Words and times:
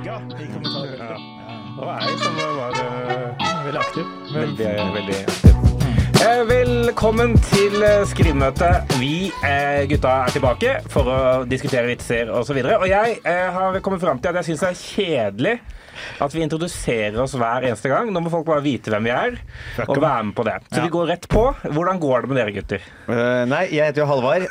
Skygga 0.00 0.20
i 0.40 0.46
kommentarfeltet. 0.52 1.16
Det 1.76 1.86
var 1.86 1.98
jeg 2.00 2.18
som 2.18 2.36
var 2.56 2.70
uh, 2.72 3.64
Veldig 3.64 3.80
aktiv. 3.80 4.04
Men 4.32 4.40
veldig, 4.40 4.68
veldig 4.94 5.16
aktiv. 5.28 5.52
Eh, 6.20 6.40
Velkommen 6.48 7.34
til 7.50 7.84
skrivemøtet. 8.08 8.94
Vi 9.00 9.28
eh, 9.44 9.82
gutta 9.90 10.14
er 10.24 10.32
tilbake 10.32 10.72
for 10.88 11.10
å 11.12 11.18
diskutere 11.50 11.84
vitser 11.90 12.32
osv. 12.32 12.56
Og, 12.62 12.70
så 12.70 12.78
og 12.78 12.88
jeg 12.88 13.18
eh, 13.28 13.52
har 13.52 13.76
kommet 13.84 14.00
fram 14.00 14.22
til 14.22 14.32
at 14.32 14.40
jeg 14.40 14.48
syns 14.48 14.64
det 14.64 14.70
er 14.70 14.80
kjedelig 14.80 15.54
at 16.20 16.34
vi 16.34 16.42
introduserer 16.44 17.18
oss 17.22 17.34
hver 17.38 17.66
eneste 17.68 17.88
gang. 17.92 18.10
Nå 18.12 18.20
må 18.24 18.30
folk 18.32 18.46
bare 18.48 18.64
vite 18.64 18.90
hvem 18.92 19.06
vi 19.06 19.12
er, 19.14 19.36
og 19.86 19.96
være 20.00 20.24
med 20.30 20.34
på 20.36 20.44
det. 20.48 20.56
Så 20.70 20.80
Ja. 20.80 20.84
vi 20.86 20.92
går 20.96 21.06
rett 21.12 21.28
på. 21.30 21.44
Hvordan 21.62 22.00
går 22.02 22.20
det 22.24 22.28
med 22.32 22.40
dere, 22.40 22.54
gutter? 22.56 22.80
Uh, 23.08 23.44
nei, 23.50 23.62
jeg 23.74 23.90
heter 23.90 24.02
jo 24.02 24.08
Halvard. 24.10 24.46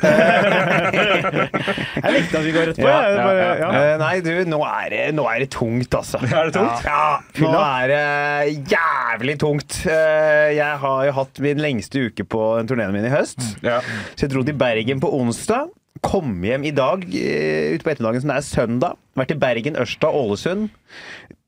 Jeg 2.00 2.12
likte 2.14 2.38
at 2.38 2.44
vi 2.46 2.52
går 2.54 2.68
rett 2.70 2.78
på. 2.80 2.86
Ja, 2.88 2.98
ja, 3.10 3.24
Bare, 3.24 3.80
eh, 3.80 3.96
nei, 4.00 4.12
du, 4.24 4.30
nå 4.48 4.60
er, 4.66 4.86
det, 4.92 5.00
nå 5.16 5.24
er 5.30 5.42
det 5.44 5.50
tungt, 5.52 5.92
altså. 5.96 6.20
Er 6.30 6.48
det 6.48 6.54
tungt? 6.56 6.84
Ja, 6.86 7.20
nå 7.42 7.50
er 7.56 7.92
det 7.92 8.70
jævlig 8.72 9.36
tungt. 9.42 9.80
Uh, 9.84 10.48
jeg 10.56 10.78
har 10.84 11.04
jo 11.08 11.16
hatt 11.18 11.42
min 11.44 11.60
lengste 11.62 12.06
uke 12.08 12.24
på 12.30 12.44
turnéen 12.70 12.94
min 12.96 13.06
i 13.08 13.12
høst. 13.12 13.40
Ja. 13.66 13.80
Så 14.14 14.26
jeg 14.26 14.32
dro 14.34 14.44
til 14.46 14.56
Bergen 14.60 15.02
på 15.02 15.10
onsdag. 15.20 15.68
Kom 16.06 16.38
hjem 16.46 16.64
i 16.64 16.72
dag 16.72 17.02
ute 17.04 17.82
på 17.84 17.90
ettermiddagen, 17.92 18.22
som 18.24 18.30
det 18.32 18.36
er 18.38 18.46
søndag. 18.46 18.96
Vært 19.18 19.34
i 19.34 19.40
Bergen, 19.42 19.76
Ørsta, 19.82 20.08
Ålesund. 20.16 20.70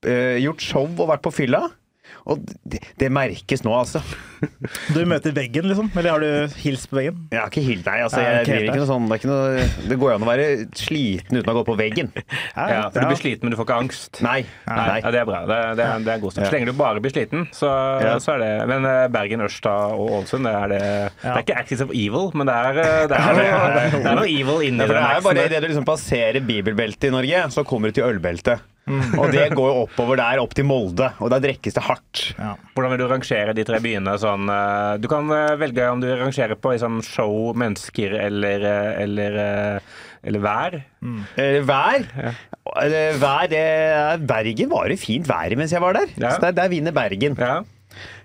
Eh, 0.06 0.40
gjort 0.42 0.64
show 0.64 0.88
og 0.88 1.08
vært 1.14 1.24
på 1.24 1.34
fylla. 1.42 1.68
Og 2.30 2.38
det, 2.70 2.78
det 3.00 3.08
merkes 3.10 3.64
nå, 3.66 3.72
altså. 3.74 3.98
Du 4.94 5.00
møter 5.10 5.32
veggen, 5.34 5.66
liksom? 5.66 5.88
Eller 5.98 6.12
har 6.14 6.22
du 6.22 6.54
hilst 6.62 6.86
på 6.90 6.98
veggen? 7.00 7.16
Jeg 7.32 7.40
har 7.40 7.50
ikke 7.50 7.64
hilst, 7.66 7.86
Nei, 7.88 7.96
altså, 8.04 8.20
jeg 8.22 8.44
driver 8.46 8.68
ikke 8.68 8.78
noe 8.82 8.88
sånn 8.90 9.08
det, 9.08 9.16
er 9.16 9.20
ikke 9.22 9.30
noe, 9.30 9.64
det 9.90 9.98
går 9.98 10.12
an 10.14 10.26
å 10.26 10.28
være 10.28 10.46
sliten 10.78 11.40
uten 11.40 11.50
å 11.50 11.56
gå 11.58 11.64
på 11.66 11.76
veggen. 11.80 12.12
Ja, 12.72 12.84
for 12.92 13.02
du 13.02 13.08
blir 13.10 13.18
sliten, 13.18 13.46
men 13.48 13.54
du 13.54 13.58
får 13.58 13.66
ikke 13.66 13.78
angst. 13.82 14.20
Nei. 14.22 14.42
Nei, 14.68 14.76
nei. 14.76 14.96
Ja, 15.02 15.12
det 15.14 15.20
er 15.22 15.26
bra. 15.28 15.40
Det, 15.50 15.58
det, 15.80 15.86
er, 15.88 16.04
det 16.06 16.14
er 16.14 16.22
god 16.22 16.34
stund. 16.36 16.46
Så 16.46 16.54
lenge 16.54 16.70
du 16.70 16.78
bare 16.78 17.02
blir 17.02 17.14
sliten, 17.14 17.46
så, 17.56 17.70
Ja. 18.04 18.14
så 18.22 18.36
er 18.36 18.42
det 18.44 18.50
Men 18.70 18.86
eh, 18.88 19.02
Bergen, 19.12 19.42
Ørsta 19.46 19.72
og 19.96 20.12
Ålesund, 20.20 20.46
det 20.46 20.54
er 20.60 20.72
det 20.74 20.82
Det 21.24 21.32
er 21.32 21.42
ikke 21.46 21.58
Axis 21.64 21.82
of 21.84 21.90
Evil, 21.96 22.30
men 22.38 22.50
det 22.50 22.58
er, 22.58 22.82
eh, 22.84 23.06
det 23.10 23.18
er, 23.18 23.40
noe, 23.40 23.78
det 23.98 24.02
er 24.04 24.20
noe 24.20 24.28
evil 24.30 24.66
inni 24.68 24.86
Ja, 24.86 24.90
for 24.90 24.94
det 24.94 25.06
er 25.08 25.26
bare 25.26 25.38
det 25.40 25.48
idet 25.50 25.64
du 25.64 25.70
liksom 25.72 25.88
passerer 25.88 26.44
bibelbeltet 26.46 27.10
i 27.10 27.14
Norge, 27.14 27.46
så 27.54 27.66
kommer 27.66 27.90
du 27.90 27.98
til 27.98 28.06
ølbeltet. 28.12 28.62
Og 29.18 29.32
det 29.32 29.48
går 29.56 29.68
jo 29.70 29.82
oppover 29.86 30.20
der, 30.20 30.40
opp 30.42 30.54
til 30.56 30.66
Molde, 30.68 31.10
og 31.22 31.32
der 31.32 31.42
drikkes 31.44 31.76
det 31.76 31.84
hardt. 31.86 32.22
Ja. 32.38 32.54
Hvordan 32.74 32.94
vil 32.94 33.02
du 33.02 33.06
rangere 33.10 33.56
de 33.56 33.66
tre 33.68 33.80
byene 33.84 34.14
sånn 34.20 34.48
eh, 34.52 34.94
Du 35.02 35.08
kan 35.10 35.28
eh, 35.34 35.56
velge 35.60 35.88
om 35.90 36.02
du 36.02 36.08
rangerer 36.10 36.58
på 36.58 36.74
liksom, 36.74 37.02
show, 37.06 37.52
mennesker 37.58 38.16
eller, 38.20 38.66
eh, 38.68 39.02
eller, 39.04 39.38
eller 40.22 40.44
vær. 40.46 40.80
Mm. 41.02 41.20
vær 41.68 42.08
Ja. 42.12 42.34
Vær, 43.18 43.48
det 43.50 43.58
er 43.58 44.20
Bergen 44.22 44.70
var 44.70 44.86
jo 44.92 44.96
fint 45.00 45.26
vær 45.28 45.52
mens 45.58 45.74
jeg 45.74 45.82
var 45.82 45.96
der. 45.98 46.12
Ja. 46.14 46.30
Så 46.30 46.44
der, 46.44 46.54
der 46.56 46.70
vinner 46.72 46.94
Bergen. 46.94 47.34
Ja. 47.40 47.58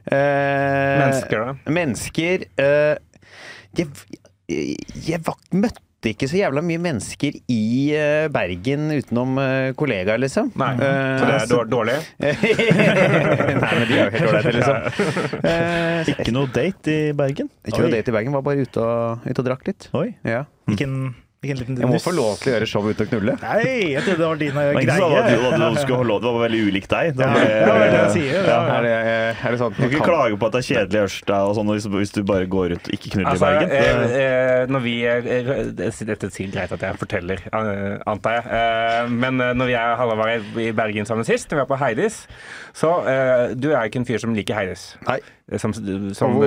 Eh, 0.07 0.99
Mennesker, 1.01 1.41
da? 1.41 1.71
Mennesker 1.73 2.45
eh, 2.63 2.95
Jeg, 3.75 3.89
jeg 4.47 4.77
jeg 5.07 5.19
møtte 5.51 5.83
ikke 6.13 6.27
så 6.31 6.37
jævla 6.39 6.61
mye 6.65 6.81
mennesker 6.83 7.35
i 7.51 7.59
eh, 7.97 8.27
Bergen 8.33 8.87
utenom 8.95 9.37
eh, 9.41 9.71
kollegaer, 9.79 10.19
liksom. 10.21 10.51
Nei. 10.59 10.71
Eh, 10.75 11.19
Så 11.19 11.25
det 11.29 11.35
er 11.41 11.51
dår- 11.51 11.69
dårlig? 11.71 11.97
Nei, 12.21 13.71
men 13.77 13.85
de 13.89 13.97
er 13.97 14.03
jo 14.03 14.09
helt 14.15 14.27
ålreite, 14.31 14.55
liksom. 14.57 14.77
Eh, 15.51 16.11
Ikke 16.13 16.33
noe 16.35 16.49
date 16.53 16.93
i 16.93 17.13
Bergen? 17.17 17.49
ikke 17.67 17.81
noe 17.83 17.91
date 17.93 18.11
i 18.11 18.15
Bergen, 18.15 18.33
var 18.35 18.43
bare 18.45 18.65
ute 18.67 18.83
og, 18.83 19.25
ute 19.27 19.41
og 19.43 19.47
drakk 19.47 19.67
litt. 19.69 19.89
Oi. 19.97 20.09
Ja. 20.27 20.43
Ikke 20.71 20.87
en, 21.45 21.57
liten 21.61 21.77
Jeg 21.77 21.87
må 21.87 21.99
få 22.01 22.11
lov 22.17 22.39
til 22.41 22.49
å 22.49 22.53
gjøre 22.55 22.67
show 22.67 22.81
ute 22.87 23.05
og 23.05 23.11
knulle. 23.11 23.35
Nei, 23.43 23.93
jeg 23.93 24.01
trodde 24.07 24.17
det 24.17 24.27
var 24.27 24.39
din 24.41 24.55
greie. 24.57 24.87
Det 24.87 24.95
var 24.97 25.97
holde. 25.99 26.15
Det 26.23 26.31
var 26.33 26.41
veldig 26.47 26.61
ulikt 26.67 26.89
deg. 26.89 27.11
Det 27.17 27.27
Ja, 27.27 27.33
var, 27.33 27.83
det 27.83 27.91
det 27.93 27.99
jeg 27.99 28.11
sier. 28.15 28.47
Ja. 28.47 28.57
Er 28.77 28.87
det, 28.87 28.93
er 29.37 29.53
det 29.53 29.59
sånn 29.61 29.75
Du 29.77 29.81
kan 29.83 29.91
ikke 29.93 30.07
klage 30.07 30.39
på 30.41 30.49
at 30.49 30.57
det 30.57 30.61
er 30.63 30.67
kjedelig 30.67 30.97
i 30.97 31.03
Ørsta 31.05 31.39
og 31.45 31.53
sånn 31.59 31.71
hvis, 31.75 31.87
hvis 31.93 32.15
du 32.17 32.21
bare 32.27 32.49
går 32.49 32.73
ut 32.77 32.89
og 32.89 32.97
ikke 32.97 33.13
knuller 33.13 33.31
Altså, 33.35 33.45
i 33.45 33.53
Bergen. 33.53 33.69
eh, 33.69 34.17
eh, 34.17 34.65
når 34.73 34.85
vi 34.87 34.95
eh, 35.05 35.29
eh, 35.37 36.01
Dette 36.09 36.31
sier 36.33 36.51
greit 36.53 36.73
at 36.73 36.85
jeg 36.87 36.99
forteller, 37.05 37.45
eh, 37.53 38.01
antar 38.09 38.39
jeg. 38.39 38.45
Eh, 38.57 39.13
men 39.13 39.41
eh, 39.45 39.53
når 39.57 39.71
vi 39.71 39.77
er 39.77 39.95
Halvard 40.01 40.23
var 40.25 40.61
i 40.65 40.69
Bergen 40.81 41.05
sammen 41.09 41.27
sist, 41.27 41.49
når 41.51 41.59
vi 41.61 41.63
var 41.65 41.71
på 41.75 41.81
Heidis, 41.85 42.23
så 42.77 42.95
eh, 43.05 43.55
Du 43.57 43.69
er 43.73 43.85
ikke 43.89 44.01
en 44.01 44.09
fyr 44.09 44.21
som 44.25 44.33
liker 44.37 44.57
Heidis 44.57 44.87
Nei. 45.07 45.19
eh, 45.51 45.57
som, 45.61 45.73
som, 45.73 46.37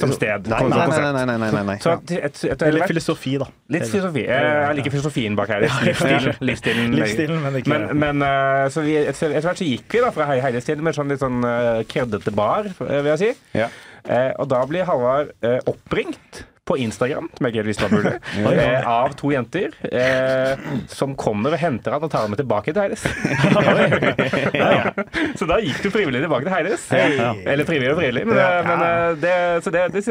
som 0.00 0.14
sted. 0.14 0.48
Nei, 0.50 0.62
nei, 0.70 0.86
nei, 0.86 1.00
nei, 1.00 1.24
nei, 1.24 1.36
nei, 1.36 1.50
nei, 1.58 1.64
nei. 1.74 1.78
Så 1.82 1.96
et, 1.98 2.14
et, 2.30 2.44
et, 2.54 2.64
et, 2.70 2.80
filosofi, 2.90 3.36
da. 3.42 3.50
Litt 3.74 3.86
filosofi. 3.90 4.24
Eh, 4.36 4.62
Jeg 4.68 4.76
liker 4.80 4.94
filosofien 4.94 5.36
bak 5.38 5.48
her. 5.52 5.66
Livsstilen. 5.86 6.36
Livsstilen, 6.40 6.94
Livsstilen, 7.00 7.42
men 7.42 7.60
ikke 7.60 7.70
men, 7.74 7.86
men 7.98 8.22
eh, 8.26 8.66
så 8.72 8.84
vi, 8.86 8.96
etter 9.02 9.34
etter 9.34 9.48
hvert 9.50 9.62
så 9.62 9.68
gikk 9.68 9.96
vi 9.98 10.02
da 10.04 10.10
fra 10.14 10.28
hele 10.30 10.50
tiden 10.60 10.66
til 10.70 10.84
med 10.86 10.96
sånn 10.96 11.10
litt 11.12 11.22
sånn 11.22 11.40
kreddete 11.90 12.32
bar, 12.36 12.68
eh, 12.86 13.00
vil 13.02 13.12
jeg 13.14 13.22
si. 13.24 13.32
Ja. 13.58 13.68
Eh, 14.08 14.30
og 14.40 14.48
da 14.48 14.62
blir 14.68 14.86
Halvard 14.88 15.34
eh, 15.44 15.58
oppringt 15.68 16.44
på 16.70 16.78
Instagram, 16.78 17.26
som 17.34 17.46
jeg 17.46 17.52
ikke 17.52 17.62
helt 17.62 17.70
visste 17.72 17.86
var 17.86 17.94
mulig, 17.96 18.12
eh, 18.62 18.88
av 18.88 19.14
to 19.18 19.32
jenter 19.34 19.74
eh, 19.90 20.68
som 20.90 21.16
kommer 21.18 21.56
og 21.56 21.60
henter 21.60 21.96
han 21.96 22.06
og 22.06 22.12
tar 22.12 22.26
ham 22.26 22.34
med 22.34 22.40
tilbake 22.40 22.74
til 22.74 22.82
Heides. 22.84 23.02
ja. 24.60 24.92
Så 25.38 25.48
da 25.50 25.58
gikk 25.62 25.82
du 25.82 25.90
frivillig 25.90 26.22
tilbake 26.22 26.46
til 26.46 26.54
Heides. 26.54 26.86
Eller 26.94 27.66
frivillig 27.66 27.92
og 27.94 27.98
frivillig, 27.98 28.24
men, 28.28 28.38
eh, 28.38 28.60
men 28.68 28.84
eh, 28.86 29.16
det, 29.20 29.34
så 29.64 29.72
det, 29.74 29.84
det, 29.90 30.04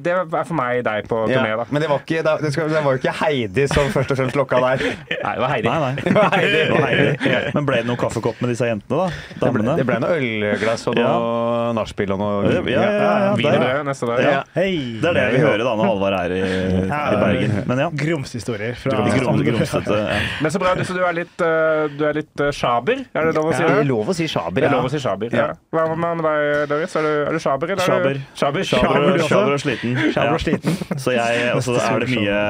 det, 0.00 0.14
er 0.16 0.24
for 0.38 0.56
meg 0.56 0.80
deg 0.86 1.10
på 1.10 1.22
turné, 1.28 1.52
da. 1.60 1.68
men 1.68 1.84
det 1.84 1.90
var, 1.92 2.02
ikke, 2.04 2.24
det, 2.24 2.52
skal, 2.54 2.70
det 2.72 2.82
var 2.86 2.96
jo 2.96 3.02
ikke 3.02 3.16
Heidi 3.20 3.66
som 3.72 3.92
først 3.92 4.14
og 4.14 4.20
fremst 4.22 4.38
lokka 4.38 4.62
der. 4.64 4.86
Nei, 5.12 5.34
det 5.36 5.44
var 5.44 5.52
Heidi. 5.52 5.68
Nei, 5.68 5.78
nei. 5.84 6.24
Heidi. 6.36 6.56
Det 6.56 6.72
var 6.72 6.86
Heidi. 6.88 7.52
Men 7.56 7.68
ble 7.68 7.82
det 7.82 7.90
noen 7.90 8.00
kaffekopp 8.00 8.40
med 8.44 8.54
disse 8.54 8.70
jentene, 8.70 9.06
da? 9.06 9.36
Damene? 9.42 9.76
det 9.76 9.86
ble 9.88 10.00
noe 10.02 10.16
ølglass 10.16 10.86
og 10.90 10.98
noe 10.98 11.74
nachspiel 11.76 12.16
og 12.16 12.22
noe 12.22 12.34
Ja, 12.46 12.62
ja, 12.64 12.80
ja, 12.80 13.12
ja, 13.26 13.32
Vin 13.36 13.48
der. 13.50 13.60
brød 13.60 13.88
neste 13.90 14.08
dag. 14.10 14.24
Ja. 14.24 14.42
Hei! 14.56 14.72
Det 15.02 15.10
er 15.12 15.18
det 15.18 15.26
vi 15.36 15.42
hører 15.44 15.65
da 15.66 15.74
når 15.78 15.90
Halvard 15.90 16.18
er 16.20 16.34
i, 16.36 16.40
i 16.86 17.20
Bergen. 17.20 17.56
Men 17.70 17.82
ja. 17.84 17.88
Grumsehistorier 18.02 18.78
fra 18.80 19.02
De 19.06 19.18
grom, 19.18 19.40
grumsete. 19.46 19.98
Ja. 20.00 20.20
Men 20.44 20.54
så 20.54 20.62
bra, 20.62 20.74
du, 20.78 20.84
så 20.88 20.96
du 20.96 21.02
er 21.04 21.16
litt, 21.20 21.36
eh, 21.44 21.86
du 21.96 22.04
er 22.08 22.20
litt 22.20 22.44
eh, 22.44 22.52
sjaber, 22.54 23.02
er 23.12 23.30
det 23.30 23.36
lov 23.36 23.50
å 23.50 23.54
si? 23.56 23.62
Ja, 23.62 23.68
det 23.68 23.76
det? 23.76 23.84
er 23.84 23.90
lov 23.90 24.12
å 24.12 24.16
si 24.16 24.28
sjaber. 24.30 24.60
Det 24.60 24.68
er 24.68 24.70
Ja. 24.70 24.76
lov 24.78 24.88
å 24.88 24.92
si 24.92 25.02
sjaber. 25.02 25.36
Ja. 25.36 25.46
Ja. 25.46 25.58
Hva 25.76 25.86
med 25.96 26.24
deg, 26.26 26.68
Doris? 26.72 26.96
Er 26.96 27.06
du, 27.06 27.12
er 27.26 27.36
du 27.36 27.42
sjaber? 27.42 27.72
Eller 27.76 27.86
Sjaber. 27.86 28.20
Sjaber. 28.36 28.64
Sjaber. 28.66 28.86
Sjaber 28.86 29.06
og, 29.12 29.26
sjaber 29.28 29.56
og 29.56 29.62
sliten. 29.62 29.96
Sjaber 30.14 30.38
og 30.38 30.42
sliten. 30.42 30.78
Så 31.04 31.14
jeg, 31.16 31.46
også 31.58 31.76
er 31.80 32.04
det 32.04 32.10
mye, 32.12 32.40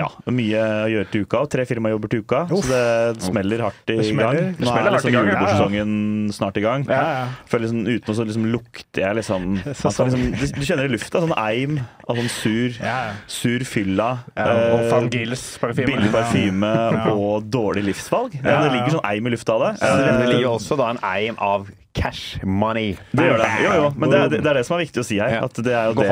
ja, 0.00 0.08
mye 0.32 0.62
å 0.86 0.90
gjøre 0.92 1.10
til 1.12 1.26
uka. 1.26 1.42
Tre 1.56 1.66
firmajobber 1.68 2.12
til 2.12 2.24
uka, 2.24 2.42
så 2.50 2.62
det 2.66 3.26
smeller 3.26 3.64
hardt 3.66 3.92
i 3.92 3.98
gang. 4.16 4.40
Nå 4.58 4.72
er 4.72 4.90
liksom 4.96 5.14
julebordsesongen 5.14 5.92
snart 6.34 6.60
i 6.60 6.64
gang. 6.64 6.86
Ja, 6.90 7.02
ja. 7.20 7.26
Føler 7.50 7.66
liksom, 7.66 7.84
uten 7.86 8.12
å 8.12 8.16
så 8.16 8.26
liksom 8.26 8.48
lukter 8.52 9.04
jeg 9.04 9.18
liksom, 9.20 9.48
det 9.64 9.76
liksom 9.76 10.26
du, 10.32 10.46
du 10.56 10.62
kjenner 10.66 10.88
i 10.88 10.92
lufta 10.94 11.22
sånn 11.24 11.34
eim 11.36 11.78
av 12.06 12.20
sånn 12.20 12.30
sur, 12.36 12.76
Ja, 12.80 12.96
ja. 13.08 13.14
sur 13.26 13.64
fylla. 13.68 14.10
Og 14.36 14.76
eh, 14.80 14.90
Van 14.92 15.08
Gils 15.12 15.44
parfyme. 15.62 15.86
Billig 15.90 16.12
parfyme 16.14 16.70
og 17.14 17.48
dårlig 17.52 17.84
livsvalg. 17.90 18.36
Ja, 18.42 18.60
det 18.64 18.72
ligger 18.76 18.96
sånn 18.98 19.08
eim 19.10 19.26
i 19.26 19.34
lufta 19.34 19.56
av 19.58 19.66
det. 19.66 19.72
Men 19.82 20.20
det 20.20 20.28
Eh, 20.28 20.32
ligger 20.36 20.52
også 20.56 20.78
da 20.80 20.90
en 20.94 21.02
eim 21.06 21.36
av 21.42 21.68
cash 21.96 22.36
money. 22.44 22.94
Det 23.16 23.24
gjør 23.30 23.40
det. 23.40 23.50
Jo, 23.64 23.72
jo. 23.80 23.86
Men 23.96 24.12
det 24.12 24.18
er, 24.20 24.32
det 24.36 24.50
er 24.52 24.58
det 24.60 24.64
som 24.68 24.76
er 24.76 24.82
viktig 24.84 25.02
å 25.02 25.06
si 25.08 25.18
her. 25.22 25.38
At 25.46 25.60
det 25.64 25.72
er 25.72 25.90
jo 25.90 25.96
det. 25.98 26.08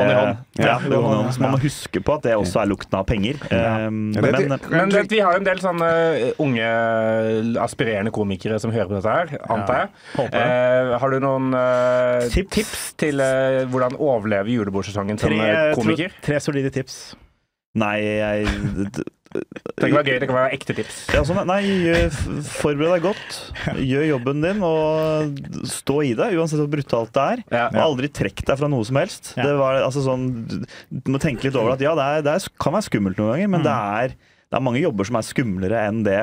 Ja, 0.57 0.77
det 0.81 1.01
hånd. 1.05 1.31
Så 1.35 1.43
man 1.43 1.53
må 1.55 1.59
huske 1.61 2.01
på 2.05 2.15
at 2.17 2.25
det 2.25 2.33
også 2.39 2.63
er 2.63 2.69
lukten 2.71 2.97
av 2.99 3.05
penger. 3.09 3.39
Um, 3.51 3.99
men 4.17 4.55
Men 4.71 4.93
vet, 4.95 5.11
vi 5.11 5.21
har 5.21 5.35
jo 5.37 5.43
en 5.43 5.47
del 5.47 5.61
sånne 5.63 5.89
eh, 6.15 6.41
unge 6.41 6.69
aspirerende 7.63 8.13
komikere 8.15 8.57
som 8.61 8.73
hører 8.73 8.89
på 8.89 8.97
dette 8.97 9.15
her, 9.19 9.35
antar 9.53 9.83
jeg. 9.85 10.29
Eh, 10.31 10.95
har 11.01 11.13
du 11.15 11.19
noen 11.23 11.51
eh, 11.59 12.27
Tips? 12.33 12.53
tips 12.55 12.85
til 13.01 13.21
eh, 13.23 13.61
hvordan 13.71 13.97
overleve 14.01 14.53
julebordsesongen 14.55 15.19
som 15.21 15.33
eh, 15.35 15.73
komiker? 15.77 16.15
tre 16.25 16.39
solide 16.43 16.71
tips. 16.75 17.15
Nei, 17.75 17.95
jeg 18.01 18.47
Det 19.35 19.89
kan 19.89 19.97
være 19.97 20.07
gøy, 20.07 20.19
det 20.21 20.27
kan 20.29 20.37
være 20.37 20.51
ekte 20.55 20.75
tips. 20.77 20.99
ja, 21.11 21.23
sånn, 21.27 21.41
Nei, 21.49 21.59
forbered 22.55 22.93
deg 22.95 23.03
godt. 23.03 23.39
Gjør 23.83 24.05
jobben 24.13 24.43
din 24.45 24.61
og 24.63 25.41
stå 25.67 25.97
i 26.07 26.13
det, 26.15 26.29
uansett 26.39 26.61
hvor 26.61 26.69
brutalt 26.71 27.11
det 27.17 27.25
er. 27.33 27.41
Ja. 27.51 27.65
Og 27.73 27.81
aldri 27.89 28.07
trekk 28.15 28.45
deg 28.47 28.61
fra 28.61 28.69
noe 28.71 28.85
som 28.87 28.99
helst. 29.01 29.33
Ja. 29.35 29.49
Det 29.49 29.57
var, 29.59 29.81
altså, 29.83 30.05
sånn, 30.05 30.29
du 30.47 31.11
må 31.11 31.19
tenke 31.19 31.49
litt 31.49 31.57
over 31.59 31.75
at 31.75 31.83
ja, 31.83 31.91
det, 31.99 32.05
er, 32.05 32.23
det 32.29 32.37
er, 32.37 32.47
kan 32.63 32.77
være 32.77 32.87
skummelt 32.87 33.19
noen 33.19 33.33
ganger, 33.35 33.51
men 33.57 33.67
det 33.67 33.75
er 33.75 34.15
det 34.45 34.59
er 34.59 34.63
mange 34.63 34.79
jobber 34.79 35.07
som 35.09 35.17
er 35.19 35.25
skumlere 35.25 35.79
enn 35.89 36.03
det 36.05 36.19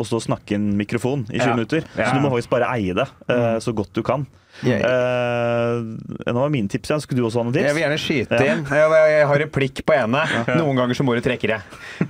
å 0.00 0.02
stå 0.02 0.18
og 0.18 0.24
snakke 0.24 0.54
i 0.54 0.58
en 0.58 0.70
mikrofon 0.78 1.26
i 1.28 1.36
20 1.36 1.44
Ja. 1.44 1.52
minutter. 1.54 1.84
Så 1.94 2.08
du 2.16 2.22
må 2.24 2.30
faktisk 2.32 2.50
bare 2.56 2.70
eie 2.72 2.96
det 2.96 3.04
uh, 3.30 3.60
så 3.62 3.70
godt 3.76 3.92
du 3.94 4.00
kan. 4.02 4.24
Eh, 4.64 6.32
nå 6.32 6.36
var 6.40 6.52
mine 6.52 6.68
tips 6.70 6.90
igjen. 6.90 7.02
Skulle 7.04 7.20
du 7.22 7.26
også 7.28 7.40
ha 7.40 7.46
noen 7.46 7.54
tips? 7.56 7.66
Jeg 7.68 7.76
vil 7.76 7.84
gjerne 7.84 8.00
skyte 8.00 8.40
inn. 8.46 8.62
Jeg, 8.70 9.26
har 9.30 9.40
replikk 9.42 9.82
på 9.86 9.94
ene. 9.96 10.22
Noen 10.56 10.78
ganger 10.78 10.98
så 10.98 11.04
må 11.06 11.16
du 11.16 11.22
trekke 11.24 11.50
det. 11.50 11.58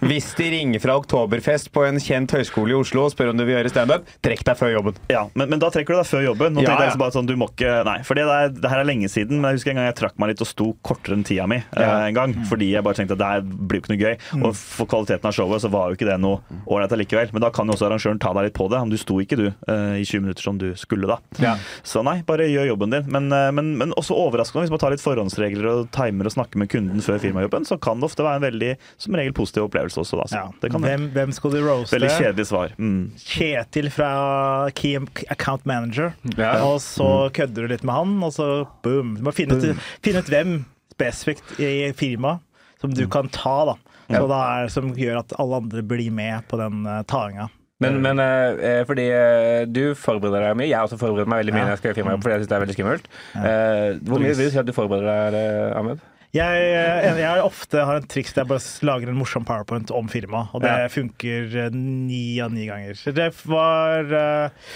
Hvis 0.06 0.30
de 0.38 0.48
ringer 0.52 0.82
fra 0.82 0.96
Oktoberfest 1.00 1.70
på 1.74 1.84
en 1.88 1.98
kjent 2.02 2.32
høyskole 2.36 2.74
i 2.74 2.78
Oslo 2.78 3.06
og 3.06 3.12
spør 3.14 3.32
om 3.32 3.40
du 3.40 3.44
vil 3.46 3.56
gjøre 3.56 3.72
standup, 3.72 4.06
trekk 4.24 4.44
deg 4.46 4.58
før 4.60 4.72
jobben. 4.76 5.00
Ja, 5.12 5.24
men, 5.34 5.50
men 5.52 5.62
da 5.62 5.70
trekker 5.74 5.96
du 5.96 6.00
deg 6.00 6.08
før 6.10 6.24
jobben. 6.28 6.56
Nå 6.56 6.64
Ja, 6.64 6.70
tenkte 6.72 6.82
jeg 6.82 6.86
ja. 6.86 6.92
liksom 6.92 7.04
bare 7.04 7.16
sånn, 7.16 7.28
du 7.30 7.34
må 7.40 7.48
ikke, 7.52 7.72
nei, 7.88 7.98
for 8.06 8.18
det, 8.18 8.26
der, 8.30 8.54
det 8.56 8.72
her 8.72 8.82
er 8.82 8.88
lenge 8.88 9.10
siden, 9.12 9.40
men 9.42 9.52
jeg 9.52 9.60
husker 9.60 9.74
en 9.74 9.80
gang 9.80 9.88
jeg 9.90 9.98
trakk 10.02 10.16
meg 10.22 10.32
litt 10.32 10.42
og 10.44 10.50
sto 10.50 10.68
kortere 10.86 11.16
enn 11.18 11.26
tida 11.26 11.46
mi. 11.50 11.60
eh, 11.62 11.82
Ja. 11.86 11.96
en 12.06 12.16
gang, 12.16 12.34
Fordi 12.50 12.70
jeg 12.72 12.84
bare 12.86 12.98
tenkte 12.98 13.16
at 13.16 13.22
det 13.22 13.30
her 13.32 13.44
blir 13.46 13.80
jo 13.80 13.84
ikke 13.84 13.94
noe 13.94 14.02
gøy. 14.02 14.14
Og 14.42 14.56
for 14.58 14.90
kvaliteten 14.90 15.28
av 15.30 15.34
showet 15.36 15.62
så 15.64 15.70
var 15.72 15.90
jo 15.92 15.98
ikke 15.98 16.08
det 16.08 16.18
noe 16.22 16.40
ålreit 16.66 16.92
allikevel. 16.96 17.32
Men 17.34 17.42
da 17.46 17.50
kan 17.54 17.66
jo 17.68 17.76
også 17.76 17.86
arrangøren 17.88 18.20
ta 18.22 18.32
deg 18.36 18.48
litt 18.48 18.56
på 18.58 18.68
det. 18.72 18.80
Om 18.86 18.90
du 18.92 18.96
sto 19.00 19.18
ikke 19.22 19.38
du 19.38 19.46
uh, 19.48 19.94
i 19.98 20.04
20 20.04 20.24
minutter 20.26 20.42
som 20.46 20.58
du 20.60 20.68
skulle 20.78 21.08
da. 21.10 21.18
Ja. 21.42 21.54
Så 21.86 22.02
nei, 22.06 22.18
bare 22.26 22.35
gjør 22.44 22.66
jobben 22.68 22.92
din. 22.92 23.06
Men, 23.12 23.32
eh, 23.32 23.48
men, 23.56 23.72
men 23.80 23.94
også 23.96 24.14
overraskende, 24.14 24.66
hvis 24.66 24.72
man 24.74 24.82
tar 24.82 24.92
litt 24.92 25.02
forhåndsregler 25.04 25.68
og 25.70 25.90
timer 25.96 26.28
og 26.28 26.34
snakker 26.36 26.60
med 26.60 26.70
kunden 26.72 27.00
før 27.04 27.18
firmajobben, 27.22 27.64
så 27.64 27.78
kan 27.80 28.00
det 28.02 28.08
ofte 28.10 28.26
være 28.26 28.40
en 28.42 28.46
veldig, 28.46 28.70
som 29.02 29.16
regel, 29.18 29.32
positiv 29.36 29.66
opplevelse 29.68 30.02
også. 30.04 30.20
Da. 30.20 30.28
Så 30.28 30.36
Ja. 30.40 30.46
det 30.60 30.70
kan 30.72 30.86
Hvem, 30.86 31.08
hvem 31.16 31.32
skal 31.32 31.50
du 31.50 31.58
roaste? 31.64 31.96
Veldig 31.96 32.12
kjedelig 32.14 32.46
svar. 32.46 32.76
Mm. 32.78 33.10
Kjetil 33.16 33.90
fra 33.90 34.70
Key 34.74 35.00
Account 35.30 35.66
Manager. 35.66 36.14
Ja. 36.36 36.62
Og 36.64 36.80
så 36.84 37.30
kødder 37.32 37.66
du 37.66 37.68
litt 37.74 37.84
med 37.84 37.94
han, 37.94 38.22
og 38.22 38.32
så 38.36 38.68
boom. 38.82 39.16
Du 39.16 39.22
må 39.22 39.34
finne 39.34 39.56
ut, 39.56 39.84
finne 40.04 40.20
ut 40.20 40.30
hvem 40.30 40.64
spesifikt 40.92 41.58
i 41.60 41.92
firmaet 41.96 42.40
som 42.80 42.92
du 42.94 43.06
kan 43.08 43.28
ta, 43.32 43.64
da. 43.72 43.76
Så 44.06 44.26
det 44.30 44.36
er, 44.38 44.68
som 44.70 44.90
gjør 44.94 45.18
at 45.24 45.32
alle 45.40 45.58
andre 45.62 45.82
blir 45.82 46.12
med 46.14 46.44
på 46.46 46.58
den 46.60 46.84
uh, 46.86 47.00
tainga. 47.10 47.48
Men, 47.84 47.98
men 48.00 48.20
eh, 48.24 48.82
fordi 48.88 49.04
eh, 49.12 49.62
du 49.68 49.82
forbereder 50.00 50.46
deg 50.48 50.56
mye. 50.62 50.70
Jeg 50.70 50.80
også 50.80 50.96
forbereder 51.00 51.28
meg 51.28 51.42
veldig 51.42 51.52
mye 51.58 51.64
når 51.66 51.74
jeg 51.74 51.80
skal 51.82 51.90
gjøre 51.90 51.98
firmajobb, 52.00 52.22
fordi 52.24 52.34
jeg 52.36 52.40
syns 52.44 52.50
det 52.52 52.56
er 52.56 52.62
veldig 52.64 52.76
skummelt. 52.78 53.08
Eh, 53.36 53.88
hvor 54.08 54.22
mye 54.22 54.36
vil 54.38 54.48
du 54.48 54.54
si 54.54 54.60
at 54.62 54.68
du 54.70 54.76
forbereder 54.76 55.34
deg, 55.36 55.40
eh, 55.42 55.78
Ahmed? 55.80 56.04
Jeg, 56.36 56.64
jeg, 56.68 57.12
jeg 57.22 57.44
ofte 57.46 57.84
har 57.88 57.96
en 58.00 58.08
triks 58.12 58.34
der 58.36 58.42
jeg 58.44 58.50
bare 58.50 58.88
lager 58.88 59.08
en 59.12 59.16
morsom 59.20 59.44
powerpoint 59.48 59.92
om 59.94 60.08
firmaet, 60.12 60.50
og 60.56 60.64
det 60.64 60.72
Ja. 60.72 60.88
funker 60.92 61.54
eh, 61.66 61.70
ni 61.76 62.40
av 62.44 62.52
ni 62.52 62.66
ganger. 62.68 62.98
Det 63.16 63.28
var 63.48 64.10
eh, 64.22 64.66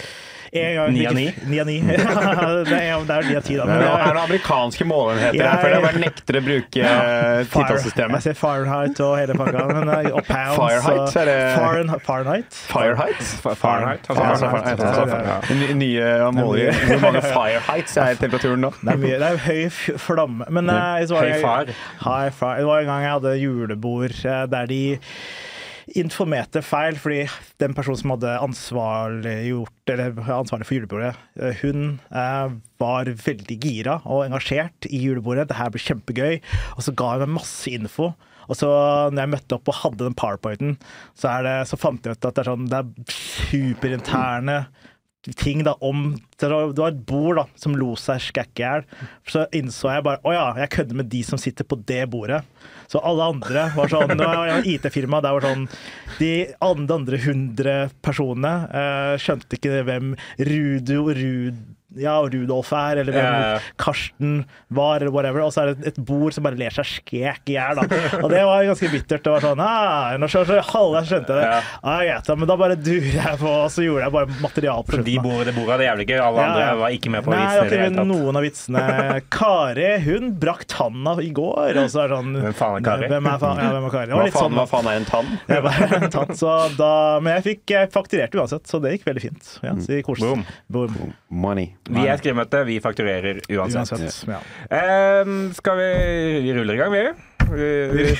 Ni 0.51 1.05
av 1.07 1.13
ni? 1.15 1.33
Ni 1.47 1.59
av 1.61 1.67
ni. 1.67 1.77
det, 1.87 1.95
er, 1.95 2.65
det 2.67 2.75
er 2.75 3.27
ni 3.29 3.35
av 3.39 3.43
ti, 3.45 3.55
da. 3.55 3.63
Det 3.63 3.71
Men 3.71 3.81
er 3.81 3.85
det 3.87 4.07
noen 4.09 4.17
amerikanske 4.25 4.83
målenheter 4.89 5.37
Jeg- 5.39 5.47
her, 5.47 5.61
for 5.61 5.69
jeg 5.71 5.83
bare 5.85 6.01
nekter 6.03 6.37
å 6.37 6.41
bruke 6.43 6.81
ja, 6.81 6.89
Fire- 6.91 7.37
Jeg 7.39 7.47
titallssystemet. 7.53 8.25
ser 8.25 8.35
Fahrenheit 8.35 8.99
og 9.05 9.13
hele 9.21 9.37
pakka. 9.39 9.63
Men, 9.71 9.89
eh, 9.95 10.09
og 10.11 10.25
pounds 10.27 10.57
Fahrenheit, 10.59 11.15
er 11.21 11.25
det- 11.31 11.55
Fahrenheit. 11.55 12.03
Fahrenheit. 12.03 12.49
Fireheight? 12.51 13.23
Fahrenheit? 13.61 14.09
Nye 15.75 16.31
måler 16.35 16.73
Hvor 16.87 16.99
mange 17.05 17.21
fireheights 17.25 17.97
er 17.97 18.15
temperaturen 18.19 18.61
nå? 18.67 18.73
Det 18.81 18.93
er, 18.95 19.01
mye, 19.01 19.17
det 19.21 19.29
er 19.31 19.37
høy 19.47 19.97
flamme. 20.03 20.45
Men 20.51 20.67
jeg, 20.67 21.07
så 21.09 21.15
var 21.19 21.31
far. 21.41 21.65
High 22.03 22.29
far. 22.35 22.57
Det 22.59 22.67
var 22.67 22.83
en 22.83 22.91
gang 22.91 23.01
jeg 23.07 23.13
hadde 23.15 23.35
julebord 23.41 24.19
eh, 24.25 24.45
der 24.51 24.65
de 24.71 24.81
informerte 25.99 26.63
feil, 26.65 26.97
fordi 27.01 27.25
den 27.61 27.75
personen 27.77 27.99
som 27.99 28.13
hadde 28.15 28.33
ansvarliggjort, 28.43 29.93
ansvarlig 29.93 30.67
for 30.67 30.77
julebordet, 30.77 31.13
eh, 31.39 31.63
hun 31.63 31.99
eh, 32.09 32.57
var 32.81 33.11
veldig 33.25 33.57
gira 33.61 33.99
og 34.05 34.25
engasjert 34.25 34.89
i 34.89 35.03
julebordet. 35.05 35.49
Det 35.49 35.59
her 35.59 35.71
ble 35.73 35.83
kjempegøy. 35.83 36.37
Og 36.77 36.85
så 36.85 36.95
ga 36.97 37.15
hun 37.15 37.25
meg 37.25 37.41
masse 37.41 37.71
info. 37.71 38.11
Og 38.51 38.57
så 38.57 38.69
når 39.13 39.21
jeg 39.21 39.33
møtte 39.35 39.57
opp 39.57 39.69
og 39.71 39.79
hadde 39.83 40.05
den 40.07 40.17
powerpointen, 40.17 40.77
så, 41.13 41.37
det, 41.45 41.55
så 41.69 41.79
fant 41.79 42.05
jeg 42.05 42.17
ut 42.17 42.25
at 42.25 42.35
det 42.35 42.43
er, 42.43 42.49
sånn, 42.49 42.71
det 42.71 42.81
er 42.81 43.13
superinterne 43.15 44.57
ting 45.37 45.63
da 45.63 45.75
om 45.85 46.15
Det 46.39 46.49
var 46.49 46.87
et 46.87 47.01
bord 47.05 47.37
da 47.37 47.45
som 47.59 47.75
lo 47.77 47.93
seg 47.99 48.21
skækk 48.25 48.61
i 48.61 48.63
hjel. 48.63 48.85
Så 49.29 49.45
innså 49.53 49.91
jeg 49.93 50.05
bare 50.07 50.21
Å 50.25 50.33
ja, 50.33 50.45
jeg 50.63 50.73
kødder 50.77 50.97
med 51.01 51.11
de 51.11 51.21
som 51.27 51.41
sitter 51.41 51.67
på 51.67 51.77
det 51.85 52.03
bordet. 52.11 52.41
Så 52.91 53.01
alle 53.05 53.27
andre 53.35 53.67
var 53.75 53.91
sånn 53.91 54.15
Det 54.17 54.25
var 54.25 54.65
IT-firma. 54.65 55.21
Der 55.23 55.37
var 55.37 55.45
sånn 55.45 55.67
De 56.17 56.33
andre, 56.65 57.21
hundre 57.21 57.75
personene 58.01 58.55
eh, 58.67 59.13
skjønte 59.21 59.59
ikke 59.59 59.83
hvem 59.87 60.15
Rudo 60.49 61.05
Rud 61.17 61.61
ja, 61.99 62.15
Rudolf 62.23 62.71
er, 62.77 63.01
eller 63.01 63.15
hvem. 63.15 63.65
Karsten 63.81 64.35
var, 64.71 65.01
eller 65.01 65.11
whatever. 65.11 65.43
Og 65.45 65.53
så 65.53 65.63
er 65.65 65.73
det 65.75 65.91
et 65.91 65.99
bord 66.07 66.33
som 66.35 66.45
bare 66.45 66.59
ler 66.59 66.73
seg 66.73 66.87
skek 66.87 67.51
i 67.51 67.57
hjel. 67.57 67.81
Og 68.21 68.29
det 68.31 68.43
var 68.47 68.63
ganske 68.69 68.91
bittert. 68.93 69.23
Det 69.25 69.33
var 69.33 69.43
sånn 69.43 69.61
ah, 69.63 70.13
Nå 70.21 70.29
skjønte, 70.31 70.59
halve 70.71 71.03
skjønte 71.09 71.35
jeg 71.35 71.41
det. 71.41 71.49
Ja. 71.49 72.21
Ah, 72.21 72.35
men 72.39 72.49
da 72.49 72.57
bare 72.59 72.77
durer 72.79 73.09
jeg 73.17 73.39
på, 73.41 73.51
og 73.51 73.67
så 73.73 73.85
gjorde 73.85 74.07
jeg 74.07 74.15
bare 74.15 74.39
material 74.43 74.85
på 74.87 74.95
De 74.95 75.01
slutten. 75.01 75.17
da. 75.17 75.23
bordet, 75.25 75.47
det 75.49 75.55
bordet 75.57 75.75
hadde 75.75 75.87
jævlig 75.89 76.07
gøy. 76.11 76.19
Alle 76.21 76.41
Ja, 76.41 76.47
andre 76.51 76.63
ja. 76.63 76.75
var 76.81 76.95
ikke 76.97 77.13
med 77.13 77.25
på 77.25 77.33
Nei, 77.33 77.41
vitsene 77.41 77.61
Nei, 77.61 77.71
jeg 77.71 77.81
har 77.81 77.91
ikke 77.91 78.07
noen 78.11 78.39
av 78.41 78.47
vitsene. 78.47 78.85
Kari, 79.37 79.89
hun 80.07 80.31
brakk 80.41 80.65
tanna 80.71 81.15
i 81.21 81.31
går. 81.41 81.81
Og 81.83 81.91
så 81.91 82.03
er 82.05 82.13
det 82.13 82.19
sånn 82.21 82.39
Hvem 82.39 82.57
faen 82.61 82.79
er 82.79 82.87
Kari? 82.87 83.11
Hvem 83.11 83.29
er, 83.33 83.41
faen, 83.43 83.61
ja, 83.65 83.73
hvem 83.75 83.89
er 83.89 83.95
Kari? 83.97 84.15
Hva 84.15 84.23
faen, 84.27 84.37
sånn, 84.39 84.57
hva 84.59 84.67
faen 84.71 84.91
er 84.91 85.01
en 85.01 85.09
tann? 85.11 85.33
jeg 85.51 85.65
bare 85.67 86.11
tatt, 86.13 86.33
så 86.39 86.55
da, 86.77 86.93
men 87.23 87.37
jeg 87.39 87.47
fikk 87.49 87.75
fakturert 87.93 88.35
uansett, 88.39 88.65
så 88.69 88.79
det 88.83 88.95
gikk 88.95 89.07
veldig 89.09 89.23
fint. 89.27 89.53
Ja, 89.65 89.75
så 89.75 89.91
det 89.93 90.01
koste 90.07 90.31
Boom. 90.31 90.45
Boom. 90.71 91.13
Money. 91.29 91.73
Vi 91.89 92.03
er 92.05 92.19
skrivemøte, 92.21 92.61
vi 92.67 92.77
fakturerer 92.83 93.41
uansett. 93.49 93.89
Uansett. 93.91 94.21
Ja. 94.29 94.39
Ehm, 94.77 95.51
skal 95.57 95.79
vi 95.79 96.53
rulle 96.53 96.75
i 96.75 96.77
gang, 96.77 96.93
vi? 96.93 97.05
Vi- 97.51 98.15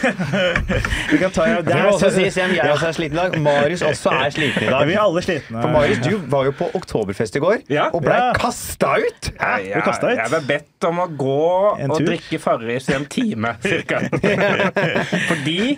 Vi 1.11 1.17
kan 1.17 1.31
ta, 1.31 1.45
det 1.45 1.65
Det 1.65 1.75
må 1.75 1.89
også 1.95 2.09
sies 2.13 2.35
igjen, 2.37 2.55
jeg 2.55 2.71
også 2.73 2.87
er 2.87 2.95
sliten 2.97 3.17
i 3.17 3.21
dag. 3.21 3.37
Marius 3.41 3.81
også 3.87 4.11
er 4.11 4.29
sliten 4.35 4.63
i 4.63 4.85
vi 4.91 4.93
er 4.93 4.99
alle 5.03 5.21
slitne. 5.23 5.61
For 5.61 5.69
Marius, 5.71 5.97
du 6.05 6.17
var 6.31 6.45
jo 6.49 6.51
på 6.51 6.69
Oktoberfest 6.75 7.35
i 7.35 7.39
går 7.39 7.57
Ja. 7.69 7.89
og 7.93 8.01
blei 8.03 8.17
Ja. 8.17 8.33
kasta 8.33 8.95
ut! 8.99 9.31
Ja, 9.39 9.57
du 9.75 9.81
kastet 9.81 10.11
ut? 10.11 10.17
jeg 10.17 10.29
ble 10.29 10.41
bedt 10.47 10.87
om 10.89 10.99
å 10.99 11.07
gå 11.17 11.91
og 11.91 11.99
drikke 12.05 12.39
Farris 12.39 12.89
i 12.89 12.93
en 12.93 13.05
time, 13.05 13.55
cirka. 13.63 13.99
Fordi 15.27 15.77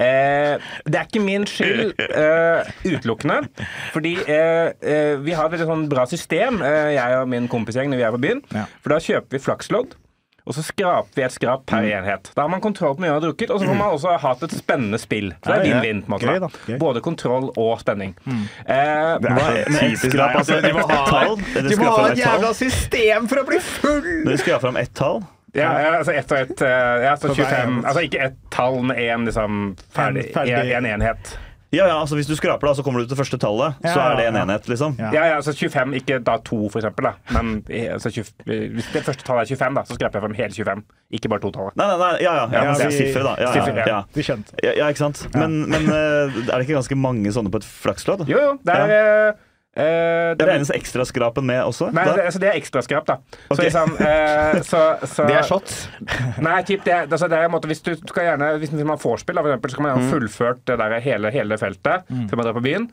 eh, 0.00 0.56
Det 0.86 0.96
er 1.00 1.06
ikke 1.08 1.22
min 1.24 1.46
skyld 1.48 1.94
eh, 1.98 2.70
utelukkende. 2.84 3.40
Fordi 3.94 4.14
eh, 4.26 4.70
eh, 4.82 5.16
vi 5.24 5.32
har 5.36 5.46
et 5.48 5.52
veldig 5.56 5.68
sånn 5.68 5.88
bra 5.92 6.06
system, 6.10 6.60
eh, 6.64 6.94
jeg 6.96 7.18
og 7.20 7.28
min 7.28 7.48
kompisgjeng, 7.52 7.90
når 7.92 7.96
vi 8.02 8.06
er 8.08 8.14
på 8.16 8.22
byen. 8.26 8.42
Ja. 8.54 8.64
For 8.82 8.94
da 8.94 9.00
kjøper 9.04 9.36
vi 9.36 9.42
flakslodd. 9.44 9.96
Og 10.50 10.56
så 10.56 10.64
skraper 10.66 11.14
vi 11.14 11.22
et 11.22 11.34
skrap 11.36 11.62
per 11.70 11.84
Mm. 11.84 11.90
enhet. 12.00 12.30
Da 12.34 12.42
har 12.42 12.48
man 12.50 12.60
kontroll 12.60 12.96
på 12.96 13.04
mye 13.04 13.12
man 13.12 13.20
har 13.22 13.26
drukket, 13.28 13.50
og 13.54 13.60
så 13.62 13.66
får 13.70 13.76
man 13.78 13.92
også 13.94 14.16
hatt 14.18 14.42
et 14.42 14.50
spennende 14.58 14.98
spill. 14.98 15.30
Så 15.44 15.46
det 15.46 15.58
er 15.60 15.64
vinn-vinn. 15.68 16.02
på 16.02 16.10
en 16.10 16.14
måte. 16.18 16.26
Gøy, 16.26 16.40
da. 16.42 16.78
Både 16.82 17.00
kontroll 17.00 17.50
og 17.56 17.80
spenning. 17.80 18.16
Mm. 18.26 18.42
Eh, 18.66 19.18
Det 19.20 19.30
er 19.30 19.64
typisk 19.78 20.12
deg. 20.12 20.36
altså, 20.36 20.60
Du 20.60 20.72
må 20.74 20.86
ha, 20.90 21.04
tall, 21.06 21.36
du 21.36 21.76
må 21.76 21.90
ha 21.96 22.06
et 22.10 22.18
jævla 22.18 22.52
system 22.54 23.28
for 23.28 23.36
å 23.36 23.46
bli 23.46 23.58
full! 23.60 24.02
Når 24.24 24.30
du 24.32 24.36
skal 24.42 24.52
ha 24.54 24.58
fram 24.58 24.76
ett 24.76 24.94
tall 24.94 25.22
Ja, 25.54 25.68
altså 25.98 26.12
ett 26.14 26.30
og 26.32 26.38
ett. 26.38 26.62
eh, 26.62 27.02
Ja, 27.04 27.14
så 27.16 27.28
Så 27.28 27.34
det 27.34 27.46
er 27.46 27.66
25 27.66 27.84
Altså 27.86 28.00
ikke 28.08 28.20
ett 28.26 28.36
tall 28.50 28.82
med 28.82 28.96
én 28.98 29.24
liksom, 29.26 29.76
ferdig, 29.94 30.32
ferdig- 30.34 30.76
en, 30.76 30.84
en 30.86 31.00
enhet. 31.00 31.36
Ja, 31.70 31.84
ja, 31.86 32.00
altså 32.00 32.16
Hvis 32.18 32.26
du 32.26 32.34
skraper, 32.34 32.66
da, 32.66 32.72
så 32.74 32.82
kommer 32.82 33.00
du 33.04 33.06
til 33.06 33.16
første 33.18 33.38
tallet. 33.38 33.76
Så 33.84 34.00
er 34.02 34.16
det 34.18 34.24
en 34.30 34.38
enhet, 34.40 34.66
liksom. 34.70 34.96
Ja. 34.98 35.10
Ja, 35.14 35.24
ja, 35.30 35.34
altså 35.38 35.52
25, 35.54 35.94
ikke 36.00 36.16
da 36.26 36.34
2, 36.42 36.58
for 36.72 36.80
eksempel. 36.80 37.06
Da. 37.06 37.12
Men 37.36 37.52
eh, 37.70 37.92
altså, 37.94 38.10
20, 38.10 38.32
hvis 38.74 38.88
det 38.94 39.04
første 39.06 39.22
tallet 39.26 39.46
er 39.46 39.54
25, 39.54 39.76
da, 39.78 39.84
så 39.86 39.94
skraper 39.98 40.18
jeg 40.18 40.24
frem 40.26 40.34
hele 40.40 40.56
25. 40.56 40.82
Ikke 41.18 41.30
bare 41.30 41.44
totallet. 41.44 41.76
Nei, 41.78 41.86
nei, 41.92 41.98
nei, 42.02 42.10
ja, 42.24 42.32
ja. 42.40 42.48
ja, 42.50 42.64
Ja, 42.64 42.72
men 42.74 42.90
vi- 42.90 42.98
Sifre, 42.98 43.22
da. 43.28 43.36
Ja, 43.38 43.52
Sifre, 43.54 43.76
ja, 43.76 43.84
ja. 43.86 44.00
ja. 44.00 44.00
Vi 44.18 44.26
skjønte. 44.26 44.58
Ja, 44.66 44.72
ja, 44.82 44.88
ikke 44.90 45.04
sant? 45.04 45.22
Men, 45.38 45.60
men 45.70 45.86
eh, 45.94 46.40
er 46.42 46.50
det 46.56 46.64
ikke 46.66 46.78
ganske 46.80 46.98
mange 46.98 47.30
sånne 47.38 47.54
på 47.54 47.62
et 47.62 47.68
flakslodd? 47.70 48.26
Jo, 48.30 48.42
jo. 48.48 48.56
Det 48.66 48.74
er 48.74 49.38
eh, 49.80 50.30
eh, 50.30 50.36
Det 50.38 50.48
regnes 50.48 50.70
ekstraskrapen 50.74 51.46
med 51.48 51.62
også? 51.64 51.90
Nei, 51.96 52.04
da? 52.06 52.16
det, 52.18 52.26
altså, 52.30 52.42
det 52.42 52.50
er 52.52 52.58
ekstraskrap, 52.60 53.08
da. 53.08 53.18
Så 53.50 53.60
liksom 53.64 53.96
uh, 53.98 54.60
så, 54.66 54.82
så, 55.04 55.26
Det 55.28 55.38
er 55.40 55.46
shots. 55.48 55.80
Nei, 56.46 56.58
typ, 56.68 56.84
det, 56.86 56.98
altså, 57.06 57.28
det 57.30 57.38
er 57.38 57.48
en 57.48 57.54
måte, 57.54 57.70
hvis 57.70 57.82
du 57.86 57.94
skal 57.98 58.30
gjerne 58.30 58.52
Hvis 58.62 58.72
man 58.76 58.94
har 58.94 59.00
vorspiel, 59.02 59.36
da, 59.38 59.44
for 59.44 59.50
eksempel, 59.52 59.74
så 59.74 59.80
kan 59.80 59.86
man 59.86 59.90
Mm. 59.90 60.02
gjerne 60.04 60.12
fullført 60.14 60.60
det 60.68 60.76
der, 60.78 60.92
hele, 61.02 61.30
hele 61.34 61.56
feltet 61.58 62.06
før 62.30 62.36
man 62.38 62.46
drar 62.46 62.54
på 62.56 62.62
byen. 62.64 62.84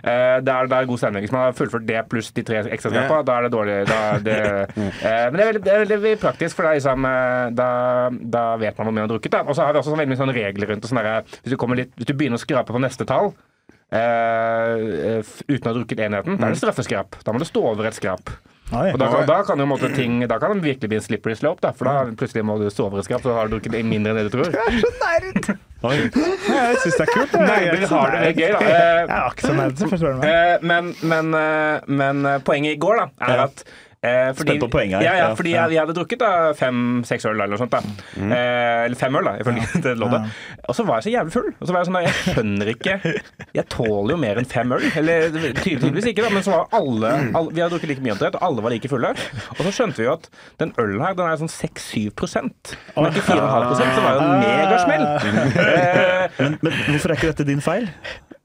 Uh, 0.00 0.40
det, 0.40 0.52
er, 0.52 0.68
det 0.70 0.76
er 0.76 0.88
god 0.88 0.98
stemning. 0.98 1.24
Hvis 1.26 1.32
man 1.34 1.44
har 1.44 1.56
fullført 1.56 1.86
det 1.88 2.00
pluss 2.10 2.30
de 2.36 2.42
tre 2.46 2.62
ekstraskrapene, 2.64 3.20
yeah. 3.20 3.26
da 3.28 3.36
er 3.36 3.46
det 3.46 3.52
dårlig. 3.54 3.78
Da, 3.90 4.00
det, 4.24 4.38
Mm. 4.76 4.88
eh, 5.08 5.26
men 5.30 5.36
det 5.36 5.42
er 5.42 5.48
veldig, 5.50 5.62
det 5.64 5.72
er 5.72 5.84
veldig 5.90 6.12
praktisk, 6.20 6.56
for 6.56 6.66
det 6.66 6.70
er 6.70 6.78
liksom, 6.80 7.04
eh, 7.08 7.50
da, 7.56 7.68
da 8.36 8.44
vet 8.60 8.78
man 8.78 8.86
hvor 8.88 8.94
mye 8.94 9.02
man 9.02 9.08
har 9.08 9.12
drukket. 9.14 9.36
Og 9.44 9.56
så 9.56 9.66
har 9.66 9.74
vi 9.74 9.80
også 9.82 9.94
veldig 9.94 10.12
mye 10.12 10.20
sånn 10.20 10.34
regler 10.34 10.72
rundt 10.72 10.84
det. 10.84 10.90
Sånn 10.90 11.00
hvis, 11.00 11.52
du 11.52 11.56
kommer 11.60 11.80
litt, 11.80 11.92
hvis 11.98 12.08
du 12.08 12.14
begynner 12.14 12.40
å 12.40 12.42
skrape 12.42 12.74
på 12.74 12.82
neste 12.82 13.06
tall 13.08 13.32
eh, 13.92 15.20
uten 15.48 15.66
å 15.66 15.72
ha 15.72 15.76
drukket 15.78 16.00
enheten, 16.06 16.38
da 16.40 16.48
er 16.50 16.54
det 16.54 16.60
straffeskrap. 16.62 17.18
Da 17.26 17.32
må 17.34 17.42
du 17.42 17.46
stå 17.48 17.62
over 17.72 17.88
et 17.90 17.96
skrap. 17.98 18.30
Oi. 18.70 18.92
Og 18.94 19.00
da 19.02 19.08
kan, 19.10 19.24
da 19.26 19.36
kan 19.42 19.58
jo 19.58 19.64
måte 19.66 19.88
ting 19.96 20.20
Da 20.30 20.36
kan 20.38 20.52
det 20.54 20.62
virkelig 20.62 20.88
bli 20.92 20.98
en 21.00 21.02
slippery 21.02 21.34
slope, 21.34 21.58
da. 21.64 21.72
For 21.74 21.88
da 21.90 22.04
plutselig 22.14 22.44
må 22.46 22.54
du 22.60 22.68
stå 22.70 22.84
over 22.86 23.00
et 23.02 23.08
skrap, 23.08 23.24
så 23.26 23.34
har 23.34 23.48
du 23.50 23.56
drukket 23.56 23.74
mindre 23.82 24.12
enn 24.12 24.20
det 24.20 24.28
du 24.30 24.36
tror. 24.36 24.54
Oi. 25.90 25.96
Jeg 26.06 26.78
syns 26.84 26.96
det 27.00 27.06
er 27.06 27.10
kult. 27.10 27.34
er 27.34 27.46
Nerder 27.50 27.86
har 27.90 28.14
det 28.14 28.32
gøy, 28.38 28.50
da. 28.54 28.60
Jeg 28.70 28.70
Eh, 28.70 29.14
er 29.16 29.30
ikke 29.34 29.48
så 29.48 29.54
nerd, 29.58 29.74
så 29.80 29.88
forstår 29.90 30.12
du 30.14 30.20
meg. 30.22 30.30
Eh, 30.30 30.66
men, 30.70 30.90
men, 31.02 31.34
eh, 31.40 31.92
men 32.02 32.26
eh, 32.30 32.38
poenget 32.46 32.76
i 32.76 32.80
går 32.86 33.00
da, 33.02 33.06
er 33.26 33.40
Ja. 33.42 33.48
at 33.50 33.64
Eh, 34.02 34.30
fordi, 34.32 34.54
Spent 34.54 34.62
på 34.64 34.68
poenget 34.72 34.96
her. 34.96 35.02
Ja, 35.04 35.12
ja, 35.12 35.24
Ja. 35.28 35.34
fordi 35.36 35.50
jeg, 35.52 35.72
jeg 35.74 35.80
hadde 35.82 35.92
drukket 35.98 36.18
da 36.22 36.28
fem-seks 36.56 37.26
øl 37.28 37.34
eller 37.34 37.50
noe 37.52 37.58
sånt. 37.60 37.70
da 37.74 37.80
Mm. 38.16 38.30
eh, 38.32 38.84
Eller 38.86 38.96
fem 38.96 39.14
øl, 39.18 39.24
da, 39.28 39.34
ifølge 39.42 39.66
det 39.84 39.92
loddet. 40.00 40.30
Og 40.68 40.74
så 40.74 40.86
var 40.88 41.00
jeg 41.02 41.04
så 41.04 41.12
jævlig 41.18 41.32
full. 41.34 41.50
Og 41.60 41.68
så 41.68 41.72
var 41.74 41.82
Jeg 41.84 41.88
sånn, 41.90 41.98
jeg 42.06 42.14
skjønner 42.34 42.70
ikke 42.72 42.94
Jeg 43.58 43.66
tåler 43.68 44.14
jo 44.14 44.16
mer 44.22 44.40
enn 44.40 44.48
fem 44.48 44.72
øl. 44.72 44.86
Eller 44.96 45.28
tydeligvis 45.60 46.08
ikke, 46.14 46.24
da, 46.24 46.30
men 46.32 46.42
så 46.46 46.50
var 46.56 46.66
alle, 46.80 47.12
alle 47.36 47.52
Vi 47.52 47.60
hadde 47.60 47.74
drukket 47.76 47.92
like 47.92 48.00
mye 48.06 48.14
omtrent, 48.16 48.34
og 48.40 48.42
alle 48.48 48.64
var 48.64 48.70
like 48.72 48.88
fulle. 48.88 49.12
Og 49.58 49.60
så 49.68 49.74
skjønte 49.76 50.00
vi 50.00 50.08
jo 50.08 50.12
at 50.16 50.30
den 50.64 50.72
ølen 50.80 51.04
her, 51.04 51.12
den 51.20 51.26
er 51.28 51.36
sånn 51.44 51.52
6-7 51.52 52.08
Den 52.16 53.04
er 53.04 53.12
ikke 53.12 53.26
4,5 53.28 53.94
så 53.94 54.00
var 54.00 54.16
det 54.16 54.24
jo 54.24 54.32
en 54.32 54.40
megasmell. 54.48 55.06
Eh, 55.60 56.28
Men, 56.40 56.56
men 56.62 56.72
hvorfor 56.94 57.10
er 57.12 57.16
ikke 57.18 57.30
dette 57.34 57.44
din 57.48 57.60
feil? 57.60 57.88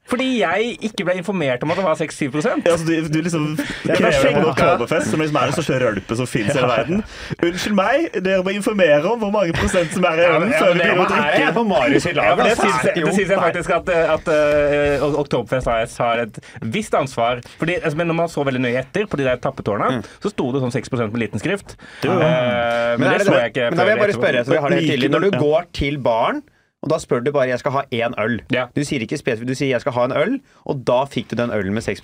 Fordi 0.06 0.26
jeg 0.38 0.76
ikke 0.86 1.04
ble 1.08 1.14
informert 1.18 1.62
om 1.66 1.72
at 1.74 1.78
det 1.80 1.84
var 1.86 1.96
6-7 1.98 2.36
Ja, 2.46 2.52
altså, 2.72 2.86
du, 2.86 3.08
du 3.10 3.18
liksom 3.26 3.46
krever 3.86 4.36
på 4.40 4.50
oktoberfest, 4.52 5.10
som 5.10 5.20
liksom 5.22 5.38
er 5.40 5.50
den 5.50 5.56
største 5.56 5.78
rølpe 5.82 6.18
som 6.20 6.28
finnes 6.30 6.54
i 6.54 6.58
hele 6.60 6.68
verden. 6.70 7.02
Unnskyld 7.42 7.74
meg, 7.78 8.06
dere 8.22 8.44
må 8.46 8.54
informere 8.54 9.02
om 9.10 9.18
hvor 9.24 9.32
mange 9.34 9.56
prosent 9.56 9.90
som 9.96 10.06
er 10.06 10.22
i 10.22 10.26
ølen 10.28 10.52
ja, 10.54 10.60
før 10.62 10.72
vi 10.72 10.78
det 10.78 10.86
begynner 10.86 11.02
å 11.02 11.10
drikke. 11.10 11.42
Jeg 11.42 11.56
på 11.58 11.64
Marius 11.72 12.06
i 12.06 12.12
Ja, 12.14 12.18
lag. 12.22 12.42
det 12.46 12.54
syns 12.60 12.86
jeg, 12.86 13.02
det 13.02 13.14
syns 13.18 13.34
jeg 13.34 13.40
faktisk 13.42 13.74
at, 13.80 13.92
at 14.16 14.30
uh, 14.30 15.18
Oktoberfest 15.24 15.72
AS 15.74 15.96
har 16.04 16.22
et 16.26 16.40
visst 16.76 16.94
ansvar. 16.98 17.42
Fordi, 17.60 17.78
altså, 17.82 17.96
men 18.00 18.10
når 18.12 18.20
man 18.22 18.32
så 18.32 18.46
veldig 18.46 18.62
nøye 18.66 18.80
etter 18.84 19.06
på 19.10 19.18
de 19.20 19.26
der 19.26 19.40
tappetårna, 19.42 19.90
så 20.22 20.32
sto 20.32 20.50
det 20.54 20.62
sånn 20.64 20.74
6% 20.76 21.10
med 21.12 21.22
liten 21.26 21.42
skrift. 21.42 21.76
Uh, 22.04 22.12
men, 22.14 23.02
Men, 23.02 23.08
det 23.10 23.18
det, 23.24 23.26
så 23.30 23.38
jeg 23.40 23.54
ikke. 23.56 23.70
men 23.72 23.80
da 23.80 23.88
vil 23.88 23.96
jeg 23.96 24.04
bare 24.06 24.18
spørre, 24.20 24.44
så 24.46 24.54
vi 24.54 24.60
har 24.62 24.70
det 24.76 24.80
helt 24.82 24.92
tidlig. 24.94 25.10
Når 25.16 25.26
du- 25.26 25.30
du 25.36 25.38
går 25.42 25.66
til 25.74 25.98
baren, 25.98 26.42
og 26.86 26.92
da 26.94 27.00
spør 27.02 27.24
du 27.26 27.32
bare 27.34 27.48
'jeg 27.50 27.58
skal 27.58 27.72
ha 27.72 27.82
én 27.92 28.14
øl'. 28.14 28.40
Ja. 28.52 28.66
Du 28.76 28.84
sier 28.84 29.00
ikke 29.00 29.18
spesifikt, 29.18 29.48
du 29.48 29.54
sier 29.54 29.68
'jeg 29.74 29.80
skal 29.80 29.92
ha 29.92 30.04
en 30.04 30.12
øl', 30.12 30.40
og 30.64 30.86
da 30.86 31.04
fikk 31.04 31.30
du 31.30 31.36
den 31.36 31.50
ølen 31.50 31.74
med 31.74 31.82
6 31.82 32.00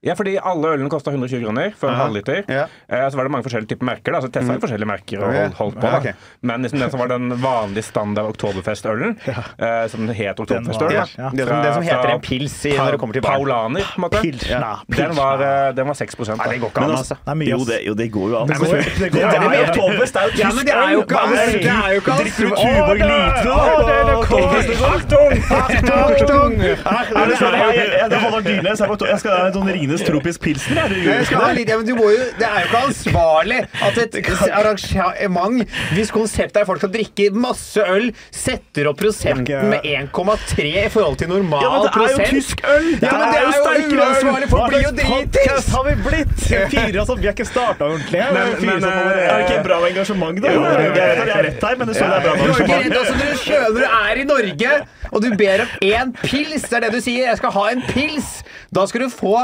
Ja, 0.00 0.14
fordi 0.16 0.38
alle 0.40 0.70
ølene 0.72 0.88
kosta 0.88 1.12
120 1.12 1.42
kroner 1.44 1.74
for 1.76 1.92
en 1.92 1.98
halvliter. 2.00 2.38
Ja. 2.48 2.62
Eh, 2.88 3.02
så 3.12 3.18
var 3.18 3.26
det 3.28 3.32
mange 3.34 3.44
forskjellige 3.44 3.68
typer 3.74 3.84
merker. 3.84 4.14
Da. 4.14 4.22
Så 4.24 4.30
testa 4.32 4.54
mm. 4.56 4.60
forskjellige 4.62 4.88
merker 4.88 5.20
og 5.20 5.34
Ja, 5.34 5.42
ja. 5.42 5.48
holdt, 5.48 5.58
holdt 5.58 5.76
på. 5.82 5.90
Ja, 5.90 5.98
okay. 5.98 6.12
Men 6.48 6.64
liksom 6.64 6.80
den 6.80 6.90
som 6.94 7.02
var 7.02 7.10
den 7.12 7.34
vanlige 7.42 7.84
standard 7.84 8.30
Oktoberfest-ølen, 8.32 9.18
eh, 9.28 9.84
som 9.92 10.08
het 10.08 10.40
Oktoberfest-øl, 10.40 10.94
Ja. 10.96 11.04
Det, 11.36 11.44
som, 11.44 11.60
det 11.60 11.74
som 11.74 11.84
heter 11.84 12.14
en 12.14 12.22
pils 12.24 12.54
i, 12.64 12.72
når 12.78 12.96
det 12.96 13.00
kommer 13.02 13.18
til 13.18 13.24
barn. 13.26 13.44
Paulaner, 13.44 13.84
på 13.92 14.00
en 14.00 14.04
måte. 14.06 14.22
Pilsna. 14.24 14.70
Den 14.88 15.12
var, 15.20 15.44
eh, 15.44 15.74
den 15.76 15.86
var 15.92 15.98
6 16.00 16.16
da. 16.16 16.38
Nei, 16.40 16.48
det 16.54 16.60
går 16.64 16.72
ikke 16.72 16.80
Men 16.80 16.90
an, 16.90 16.96
altså, 16.96 17.14
altså. 17.18 17.20
Det 17.20 17.32
er 17.34 17.40
mye, 17.42 17.50
jo, 17.52 17.60
det, 17.68 17.78
jo, 17.90 17.94
det 18.00 18.08
går 18.16 18.26
jo 18.32 18.36
an. 18.40 18.48
Det 18.48 18.56
går- 18.56 18.72
det 18.72 19.12
går- 19.12 19.20
det 19.20 19.36
er 19.36 19.60
jo 19.60 19.68
oktoberfest, 19.68 20.14
det 20.16 20.20
er 20.20 20.26
jo 20.26 20.40
Ja, 20.40 20.48
men 20.56 20.64
det 20.64 20.72
jo 20.96 21.00
ikke 21.04 21.20
tysk 21.20 21.44
øl. 21.44 21.60
det 21.60 21.74
er 21.76 21.92
jo 21.92 22.00
ikke 22.00 22.12
an! 22.12 22.24
Drikker 22.24 22.40
du 22.40 22.56
Tuborg 22.56 22.98
det 22.98 23.10
Lite, 23.10 23.44
da? 23.44 23.56
Å, 23.60 23.84
det 23.84 24.00
det 24.00 24.16
på 24.16 24.24
kommer. 24.24 24.48
oktoberfest? 24.48 24.80
Achtung! 24.94 25.32
Achtung! 25.60 26.52
Det 26.60 27.36
jeg, 27.40 27.76
jeg, 27.76 27.88
jeg, 28.00 28.10
det 28.10 28.18
Håvard 28.24 28.44
Dyrnes. 28.44 28.78
Jeg, 28.80 28.88
jeg 29.10 29.18
skal 29.20 29.30
ha 29.36 29.46
en 29.46 29.54
sånn 29.54 29.68
Ringenes 29.90 30.06
tropisk 30.06 30.40
pilsen. 30.44 30.78
Er 30.78 30.88
det 30.92 31.00
Jeg 31.04 31.26
skal 31.26 31.42
ha 31.42 31.52
litt, 31.56 31.68
ja, 31.70 31.76
men 31.80 31.86
du 31.88 31.94
må 31.98 32.10
jo, 32.12 32.24
det 32.38 32.46
er 32.46 32.60
jo 32.62 32.68
ikke 32.68 32.82
ansvarlig 32.90 33.58
at 33.82 33.98
et 33.98 34.18
arrangement, 34.54 35.64
hvis 35.96 36.12
konseptet 36.14 36.60
er 36.62 36.66
folk 36.68 36.80
skal 36.82 36.92
drikke 36.94 37.30
masse 37.34 37.82
øl, 37.82 38.10
setter 38.34 38.90
opp 38.90 39.00
prosenten 39.00 39.70
med 39.72 39.86
1,3 39.86 40.68
i 40.84 40.88
forhold 40.92 41.18
til 41.20 41.30
normal 41.32 41.64
prosent. 41.64 41.64
Ja, 41.64 41.72
men 41.74 41.82
det 41.82 41.90
er 41.90 42.12
jo 42.12 42.18
prosent. 42.20 42.30
tysk 42.30 42.62
øl! 42.64 42.88
Ja, 43.00 43.12
men 43.16 43.26
det 43.26 43.40
er 43.40 43.44
jo 43.46 44.00
uansvarlig, 44.00 44.50
folk 44.52 44.68
blir 44.70 44.86
jo 44.86 44.92
dritings! 45.00 45.70
Har 45.74 45.86
vi 45.88 45.96
blitt! 46.06 46.36
Fire 46.70 47.00
altså, 47.00 47.14
Vi 47.20 47.26
har 47.26 47.34
ikke 47.34 47.48
starta 47.48 47.88
ordentlig. 47.90 48.20
Men- 48.20 48.56
Fire 48.60 48.70
men, 48.70 48.80
som 48.80 48.90
eh, 48.90 49.26
Er 49.26 49.38
det 49.38 49.50
ikke 49.50 49.64
bra 49.66 49.80
engasjement, 49.90 50.42
da? 50.42 50.54
At 50.70 50.96
jeg 51.00 51.34
er 51.34 51.44
rett 51.48 51.66
her, 51.68 51.76
men 51.80 51.90
det 51.90 51.96
står 51.96 52.06
det 52.06 52.16
er 52.16 52.24
bra 52.26 52.34
Du 52.36 52.42
er 52.42 52.48
engasjement. 52.50 52.96
altså, 53.00 53.14
skjønner 53.44 53.70
du 53.80 53.84
er 53.90 54.20
i 54.20 54.24
Norge, 54.30 54.72
og 55.10 55.22
du 55.24 55.30
ber 55.36 55.64
om 55.64 55.68
én 55.82 56.12
pils, 56.22 56.62
det 56.68 56.78
er 56.78 56.86
det 56.86 56.92
du 56.94 57.00
sier, 57.02 57.26
jeg 57.30 57.40
skal 57.40 57.54
ha 57.56 57.64
en 57.74 57.82
pils, 57.90 58.28
da 58.74 58.84
skal 58.86 59.06
du 59.06 59.10
få 59.10 59.40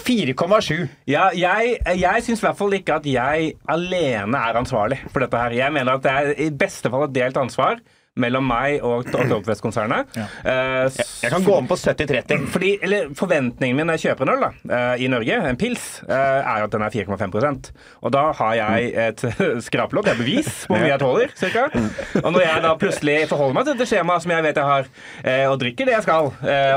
4,7. 0.00 0.88
Ja, 1.10 1.28
jeg 1.36 1.76
jeg 1.98 2.24
syns 2.26 2.42
i 2.42 2.46
hvert 2.46 2.58
fall 2.58 2.78
ikke 2.78 2.98
at 3.00 3.06
jeg 3.08 3.52
alene 3.68 4.40
er 4.48 4.58
ansvarlig 4.62 5.00
for 5.12 5.24
dette 5.24 5.44
her. 5.44 5.56
Jeg 5.64 5.72
mener 5.76 5.98
at 5.98 6.02
det 6.06 6.16
er 6.16 6.34
i 6.48 6.50
beste 6.50 6.90
fall 6.92 7.08
et 7.08 7.16
delt 7.16 7.36
ansvar 7.40 7.80
mellom 8.18 8.42
meg 8.50 8.80
og 8.82 9.04
Oktoberfest-konsernet. 9.04 10.08
Eh, 10.18 10.96
Jeg 11.22 11.30
kan 11.30 11.44
gå 11.46 11.52
om 11.54 11.68
på 11.70 11.76
70-30. 11.78 12.48
fordi, 12.50 12.72
eller 12.82 13.12
Forventningen 13.14 13.76
min 13.78 13.86
når 13.86 13.94
jeg 14.00 14.08
kjøper 14.08 14.26
en 14.26 14.32
øl 14.32 14.40
da, 14.42 14.48
uh, 14.74 14.94
i 14.98 15.06
Norge, 15.06 15.36
en 15.50 15.56
pils, 15.60 15.84
uh, 16.02 16.10
er 16.42 16.64
at 16.64 16.72
den 16.74 16.82
er 16.82 16.90
4,5% 16.90 17.70
Og 18.02 18.10
da 18.10 18.24
har 18.40 18.54
jeg 18.58 18.90
et 19.04 19.22
skrapelodd, 19.68 20.08
det 20.08 20.16
er 20.16 20.18
bevis 20.18 20.50
på 20.66 20.74
hvor 20.74 20.82
mye 20.82 20.90
jeg 20.90 21.02
tåler. 21.04 21.34
Cirka. 21.38 21.68
Og 22.24 22.32
når 22.34 22.40
jeg 22.42 22.64
da 22.66 22.72
plutselig 22.82 23.16
forholder 23.30 23.54
meg 23.54 23.68
til 23.68 23.78
dette 23.78 23.88
skjemaet 23.92 24.26
som 24.26 24.34
jeg 24.34 24.46
vet 24.48 24.60
jeg 24.64 24.70
har, 24.72 24.90
eh, 25.22 25.44
og 25.46 25.56
drikker 25.62 25.86
det 25.86 25.94
jeg 26.00 26.06
skal, 26.08 26.32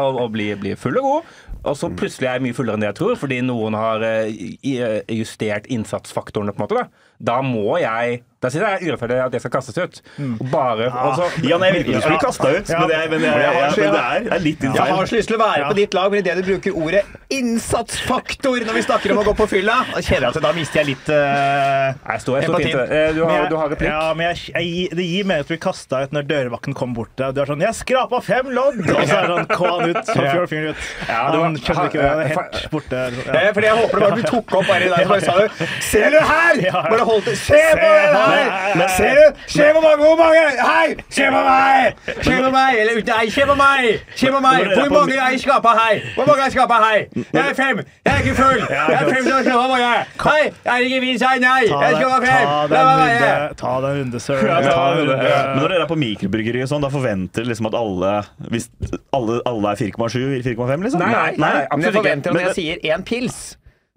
og, 0.06 0.22
og 0.22 0.32
blir, 0.38 0.54
blir 0.62 0.78
full 0.78 1.02
og 1.02 1.08
god, 1.10 1.34
og 1.62 1.78
så 1.78 1.92
plutselig 1.94 2.28
er 2.28 2.40
jeg 2.40 2.46
mye 2.48 2.58
fullere 2.58 2.80
enn 2.80 2.84
det 2.84 2.90
jeg 2.92 3.00
tror, 3.02 3.18
fordi 3.22 3.40
noen 3.46 3.78
har 3.78 4.04
eh, 4.06 4.32
eh, 4.66 5.02
justert 5.14 5.70
innsatsfaktorene, 5.70 6.56
på 6.56 6.62
en 6.62 6.66
måte, 6.66 6.82
da, 6.82 7.11
da 7.22 7.42
må 7.46 7.78
jeg 7.82 8.22
Da 8.42 8.50
synes 8.50 8.64
jeg 8.66 8.72
det 8.74 8.82
er 8.82 8.90
urettferdig 8.90 9.18
at 9.22 9.34
det 9.36 9.40
skal 9.44 9.52
kastes 9.54 9.76
ut. 9.78 9.98
Og 10.42 10.48
bare 10.50 10.88
og 10.90 11.12
så, 11.20 11.26
Ja, 11.46 11.60
nei, 11.62 11.68
jeg 11.70 11.74
vil 11.76 11.82
ikke 11.84 11.94
du 12.00 12.02
skulle 12.02 12.22
kasta 12.24 12.48
ut, 12.50 12.72
men, 12.74 12.90
jeg, 12.90 13.10
men, 13.12 13.22
jeg, 13.22 13.36
Jeg 13.38 13.54
jeg, 13.54 13.74
men 13.78 13.94
det 13.94 14.02
er, 14.02 14.26
er 14.34 14.40
litt 14.42 14.62
din 14.64 14.74
Jeg 14.74 14.96
har 14.98 15.06
så 15.12 15.16
lyst 15.20 15.30
til 15.30 15.38
å 15.38 15.42
være 15.44 15.68
på 15.68 15.76
ditt 15.78 15.94
lag, 15.94 16.08
men 16.10 16.24
idet 16.24 16.34
du 16.42 16.48
bruker 16.50 16.80
ordet 16.82 17.04
innsatsfaktor 17.32 18.66
når 18.66 18.74
vi 18.80 18.82
snakker 18.86 19.14
om 19.14 19.20
å 19.22 19.26
gå 19.30 19.34
på 19.38 19.46
fylla, 19.52 19.76
da 19.94 20.02
kjenner 20.04 20.26
jeg 20.28 20.34
at 20.36 20.46
da 20.48 20.52
mister 20.58 20.82
jeg 20.82 20.90
litt 20.90 21.12
uh, 21.14 21.94
jeg 22.12 22.24
står 22.24 22.40
jeg 22.42 22.50
står 22.50 22.66
fint. 22.66 22.82
Eh, 22.82 23.12
Du 23.16 23.22
har, 23.30 23.46
du 23.52 23.56
har 23.60 23.70
replikk. 23.72 23.92
Ja, 23.92 24.10
men 24.18 24.32
jeg, 24.32 24.42
jeg, 24.56 24.90
det 24.98 25.06
gir 25.06 25.28
mening 25.30 25.46
at 25.46 25.50
du 25.50 25.54
blir 25.54 25.62
kasta 25.64 26.02
ut 26.08 26.16
når 26.18 26.26
dørvakten 26.32 26.76
kom 26.78 26.96
bort 26.98 27.12
til 27.14 27.28
deg. 27.28 27.36
Du 27.38 27.42
er 27.44 27.52
sånn 27.52 27.62
'Jeg 27.62 27.78
skrapa 27.78 28.22
fem 28.26 28.50
lodd!' 28.56 28.82
Og 28.82 29.04
så 29.06 29.20
er 29.20 29.28
det 29.30 29.36
sånn 29.36 29.50
kå 29.52 29.70
han 29.70 29.90
ut. 29.92 30.02
Så 30.10 30.18
fjordfingeren 30.18 30.74
ut. 30.74 30.90
Ja, 31.08 31.22
du 31.32 31.38
han 31.46 31.58
skjønner 31.62 31.88
ikke 31.92 32.02
det. 32.02 32.10
Han 32.10 32.22
er 32.26 32.30
helt 32.34 32.70
borte. 32.74 33.02
Ja, 33.22 33.40
Ja. 33.46 33.54
fordi 33.54 33.68
jeg 33.70 33.78
håper 33.82 33.96
det 34.00 34.04
var 34.08 34.12
at 34.12 34.22
du 34.22 34.28
tok 34.34 34.56
opp 34.60 34.68
bare 34.72 34.84
i 34.86 34.92
dag, 34.92 35.06
så 35.06 35.10
bare 35.14 35.22
sa 35.22 35.38
du 35.38 35.66
'Ser 35.92 36.10
du 36.10 36.20
her?' 36.20 36.90
Bare 36.90 37.06
holdt 37.12 37.30
det. 37.30 37.36
Se 37.42 37.62
på 37.78 37.90
den 37.96 38.16
her! 38.18 38.88
Ser 38.98 39.20
du? 39.20 39.42
Se 39.56 39.68
på 39.76 39.84
meg! 39.86 39.96
Hvor 40.02 40.16
mange? 40.20 40.44
Hei! 40.62 40.96
Se 41.10 41.28
på 41.36 41.42
meg! 41.48 42.00
Se 42.26 42.38
på 42.42 42.52
meg! 42.56 42.80
Eller 42.82 43.02
nei, 43.12 43.26
se 43.36 43.48
på 43.50 43.56
meg! 43.60 43.90
Se 44.22 44.32
på 44.34 44.42
meg! 44.46 44.68
Hvor 44.76 44.94
mange 44.96 45.18
er 45.20 45.36
i 45.38 45.42
skapet 45.42 45.82
her? 45.82 46.02
Hvor 46.16 46.30
mange 46.30 46.46
er 46.46 46.52
i 46.52 46.56
skapa 46.56 46.80
her? 46.86 47.00
Jeg 47.22 47.44
er 47.44 47.58
fem! 47.58 47.84
Jeg 48.06 48.14
er 48.14 48.24
ikke 48.26 48.36
full! 48.40 48.64
Jeg 48.72 48.98
er 48.98 49.12
fem 49.12 49.30
til 49.30 49.56
å 49.58 49.64
meg! 49.72 50.12
Hei! 50.26 50.42
Jeg 50.52 50.72
er 50.74 50.88
ikke 50.90 51.02
vins 51.06 51.26
her, 51.28 51.40
nei! 51.44 51.62
Jeg 51.70 51.98
skal 51.98 52.12
være 52.16 52.26
fem! 52.26 52.52
La 52.76 52.84
meg 52.88 53.02
være! 53.06 53.32
ta 53.62 53.74
den 53.86 53.98
runde, 54.02 54.22
sir. 54.24 54.42
Ja, 54.48 54.60
ta 54.66 54.72
Ta 54.72 54.84
den 54.96 55.02
den 55.02 55.10
runde. 55.12 55.18
runde. 55.22 55.42
Men 55.52 55.62
når 55.62 55.74
dere 55.76 55.86
er 55.86 55.92
på 55.92 55.98
mikrobryggeri 56.02 56.64
og 56.66 56.72
sånn, 56.72 56.86
da 56.86 56.92
forventer 56.94 57.48
liksom 57.48 57.70
at 57.72 57.78
alle 57.78 58.14
Hvis 58.52 58.70
alle, 59.16 59.40
alle 59.50 59.74
er 59.74 59.82
4,7 59.82 60.42
4,5, 60.46 60.86
liksom? 60.88 61.02
Nei, 61.02 61.12
nei, 61.12 61.34
nei, 61.42 61.66
Men 61.76 61.88
jeg 61.88 61.98
forventer 61.98 62.32
at 62.32 62.38
når 62.38 62.48
jeg 62.50 62.58
sier 62.60 62.86
én 62.96 63.06
pils, 63.08 63.42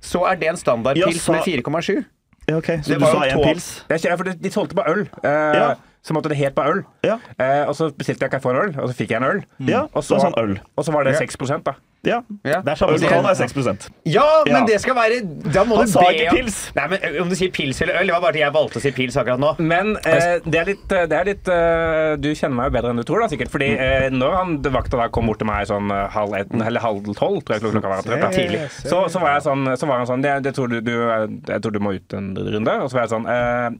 så 0.04 0.24
er 0.28 0.40
det 0.40 0.50
en 0.52 0.60
standardpils 0.60 1.22
Ja, 1.28 1.32
med 1.36 1.46
4,7. 1.48 2.02
Ja, 2.48 2.56
ok, 2.56 2.66
Så 2.82 2.92
Det 2.92 3.00
du 3.00 3.06
sa 3.06 3.24
én 3.26 3.42
pils? 3.42 3.84
Jeg 3.90 4.00
for 4.16 4.24
de 4.24 4.50
solgte 4.50 4.74
bare 4.74 4.90
øl. 4.92 5.00
Uh, 5.00 5.30
Ja. 5.30 5.74
Så 6.04 6.12
måtte 6.12 6.28
det 6.28 6.36
helt 6.36 6.54
bare 6.54 6.68
øl. 6.74 6.82
Ja. 7.02 7.14
Eh, 7.40 7.64
og 7.64 7.72
så 7.78 7.88
bestilte 7.96 8.26
jeg 8.26 8.32
ikke 8.34 8.42
få 8.44 8.50
en 8.52 8.60
øl, 8.60 8.74
og 8.82 8.90
så 8.90 8.94
fikk 8.98 9.14
jeg 9.14 9.22
en 9.22 9.28
øl. 9.30 9.38
Ja, 9.64 9.86
Og 9.94 10.02
så 10.04 10.18
så, 10.18 10.26
sånn 10.26 10.34
øl. 10.36 10.58
og 10.76 10.84
så 10.84 10.92
var 10.92 11.04
det 11.08 11.14
Ja. 11.14 11.18
6 11.24 11.62
da. 11.64 11.72
Ja. 12.04 12.18
Ja. 12.44 12.58
Det 12.60 12.68
er 12.68 12.76
samme 12.76 12.98
som- 12.98 13.08
kan 13.08 13.24
være 13.24 13.36
6% 13.48 13.88
Ja, 14.04 14.42
men 14.44 14.54
Ja. 14.54 14.66
det 14.66 14.80
skal 14.82 14.94
være 14.94 15.22
Da 15.54 15.64
må 15.64 15.76
Han 15.76 15.86
du 15.86 15.90
sa 15.92 16.00
be 16.00 16.12
ikke 16.12 16.30
om- 16.32 16.36
pils. 16.36 16.74
Nei, 16.76 16.88
men 16.88 16.98
Om 17.22 17.28
du 17.30 17.34
sier 17.34 17.48
pils 17.50 17.80
eller 17.80 17.94
øl 17.94 18.06
Det 18.06 18.12
var 18.12 18.20
bare 18.20 18.28
at 18.28 18.36
jeg 18.36 18.52
valgte 18.52 18.76
å 18.76 18.80
si 18.82 18.90
pils 18.92 19.16
akkurat 19.16 19.38
nå. 19.40 19.58
Men 19.58 19.96
eh, 20.04 20.38
det 20.44 20.54
er 20.54 20.64
litt, 20.66 20.86
det 20.88 21.12
er 21.12 21.24
litt 21.24 21.48
uh, 21.48 22.16
Du 22.20 22.28
kjenner 22.34 22.54
meg 22.56 22.66
jo 22.66 22.76
bedre 22.76 22.90
enn 22.90 22.96
du 23.00 23.02
tror, 23.04 23.20
da, 23.20 23.28
sikkert. 23.28 23.48
Fordi 23.48 23.70
eh, 23.78 24.10
når 24.10 24.36
han 24.36 24.62
vakta 24.62 24.98
da 25.00 25.08
kom 25.08 25.24
bort 25.26 25.38
til 25.38 25.46
meg 25.46 25.66
sånn 25.66 25.90
eh, 25.90 26.08
halv 26.10 26.34
ett, 26.34 26.52
eller 26.52 26.80
halv 26.80 27.04
tolv, 27.16 27.40
tror 27.42 27.56
jeg 27.56 27.62
klokka 27.62 27.88
var, 27.88 28.02
rett, 28.04 28.20
da, 28.20 28.28
tidlig, 28.28 28.68
så, 28.84 29.08
så 29.08 29.18
var 29.20 29.38
jeg 29.40 29.42
sånn, 29.48 29.64
så 29.78 29.86
var 29.88 29.96
han 29.96 30.06
sånn 30.06 30.20
det, 30.22 30.42
det 30.42 30.54
tror 30.54 30.68
du, 30.68 30.80
du, 30.82 30.92
Jeg 31.48 31.62
tror 31.62 31.72
du 31.72 31.78
må 31.80 31.94
ut 31.94 32.12
en 32.12 32.34
runde. 32.36 32.82
Og 32.82 32.90
så 32.90 33.00
var 33.00 33.06
jeg 33.08 33.14
sånn 33.16 33.26
eh, 33.26 33.70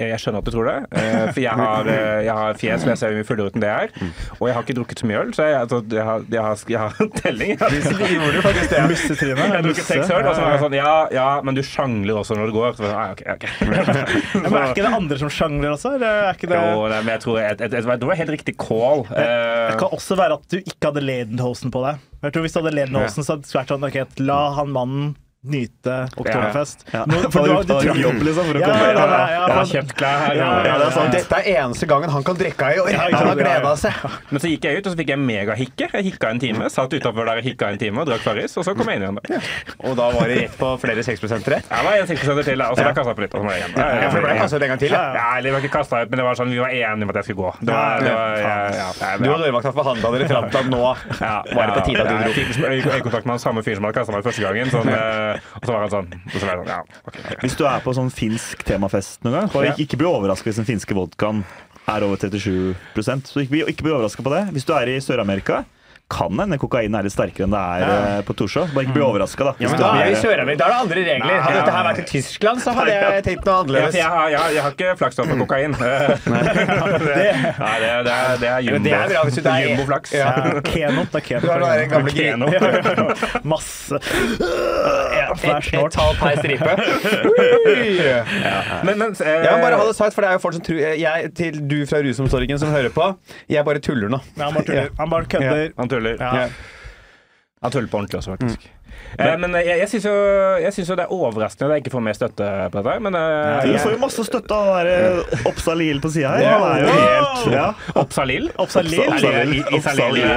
jeg 0.00 0.18
skjønner 0.18 0.40
at 0.40 0.46
du 0.48 0.50
tror 0.54 0.66
det, 0.66 0.74
eh, 0.98 1.26
for 1.34 1.40
jeg 1.44 1.52
har, 1.52 1.86
eh, 1.92 2.22
jeg 2.24 2.32
har 2.34 2.54
fjes, 2.58 2.80
men 2.82 2.90
jeg 2.94 2.98
ser 2.98 3.12
mye 3.14 3.26
fullere 3.28 3.50
ut 3.52 3.56
enn 3.58 3.62
det 3.62 3.68
jeg 3.68 3.90
er. 3.90 4.12
Og 4.40 4.46
jeg 4.48 4.54
har 4.56 4.64
ikke 4.64 4.74
drukket 4.78 5.02
så 5.02 5.06
mye 5.06 5.18
øl, 5.20 5.32
så 5.36 5.44
jeg, 5.46 5.58
altså, 5.60 5.78
jeg, 5.92 6.04
har, 6.08 6.24
jeg, 6.32 6.42
har, 6.42 6.62
jeg 6.72 6.80
har 6.80 7.10
telling. 7.22 7.52
Jeg 7.52 7.82
gjorde 8.16 8.42
faktisk 8.46 8.72
det. 8.72 8.80
Mussetryne. 8.88 9.36
har 9.52 9.62
drukket 9.68 9.84
seks 9.86 10.10
øl, 10.10 10.26
og 10.26 10.34
så 10.34 10.42
var 10.46 10.50
jeg 10.56 10.62
sånn 10.64 10.76
Ja, 10.80 10.94
ja, 11.14 11.26
men 11.46 11.58
du 11.58 11.62
sjangler 11.62 12.18
også 12.22 12.38
når 12.40 12.50
du 12.50 12.56
går. 12.56 12.74
Så, 12.80 12.88
ah, 12.90 13.12
ok, 13.12 13.22
ok. 13.36 13.46
Men 13.68 14.58
er 14.58 14.72
ikke 14.72 14.86
det 14.88 14.94
andre 15.02 15.20
som 15.22 15.30
sjangler 15.36 15.76
også? 15.76 15.94
Eller 16.00 16.26
er 16.32 16.40
det 16.40 16.56
Jo, 16.56 16.86
nei, 16.88 17.00
men 17.04 17.12
jeg 17.14 17.24
tror, 17.26 17.38
jeg, 17.44 17.58
jeg, 17.60 17.74
jeg, 17.76 17.98
det 18.02 18.08
var 18.10 18.20
helt 18.24 18.34
riktig 18.38 18.56
call. 18.64 19.04
Eh, 19.12 19.68
Det 19.70 19.78
kan 19.84 19.92
også 20.00 20.18
være 20.18 20.40
at 20.40 20.48
du 20.50 20.58
ikke 20.62 20.88
hadde 20.88 21.04
Ledenhosen 21.04 21.70
på 21.74 21.84
deg. 21.86 22.00
Jeg 22.24 22.32
tror 22.34 22.48
Hvis 22.48 22.56
du 22.56 22.62
hadde 22.62 22.74
Ledenhosen, 22.80 23.26
så 23.28 23.36
hadde 23.36 23.46
det 23.46 23.54
vært 23.60 23.76
sånn 23.76 23.86
OK, 23.92 24.00
la 24.24 24.40
han 24.56 24.72
mannen 24.72 25.12
nyte 25.42 25.94
Oktoberfest. 26.16 26.84
Ja. 26.94 27.02
Nå- 27.06 27.18
For 27.34 27.42
du 27.42 27.54
du 27.66 27.72
tror- 27.74 27.98
jobb, 27.98 28.20
liksom, 28.22 28.44
for 28.46 28.54
å 28.54 28.60
Ja, 28.62 28.66
komme 28.68 28.86
ja, 28.86 28.92
ja, 28.94 29.30
ja, 29.32 29.46
ja, 29.50 29.62
kjøpt 29.72 29.94
klær 29.98 30.18
her. 30.22 30.36
Ja, 30.38 30.50
ja, 30.62 30.74
det 30.78 30.86
er 30.86 30.92
sant. 30.94 31.12
Dette 31.16 31.38
er 31.40 31.48
eneste 31.64 31.88
gangen 31.90 32.10
han 32.14 32.22
kan 32.26 32.36
drikke 32.38 32.68
i 32.70 32.78
år. 32.78 32.90
Ja, 32.92 33.00
Han 33.02 33.14
har 33.14 33.24
ja, 33.26 33.32
ja. 33.32 33.40
gleda 33.42 33.72
seg. 33.80 33.96
Men 34.30 34.42
så 34.44 34.50
gikk 34.52 34.68
jeg 34.68 34.78
ut, 34.78 34.86
og 34.86 34.92
så 34.94 35.00
fikk 35.00 35.10
jeg 35.14 35.18
megahikke. 35.22 35.88
Jeg 35.96 36.06
hikka 36.12 36.30
en 36.30 36.40
time. 36.42 36.68
Satt 36.70 36.94
utafor 36.94 37.26
der 37.26 37.40
og 37.42 37.48
hikka 37.48 37.72
en 37.74 37.80
time 37.82 38.00
og 38.04 38.06
drakk 38.10 38.22
Farris, 38.22 38.54
og 38.56 38.64
så 38.68 38.74
kom 38.78 38.86
jeg 38.92 39.00
inn 39.00 39.06
igjen. 39.08 39.18
da. 39.18 39.40
Og 39.88 39.96
da 39.98 40.06
var 40.14 40.30
det 40.30 40.38
rett 40.44 40.54
på 40.60 40.70
flere 40.82 41.02
6-prosentere. 41.06 41.58
Jeg 41.66 41.86
var 41.88 41.98
en 41.98 42.06
6 42.12 42.20
til, 42.22 42.62
og 42.62 42.76
så 42.76 42.82
ble 42.82 42.86
jeg 42.92 42.98
kasta 43.00 43.14
på 43.18 43.24
litt. 43.26 43.34
Og 43.34 43.42
så 43.42 43.48
var 43.50 43.58
jeg 43.58 43.66
igjen. 43.66 43.74
Ja, 43.82 44.08
for 44.14 44.18
det 44.20 44.24
ble 44.28 44.38
kastet 44.38 44.56
ut 44.62 44.62
en 44.68 44.72
gang 44.76 44.82
til. 44.84 44.94
Ja. 44.94 45.02
Ja, 45.18 45.26
eller 45.38 45.48
vi 45.50 45.54
var 45.56 45.66
ikke 45.66 45.74
kasta 45.80 46.02
ut, 46.06 46.10
men 46.14 46.22
det 46.22 46.26
var 46.28 46.38
sånn, 46.38 46.54
vi 46.54 46.62
var 46.62 46.70
enige 46.78 47.02
om 47.08 47.10
at 47.10 47.18
jeg 47.18 47.24
skulle 47.32 47.42
gå. 47.42 47.50
Det 47.66 47.74
var, 47.74 48.06
det 48.06 48.14
var, 48.14 48.38
ja, 48.38 48.54
ja, 48.78 48.88
ja, 49.02 49.12
Du 49.18 49.28
og 49.32 49.42
dørvakta 49.42 49.74
forhandla 49.74 50.14
dere 50.14 50.30
fram 50.30 50.48
til 50.54 50.62
at 50.62 50.70
nå 50.70 50.82
var 50.86 51.66
det 51.66 51.74
på 51.76 51.84
tide 51.90 52.06
at 52.06 52.08
du 52.08 52.16
dro. 52.22 52.32
jeg 52.38 52.82
fikk 52.82 52.94
øyekontakt 52.94 53.26
med 53.26 53.32
han 53.34 53.42
samme 53.42 53.62
fyren 53.66 53.80
som 53.82 53.88
hadde 53.90 53.98
kasta 53.98 54.14
meg 54.14 54.24
første 54.26 54.42
gangen. 54.46 54.70
Sånn, 54.72 54.88
eh, 54.92 55.31
og 55.58 55.66
så 55.66 55.74
var 55.74 55.84
han 55.84 55.92
sånn 55.92 56.08
så 56.36 56.44
var 56.44 56.54
han 56.54 56.62
sånn, 56.62 56.72
ja, 56.72 57.02
okay. 57.08 57.36
Hvis 57.44 57.58
du 57.58 57.66
er 57.68 57.84
på 57.84 57.94
sånn 57.96 58.10
finsk 58.14 58.64
temafest 58.68 59.22
noen 59.26 59.40
gang, 59.40 59.52
bare 59.52 59.72
ikke, 59.72 59.86
ikke 59.86 60.00
bli 60.02 60.10
overraska 60.10 60.50
hvis 60.50 60.60
den 60.62 60.68
finske 60.68 60.96
vodkaen 60.96 61.44
er 61.90 62.04
over 62.06 62.20
37% 62.20 63.30
Så 63.32 63.42
ikke 63.42 63.56
bli, 63.56 63.62
ikke 63.72 63.86
bli 63.86 63.94
overraska 63.94 64.22
på 64.22 64.32
det. 64.34 64.44
Hvis 64.54 64.66
du 64.68 64.74
er 64.76 64.92
i 64.92 65.00
Sør-Amerika, 65.02 65.64
kan 66.12 66.32
hende 66.42 66.56
kokain 66.60 66.92
er 66.98 67.02
litt 67.06 67.14
sterkere 67.14 67.44
enn 67.48 67.54
det 67.54 67.60
er 67.62 67.78
ja. 67.86 67.92
på 68.28 68.32
Torshov. 68.36 68.66
Bare 68.76 68.84
ikke 68.86 68.96
bli 68.98 69.04
overraska, 69.06 69.42
da. 69.48 69.52
Ja, 69.62 69.66
men 69.72 69.78
da 69.80 69.86
er 69.96 70.00
vi 70.12 70.14
er- 70.16 70.18
Da 70.60 70.64
er 70.66 70.70
det 70.72 70.80
andre 70.82 71.00
regler. 71.08 71.34
Hadde 71.46 71.56
dette 71.58 71.72
her 71.76 71.84
vært 71.88 72.00
i 72.02 72.04
Tyskland, 72.12 72.56
så 72.62 72.68
hadde 72.76 72.92
jeg 72.92 73.00
tenkt 73.26 73.44
noe 73.48 73.54
Ja, 73.54 73.58
annerledes. 73.62 73.94
jeg, 73.96 74.04
har, 74.12 74.26
jeg, 74.32 74.38
har- 74.42 74.52
jeg 74.56 74.62
har 74.66 74.72
ikke 74.76 74.90
flaks 75.00 75.14
på 75.22 75.26
kokain. 75.42 75.72
det, 75.80 75.88
nei, 76.28 76.42
det, 77.82 77.90
det, 78.06 78.12
er, 78.12 78.16
det 78.42 78.48
er 78.48 78.58
jumbo. 78.66 78.84
Det 78.84 78.92
er 78.92 78.94
bra 79.14 79.20
hvis 79.26 79.34
du- 79.38 79.42
det 79.42 79.50
er- 79.52 79.60
Jumboflaks. 79.72 80.10
Ja. 80.12 80.18
Ja, 80.42 80.60
Keno. 80.66 81.02
Det 81.12 81.18
er 81.20 81.24
Keno. 81.26 81.40
Du 81.40 81.46
har 81.52 81.58
der 81.60 81.66
gamle 81.92 82.10
Keno. 82.12 82.46
Ja, 82.52 82.58
ja, 82.60 82.66
ja. 82.82 82.86
Masse. 83.52 83.96
Ja, 84.02 84.06
det 85.32 85.38
Et, 85.42 85.46
et 85.56 85.64
snart. 85.70 85.92
tall 85.96 86.14
per 86.20 86.32
stripe. 86.42 86.72
Men, 88.86 88.98
men, 88.98 89.10
eh, 89.20 89.44
Ja, 89.44 89.52
men 89.56 89.60
bare 89.62 89.76
ha 89.78 89.84
det 89.86 89.94
sagt, 89.96 90.14
for 90.14 90.22
det 90.24 90.28
er 90.30 90.32
jo 90.36 90.40
folk 90.42 90.54
som 90.56 90.62
tror 90.66 90.78
jeg, 90.98 91.30
Til 91.38 91.52
du 91.68 91.76
fra 91.88 91.98
Rusomsorgen 92.04 92.58
som 92.60 92.68
hører 92.74 92.90
på, 92.94 93.04
jeg 93.50 93.64
bare 93.66 93.80
tuller 93.84 94.08
nå. 94.12 94.18
Han 94.38 94.54
bare. 94.56 94.88
Han 94.98 95.08
bare 95.12 95.24
kødder. 95.30 95.68
Han 95.78 95.88
tuller. 95.88 96.01
Ja. 96.10 96.48
Han 97.62 97.70
tuller 97.70 97.88
på 97.88 97.96
ordentlig 97.96 98.18
også, 98.18 98.30
faktisk. 98.36 98.64
Eh, 98.66 98.81
men 99.42 99.50
jeg, 99.60 99.76
jeg 99.82 99.88
syns 99.92 100.06
jo, 100.08 100.12
jo 100.92 100.96
det 100.96 101.04
er 101.04 101.10
overraskende 101.12 101.66
at 101.68 101.72
jeg 101.76 101.82
ikke 101.84 101.92
får 101.94 102.02
mer 102.06 102.16
støtte 102.16 102.46
på 102.72 102.76
dette. 102.80 102.94
Men 103.06 103.12
eh, 103.18 103.66
Du 103.68 103.76
får 103.82 103.92
jo 103.96 104.00
masse 104.00 104.22
støtte 104.24 104.54
av 104.56 104.62
den 104.86 104.88
der 104.88 104.96
Oppsal 105.50 105.82
på 106.02 106.08
sida 106.14 106.28
her. 106.32 106.40
Ja. 106.46 106.52
Han 106.62 106.70
er 106.72 106.78
jo 106.80 106.86
helt 106.96 107.42
ja. 107.52 107.66
Oppsalil? 108.02 108.44
Oppsalil. 108.62 109.00
Oppsalil. 109.76 110.28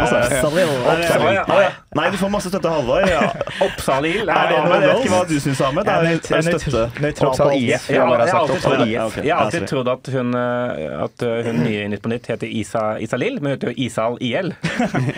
Nei, 1.96 2.10
du 2.12 2.18
får 2.20 2.28
masse 2.34 2.50
støtte 2.52 2.68
av 2.68 2.74
Halvor. 2.82 3.00
Ja. 3.08 3.22
Oppsalil? 3.64 4.28
Er 4.28 4.52
det, 4.52 4.56
jeg 4.60 4.68
vet 4.84 5.00
ikke 5.06 5.14
hva 5.14 5.22
du 5.30 5.38
syns, 5.40 5.62
Ahmed. 5.64 5.88
Det 5.88 5.94
er, 5.96 6.00
det 6.20 6.36
er 6.36 6.42
støtte. 6.60 6.84
Nøytral 7.06 7.32
på 7.40 7.48
IF. 7.56 7.64
Jeg, 7.66 7.80
Jeg 7.96 8.02
har 8.02 8.08
jeg, 8.26 8.34
alltid 8.36 8.60
trodd- 9.70 9.88
jeg 9.88 9.96
at 9.96 10.06
hun, 10.16 10.30
eh, 10.36 11.04
at 11.06 11.18
eh, 11.24 11.40
hun 11.48 11.56
nye 11.64 11.80
i 11.86 11.88
Nytt 11.94 12.04
på 12.04 12.10
Nytt 12.12 12.28
heter 12.34 12.48
Isa, 12.52 12.84
Isalil, 13.00 13.36
men 13.40 13.48
hun 13.54 13.56
heter 13.56 13.72
jo 13.72 13.76
Isal 13.88 14.14
IL. 14.20 14.52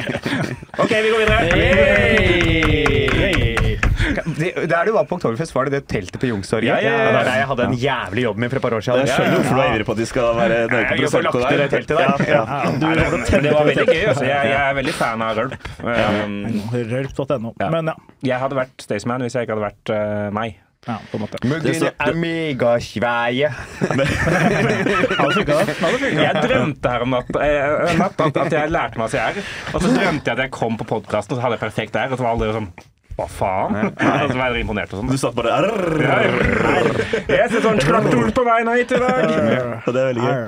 OK, 0.83 0.91
vi 0.91 1.09
går 1.09 1.19
videre. 1.25 3.26
Det, 3.27 4.51
der 4.69 4.87
du 4.87 4.91
var 4.95 5.07
på 5.09 5.17
Oktoberfest, 5.17 5.53
var 5.55 5.67
det 5.67 5.73
det 5.77 5.83
teltet 5.91 6.19
på 6.21 6.29
Youngstorget? 6.29 6.69
Ja, 6.69 6.77
ja, 6.81 6.91
ja. 6.91 6.97
Det 6.97 7.21
er 7.21 7.27
der 7.27 7.39
jeg 7.41 7.47
hadde 7.51 7.63
en 7.67 7.77
jævlig 7.81 8.23
jobb 8.27 8.37
med 8.43 8.51
for 8.51 8.59
et 8.59 8.65
par 8.67 8.75
år 8.77 8.85
siden. 8.87 8.99
Jeg 9.03 9.15
skjønner 9.15 9.35
hvorfor 9.41 9.55
du 9.55 9.61
er 9.63 9.73
ivrig 9.73 9.87
på 9.87 9.95
at 9.95 10.01
de 10.01 10.07
skal 10.11 10.29
være 10.37 10.59
nøye 10.71 10.85
på 10.87 10.95
prosenten 11.01 11.41
der. 11.41 11.57
det 11.57 11.69
teltet 11.73 11.95
der. 11.97 12.03
Ja, 12.03 12.11
ja. 12.27 12.43
Ja, 12.47 12.71
du 12.71 12.85
Nei, 12.85 12.93
det, 12.97 13.41
det 13.43 13.51
var 13.55 13.65
veldig 13.67 13.87
gøy. 13.87 14.03
Altså. 14.11 14.25
Jeg, 14.27 14.51
jeg 14.51 14.61
er 14.61 14.77
veldig 14.77 14.95
fan 14.97 15.25
av 15.25 15.41
rølp. 15.41 15.67
Um, 15.83 16.37
Rølp.no. 16.93 17.51
Ja. 17.59 17.69
Men 17.73 17.91
ja. 17.91 17.97
jeg 18.31 18.39
hadde 18.45 18.55
vært 18.61 18.87
Staysman 18.87 19.25
hvis 19.25 19.35
jeg 19.37 19.47
ikke 19.47 19.57
hadde 19.57 19.67
vært 19.67 19.93
uh, 19.93 20.29
meg. 20.35 20.59
ja. 20.87 20.97
På 21.11 21.17
en 21.17 21.25
måte. 21.25 21.41
Muggen 21.43 21.67
er 21.67 21.73
det. 25.97 26.11
Jeg 26.21 26.43
drømte 26.45 26.93
her 26.93 27.01
om 27.03 27.15
natt, 27.17 27.31
eh, 27.43 27.97
natt 27.99 28.21
at, 28.27 28.37
at 28.45 28.55
jeg 28.55 28.71
lærte 28.71 29.01
meg 29.01 29.11
CR. 29.11 29.41
Og 29.73 29.81
så 29.83 29.91
drømte 29.91 30.23
jeg 30.31 30.37
at 30.37 30.45
jeg 30.45 30.53
kom 30.55 30.77
på 30.79 30.87
podkasten, 30.95 31.35
og 31.35 31.41
så 31.41 31.43
hadde 31.47 31.59
jeg 31.59 31.65
perfekt 31.65 31.99
R. 31.99 32.13
Og 32.13 32.21
så 32.21 32.23
var 32.27 32.37
alle 32.37 32.53
sånn 32.55 32.71
Hva 33.17 33.25
faen? 33.33 33.77
Og 33.97 34.29
så 34.29 34.37
var 34.37 34.53
jeg 34.53 34.61
imponert 34.61 34.91
og 34.93 34.99
sånn. 35.01 35.09
Du 35.09 35.17
satt 35.17 35.33
bare 35.37 35.55
Arr. 35.57 35.73
Jeg 37.25 37.49
ser 37.49 37.63
sånn 37.65 37.81
traktor 37.81 38.29
på 38.29 38.43
veien 38.45 38.69
hit 38.75 38.93
i 38.93 38.99
dag. 39.01 39.31
Og 39.81 39.89
det 39.89 40.03
er 40.03 40.09
veldig 40.11 40.27
gøy. 40.27 40.43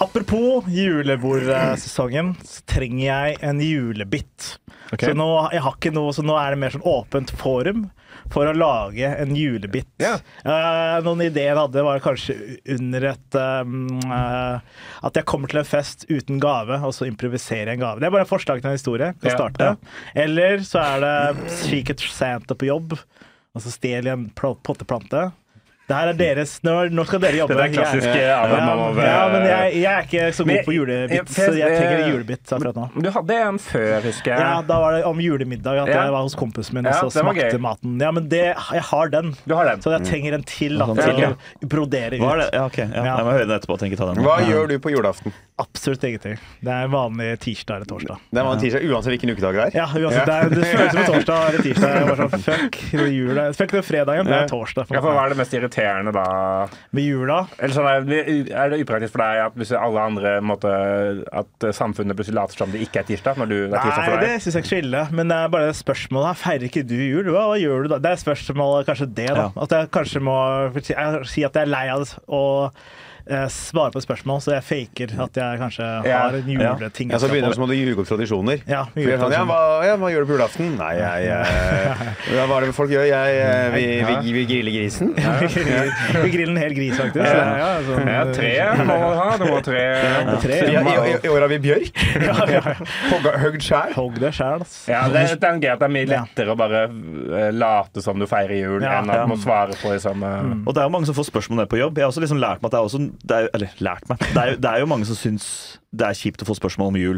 Apropos 0.00 0.64
julebordsesongen, 0.72 2.32
så 2.48 2.64
trenger 2.72 3.04
jeg 3.04 3.36
en 3.44 3.60
julebit. 3.60 4.54
Okay. 4.88 5.10
Så 5.10 5.14
nå, 5.14 5.28
jeg 5.52 5.60
har 5.66 5.76
ikke 5.76 5.92
noe, 5.92 6.14
så 6.16 6.24
nå 6.24 6.38
er 6.40 6.54
det 6.54 6.62
mer 6.62 6.72
sånn 6.72 6.88
åpent 6.88 7.30
forum 7.38 7.90
for 8.30 8.46
å 8.46 8.54
lage 8.54 9.08
en 9.22 9.32
julebit. 9.36 9.88
Ja. 10.02 10.16
Uh, 10.44 10.98
noen 11.06 11.24
ideer 11.26 11.50
jeg 11.52 11.58
hadde, 11.58 11.84
var 11.86 12.02
kanskje 12.04 12.36
under 12.76 13.06
et 13.10 13.38
um, 13.66 13.88
uh, 14.06 14.60
At 15.06 15.18
jeg 15.18 15.26
kommer 15.30 15.50
til 15.50 15.62
en 15.62 15.68
fest 15.68 16.06
uten 16.10 16.38
gave, 16.42 16.78
og 16.86 16.94
så 16.96 17.08
improviserer 17.10 17.72
jeg 17.72 17.80
en 17.80 17.84
gave. 17.86 18.00
Det 18.02 18.08
er 18.10 18.14
bare 18.14 18.26
et 18.28 18.32
forslag 18.32 18.62
til 18.62 18.70
en 18.70 18.78
historie. 18.78 19.10
Å 19.14 19.26
Ja, 19.30 19.34
starte. 19.36 19.72
Eller 20.14 20.62
så 20.66 20.82
er 20.84 21.04
det 21.04 21.50
Secret 21.60 22.00
Santa 22.06 22.54
på 22.58 22.70
jobb, 22.70 22.94
og 23.50 23.64
så 23.64 23.72
stjeler 23.74 24.12
jeg 24.12 24.18
en 24.20 24.28
potteplante. 24.38 25.28
Det 25.90 25.96
her 25.98 26.08
er 26.12 26.18
deres 26.18 26.52
Nå, 26.62 26.74
nå 26.94 27.04
skal 27.08 27.18
dere 27.24 27.38
jobbe. 27.40 27.56
Det 27.58 27.64
er 27.64 27.72
klassisk, 27.74 28.06
Jeg- 28.06 28.22
eh, 28.22 28.28
ja, 28.30 29.06
ja, 29.10 29.22
men 29.32 29.42
jeg, 29.48 29.72
jeg 29.82 29.90
er 29.90 30.04
ikke 30.06 30.26
så 30.36 30.44
god 30.46 30.60
på 30.68 30.74
julebits, 30.76 31.34
så 31.34 31.50
jeg 31.58 31.70
trenger 31.74 31.96
jeg- 31.98 32.04
en 32.06 32.12
julebit 32.14 32.52
akkurat 32.56 32.76
nå. 32.78 32.84
Du 33.02 33.10
hadde 33.10 33.38
en 33.48 33.58
før, 33.58 34.00
husker 34.06 34.30
jeg. 34.30 34.38
Ja, 34.40 34.62
Da 34.70 34.78
var 34.80 34.92
det 34.94 35.04
om 35.04 35.18
julemiddag, 35.18 35.82
at 35.82 35.88
jeg 35.88 36.12
var 36.14 36.22
hos 36.22 36.34
kompisen 36.38 36.74
min 36.78 36.86
og 36.86 36.94
så 36.94 37.10
smakte 37.10 37.58
maten. 37.58 37.98
Ja, 38.00 38.10
men 38.12 38.28
det, 38.28 38.54
jeg 38.72 38.82
har 38.90 39.08
den, 39.08 39.34
Du 39.46 39.54
har 39.56 39.64
den. 39.64 39.80
så 39.82 39.90
jeg 39.98 40.06
trenger 40.06 40.34
en 40.38 40.42
til 40.44 40.78
da, 40.78 40.86
til 40.86 41.24
å 41.26 41.36
brodere 41.66 42.18
Hva 42.20 42.32
er 42.38 42.46
ut. 42.46 42.54
Ja. 42.54 42.68
Ja, 42.94 43.16
jeg 43.16 43.24
må 43.26 43.32
høre 43.34 43.46
den 43.48 43.58
etterpå. 43.58 43.78
Tenk 43.80 43.96
ta 43.98 44.12
den. 44.14 44.22
Hva 44.24 44.38
gjør 44.46 44.68
du 44.68 44.78
på 44.78 44.90
julaften? 44.94 45.32
Absolutt 45.60 46.04
ingenting. 46.08 46.38
Det 46.64 46.72
er 46.72 46.88
vanlig 46.88 47.28
tirsdag 47.42 47.80
eller 47.80 47.88
torsdag. 47.90 48.20
Det 48.30 48.40
er 48.40 48.46
vanlig 48.46 48.62
tirsdag, 48.64 48.84
uansett 48.88 49.12
hvilken 49.12 49.32
ukedag 49.34 49.56
det 49.58 49.64
er. 49.66 49.74
Ja, 49.76 49.86
uansett, 49.92 50.28
det, 50.30 50.36
er, 50.36 50.52
det 50.54 50.68
føles 50.70 50.94
som 50.94 51.00
en 51.02 51.10
torsdag 51.10 51.48
eller 51.48 51.64
tirsdag. 51.66 51.96
Jeg 51.96 52.06
var 52.08 52.20
sånn, 52.22 52.44
fuck 52.48 52.78
det 52.90 53.00
er 53.02 53.10
jula. 53.12 53.44
Fuck 53.58 53.74
det 53.74 53.80
er 53.80 53.86
fredagen, 53.86 54.30
det 54.30 54.38
er 54.38 54.48
torsdag. 54.50 54.94
Ja, 54.94 55.02
for 55.04 55.18
Hva 55.18 55.26
er 55.26 55.34
det 55.34 55.38
mest 55.42 55.56
irriterende 55.58 56.14
da? 56.16 56.24
Med 56.96 57.04
jula 57.06 57.40
Eller 57.58 57.76
sånn, 57.76 57.90
er, 57.90 58.72
det 58.72 58.80
upraktisk 58.86 59.14
for 59.16 59.24
deg 59.24 59.42
at 59.44 59.58
hvis 59.60 59.74
alle 59.76 60.06
andre 60.12 60.32
måtte, 60.44 60.72
At 61.42 61.68
samfunnet 61.76 62.16
plutselig 62.16 62.38
later 62.40 62.62
som 62.62 62.72
det 62.72 62.80
ikke 62.86 63.02
er 63.02 63.10
tirsdag? 63.10 63.42
Når 63.42 63.52
du, 63.52 63.58
det 63.66 63.76
er 63.76 63.84
tirsdag 63.84 64.06
for 64.06 64.16
deg? 64.16 64.24
Nei, 64.24 64.32
det 64.32 64.46
syns 64.46 64.58
jeg 64.58 64.64
ikke 64.64 64.70
er 64.70 64.76
så 64.76 64.80
ille. 64.86 65.04
Men 65.20 65.34
det 65.34 65.38
er 65.44 65.52
bare 65.58 65.76
spørsmålet 65.76 66.32
her. 66.32 66.40
Feirer 66.46 66.68
ikke 66.70 66.86
du 66.88 66.96
jul? 66.96 67.30
Hva, 67.34 67.44
hva 67.52 67.60
gjør 67.60 67.84
du 67.84 67.92
da? 67.94 68.00
Det 68.00 68.14
er 68.14 68.24
spørsmålet 68.24 68.88
kanskje 68.88 69.10
det, 69.12 69.28
da. 69.28 69.46
Ja. 69.50 69.66
At 69.66 69.76
jeg 69.76 69.92
kanskje 69.98 70.24
må 70.24 70.40
si 70.80 71.44
at 71.44 71.60
jeg 71.60 71.62
er 71.66 71.70
lei 71.70 71.86
av 71.92 72.06
det 72.06 72.16
og 72.32 72.80
eh, 73.30 73.46
svarer 73.54 73.94
på 73.94 74.02
spørsmål, 74.04 74.42
så 74.44 74.54
jeg 74.56 74.66
faker 74.66 75.14
at 75.26 75.40
jeg 75.42 75.60
kanskje 75.62 75.88
har 76.06 76.36
en 76.38 76.50
juleting. 76.50 77.12
Ja, 77.14 77.20
så 77.22 77.30
begynner 77.30 77.54
du 77.54 77.58
som 77.58 77.66
å 77.68 77.70
ljuge 77.74 78.02
opp 78.02 78.10
tradisjoner. 78.10 78.64
Ja, 78.68 78.84
sånn, 78.94 79.34
ja, 79.34 79.44
hva, 79.48 79.60
ja, 79.86 79.96
hva 80.00 80.10
gjør 80.12 80.26
du 80.26 80.30
på 80.32 80.36
julaften? 80.38 80.74
Nei, 80.80 80.92
jeg, 80.98 81.28
jeg 81.28 82.36
ja, 82.36 82.46
Hva 82.50 82.58
er 82.60 82.66
det 82.68 82.76
folk 82.76 82.92
gjør? 82.94 83.06
Jeg, 83.10 83.40
vi, 83.76 83.84
vi, 84.08 84.16
vi, 84.26 84.34
vi 84.40 84.44
griller 84.50 84.76
grisen. 84.80 85.14
Vi 86.20 86.28
griller 86.32 86.52
en 86.52 86.60
hel 86.60 86.74
gris, 86.74 86.96
faktisk. 86.98 87.24
Ja, 87.24 87.44
ja, 87.60 87.68
sånn, 87.86 88.08
Ja, 88.10 88.22
tre 88.34 88.50
må 88.80 88.96
man 88.98 89.16
ha. 89.18 89.26
Det 89.40 89.48
må 89.48 89.56
ha 89.56 89.62
tre. 89.64 89.82
tre. 90.42 90.58
I, 90.60 90.74
i, 90.74 90.94
i, 91.12 91.14
I 91.26 91.30
år 91.32 91.44
har 91.44 91.50
vi 91.52 91.58
bjørk. 91.62 92.00
ja, 92.26 92.36
ja, 92.50 92.74
Hogd 93.40 93.60
skjær. 93.64 93.94
Hogg 93.96 94.18
det 94.22 94.32
sjæl. 94.36 94.64
Ja, 94.90 95.04
det, 95.12 95.24
er- 95.24 95.36
er 95.50 95.74
at 95.74 95.82
det 95.82 95.86
er 95.88 95.92
mye 95.94 96.08
lettere 96.10 96.54
å 96.54 96.58
bare 96.58 96.82
eh, 96.88 97.48
late 97.54 98.02
som 98.04 98.20
du 98.20 98.26
feirer 98.30 98.56
jul, 98.58 98.78
Ja. 98.84 98.98
enn 99.00 99.10
at 99.12 99.24
du 99.24 99.32
må 99.34 99.38
svare 99.40 99.76
på 99.80 99.92
liksom 99.94 100.24
eh, 100.26 100.52
Og 100.66 100.74
det 100.74 100.82
er 100.82 100.88
jo 100.88 100.94
mange 100.96 101.08
som 101.10 101.16
får 101.18 101.28
spørsmål 101.30 101.58
om 101.58 101.62
det 101.64 101.70
på 101.72 101.80
jobb. 101.80 101.98
Jeg 102.00 102.06
har 102.06 102.12
også 102.14 102.24
liksom 102.24 102.40
lært 102.42 102.62
meg 102.62 102.70
at 102.70 102.76
det 102.76 102.80
er 102.80 102.88
også 102.90 103.02
det 103.24 103.36
er, 103.36 103.50
Eller 103.54 103.68
lært 103.80 104.08
meg. 104.08 104.18
Det 104.18 104.36
er, 104.42 104.56
det 104.56 104.70
er 104.70 104.82
jo 104.84 104.90
mange 104.90 105.06
som 105.08 105.18
syns 105.18 105.78
det 105.90 106.06
er 106.06 106.14
kjipt 106.14 106.44
å 106.44 106.46
få 106.46 106.54
spørsmål 106.54 106.92
om 106.92 106.96
jul. 107.00 107.16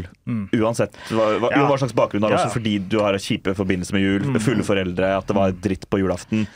Uansett 0.57 0.95
hva, 1.13 1.27
hva, 1.37 1.49
Ja. 1.53 1.67
hva 1.69 1.75
slags 1.77 1.93
bakgrunn 1.93 2.23
du 2.23 2.25
har, 2.25 2.31
Ja, 2.33 2.39
ja. 2.39 2.45
også 2.47 2.57
fordi 2.57 2.79
du 2.89 2.97
har 3.03 3.13
kjipe 3.21 3.53
forbindelser 3.53 3.93
med 3.93 4.01
jul. 4.01 4.39
Fulle 4.41 4.63
foreldre, 4.65 5.11
at 5.19 5.27
det 5.29 5.35
var 5.37 5.51
dritt 5.53 5.85
på 5.93 5.99
julaften. 6.01 6.47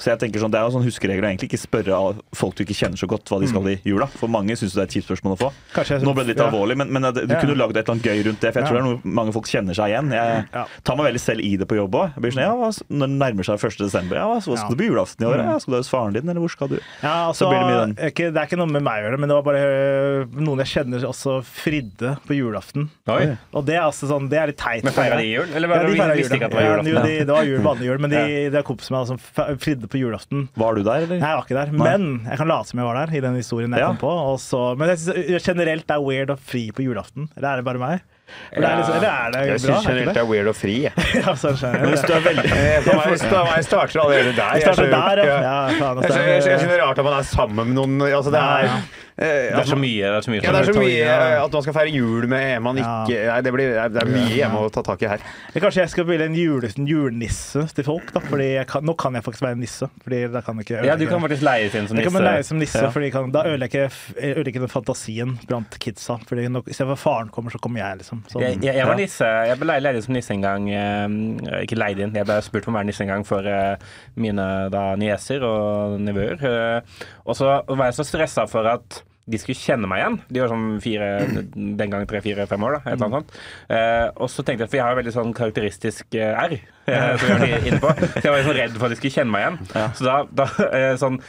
Så 0.00 0.08
jeg 0.08 0.18
tenker 0.22 0.40
sånn, 0.40 0.50
Det 0.50 0.56
er 0.56 0.64
jo 0.64 0.72
sånn 0.78 0.86
huskeregel 0.86 1.20
å 1.20 1.28
egentlig 1.28 1.50
ikke 1.52 1.60
spørre 1.60 1.92
av 1.92 2.22
folk 2.32 2.54
du 2.56 2.64
ikke 2.64 2.72
kjenner 2.78 2.96
så 2.96 3.06
godt 3.06 3.28
hva 3.28 3.40
de 3.42 3.50
skal 3.50 3.68
i 3.68 3.76
jula. 3.84 4.06
For 4.08 4.26
mange 4.26 4.56
syns 4.56 4.72
det 4.72 4.80
er 4.80 4.88
et 4.88 4.94
kjipt 4.96 5.10
spørsmål 5.10 5.36
å 5.36 5.40
få. 5.44 5.52
Kanskje 5.74 6.00
Nå 6.00 6.14
ble 6.16 6.24
det 6.24 6.36
litt 6.36 6.44
alvorlig, 6.46 6.78
men, 6.80 6.88
men 6.90 7.12
du 7.12 7.20
kunne 7.36 7.58
lagd 7.60 7.76
et 7.76 7.84
eller 7.84 7.98
annet 7.98 8.08
gøy 8.08 8.24
rundt 8.24 8.40
det. 8.40 8.52
For 8.54 8.60
jeg 8.62 8.68
tror 8.70 8.78
det 8.78 8.80
er 8.80 8.88
noe 8.88 9.00
mange 9.20 9.32
folk 9.36 9.44
kjenner 9.44 9.76
seg 9.76 9.92
igjen. 9.92 10.08
Jeg 10.16 10.48
tar 10.82 10.96
meg 10.96 11.12
veldig 11.12 11.20
selv 11.20 11.44
i 11.44 11.52
det 11.60 11.68
på 11.68 11.76
jobb 11.76 11.92
òg. 12.00 12.16
Sånn, 12.16 12.40
ja, 12.40 12.56
når 12.88 13.12
det 13.12 13.18
nærmer 13.20 13.44
seg 13.44 13.60
1. 13.60 13.76
desember, 13.84 14.16
ja, 14.16 14.24
hva 14.24 14.40
skal 14.40 14.72
du 14.72 14.80
på 14.80 14.88
julaften 14.88 15.26
i 15.26 15.28
år? 15.28 15.44
Ja, 15.44 15.58
skal 15.60 15.76
du 15.76 15.78
hos 15.84 15.92
faren 15.92 16.16
din, 16.16 16.24
eller 16.24 16.40
hvor 16.40 16.50
skal 16.56 16.72
du? 16.72 16.80
Ja, 17.04 17.28
altså, 17.28 17.44
Så 17.44 17.52
blir 17.52 17.60
det 17.68 18.16
det 18.16 18.40
er 18.40 18.46
ikke 18.48 18.56
noe 18.56 18.70
med 18.70 18.80
meg 18.82 18.95
å 19.04 19.12
det, 19.14 19.18
men 19.22 19.28
det 19.30 19.36
var 19.36 19.44
bare 19.46 19.62
øh, 19.66 20.36
noen 20.46 20.62
jeg 20.64 20.70
kjenner 20.72 21.04
også 21.08 21.36
fridde 21.46 22.14
på 22.26 22.36
julaften. 22.38 22.88
Oi. 23.12 23.36
Og 23.56 23.66
det 23.68 23.76
er 23.76 23.84
altså 23.84 24.08
sånn, 24.10 24.28
det 24.32 24.38
er 24.40 24.50
litt 24.52 24.58
teit. 24.60 24.84
Men 24.86 24.94
feira 24.96 25.18
de 25.20 25.26
jul? 25.28 25.52
Eller 25.52 25.68
Ja, 25.74 25.82
de 25.84 25.92
visste 25.92 26.16
jul, 26.22 26.36
ikke 26.38 26.48
at 26.48 26.54
det 26.54 26.58
var 26.58 26.64
ja. 26.66 26.70
julaften? 26.72 26.90
Jo, 26.92 27.04
de, 27.06 27.14
det 27.28 27.36
var 27.36 27.48
jul, 27.50 27.60
vanlig 27.66 27.88
jul, 27.90 28.02
men 28.06 28.14
de, 28.14 28.22
det 28.54 28.60
er 28.62 28.66
med 28.70 28.96
meg, 28.96 29.06
som 29.12 29.20
fridde 29.66 29.90
på 29.92 30.00
julaften. 30.00 30.48
Var 30.58 30.74
du 30.78 30.82
der, 30.86 31.06
eller? 31.06 31.20
Nei, 31.22 31.30
jeg 31.32 31.40
var 31.42 31.46
ikke 31.48 31.60
der, 31.60 31.72
men 31.84 32.08
jeg 32.30 32.40
kan 32.42 32.50
late 32.52 32.72
som 32.72 32.82
jeg 32.82 32.90
var 32.90 33.00
der 33.02 33.16
i 33.20 33.24
den 33.28 33.38
historien 33.40 33.76
jeg 33.76 33.84
Ja. 33.84 33.92
kom 33.92 34.02
på. 34.02 34.12
Og 34.32 34.38
så, 34.42 34.62
men 34.80 34.92
jeg 34.94 35.02
synes 35.04 35.46
generelt 35.52 35.86
det 35.86 35.96
er 35.98 36.04
weird 36.06 36.32
å 36.34 36.38
fri 36.40 36.66
på 36.74 36.84
julaften. 36.86 37.28
Eller 37.36 37.52
er 37.52 37.62
det 37.62 37.68
bare 37.68 37.82
meg? 37.82 38.04
Eller 38.52 38.68
er, 38.68 38.76
det, 39.00 39.08
er 39.10 39.30
det 39.34 39.42
Jeg 39.48 39.60
syns 39.62 39.86
generelt 39.86 40.14
det 40.16 40.22
er 40.22 40.28
weird 40.30 40.48
og 40.50 40.56
fri. 40.58 40.74
jeg. 40.86 40.92
Ja, 41.22 41.34
sånn 41.38 41.56
skjønner 41.60 41.94
jeg. 41.94 42.82
For 42.86 42.98
meg, 42.98 43.64
starter 43.66 44.00
allerede 44.02 44.32
der. 44.34 44.36
Starter 44.36 44.60
Jeg 44.60 44.74
skjønner- 44.80 45.08
der, 45.16 45.24
ja. 45.24 45.36
ja. 45.46 45.56
ja 45.78 45.90
Jeg 46.02 46.12
synes- 46.12 46.46
jeg 46.50 46.58
det 46.66 46.78
er 46.80 46.84
rart 46.84 46.98
at 46.98 47.04
man 47.06 47.18
er 47.20 47.26
sammen 47.28 47.62
med 47.70 47.74
noen. 47.78 48.00
Altså, 48.10 48.30
det 48.34 48.42
er, 48.42 48.66
ja. 48.66 48.78
Det 49.16 49.56
er 49.56 49.64
så 49.64 49.76
mye. 49.80 50.04
Det 50.04 50.16
er 50.18 50.24
så 50.26 50.30
mye 50.30 50.42
Ja, 50.44 50.50
det 50.52 50.58
er 50.60 50.66
så 50.68 50.76
mye 50.76 51.04
eh, 51.08 51.42
at 51.44 51.54
man 51.56 51.62
skal 51.64 51.72
feire 51.72 51.92
jul 51.94 52.26
med 52.28 52.42
en 52.58 52.62
man 52.66 52.76
Ja. 52.76 52.88
ikke 53.06 53.20
Nei, 53.30 53.36
det, 53.46 53.52
blir, 53.54 53.70
det 53.94 54.02
er 54.02 54.10
mye 54.12 54.34
hjemme 54.36 54.60
å 54.60 54.68
ta 54.74 54.82
tak 54.84 55.00
i 55.06 55.08
her. 55.08 55.22
Men 55.54 55.62
Kanskje 55.64 55.80
jeg 55.86 55.92
skal 55.94 56.04
bli 56.04 56.18
en 56.20 56.34
julenisse 56.36 57.62
til 57.74 57.86
folk, 57.86 58.10
da. 58.12 58.20
Fordi 58.20 58.48
jeg 58.58 58.66
kan, 58.68 58.84
nå 58.84 58.92
kan 59.00 59.16
jeg 59.16 59.24
faktisk 59.24 59.46
være 59.46 59.56
nisse. 59.60 59.88
Fordi 60.04 60.20
da 60.34 60.42
kan 60.44 60.60
jeg 60.60 60.66
ikke 60.68 60.84
Ja, 60.84 60.96
du 61.00 61.06
kan 61.08 61.24
faktisk 61.24 61.46
leies 61.48 61.74
inn 61.80 61.88
som 61.88 61.96
jeg 61.96 62.10
kan 62.10 62.22
nisse. 62.26 62.48
som 62.50 62.60
nisse, 62.60 62.82
Ja. 62.84 62.90
fordi 62.92 63.10
kan, 63.14 63.30
da 63.32 63.44
ødelegger 63.48 63.88
jeg 64.20 64.36
ikke 64.46 64.60
den 64.66 64.68
fantasien 64.74 65.38
blant 65.48 65.78
kidsa. 65.80 66.18
Fordi 66.28 66.46
nå, 66.52 66.62
for 66.76 66.94
faren 67.00 67.32
kommer, 67.32 67.50
så 67.56 67.58
kommer 67.62 67.80
jeg, 67.80 68.02
liksom. 68.04 68.20
Sånn. 68.28 68.42
Jeg, 68.44 68.60
jeg, 68.68 68.76
jeg 68.82 68.86
var 68.86 69.00
nisse. 69.00 69.24
Jeg 69.48 69.58
ble 69.64 69.80
leid 69.80 69.96
inn 69.96 70.02
som 70.02 70.14
nisse 70.18 70.36
en 70.36 70.44
gang. 70.44 70.68
eh, 70.68 71.62
Ikke 71.64 71.80
leid 71.80 71.98
inn, 72.04 72.12
jeg 72.14 72.28
ble 72.28 72.36
spurt 72.44 72.68
om 72.68 72.76
å 72.76 72.80
være 72.82 72.90
nisse 72.92 73.00
en 73.06 73.14
gang 73.16 73.24
for 73.24 73.48
eh, 73.48 73.76
mine 74.20 74.68
da 74.70 74.90
nieser 75.00 75.40
og 75.46 75.96
nevøer. 76.04 76.36
eh, 76.44 76.80
Og 77.24 77.34
så 77.40 77.62
var 77.66 77.86
jeg 77.88 77.94
så 78.02 78.04
stressa 78.12 78.46
for 78.50 78.66
at 78.68 79.02
de 79.26 79.40
skulle 79.42 79.58
kjenne 79.58 79.88
meg 79.90 80.02
igjen. 80.02 80.16
De 80.30 80.42
var 80.42 80.52
sånn 80.52 80.66
fire, 80.84 81.10
den 81.56 81.92
gang 81.92 82.06
tre, 82.06 82.20
fire, 82.22 82.46
fem 82.50 82.66
år. 82.66 82.78
da, 82.78 82.82
et 82.84 82.94
eller 82.94 83.08
annet 83.08 83.18
sånt. 83.18 83.38
Eh, 83.74 84.06
og 84.22 84.30
så 84.30 84.44
tenkte 84.46 84.66
jeg, 84.66 84.70
for 84.72 84.80
jeg 84.80 84.86
har 84.86 84.98
veldig 85.00 85.14
sånn 85.16 85.34
karakteristisk 85.36 86.18
eh, 86.18 86.44
R, 86.46 86.56
som 87.20 87.32
jeg 87.32 87.40
var 87.40 87.66
inne 87.70 87.80
på. 87.82 87.92
Så 88.16 88.24
jeg 88.24 88.34
var 88.34 88.42
jo 88.42 88.56
redd 88.60 88.76
for 88.76 88.88
at 88.88 88.94
de 88.94 89.00
skulle 89.00 89.16
kjenne 89.16 89.32
meg 89.34 89.44
igjen. 89.44 89.90
Så 89.96 90.06
da, 90.06 90.16
da 90.42 90.48
eh, 90.70 90.92
sånn 91.00 91.20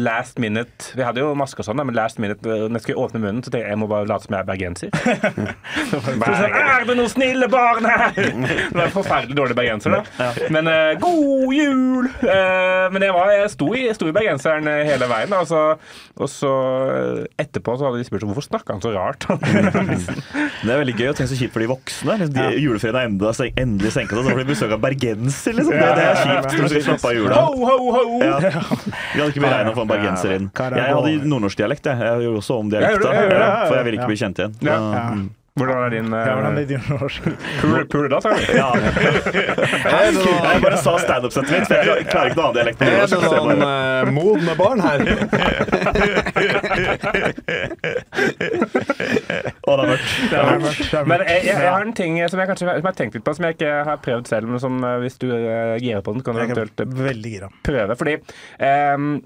last 0.00 0.40
minute 0.42 0.96
Vi 0.96 1.04
hadde 1.04 1.22
jo 1.22 1.34
maske 1.38 1.62
og 1.62 1.66
sånn, 1.68 1.80
men 1.86 1.96
last 1.96 2.20
minute 2.22 2.42
eh, 2.48 2.66
når 2.66 2.80
jeg 2.80 2.86
skulle 2.86 3.06
åpne 3.06 3.22
munnen, 3.22 3.42
så 3.44 3.52
tenkte 3.52 3.64
jeg 3.66 3.74
jeg 3.76 3.80
må 3.82 3.90
bare 3.90 4.08
late 4.08 4.26
som 4.26 4.36
jeg 4.36 4.44
er 4.44 4.48
bergenser. 4.48 4.92
Så 5.90 6.00
sånn, 6.02 6.22
er 6.22 6.86
det 6.88 6.96
noen 6.98 7.10
snille 7.10 7.48
barn 7.50 7.86
her? 7.86 8.14
Det 8.16 8.74
var 8.74 8.92
forferdelig 8.94 9.36
dårlig 9.38 9.56
bergenser, 9.58 9.96
da. 9.96 10.30
Men 10.52 10.70
uh, 10.70 10.92
god 11.00 11.54
jul! 11.54 12.08
Uh, 12.22 12.86
men 12.92 13.04
jeg, 13.04 13.14
var, 13.14 13.30
jeg 13.34 13.52
sto 13.52 13.68
i, 13.76 13.84
sto 13.96 14.08
i 14.08 14.14
bergenseren 14.14 14.68
eh, 14.70 14.82
hele 14.88 15.08
veien. 15.10 15.32
Da, 15.32 15.42
og 15.42 15.48
så, 15.50 15.62
og 16.16 16.30
så 16.30 16.52
eh, 16.92 17.20
etterpå 17.44 17.76
så 17.76 17.88
hadde 17.88 18.00
de 18.00 18.08
spurt 18.08 18.26
hvorfor 18.26 18.46
snakka 18.46 18.76
han 18.76 18.84
så 18.84 18.92
rart. 18.94 19.26
Det 20.66 20.72
er 20.72 20.80
veldig 20.80 20.96
gøy 20.96 21.10
og 21.10 21.18
tenk 21.18 21.30
så 21.30 21.38
kjipt 21.38 21.54
for 21.54 21.64
de 21.64 21.70
voksne. 21.70 22.18
Liksom, 22.22 22.34
de, 22.36 22.46
Juleferien 22.62 22.98
er 23.00 23.10
enda, 23.10 23.32
endelig 23.62 23.92
senka 23.94 24.16
seg, 24.16 24.24
så 24.24 24.32
får 24.32 24.42
de 24.42 24.48
besøk 24.48 24.76
av 24.76 24.82
bergenser. 25.06 25.52
Liksom. 25.52 25.72
Det, 25.72 25.78
det 25.96 26.04
er 26.04 26.20
kjipt 26.22 26.50
du 26.50 26.68
skal 26.68 26.84
slappe 26.88 27.08
av 27.08 27.14
jula. 27.14 27.40
ho, 27.40 27.66
ho, 27.66 27.92
ho! 27.96 28.20
Ja. 28.22 28.36
Vi 28.40 29.20
hadde 29.20 29.30
ikke 29.32 29.44
beregna 29.44 29.72
å 29.72 29.76
få 29.76 29.86
en 29.86 29.90
bergenser 29.90 30.36
inn. 30.36 30.50
Jeg 30.52 30.98
hadde 30.98 31.16
nordnorsk-dialekt. 31.30 31.90
Jeg. 31.90 32.04
jeg 32.06 32.26
gjorde 32.26 32.42
også 32.44 32.60
om 32.60 32.70
dialekta, 32.72 33.16
for 33.66 33.76
jeg 33.78 33.88
ville 33.88 34.00
ikke 34.00 34.12
bli 34.12 34.20
kjent 34.22 34.42
igjen. 34.42 34.56
Ja. 34.66 34.78
Hvordan 35.56 35.78
er 35.86 35.90
din 35.94 36.12
Ja, 36.12 36.34
hvordan 36.36 36.52
uh, 36.52 36.60
er 36.60 36.66
din 36.68 36.82
norsk? 36.90 37.22
pule, 37.60 37.84
pule 37.92 38.08
da, 38.12 38.20
sa 38.20 38.28
du? 38.36 38.40
Ja. 38.52 38.70
Jeg 40.52 40.60
bare 40.62 40.78
sa 40.80 40.96
standup-settet 41.00 41.50
mitt, 41.54 41.66
for 41.68 41.74
jeg 41.80 42.06
klarer 42.10 42.30
ikke 42.30 42.38
noe 42.40 42.46
annen 42.46 42.58
dialekt 42.58 42.82
Er 42.84 42.88
det 43.08 43.20
noen 43.24 43.62
eh, 43.64 44.10
modne 44.12 44.54
barn 44.58 44.80
her? 44.84 44.98
Å, 49.66 49.76
det 49.76 49.82
er 49.82 49.88
mørkt. 49.90 50.10
Det 50.30 50.36
er 50.40 50.60
mørkt, 50.62 50.94
Men 51.08 51.24
jeg, 51.24 51.40
jeg, 51.40 51.44
jeg 51.48 51.72
har 51.72 51.86
en 51.86 51.96
ting 51.96 52.18
som 52.30 52.42
jeg 52.42 52.50
kanskje 52.50 52.66
som 52.66 52.72
jeg 52.72 52.84
har 52.86 52.98
tenkt 52.98 53.16
litt 53.16 53.26
på, 53.26 53.34
som 53.36 53.46
jeg 53.46 53.56
ikke 53.56 53.72
har 53.88 54.02
prøvd 54.04 54.30
selv, 54.30 54.50
men 54.50 54.62
som 54.62 54.76
eh, 54.84 54.98
hvis 55.04 55.18
du 55.22 55.28
uh, 55.30 55.76
girer 55.82 56.04
på 56.04 56.16
den, 56.16 56.24
kan 56.26 56.36
du 56.36 56.42
eventuelt 56.44 56.76
prøve. 57.66 57.96
Fordi 57.96 58.16
ehm, 58.62 59.16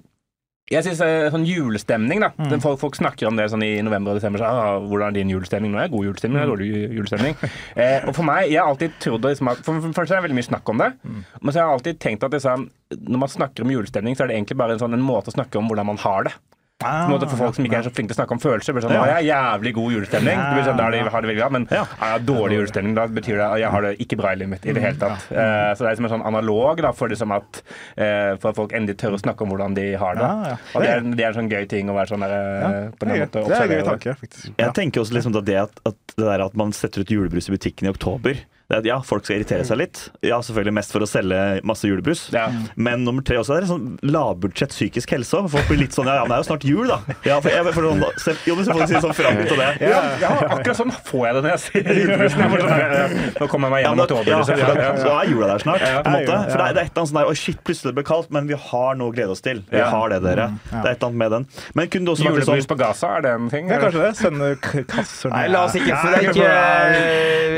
jeg 0.71 0.87
synes 0.87 1.01
eh, 1.03 1.29
sånn 1.35 1.47
julestemning, 1.49 2.21
da. 2.23 2.29
Mm. 2.39 2.61
Folk, 2.63 2.79
folk 2.79 2.99
snakker 2.99 3.27
om 3.27 3.39
det 3.39 3.49
sånn 3.51 3.65
i 3.67 3.73
november 3.83 4.15
og 4.15 4.21
desember. 4.21 4.43
Så, 4.43 4.47
ah, 4.47 4.79
'Hvordan 4.79 5.09
er 5.09 5.17
din 5.19 5.33
julestemning?' 5.33 5.73
Nå 5.75 5.81
er 5.81 5.89
jeg 5.89 5.95
god 5.97 6.07
julestemning, 6.07 6.39
nå 6.39 6.45
er 6.45 6.53
dårlig 6.53 6.69
julestemning. 6.95 7.35
eh, 7.81 8.07
og 8.07 8.15
for 8.15 8.27
meg, 8.29 8.53
jeg 8.53 8.63
har 8.63 8.71
alltid 8.71 8.95
trodd 9.03 9.27
liksom, 9.27 9.51
at 9.51 9.65
For 9.67 9.81
for 9.83 9.97
først 9.99 10.15
er 10.15 10.21
det 10.21 10.27
veldig 10.29 10.39
mye 10.39 10.51
snakk 10.51 10.71
om 10.71 10.79
det. 10.79 10.93
Mm. 11.03 11.25
Men 11.43 11.51
så 11.51 11.59
har 11.59 11.67
jeg 11.67 11.79
alltid 11.79 12.01
tenkt 12.07 12.25
at 12.25 12.37
liksom, 12.39 12.69
når 13.03 13.23
man 13.25 13.35
snakker 13.35 13.67
om 13.67 13.75
julestemning, 13.75 14.15
så 14.15 14.25
er 14.25 14.31
det 14.31 14.39
egentlig 14.39 14.61
bare 14.63 14.79
en, 14.79 14.83
sånn, 14.83 14.95
en 14.95 15.03
måte 15.03 15.35
å 15.35 15.35
snakke 15.35 15.59
om 15.59 15.67
hvordan 15.67 15.91
man 15.91 15.99
har 15.99 16.31
det. 16.31 16.37
På 16.81 16.89
en 16.89 17.11
måte 17.13 17.29
For 17.29 17.37
folk 17.37 17.57
som 17.59 17.67
ikke 17.67 17.77
er 17.77 17.85
så 17.85 17.93
flinke 17.93 18.15
til 18.15 18.17
å 18.17 18.19
snakke 18.23 18.33
om 18.33 18.41
følelser. 18.41 18.73
Blir 18.73 18.85
sånn, 18.87 18.95
Ja. 18.97 19.03
«Å, 19.05 19.09
jeg 19.11 19.17
har 19.19 19.59
jævlig 19.61 19.73
god 19.77 19.93
julestemning. 19.93 20.39
Det 20.41 20.55
blir 20.57 20.65
sånn, 20.65 20.79
da 20.81 20.87
er 20.87 20.91
det, 20.97 21.13
har 21.13 21.21
det 21.21 21.29
veldig 21.31 21.43
bra, 21.43 21.49
Men 21.51 21.67
Ja. 21.71 21.85
har 21.85 22.19
dårlig 22.25 22.57
julestemning, 22.57 22.95
da 22.97 23.07
betyr 23.07 23.37
det 23.37 23.47
at 23.47 23.59
jeg 23.61 23.71
har 23.71 23.83
det 23.83 23.99
ikke 24.01 24.17
bra 24.17 24.33
i 24.33 24.37
livet 24.41 24.49
mitt 24.55 24.67
i 24.67 24.73
det 24.73 24.83
hele 24.83 24.97
tatt. 24.97 25.27
Eh, 25.31 25.75
så 25.77 25.79
det 25.85 25.87
er 25.87 25.93
liksom 25.95 26.09
en 26.09 26.15
sånn 26.17 26.27
analog 26.27 26.81
da, 26.81 26.93
for, 26.93 27.09
liksom 27.13 27.33
at, 27.37 27.63
uh, 28.01 28.37
for 28.41 28.49
at 28.51 28.57
folk 28.57 28.73
endelig 28.73 28.97
tør 28.97 29.13
å 29.13 29.21
snakke 29.21 29.43
om 29.45 29.51
hvordan 29.53 29.75
de 29.77 29.93
har 30.01 30.15
det. 30.15 30.23
Ja, 30.25 30.49
ja. 30.55 30.57
Og 30.75 30.83
det 30.83 30.89
er, 30.89 31.01
det 31.01 31.25
er 31.25 31.29
en 31.29 31.39
sånn 31.43 31.51
gøy 31.53 31.69
ting 31.69 31.91
å 31.93 31.95
være 31.95 32.09
sånn 32.15 32.21
der, 32.25 32.33
eh, 32.33 32.61
Ja, 32.61 32.91
på 32.97 33.05
den 33.05 33.11
er 33.11 33.21
gøy. 33.27 33.31
Det 33.31 33.45
er 33.59 33.63
en 33.63 33.75
gøy 33.77 33.85
tanke, 33.91 34.17
faktisk. 34.17 34.53
Jeg 34.57 34.73
tenker 34.75 35.01
også 35.05 35.13
liksom 35.19 35.33
da 35.37 35.41
det 35.45 35.59
at, 35.67 35.81
at 35.85 35.97
det 36.17 36.25
der 36.25 36.41
at 36.49 36.57
man 36.57 36.73
setter 36.73 37.03
ut 37.05 37.13
julebrus 37.13 37.49
i 37.51 37.53
butikken 37.53 37.87
i 37.87 37.93
oktober 37.93 38.41
det 38.71 38.77
er 38.77 38.81
at, 38.85 38.87
Ja, 38.87 38.97
folk 39.03 39.27
skal 39.27 39.41
irritere 39.41 39.65
seg 39.67 39.81
litt. 39.81 40.01
Ja, 40.23 40.39
selvfølgelig 40.47 40.75
mest 40.77 40.95
for 40.95 41.03
å 41.03 41.09
selge 41.11 41.39
masse 41.67 41.89
julebrus. 41.89 42.29
Ja. 42.35 42.47
Men 42.79 43.03
nummer 43.07 43.25
tre 43.27 43.41
også 43.41 43.57
er 43.59 43.67
sånn 43.67 43.97
lavbudsjett 44.07 44.71
psykisk 44.71 45.11
helse. 45.17 45.41
Folk 45.51 45.67
blir 45.71 45.81
litt 45.83 45.97
sånn 45.97 46.07
Ja, 46.07 46.21
ja, 46.21 46.27
men 46.27 46.31
det 46.31 46.39
er 46.39 46.45
jo 46.45 46.49
snart 46.53 46.67
jul, 46.69 46.87
da. 46.91 47.01
Ja, 47.27 47.41
for 47.43 47.51
jeg, 47.51 47.67
for 47.75 47.89
sånn, 47.89 48.05
se, 48.23 48.37
jo, 48.47 48.57
men 48.59 48.69
så 48.69 48.77
folk 48.79 48.91
sier 48.93 49.03
sånn 49.03 49.17
fram 49.19 49.41
til 49.43 49.59
det. 49.59 49.71
Ja, 49.83 50.01
ja, 50.23 50.31
akkurat 50.55 50.79
sånn 50.79 50.95
får 51.11 51.27
jeg 51.27 51.37
det 51.37 51.43
når 51.47 51.53
jeg 51.53 51.63
sier 51.67 51.91
julebrusen. 52.01 52.55
Sånn, 52.61 53.19
Nå 53.41 53.51
kommer 53.51 53.71
jeg 53.71 53.75
meg 53.75 53.83
Ja, 53.83 53.91
gjennom 53.91 54.05
oktober. 54.07 54.31
ja, 54.31 54.39
ja, 54.39 54.45
for 54.47 54.81
da, 54.81 54.89
så 55.03 55.13
er 55.17 55.33
jula 55.35 55.51
der 55.51 55.65
snart, 55.67 55.85
på 55.85 56.01
en 56.01 56.17
måte. 56.17 56.39
For 56.47 56.63
det 56.63 56.69
er, 56.69 56.71
et 56.71 56.71
eller 56.71 56.87
annet 56.87 57.11
sånn 57.11 57.21
der 57.21 57.31
Å, 57.31 57.37
shit, 57.43 57.61
plutselig 57.67 57.95
ble 57.97 58.05
det 58.05 58.09
kaldt, 58.11 58.31
men 58.35 58.49
vi 58.51 58.59
har 58.71 58.99
noe 59.01 59.11
å 59.11 59.15
glede 59.17 59.35
oss 59.35 59.43
til. 59.45 59.65
Vi 59.71 59.83
har 59.83 60.15
det, 60.15 60.23
dere. 60.25 60.49
Det 60.71 60.79
er 60.79 60.93
et 60.95 60.95
eller 60.95 61.11
annet 61.11 61.21
med 61.25 61.35
den. 61.37 61.49
Men 61.75 61.91
kunne 61.91 62.07
det 62.07 62.15
også 62.15 62.29
vært 62.31 62.47
sånn 62.47 62.55
Julebrus 62.61 62.71
på 62.71 62.79
Gaza, 62.81 63.13
er 63.19 63.27
det 63.27 63.35
en 63.35 63.51
ting? 63.53 63.71
Ja, 63.71 63.83
kanskje 63.83 64.07
det. 64.07 64.15
Sende 64.21 64.55
kasser 64.63 65.01
kasser 65.01 65.33
Nei, 65.33 65.47
la 65.51 65.65
oss 65.67 65.77
ikke 65.79 65.97
for 66.01 66.11
det 66.11 66.21
er 66.21 66.31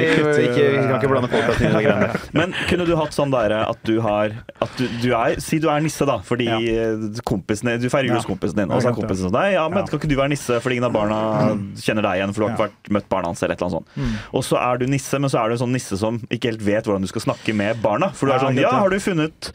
ikke, 0.03 0.35
ikke, 0.46 1.02
ikke 1.03 1.11
blande 1.12 1.31
podkasten 1.33 1.67
inn 1.69 1.75
i 1.75 1.81
de 1.81 1.85
greiene 1.88 2.09
der. 2.09 2.27
Men 2.38 2.55
kunne 2.71 2.87
du 2.88 2.95
hatt 2.99 3.17
sånn 3.17 3.35
der 3.35 3.55
at 3.61 3.83
du 3.88 3.97
har 4.05 4.37
at 4.62 4.79
du, 4.79 4.87
du 5.03 5.09
er, 5.12 5.37
Si 5.43 5.59
du 5.62 5.69
er 5.73 5.83
nisse, 5.85 6.07
da, 6.09 6.19
fordi 6.25 6.49
Ja. 6.49 6.88
kompisene 7.27 7.77
Du 7.83 7.88
feirer 7.93 8.09
jul 8.11 8.19
hos 8.19 8.29
kompisen 8.29 8.62
din, 8.62 8.73
og 8.73 8.83
så 8.83 8.91
er 8.93 8.97
kompisen 8.97 9.27
sånn 9.29 9.37
Nei, 9.37 9.53
ja, 9.57 9.67
men 9.73 9.87
skal 9.87 9.99
kan 9.99 10.07
ikke 10.07 10.12
du 10.12 10.19
være 10.21 10.33
nisse 10.33 10.59
fordi 10.62 10.79
ingen 10.79 10.88
av 10.88 10.95
barna 10.95 11.19
kjenner 11.83 12.07
deg 12.07 12.21
igjen, 12.21 12.33
for 12.35 12.43
du 12.43 12.47
har 12.47 12.55
ikke 12.55 12.65
vært, 12.67 12.91
møtt 12.97 13.09
barna 13.12 13.31
hans, 13.33 13.43
eller 13.43 13.55
et 13.57 13.62
eller 13.62 13.69
annet 13.69 13.79
sånt. 13.79 13.97
Mm. 13.97 14.15
Og 14.38 14.45
så 14.47 14.59
er 14.61 14.81
du 14.81 14.85
nisse, 14.91 15.19
men 15.23 15.33
så 15.33 15.41
er 15.43 15.51
du 15.51 15.57
en 15.57 15.62
sånn 15.62 15.75
nisse 15.75 15.99
som 16.01 16.19
ikke 16.29 16.53
helt 16.53 16.65
vet 16.67 16.88
hvordan 16.88 17.05
du 17.05 17.11
skal 17.11 17.25
snakke 17.27 17.55
med 17.57 17.81
barna. 17.83 18.11
For 18.17 18.29
du 18.29 18.35
er 18.37 18.43
sånn 18.45 18.61
Ja, 18.61 18.73
har 18.83 18.93
du 18.93 18.99
funnet 19.03 19.51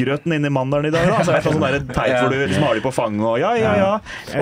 grøten 0.00 0.34
inni 0.34 0.50
mandelen 0.52 0.90
i 0.90 0.94
dag, 0.94 1.06
da? 1.10 1.20
Så 1.22 1.34
er 1.34 1.40
det 1.42 1.52
sånn 1.52 1.62
der 1.62 1.78
teit 1.92 2.14
hvor 2.16 2.32
du 2.32 2.38
liksom 2.42 2.66
har 2.66 2.78
de 2.78 2.84
på 2.84 2.92
fanget 2.94 3.26
og 3.28 3.38
ja, 3.42 3.52
ja, 3.58 3.74
ja. 3.78 3.92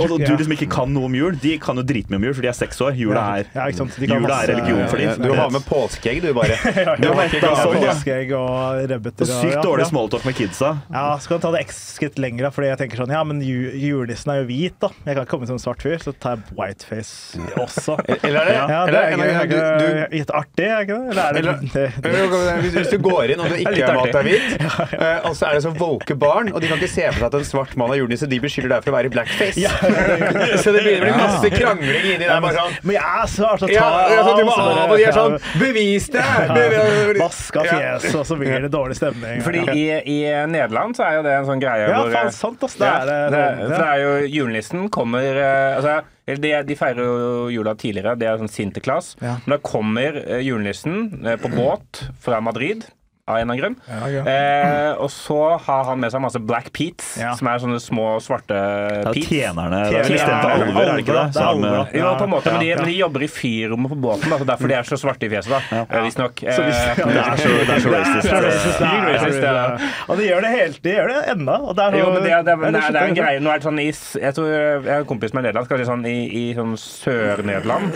Og 0.01 0.17
du 0.21 0.31
liksom 0.33 0.55
ikke 0.57 0.69
kan 0.73 0.93
noe 0.95 1.11
om 1.11 1.17
jul. 1.17 1.37
De 1.43 1.57
kan 1.63 1.79
jo 1.79 1.85
dritmye 1.87 2.21
om 2.21 2.27
jul, 2.29 2.35
for 2.37 2.47
de 2.47 2.51
er 2.53 2.57
seks 2.57 2.81
år. 2.85 2.97
Jula 2.97 3.25
er, 3.41 3.51
jula 4.01 4.41
er 4.43 4.53
religion 4.55 4.83
for 4.91 5.03
dem. 5.03 5.23
Du 5.23 5.33
har 5.37 5.51
med 5.55 5.65
påskeegg, 5.67 6.23
du, 6.25 6.31
bare. 6.37 6.46
Du 7.03 7.09
har 7.11 7.27
ikke 7.27 7.41
sånn, 7.43 7.83
ja. 7.83 8.39
og 8.39 8.91
rødbeter. 8.91 9.27
Og 9.27 9.31
sykt 9.31 9.55
ja, 9.57 9.63
dårlig 9.65 9.87
ja. 9.87 9.91
smalltalk 9.91 10.27
med 10.27 10.37
kidsa. 10.39 10.73
Ja, 10.93 11.05
så 11.21 11.31
kan 11.31 11.41
du 11.41 11.47
ta 11.47 11.53
det 11.55 11.63
ett 11.67 11.75
skritt 11.77 12.21
lenger, 12.23 12.49
fordi 12.55 12.71
jeg 12.71 12.81
tenker 12.83 13.03
sånn 13.03 13.13
Ja, 13.15 13.23
men 13.27 13.41
ju 13.45 13.71
julenissen 13.77 14.33
er 14.33 14.43
jo 14.43 14.49
hvit, 14.51 14.77
da. 14.83 14.91
Jeg 15.05 15.19
kan 15.19 15.27
ikke 15.27 15.33
komme 15.35 15.49
som 15.51 15.59
en 15.59 15.63
svart 15.63 15.85
fyr, 15.85 15.97
så 16.03 16.15
tar 16.17 16.37
jeg 16.37 16.57
whiteface 16.59 17.41
også. 17.63 17.99
Eller 18.27 18.41
er 18.41 18.51
det? 18.51 18.57
Ja, 18.57 18.81
det 18.87 19.03
eller, 19.13 19.27
er 19.27 19.37
Er 19.37 19.83
det 19.83 20.09
litt 20.17 20.33
artig, 20.35 20.67
er 20.67 20.87
ikke 20.87 20.99
det? 20.99 21.13
Eller 21.13 21.23
er 21.23 21.37
det, 21.37 21.43
Eller- 21.43 21.61
det, 21.75 21.87
det 22.05 22.61
Hvis, 22.65 22.77
hvis 22.81 22.93
du 22.95 22.99
går 23.05 23.35
inn 23.35 23.43
og 23.45 23.53
du 23.53 23.59
ikke 23.63 23.77
har 23.83 24.01
mat 24.01 24.21
er 24.21 24.27
hvit, 24.27 24.57
eh, 24.57 25.29
og 25.29 25.37
så 25.39 25.51
er 25.51 25.59
det 25.59 25.65
så 25.67 25.73
woke 25.77 26.17
barn, 26.19 26.53
og 26.53 26.63
de 26.63 26.71
kan 26.71 26.81
ikke 26.81 26.93
se 26.93 27.07
for 27.11 27.21
seg 27.21 27.29
at 27.31 27.39
en 27.41 27.49
svart 27.49 27.77
mann 27.81 27.93
er 27.95 28.01
julenisse, 28.01 28.29
de 28.31 28.41
beskylder 28.43 28.77
deg 28.77 28.87
for 28.87 28.93
å 28.93 28.97
være 28.99 29.11
i 29.11 29.15
blackface. 29.15 29.67
så 30.63 30.75
det 30.75 30.85
begynner 30.85 31.07
å 31.07 31.09
bli 31.09 31.17
masse 31.21 31.53
krangling 31.55 32.09
inni 32.15 32.25
der. 32.25 32.41
Bare 32.45 32.57
sånn 32.57 32.77
Men 32.83 32.99
jeg 32.99 33.23
er 33.23 33.31
svart, 33.33 33.63
så 33.63 33.71
ta 33.71 33.77
ja, 33.77 33.87
ja, 34.13 34.37
du 34.37 34.45
må 34.47 34.57
av, 34.57 34.91
og 34.91 34.97
de 34.97 35.07
er 35.09 35.17
sånn 35.17 35.39
Bevis 35.61 36.09
det! 36.13 36.25
Vaska 37.25 37.65
fjes, 37.67 38.09
og 38.15 38.27
så 38.29 38.39
blir 38.41 38.67
det 38.67 38.73
dårlig 38.73 38.99
stemning. 38.99 39.41
Fordi 39.45 39.65
i, 39.73 39.87
i 40.01 40.19
Nederland 40.51 40.99
så 40.99 41.07
er 41.09 41.19
jo 41.19 41.25
det 41.27 41.37
en 41.39 41.49
sånn 41.49 41.63
greie 41.63 41.89
Ja, 41.89 42.03
hvor 42.03 42.13
faen 42.15 42.35
sant, 42.35 42.67
ass. 42.67 42.77
Det 42.81 42.91
er 42.91 43.09
det. 43.11 43.17
det, 43.35 43.47
for 43.71 43.77
det 43.77 43.89
er 43.89 44.05
jo 44.05 44.13
julenissen 44.37 44.91
kommer 44.93 45.41
eh, 45.43 45.77
altså, 45.79 45.97
de, 46.27 46.53
de 46.67 46.75
feirer 46.79 47.07
jo 47.07 47.49
jula 47.55 47.77
tidligere, 47.79 48.17
det 48.19 48.27
er 48.27 48.41
sånn 48.41 48.51
Sinterklaas. 48.51 49.15
Ja. 49.23 49.37
Men 49.45 49.57
da 49.57 49.63
kommer 49.63 50.21
eh, 50.25 50.43
julenissen 50.43 51.27
eh, 51.27 51.39
på 51.39 51.53
båt 51.55 52.07
fra 52.23 52.41
Madrid. 52.43 52.89
Av 53.29 53.37
en 53.41 53.51
eller 53.51 53.55
annen 53.55 53.59
grunn. 53.59 53.77
Ja, 53.91 54.07
ja. 54.07 54.21
Eh, 54.31 54.93
og 55.03 55.09
så 55.11 55.37
har 55.59 55.85
han 55.89 55.99
med 55.99 56.13
seg 56.15 56.21
masse 56.23 56.39
Black 56.39 56.69
Peats, 56.73 57.17
Ja. 57.19 57.33
som 57.35 57.49
er 57.51 57.59
sånne 57.59 57.81
små 57.83 58.21
svarte 58.23 58.55
peats. 59.03 59.27
tjenerne. 59.27 59.81
Det 59.91 59.97
er 59.99 60.05
vel 60.05 60.13
Tjenerne. 60.13 60.21
istedenfor 60.21 60.51
alver, 60.55 60.79
er 60.79 60.93
det 60.95 61.03
ikke 61.03 61.17
det? 61.17 61.25
Det 61.35 61.43
alver, 61.43 61.89
Jo, 61.99 62.13
på 62.21 62.23
en 62.23 62.31
måte, 62.31 62.53
men 62.55 62.61
de, 62.63 62.69
men 62.77 62.85
de 62.87 62.95
jobber 63.01 63.25
i 63.27 63.27
fyrrommet 63.27 63.91
på 63.91 63.99
båten, 63.99 64.31
da, 64.31 64.39
så 64.39 64.47
derfor 64.47 64.69
de 64.71 64.75
er 64.79 64.87
så 64.87 64.95
svarte 65.03 65.27
i 65.27 65.31
fjeset. 65.33 65.51
da, 65.51 65.61
ja. 65.91 66.03
Visstnok. 66.07 66.35
Hvis- 66.39 66.55
Eh, 66.57 66.95
Det 66.95 67.19
er 67.19 67.35
så, 67.43 67.51
det 67.67 67.75
er 67.75 67.83
så 67.83 67.91
racist. 67.97 68.23
Det 68.23 68.33
er 68.33 68.47
racist, 68.47 68.79
det 68.79 68.87
er 68.87 69.11
racist, 69.11 69.43
ja. 69.43 69.91
Og 70.09 70.19
de 70.19 70.23
gjør 70.31 70.41
det 70.47 70.51
helt, 70.55 70.83
de 70.87 70.91
gjør 70.95 71.09
det 71.11 71.19
ennå. 71.35 71.57
Og 71.67 71.75
det 71.77 71.83
er 71.83 71.99
Jo, 71.99 72.07
men 72.13 72.23
det, 72.23 72.31
er- 72.33 72.43
det, 72.47 72.53
er- 72.53 72.57
men 72.63 72.73
det, 72.73 72.83
er- 72.85 72.95
er 73.03 73.09
en 73.09 73.15
greie. 73.19 73.41
Nå 73.43 73.51
er 73.51 73.59
det 73.59 73.67
sånn 73.67 73.81
i, 73.83 73.91
jeg, 74.23 74.35
tror, 74.39 74.47
jeg 74.55 74.93
har 74.93 75.01
en 75.03 75.05
kompis 75.11 75.35
med 75.35 75.43
Nederland. 75.43 75.67
Skal 75.67 75.79
si 75.79 75.85
sånn, 75.91 76.07
I, 76.07 76.31
i 76.31 76.55
sånn 76.55 76.77
Sør-Nederland 76.79 77.91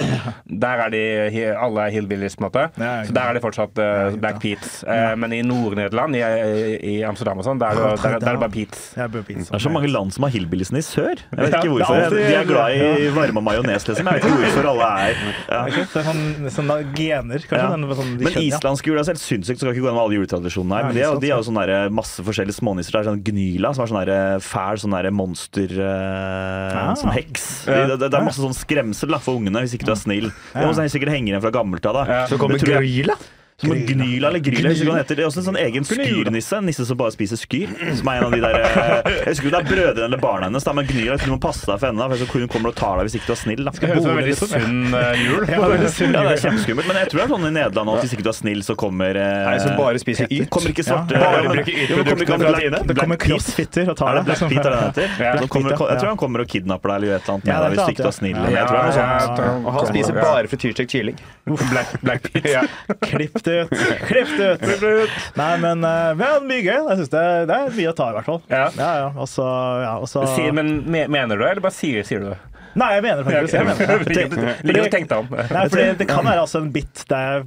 Der 0.60 0.76
er 0.86 0.90
de 0.90 1.54
alle 1.54 1.86
er 1.86 1.90
hillbillies, 1.94 2.34
på 2.34 2.42
en 2.42 2.50
måte. 2.50 2.66
Så 3.06 3.12
der 3.14 3.30
er 3.30 3.34
de 3.34 3.40
fortsatt 3.46 3.78
uh, 3.78 4.16
Black 4.18 4.40
Peats. 4.42 4.82
Eh, 4.82 5.14
men 5.20 5.32
i 5.36 5.40
Nord-Nederland, 5.46 6.16
i, 6.16 6.22
i 6.90 6.94
Amsterdam 7.06 7.38
og 7.42 7.46
sånn, 7.46 7.60
der, 7.60 7.76
er 7.76 7.94
det- 7.94 8.02
der, 8.02 8.18
der 8.18 8.30
er 8.32 8.38
det 8.38 8.40
bare 8.40 8.54
pizza. 8.54 9.06
Det 9.06 9.58
er 9.58 9.64
så 9.66 9.72
mange 9.72 9.90
land 9.92 10.12
som 10.16 10.24
har 10.26 10.32
hillbillisene 10.34 10.80
i 10.80 10.86
sør. 10.86 11.20
Jeg 11.20 11.38
vet 11.44 11.56
ikke 11.60 11.72
hvorfor. 11.74 12.16
De 12.16 12.22
er 12.40 12.48
glad 12.48 12.76
i 12.80 13.08
varme 13.14 13.42
majones, 13.44 13.86
liksom. 13.88 14.08
Jeg 14.10 14.20
vet 14.20 14.28
ikke 14.30 14.40
hvorfor 14.44 14.70
alle 14.72 14.88
er 15.06 15.20
ja. 15.54 15.60
Det 15.70 16.00
er 16.00 16.08
sånn, 16.08 16.50
sånn 16.56 16.72
gener, 16.96 17.44
kanskje. 17.46 17.60
Ja. 17.60 17.70
den- 17.76 17.96
sånn, 18.00 18.12
de 18.18 18.24
Men 18.28 18.38
islandsk 18.48 18.90
jul 18.90 18.98
er 19.00 19.04
helt 19.10 19.22
sinnssykt, 19.22 19.60
så 19.60 19.66
skal 19.68 19.74
ikke 19.74 19.84
gå 19.84 19.90
gjennom 19.90 20.02
alle 20.04 20.18
juletradisjonene 20.18 20.76
her. 20.80 20.88
Men 20.90 20.94
de 20.98 21.04
er, 21.06 21.18
de 21.26 21.30
har 21.34 21.42
jo 21.42 21.48
sånne 21.50 21.78
masse 22.00 22.24
forskjellige 22.26 22.58
smånisser. 22.60 22.96
Det 22.96 23.00
er 23.04 23.10
sånn 23.12 23.24
Gnyla, 23.30 23.74
som 23.76 23.84
er 23.84 23.92
sånn 23.94 24.44
fæl 24.50 24.80
sånn 24.84 24.98
monster 25.14 25.68
eh, 25.80 26.78
Ah. 26.80 26.94
Som 26.94 27.10
heks. 27.14 27.64
Det, 27.66 27.98
det, 27.98 28.08
det 28.10 28.16
er 28.18 28.24
masse 28.24 28.40
sånn 28.42 28.54
skremsel 28.56 29.10
da, 29.12 29.18
for 29.22 29.38
ungene, 29.40 29.62
hvis 29.64 29.74
ikke 29.76 29.88
du 29.90 29.92
er 29.94 30.00
snill. 30.00 30.30
Det 30.54 30.64
må 30.66 30.72
sikkert 30.90 31.12
henge 31.14 31.30
igjen 31.32 31.42
fra 31.44 31.52
gammelt 31.54 31.86
av. 31.90 32.00
da. 32.00 32.22
Så 32.30 32.38
kommer 32.40 32.58
Gryla. 32.62 33.16
Som 33.60 33.74
Gnyla 33.76 34.28
eller 34.30 34.40
Gryla, 34.40 34.72
den 34.72 34.96
heter. 34.96 35.16
Det 35.18 35.24
er 35.24 35.28
også 35.28 35.42
en 35.42 35.46
sånn 35.50 35.58
egen 35.60 35.84
skyrnisse. 35.84 36.56
En 36.60 36.66
nisse 36.68 36.84
som 36.88 36.96
bare 37.00 37.12
spiser 37.12 37.36
skyr. 37.40 37.72
Som 37.98 38.08
er 38.08 38.20
en 38.20 38.26
av 38.28 38.32
de 38.32 38.40
der 38.40 38.56
eh, 38.56 39.10
Jeg 39.26 39.34
husker 39.34 39.46
ikke 39.46 39.50
om 39.50 39.54
det 39.54 39.60
er 39.60 39.68
brødrene 39.70 40.06
eller 40.08 40.22
barna 40.22 40.48
hennes, 40.48 40.64
da, 40.64 40.72
men 40.76 40.88
Gnyla 40.88 41.18
du 41.20 41.26
må 41.34 41.38
passe 41.42 41.66
deg 41.68 41.76
for 41.82 41.90
henne, 41.90 42.00
da, 42.00 42.16
for 42.24 42.40
Hun 42.40 42.48
kommer 42.52 42.72
og 42.72 42.76
tar 42.80 42.96
deg 43.00 43.08
hvis 43.10 43.18
ikke 43.20 43.28
du 43.30 43.34
er 43.34 43.40
snill. 43.42 43.62
da. 43.68 43.74
Det 43.76 43.90
høres 43.90 44.00
ut 44.00 44.08
som 44.08 44.16
veldig 44.20 44.36
sunn 44.40 44.96
eh, 44.96 45.22
jul. 45.26 45.44
Ja, 45.50 45.58
det 45.68 46.22
er 46.22 46.42
kjempeskummelt, 46.44 46.88
men 46.88 47.00
jeg 47.02 47.10
tror 47.12 47.20
det 47.20 47.26
er 47.26 47.32
sånn 47.34 47.46
i 47.50 47.52
Nederland 47.58 47.92
at 47.94 48.04
hvis 48.06 48.14
ikke 48.16 48.26
du 48.26 48.32
er 48.32 48.38
snill, 48.40 48.62
så 48.66 48.76
kommer 48.80 49.20
eh, 49.20 49.44
Nei, 49.50 49.56
som 49.62 49.76
bare 49.78 50.00
spiser 50.02 50.30
yt. 50.30 50.48
Kommer 50.52 50.72
ikke 50.74 50.86
svarte 50.86 51.18
Ja, 51.20 51.30
bare 51.36 51.52
bruker 51.52 51.82
ytproduktene 51.84 52.40
fra 52.40 52.54
Tine. 52.60 52.82
Det 52.90 52.96
kommer 52.98 53.20
crossfitter 53.20 53.92
og 53.92 53.98
tar 54.00 54.20
det 54.20 54.24
deg. 54.24 54.40
Black 54.40 54.54
Pete 54.54 54.66
er 54.66 54.72
det 54.72 54.80
heter? 54.88 55.08
Så 55.80 55.86
jeg 55.90 55.98
tror 56.00 56.08
han 56.10 56.18
kommer 56.20 56.42
og 56.44 56.48
kidnapper 56.50 56.92
deg 56.92 56.96
eller 57.00 57.10
gjør 57.10 57.20
et 57.20 57.28
eller 57.28 57.34
annet 57.34 57.44
med 57.44 57.54
deg 57.60 57.70
hvis 57.74 57.92
ikke 57.94 58.04
du 58.04 58.10
er 58.10 58.16
snill. 58.16 58.38
Og 59.66 59.70
han 59.76 59.86
spiser 59.90 60.16
bare 60.20 60.50
frityrstekt 60.50 60.92
kylling. 60.94 61.20
Black, 61.70 61.94
Black 62.04 62.26
Pete. 62.30 62.62
Klipp 63.04 63.38
ut! 63.64 63.74
Klipp 64.08 64.32
det 64.38 64.50
ut! 65.04 65.16
Nei, 65.38 65.50
men 65.62 65.82
men 65.82 66.24
har 66.24 66.44
mye 66.46 66.62
gøy. 66.62 66.76
Jeg 66.76 67.00
synes 67.00 67.12
det, 67.12 67.24
det 67.50 67.56
er 67.56 67.74
mye 67.76 67.90
å 67.92 67.96
ta, 67.96 68.10
i 68.12 68.16
hvert 68.18 68.28
fall. 68.30 68.40
Ja. 68.50 68.66
ja, 68.76 68.90
ja. 69.04 69.10
Også, 69.26 69.46
ja, 69.84 69.94
også... 70.02 70.24
Si, 70.36 70.46
men 70.54 70.80
mener 70.90 71.34
du 71.34 71.44
det, 71.44 71.50
eller 71.54 71.64
bare 71.64 71.76
sier, 71.76 72.06
sier 72.06 72.24
du 72.24 72.30
det? 72.32 72.38
Nei, 72.78 72.90
jeg 72.96 73.04
mener 73.06 73.26
faktisk 73.26 73.56
jeg 73.56 73.66
mener 73.66 74.04
det. 74.04 75.10
Om. 75.20 75.32
Nei, 75.32 75.64
for 75.66 75.76
det, 75.80 75.86
det 76.00 76.06
kan 76.10 76.26
være 76.26 76.44
altså 76.44 76.60
en 76.60 76.70
bit 76.74 77.02
der 77.10 77.46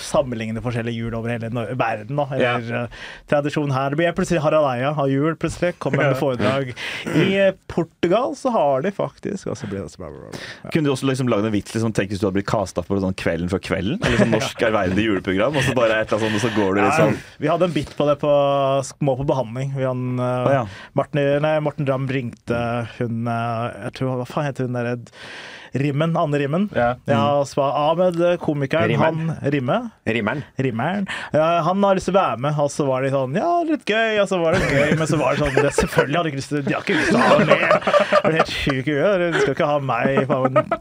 sammenligner 0.00 0.64
forskjellige 0.64 1.02
jul 1.02 1.16
over 1.18 1.34
hele 1.34 1.50
verden. 1.52 2.16
Da. 2.16 2.26
Eller 2.32 2.70
ja. 2.70 2.82
tradisjon 3.30 3.74
her. 3.74 3.92
Det 3.92 4.00
blir 4.00 4.16
plutselig 4.16 4.42
Harald 4.44 4.70
Eia 4.70 4.94
har 4.96 5.10
jul, 5.10 5.34
plutselig. 5.36 5.74
Kommer 5.82 6.06
med 6.06 6.18
foredrag. 6.20 6.72
I 7.12 7.28
eh, 7.48 7.54
Portugal 7.70 8.36
så 8.38 8.52
har 8.54 8.86
de 8.86 8.94
faktisk 8.94 9.50
også 9.52 9.68
blitt 9.68 9.72
blir 9.72 9.82
det 9.82 9.96
bla, 9.98 10.10
bla, 10.10 10.30
bla. 10.30 10.40
Ja. 10.62 10.70
Kunne 10.70 10.88
du 10.88 10.92
også 10.92 11.08
liksom 11.08 11.30
lagd 11.30 11.46
en 11.46 11.54
vits 11.54 11.74
liksom, 11.74 11.92
tenk 11.96 12.12
hvis 12.12 12.20
du 12.20 12.26
hadde 12.26 12.38
blitt 12.38 12.48
casta 12.50 12.84
på 12.84 12.98
sånn 13.02 13.16
Kvelden 13.18 13.50
før 13.52 13.62
kvelden? 13.64 13.98
Eller 14.02 14.22
sånn 14.22 14.34
norsk 14.34 14.64
ærverdig 14.68 15.06
juleprogram, 15.06 15.56
og 15.58 15.66
så 15.66 15.74
bare 15.76 16.00
et 16.02 16.12
eller 16.12 16.28
annet 16.28 16.28
sånt, 16.28 16.38
og 16.38 16.44
så 16.44 16.52
går 16.56 16.74
du 16.74 16.82
litt 16.82 16.98
sånn 16.98 17.18
Vi 17.42 17.50
hadde 17.50 17.68
en 17.68 17.74
bit 17.74 17.92
på 17.98 18.08
det 18.08 18.16
på 18.22 18.32
Må 19.06 19.16
på 19.18 19.26
behandling. 19.28 19.72
Vi 19.76 19.86
hadde, 19.86 20.16
uh, 20.20 20.52
ja. 20.52 20.62
Martin, 20.98 21.22
nei, 21.44 21.54
Morten 21.64 21.88
Ramm 21.88 22.08
ringte 22.10 22.60
hun 22.98 23.28
uh, 23.28 23.70
jeg 23.88 23.96
tror, 23.98 24.16
Hva 24.20 24.28
faen 24.28 24.48
heter 24.50 24.61
hun 24.66 24.78
derre 24.78 24.96
Rimmen? 25.72 26.12
Anne 26.20 26.36
Rimmen. 26.36 26.66
Ja. 26.76 26.90
Ja, 27.08 27.20
og 27.40 27.46
så 27.48 27.56
var 27.62 27.76
Ahmed, 27.80 28.18
eh, 28.20 28.34
komikeren, 28.36 28.90
Rimmen. 28.92 29.28
han 29.32 29.52
Rimme. 29.54 29.78
Rimmeren. 30.04 30.42
Rimmeren. 30.60 31.06
Ja, 31.32 31.62
han 31.64 31.82
har 31.82 31.96
lyst 31.96 32.10
til 32.10 32.14
å 32.14 32.20
være 32.20 32.42
med, 32.44 32.58
og 32.60 32.68
så 32.74 32.84
var 32.86 33.00
det 33.06 33.12
sånn 33.14 33.38
Ja, 33.40 33.52
litt 33.64 33.86
gøy. 33.88 34.20
Og 34.20 34.28
så 34.28 34.40
var 34.42 34.52
det 34.58 34.68
gøy, 34.68 34.98
men 35.00 35.08
så 35.08 35.16
var 35.20 35.32
det 35.32 35.46
sånn 35.46 35.56
det, 35.62 35.72
Selvfølgelig 35.78 36.18
hadde 36.20 36.28
de 36.28 36.32
ikke 36.34 36.42
lyst 36.42 36.52
til 36.52 36.66
De 36.68 36.74
har 36.76 36.84
ikke 36.84 36.98
lyst 36.98 37.08
til 37.08 37.16
å 37.16 37.24
ha 37.24 37.38
med. 37.38 37.88
Det 38.12 38.28
er 38.28 38.36
helt 38.36 38.52
sjukt 38.52 38.92
gøy. 38.92 39.00
De 39.32 39.40
skal 39.40 39.54
ikke 39.56 39.70
ha 39.72 39.78
meg 39.80 40.26
Faen. 40.28 40.60
en 40.60 40.76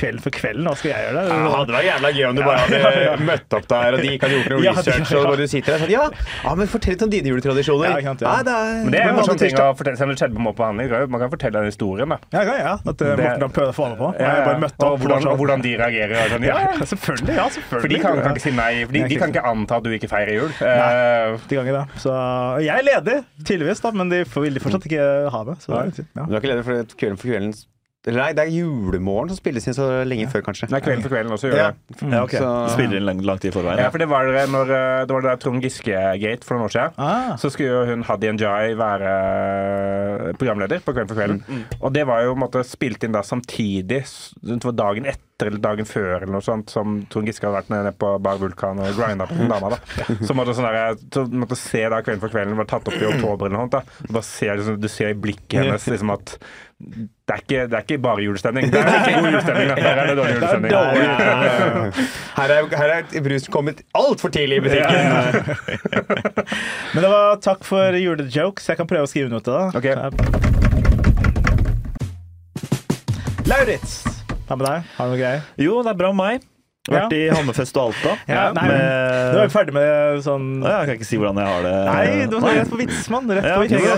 kveld 0.00 0.22
for 0.24 0.34
kvelden. 0.34 0.66
Hva 0.70 0.74
skal 0.80 0.90
jeg 0.94 1.04
gjøre 1.06 1.20
Det 1.20 1.36
Ja, 1.36 1.50
hadde 1.54 1.74
vært 1.76 1.86
jævla 1.90 2.10
gøy 2.16 2.24
om 2.30 2.38
du 2.38 2.42
bare 2.46 2.64
hadde 2.64 3.14
møtt 3.30 3.56
opp 3.60 3.66
der, 3.70 3.96
og 3.96 4.00
de 4.04 4.12
ikke 4.16 4.26
hadde 4.28 4.38
gjort 4.40 4.52
noe 4.54 4.64
Ja, 4.64 4.74
research, 4.78 5.12
og 5.20 5.26
bare 5.28 5.40
du 5.40 5.52
sitter 5.52 5.70
der 5.70 5.76
og 5.76 5.84
sånn 5.84 5.94
Ja, 5.94 6.04
ja 6.46 6.54
men 6.60 6.70
fortell 6.72 6.94
litt 6.96 7.04
om 7.06 7.12
dine 7.12 7.32
juletradisjoner. 7.34 7.92
Ja, 7.94 8.02
sant, 8.10 8.24
ja. 8.24 8.32
Nei, 8.34 8.44
det 8.48 8.54
er, 8.56 8.72
Men 8.84 8.94
det 8.94 9.00
er 9.02 9.10
en 9.12 9.18
morsom 9.20 9.40
ting 9.40 9.56
å 9.60 9.68
fortelle, 9.78 10.00
selv 10.00 10.10
om 10.10 10.14
det 10.14 10.20
skjedde 10.22 10.38
på 10.38 10.44
Må 10.46 10.52
på 10.54 10.62
behandling. 10.64 11.10
Man 11.14 11.22
kan 11.24 11.32
fortelle 11.34 11.60
den 11.62 11.70
historien, 11.70 12.14
da. 12.14 12.18
Ja, 12.34 12.42
ja, 12.48 12.56
ja. 12.64 12.74
At 12.92 13.04
uh, 13.04 13.12
Morten 13.20 13.54
prøvde 13.56 13.72
å 13.72 13.76
få 13.76 13.86
henne 13.88 13.98
på. 14.00 14.10
Ja, 14.20 14.32
bare 14.46 14.62
møtte 14.64 14.90
og 14.90 15.00
hvordan, 15.04 15.28
og 15.30 15.40
hvordan 15.40 15.64
de 15.66 15.74
reagerer. 15.80 16.16
og 16.24 16.34
Sånn, 16.34 16.46
ja, 16.48 16.58
Ja, 16.60 16.86
selvfølgelig. 16.92 17.36
ja, 17.36 17.46
selvfølgelig. 17.56 17.82
for 17.84 17.94
de 17.94 18.00
kan, 18.04 18.22
kan 18.24 18.36
ikke 18.38 18.46
si 18.46 18.54
nei. 18.56 18.70
For 18.84 18.96
de, 18.96 19.04
de 19.12 19.18
kan 19.20 19.34
ikke 19.34 19.44
anta 19.52 19.80
at 19.80 19.86
du 19.86 19.90
ikke 19.96 20.10
feirer 20.10 20.36
jul. 20.38 20.54
Nei, 20.60 21.40
De 21.50 21.58
ganger 21.60 21.78
det. 21.80 21.84
Så 22.04 22.14
jeg 22.64 22.74
er 22.76 22.86
ledig, 22.86 23.18
tydeligvis, 23.44 23.82
da, 23.84 23.92
men 24.00 24.12
de 24.12 24.22
vil 24.34 24.56
de 24.56 24.62
fortsatt 24.64 24.88
ikke 24.90 25.10
ha 25.34 25.42
det. 25.50 25.58
Så, 25.64 25.74
ja. 25.76 26.24
Du 26.24 26.34
er 26.34 26.40
ikke 26.40 26.54
ledig 26.54 26.66
for 26.66 26.96
Kvelden 27.00 27.20
for 27.20 27.30
kvelden 27.30 27.52
Eller 28.08 28.22
nei, 28.22 28.32
det 28.32 28.44
er 28.46 28.52
julemorgen 28.54 29.28
som 29.28 29.36
spilles 29.36 29.66
inn 29.68 29.74
så 29.76 29.86
lenge 30.08 30.24
før, 30.32 30.40
kanskje. 30.46 30.70
nei, 30.72 30.80
Kvelden 30.80 31.02
for 31.04 31.12
kvelden 31.12 31.34
også 31.36 31.50
gjør 31.50 31.58
Ja. 31.60 31.66
det. 31.72 31.98
Ja, 32.12 32.22
okay. 32.24 32.38
Så- 32.40 32.70
spiller 32.72 32.96
inn 32.96 33.04
lang, 33.04 33.20
lang 33.20 33.38
tid 33.38 33.50
i 33.52 33.58
forveien. 33.58 33.76
Ja, 33.78 33.90
for 33.90 33.98
det 33.98 34.08
var 34.08 34.24
det 34.24 34.46
når 34.48 34.70
eh, 34.72 35.04
det 35.04 35.12
var 35.12 35.20
det 35.20 35.30
der 35.30 35.36
Trond 35.36 35.62
Giske-gate 35.62 36.42
for 36.44 36.54
noen 36.56 36.64
år 36.64 36.72
siden. 36.72 36.92
Ah. 36.96 37.36
Så 37.36 37.50
skulle 37.52 37.68
jo 37.68 37.84
hun 37.90 38.02
Hadi 38.08 38.32
Njay 38.32 38.72
være 38.74 40.34
programleder 40.40 40.80
på 40.80 40.94
Kvelden 40.96 41.08
for 41.12 41.18
kvelden. 41.20 41.64
Og 41.82 41.92
det 41.92 42.06
var 42.08 42.22
jo 42.24 42.34
på 42.34 42.38
en 42.40 42.44
måte 42.48 42.64
spilt 42.66 43.04
inn 43.04 43.12
da 43.12 43.20
samtidig, 43.22 44.02
s- 44.02 44.32
det 44.42 44.64
var 44.64 44.72
dagen 44.72 45.04
etter 45.06 45.20
eller 45.48 45.62
dagen 45.62 45.86
før 45.88 46.16
eller 46.18 46.30
noe 46.34 46.44
sånt, 46.44 46.70
som 46.72 47.00
Trond 47.12 47.26
Giske 47.30 47.46
hadde 47.46 47.58
vært 47.60 47.70
nede 47.72 47.92
på 47.96 48.12
Bar 48.22 48.36
Vulkan 48.42 48.78
og 48.84 48.92
grinda 48.98 49.26
på 49.30 49.34
den 49.38 49.48
dama. 49.52 49.70
da. 49.74 49.78
Så 50.26 50.34
måtte, 50.36 50.54
sånn 50.58 50.68
der, 50.68 50.96
så 51.14 51.24
måtte 51.30 51.56
se 51.58 51.84
da 51.92 52.00
Kvelden 52.04 52.20
for 52.22 52.32
kvelden 52.34 52.58
var 52.58 52.68
tatt 52.70 52.88
opp 52.90 52.98
i 53.00 53.06
oktober 53.08 53.46
eller 53.48 53.56
noe 53.58 53.64
sånt. 53.68 53.76
da. 53.78 53.82
Bare 54.10 54.26
ser, 54.26 54.56
liksom, 54.60 54.80
du 54.82 54.88
ser 54.90 55.08
i 55.14 55.18
blikket 55.26 55.60
hennes 55.64 55.86
liksom 55.90 56.10
at 56.16 56.36
det 56.80 57.34
er, 57.34 57.40
ikke, 57.44 57.64
det 57.68 57.76
er 57.76 57.82
ikke 57.84 57.98
bare 58.02 58.22
julestemning. 58.24 58.70
Det 58.72 58.78
er 58.80 58.86
ikke 59.04 59.18
god 59.20 59.26
julestemning. 59.28 59.66
da. 59.68 59.74
Her 59.84 59.98
er 60.00 60.06
det 60.08 60.14
dårlig 60.16 60.34
julestemning. 60.38 60.70
Her 62.38 62.48
er, 62.54 62.62
her 62.80 62.90
er 62.94 63.02
brus 63.26 63.44
kommet 63.52 63.82
altfor 64.00 64.32
tidlig 64.32 64.56
i 64.56 64.64
butikken. 64.64 65.04
Men 66.94 67.00
det 67.04 67.10
var 67.12 67.36
takk 67.44 67.68
for 67.68 68.00
julejokes. 68.00 68.70
Jeg 68.72 68.80
kan 68.80 68.88
prøve 68.90 69.04
å 69.04 69.10
skrive 69.12 69.28
noe 69.30 69.44
til 69.44 69.52
det. 69.52 69.66
Ok. 69.76 69.86
Lauritz, 73.50 74.04
hva 74.50 74.58
med 74.58 74.66
deg? 74.66 74.86
Har 74.96 75.06
du 75.06 75.12
noe 75.14 75.20
greier? 75.20 75.42
Jo, 75.62 75.76
det 75.86 75.92
er 75.92 75.98
bra 76.00 76.08
med 76.10 76.18
meg. 76.24 76.49
Vært 76.88 77.12
i 77.12 77.26
Hammerfest 77.28 77.76
og 77.76 77.90
Alta. 77.90 78.14
Ja, 78.30 78.44
nei, 78.56 78.62
med... 78.70 79.34
Nå 79.34 79.40
er 79.42 79.48
vi 79.48 79.52
ferdig 79.52 79.72
med 79.74 80.20
sånn 80.24 80.44
Ja, 80.64 80.78
Jeg 80.80 80.88
kan 80.88 80.96
ikke 80.96 81.08
si 81.10 81.18
hvordan 81.20 81.40
jeg 81.42 81.50
har 81.50 81.66
det. 81.66 81.72
Nei, 81.90 82.04
du 82.30 82.36
må 82.40 82.52
rett 82.56 82.70
på 82.72 82.78
vits, 82.80 83.02
mann. 83.12 83.28
Rett 83.28 83.44
på 83.44 83.64
vits. 83.66 83.74
Ja, 83.76 83.96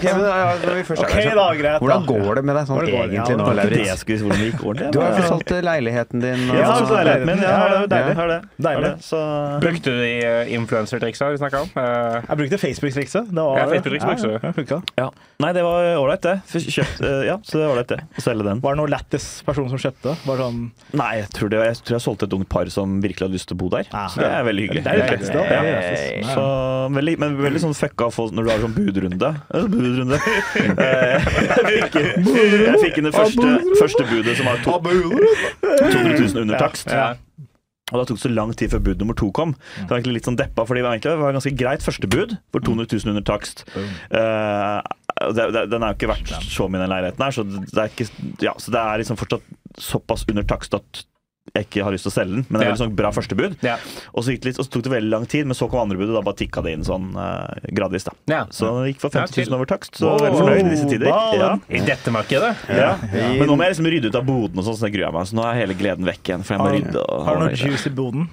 er 1.22 1.36
da, 1.38 1.44
greit. 1.58 1.78
Hvordan 1.78 2.06
går 2.08 2.40
det 2.40 2.44
med 2.48 2.58
deg 2.58 2.66
sånn 2.66 2.80
Hvordan 2.80 2.96
går 2.96 3.12
det? 3.12 3.14
Ja, 3.14 3.22
egentlig 3.22 3.38
nå, 3.38 3.46
var 3.46 3.58
Lauritz? 3.60 4.02
skulle 4.02 4.18
hvordan 4.26 4.42
det 4.42 4.48
gikk. 4.50 4.64
Du 4.96 4.98
har 4.98 5.14
jo 5.14 5.28
solgt 5.30 5.52
eh, 5.54 5.62
leiligheten 5.62 6.24
din. 6.24 6.42
og- 6.50 6.58
Ja, 6.58 6.72
så 6.74 6.88
det 6.90 6.98
er 6.98 7.08
leiligheten 7.10 7.30
min. 7.30 7.44
Ja, 7.46 7.54
har 7.60 7.70
det. 7.70 7.78
Ja, 7.78 7.86
Deilig. 7.92 8.16
Har 8.18 8.32
det. 8.32 8.40
Deilig. 8.66 8.92
Så 9.06 9.20
Brukte 9.62 9.94
du 9.94 10.02
de 10.02 10.10
uh, 10.26 10.52
influensertriksa 10.58 11.30
vi 11.30 11.38
snakka 11.38 11.62
om? 11.62 11.70
Eh, 11.78 12.18
Jeg 12.26 12.40
brukte 12.42 12.60
Facebook-trikset. 12.64 13.30
Det 13.30 13.46
var 13.46 13.62
Ja, 13.62 13.68
Facebook-triks. 13.70 14.74
Ja, 14.74 15.06
ja, 15.06 15.08
Nei, 15.42 15.52
det 15.54 15.62
var 15.66 15.86
ålreit, 16.02 16.22
det. 16.26 16.36
Kjøpt, 16.50 17.00
eh, 17.06 17.22
ja, 17.30 17.38
så 17.46 17.58
det 17.58 17.66
var 17.66 17.76
ålreit, 17.76 17.94
det. 17.94 18.00
Å 18.18 18.26
selge 18.26 18.46
den. 18.46 18.60
Var 18.62 18.74
det 18.74 18.82
noen 18.82 18.92
lættis 18.94 19.30
person 19.46 19.70
som 19.70 19.80
kjøpte? 19.80 20.14
Var 20.26 20.42
sånn 20.44 20.60
Nei, 20.98 21.12
jeg 21.22 21.30
tror, 21.34 21.50
det, 21.52 21.62
jeg 21.70 21.80
tror 21.82 21.96
jeg 21.98 22.04
solgte 22.06 22.28
et 22.28 22.36
ungt 22.36 22.50
par 22.52 22.71
som 22.72 22.98
virkelig 23.04 23.26
hadde 23.28 23.36
lyst 23.38 23.48
til 23.50 23.58
å 23.58 23.60
bo 23.62 23.70
der. 23.72 23.88
Ah. 23.92 24.08
Så 24.12 24.22
det 24.22 24.28
er 24.28 24.46
veldig 24.48 24.66
hyggelig. 24.66 24.84
Det 24.86 24.92
er 24.92 25.02
det 25.02 25.18
beste. 25.20 25.38
Ja. 25.38 25.62
Det 25.62 25.72
det. 25.78 26.04
Ja. 26.22 26.36
Så, 26.36 26.46
veldig, 26.96 27.16
men 27.22 27.36
veldig 27.40 27.64
sånn 27.66 27.76
fucka 27.78 28.10
folk 28.14 28.36
når 28.36 28.48
du 28.48 28.52
har 28.52 28.64
sånn 28.64 28.76
budrunde. 28.76 29.32
Eh, 29.52 29.68
budrunde. 29.72 30.20
Jeg, 30.82 31.88
fikk, 31.92 31.96
jeg 31.96 32.78
fikk 32.80 32.98
inn 33.00 33.06
det 33.08 33.12
første, 33.14 33.50
første 33.78 34.04
budet 34.08 34.34
som 34.38 34.48
var 34.48 34.60
200 34.64 36.16
000 36.18 36.42
under 36.42 36.60
takst. 36.60 36.90
Og 37.92 38.00
da 38.00 38.06
tok 38.08 38.16
det 38.16 38.24
så 38.24 38.32
lang 38.32 38.52
tid 38.56 38.72
før 38.72 38.82
bud 38.88 39.02
nummer 39.02 39.16
to 39.18 39.28
kom. 39.36 39.52
Så 39.74 39.82
jeg 39.82 39.90
var 39.90 39.98
egentlig 39.98 40.16
litt 40.18 40.28
sånn 40.28 40.38
deppa, 40.40 40.64
fordi 40.68 40.80
det 40.80 40.86
var, 40.86 40.96
egentlig, 40.96 41.12
det 41.12 41.22
var 41.22 41.36
ganske 41.36 41.54
greit 41.60 41.84
første 41.84 42.08
bud 42.08 42.34
for 42.54 42.64
200 42.64 42.88
000 42.88 43.12
under 43.12 43.26
takst. 43.28 43.64
Eh, 43.76 44.78
det, 45.36 45.48
det, 45.54 45.64
den 45.70 45.84
er 45.84 45.92
jo 45.92 45.98
ikke 46.00 46.12
verdt 46.14 46.32
så 46.48 46.68
mye, 46.68 46.82
den 46.82 46.92
leiligheten 46.92 47.26
her, 47.26 47.36
så 47.36 47.44
det 47.46 47.82
er, 47.84 47.92
ikke, 47.92 48.08
ja, 48.42 48.54
så 48.58 48.74
det 48.74 48.80
er 48.82 49.02
liksom 49.02 49.20
fortsatt 49.20 49.50
såpass 49.80 50.24
under 50.28 50.46
takst 50.48 50.74
at 50.76 51.04
jeg 51.52 51.66
ikke 51.66 51.82
har 51.84 51.92
lyst 51.92 52.06
til 52.06 52.12
å 52.12 52.14
selge 52.14 52.34
den, 52.36 52.44
men 52.48 52.54
det 52.60 52.62
er 52.62 52.68
Ja. 52.70 52.72
veldig 52.72 52.82
sånn 52.84 52.94
bra 52.96 53.10
førstebud. 53.12 53.56
Ja. 53.66 53.74
Og 54.14 54.22
så, 54.24 54.30
gikk 54.32 54.40
det 54.42 54.48
litt, 54.52 54.58
og 54.62 54.66
så 54.66 54.70
tok 54.70 54.82
det 54.86 54.92
veldig 54.92 55.10
lang 55.10 55.26
tid, 55.26 55.44
men 55.46 55.54
så 55.58 55.68
kom 55.68 55.82
andrebudet, 55.82 56.14
og 56.14 56.22
da 56.22 56.22
bare 56.30 56.38
tikka 56.38 56.62
det 56.62 56.72
inn 56.78 56.84
sånn 56.86 57.16
uh, 57.18 57.50
gradvis. 57.74 58.04
da. 58.04 58.12
Ja. 58.30 58.44
Så 58.54 58.70
det 58.84 58.94
gikk 58.94 59.00
for 59.02 59.10
50 59.10 59.50
000 59.50 59.54
over 59.58 59.66
takst, 59.66 59.98
så 59.98 60.06
Wow. 60.12 60.18
veldig 60.22 60.38
fornøyd 60.38 60.66
i 60.66 60.70
disse 60.70 60.88
tider. 60.88 61.06
Ja. 61.10 61.58
I 61.68 61.82
dette 61.84 62.10
markedet? 62.14 62.56
Ja. 62.70 62.96
Men 63.02 63.46
nå 63.50 63.56
må 63.58 63.66
jeg 63.66 63.74
liksom 63.74 63.90
rydde 63.90 64.06
ut 64.12 64.14
av 64.22 64.24
boden, 64.24 64.58
og 64.58 64.64
sånn, 64.64 64.76
så 64.78 64.86
det 64.86 64.94
gruer 64.94 65.10
jeg 65.10 65.12
meg. 65.18 65.26
Så 65.26 65.34
nå 65.34 65.44
er 65.44 65.60
hele 65.66 65.74
gleden 65.74 66.04
vekk 66.06 66.22
igjen. 66.30 66.44
For 66.46 66.54
jeg 66.54 66.62
må 66.62 66.70
rydde 66.78 67.02
og 67.08 67.24
Har 67.26 67.34
du 67.36 67.40
noe 67.48 67.54
juice 67.58 67.86
i 67.86 67.90
boden? 67.90 68.28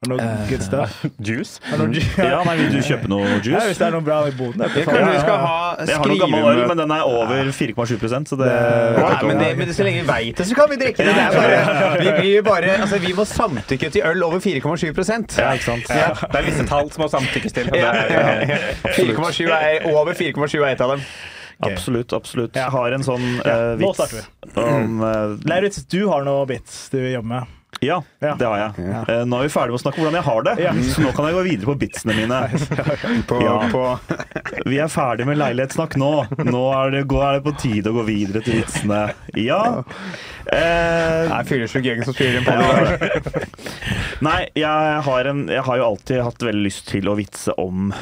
Har 0.00 0.08
du 0.08 0.16
noe 0.16 0.46
good 0.48 0.62
stuff? 0.64 1.04
Juice? 1.28 1.60
Mm. 1.76 1.90
Ja, 2.16 2.38
nei, 2.46 2.54
Vil 2.56 2.70
du 2.72 2.78
kjøpe 2.80 3.08
noe 3.12 3.24
Ja, 3.28 3.40
juice? 3.44 3.64
hvis 3.68 3.80
det 3.82 3.84
er 3.84 3.92
noe 3.92 4.04
bra 4.06 4.22
i 4.24 4.32
boden. 4.32 4.62
Jeg, 4.64 4.86
er 4.88 4.96
Ja, 4.96 5.08
Ja, 5.12 5.16
ja. 5.28 5.34
ha 5.42 5.58
Jeg 5.84 5.98
har 6.00 6.08
noe 6.08 6.16
gammel 6.22 6.46
øl, 6.48 6.60
men 6.70 6.80
den 6.80 6.94
er 6.94 7.02
over 7.04 7.50
4,7% 7.52 8.30
så 8.32 8.38
det 8.40 8.46
Nei, 8.48 9.10
men, 9.28 9.42
det, 9.42 9.50
men 9.58 9.74
så 9.76 9.84
lenge 9.84 10.00
vi 10.00 10.08
veit 10.08 10.40
det, 10.40 10.46
så 10.48 10.56
kan 10.56 10.72
vi 10.72 10.78
drikke 10.80 11.04
det. 11.04 11.12
det 11.18 11.26
er 11.26 11.36
bare, 11.36 11.92
vi, 12.06 12.14
blir 12.16 12.48
bare, 12.48 12.78
altså, 12.86 13.02
vi 13.04 13.12
må 13.20 13.28
samtykke 13.28 13.92
til 13.92 14.08
øl 14.08 14.24
over 14.30 14.40
4,7 14.40 14.88
Ja, 14.88 15.52
ikke 15.52 15.68
sant? 15.68 15.92
Ja. 15.92 16.08
Det 16.16 16.40
er 16.40 16.48
visse 16.48 16.66
tall 16.72 16.88
som 16.96 17.04
må 17.04 17.12
samtykkes 17.18 17.58
til. 17.60 17.68
og 17.68 17.76
Ja, 17.76 17.92
er, 17.92 18.16
ja, 18.16 18.56
ja. 18.56 18.58
4,7 18.96 19.52
er 19.52 19.88
over 19.92 20.16
4,7 20.16 20.58
er 20.64 20.70
et 20.72 20.80
av 20.80 20.96
dem. 20.96 21.04
Absolutt. 21.60 22.16
absolutt. 22.16 22.56
Jeg 22.56 22.72
Har 22.72 22.96
en 22.96 23.04
sånn 23.04 23.26
Ja, 23.44 23.52
eh, 23.76 23.78
nå 23.84 23.92
starter 23.92 24.24
starter 24.24 24.76
om 24.80 25.02
uh, 25.04 25.36
Lauritz, 25.44 25.84
du 25.92 26.06
har 26.08 26.24
noe 26.24 26.48
bits 26.48 26.86
du 26.88 27.02
jobber 27.04 27.34
med. 27.36 27.56
Ja, 27.80 28.02
Ja. 28.20 28.34
det 28.36 28.44
har 28.44 28.58
jeg. 28.58 28.88
Eh, 29.08 29.22
Nå 29.24 29.38
er 29.38 29.46
vi 29.46 29.52
ferdig 29.54 29.72
med 29.72 29.78
å 29.78 29.82
snakke 29.82 29.98
om 30.00 30.04
hvordan 30.04 30.18
jeg 30.18 30.26
har 30.26 30.42
det, 30.42 30.54
Ja. 30.60 30.72
så 30.92 31.00
nå 31.04 31.12
kan 31.16 31.24
jeg 31.30 31.34
gå 31.38 31.44
videre 31.46 31.68
på 31.70 31.78
bitsene 31.80 32.16
mine. 32.18 32.40
På, 33.30 33.38
Ja. 33.40 33.54
på 33.70 34.66
Vi 34.68 34.76
er 34.82 34.90
ferdig 34.92 35.24
med 35.26 35.38
leilighetssnakk 35.38 35.96
nå. 35.96 36.10
Nå 36.50 36.64
er 36.76 36.90
det, 36.90 37.04
er 37.08 37.38
det 37.38 37.44
på 37.46 37.54
tide 37.56 37.88
å 37.92 37.96
gå 37.96 38.04
videre 38.04 38.42
til 38.44 38.60
vitsene. 38.60 39.14
Ja. 39.38 39.82
Eh, 40.52 41.28
Nei, 41.30 41.40
Fylleslugg-gjengen 41.48 42.04
som 42.04 42.14
inn 42.20 42.44
på 42.44 42.58
det. 42.58 43.46
Nei, 44.20 44.50
jeg 44.58 45.00
har, 45.06 45.24
en, 45.30 45.46
jeg 45.48 45.62
har 45.64 45.76
jo 45.80 45.86
alltid 45.86 46.20
hatt 46.26 46.42
veldig 46.44 46.64
lyst 46.66 46.88
til 46.90 47.08
å 47.08 47.16
vitse 47.16 47.54
om 47.56 47.94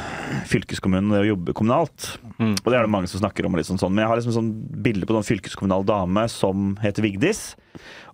fylkeskommunen 0.49 1.13
og 1.13 1.19
det 1.19 1.27
å 1.27 1.31
jobbe 1.35 1.53
kommunalt. 1.55 2.17
Og 2.39 2.67
det 2.67 2.75
er 2.75 2.83
det 2.83 2.91
mange 2.91 3.07
som 3.11 3.21
snakker 3.21 3.45
om. 3.47 3.55
Liksom 3.55 3.79
sånn. 3.79 3.93
Men 3.93 4.03
jeg 4.03 4.11
har 4.11 4.19
liksom 4.19 4.35
sånn 4.35 4.51
bilde 4.83 5.07
på 5.07 5.15
en 5.15 5.23
fylkeskommunal 5.27 5.85
dame 5.87 6.27
som 6.31 6.73
heter 6.83 7.05
Vigdis. 7.05 7.53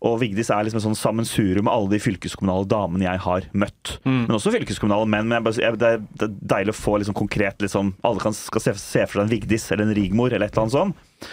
Og 0.05 0.19
Vigdis 0.21 0.51
er 0.53 0.67
liksom 0.67 0.79
et 0.81 0.85
sånn 0.85 0.99
sammensurium 0.99 1.65
med 1.65 1.73
alle 1.73 1.89
de 1.95 2.01
fylkeskommunale 2.03 2.67
damene 2.69 3.07
jeg 3.07 3.23
har 3.25 3.49
møtt. 3.57 3.95
Men 4.05 4.37
også 4.37 4.53
fylkeskommunale 4.53 5.09
menn. 5.09 5.27
Men 5.31 5.39
jeg 5.39 5.47
bare, 5.47 5.63
jeg, 5.65 5.81
det, 5.81 5.91
er, 5.97 6.07
det 6.21 6.27
er 6.27 6.39
deilig 6.55 6.75
å 6.75 6.79
få 6.79 6.99
liksom 7.01 7.17
konkret 7.17 7.65
liksom, 7.65 7.95
Alle 8.05 8.21
kan, 8.21 8.35
skal 8.37 8.61
se, 8.67 8.75
se 8.81 9.05
for 9.07 9.17
seg 9.17 9.25
en 9.25 9.33
Vigdis 9.33 9.65
eller 9.73 9.87
en 9.87 9.95
Rigmor 9.97 10.33
eller 10.33 10.45
et 10.45 10.53
eller 10.53 10.67
annet 10.67 10.77
sånt. 10.77 11.29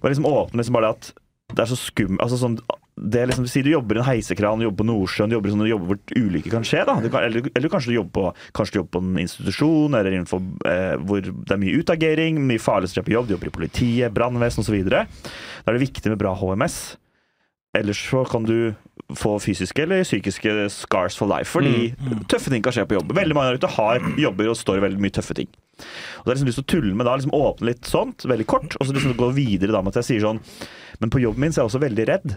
Bare 0.00 0.12
liksom 0.12 0.28
åpne 0.28 0.62
liksom 0.62 0.76
bare 0.78 0.92
at 0.94 1.14
det 1.54 1.62
er 1.62 1.70
så 1.70 1.78
skum... 1.78 2.18
Altså 2.22 2.38
sånn, 2.40 2.56
det 2.96 3.20
er 3.20 3.28
liksom, 3.30 3.46
Si 3.50 3.62
du 3.62 3.70
jobber 3.70 3.98
i 3.98 4.00
en 4.00 4.08
heisekran, 4.08 4.58
du 4.60 4.66
jobber 4.66 4.82
på 4.82 4.88
Nordsjøen, 4.88 5.30
du 5.30 5.36
jobber, 5.36 5.52
sånn, 5.52 5.64
du 5.66 5.70
jobber 5.70 5.92
hvor 5.92 6.16
ulykker 6.16 6.54
kan 6.54 6.66
skje. 6.66 6.82
da. 6.88 6.96
Kan, 7.04 7.26
eller, 7.28 7.48
eller 7.52 7.72
kanskje 7.72 7.92
du 7.92 7.98
jobber 7.98 8.14
på, 8.16 8.46
kanskje 8.56 8.76
du 8.76 8.80
jobber 8.80 8.94
på 8.96 9.02
en 9.04 9.22
institusjon 9.22 9.98
eller 9.98 10.14
innenfor 10.16 10.42
eh, 10.70 10.94
hvor 11.06 11.26
det 11.26 11.54
er 11.54 11.60
mye 11.62 11.82
utagering, 11.82 12.40
mye 12.48 12.62
farlig 12.62 12.90
skjer 12.92 13.06
på 13.06 13.14
jobb. 13.14 13.28
Du 13.28 13.36
jobber 13.36 13.52
i 13.52 13.56
politiet, 13.58 14.14
brannvesen 14.16 14.64
osv. 14.64 14.78
Da 14.90 15.04
er 15.06 15.76
det 15.76 15.84
viktig 15.84 16.12
med 16.12 16.22
bra 16.22 16.34
HMS. 16.38 16.80
Ellers 17.76 18.00
så 18.10 18.24
kan 18.28 18.46
du 18.48 18.74
få 19.14 19.36
fysiske 19.38 19.82
eller 19.84 20.04
psykiske 20.06 20.54
scars 20.72 21.16
for 21.18 21.30
life. 21.30 21.50
Fordi 21.52 21.92
tøffe 22.30 22.50
ting 22.50 22.64
kan 22.64 22.74
skje 22.74 22.86
på 22.88 22.96
jobb. 22.98 23.12
Veldig 23.16 23.36
mange 23.36 23.52
der 23.52 23.60
ute 23.60 23.74
har 23.76 24.02
jobber 24.18 24.50
og 24.50 24.58
står 24.58 24.80
i 24.80 24.84
veldig 24.86 25.02
mye 25.04 25.14
tøffe 25.14 25.36
ting. 25.38 25.50
Og 25.76 26.24
det 26.24 26.32
er 26.32 26.36
liksom 26.38 26.50
lyst 26.50 26.60
til 26.62 26.66
å 26.66 26.72
tulle 26.72 26.94
med 26.96 27.06
da, 27.06 27.14
liksom 27.18 27.36
åpne 27.36 27.68
litt 27.68 27.84
sånt, 27.88 28.24
veldig 28.24 28.48
kort, 28.48 28.76
og 28.80 28.88
så 28.88 28.96
liksom 28.96 29.16
gå 29.18 29.28
videre 29.36 29.74
da 29.76 29.82
med 29.84 29.92
at 29.92 30.00
jeg 30.00 30.08
sier 30.08 30.22
sånn 30.24 30.40
Men 31.02 31.12
på 31.12 31.20
jobben 31.20 31.44
min 31.44 31.52
så 31.52 31.60
er 31.60 31.62
jeg 31.66 31.70
også 31.74 31.84
veldig 31.84 32.06
redd 32.08 32.28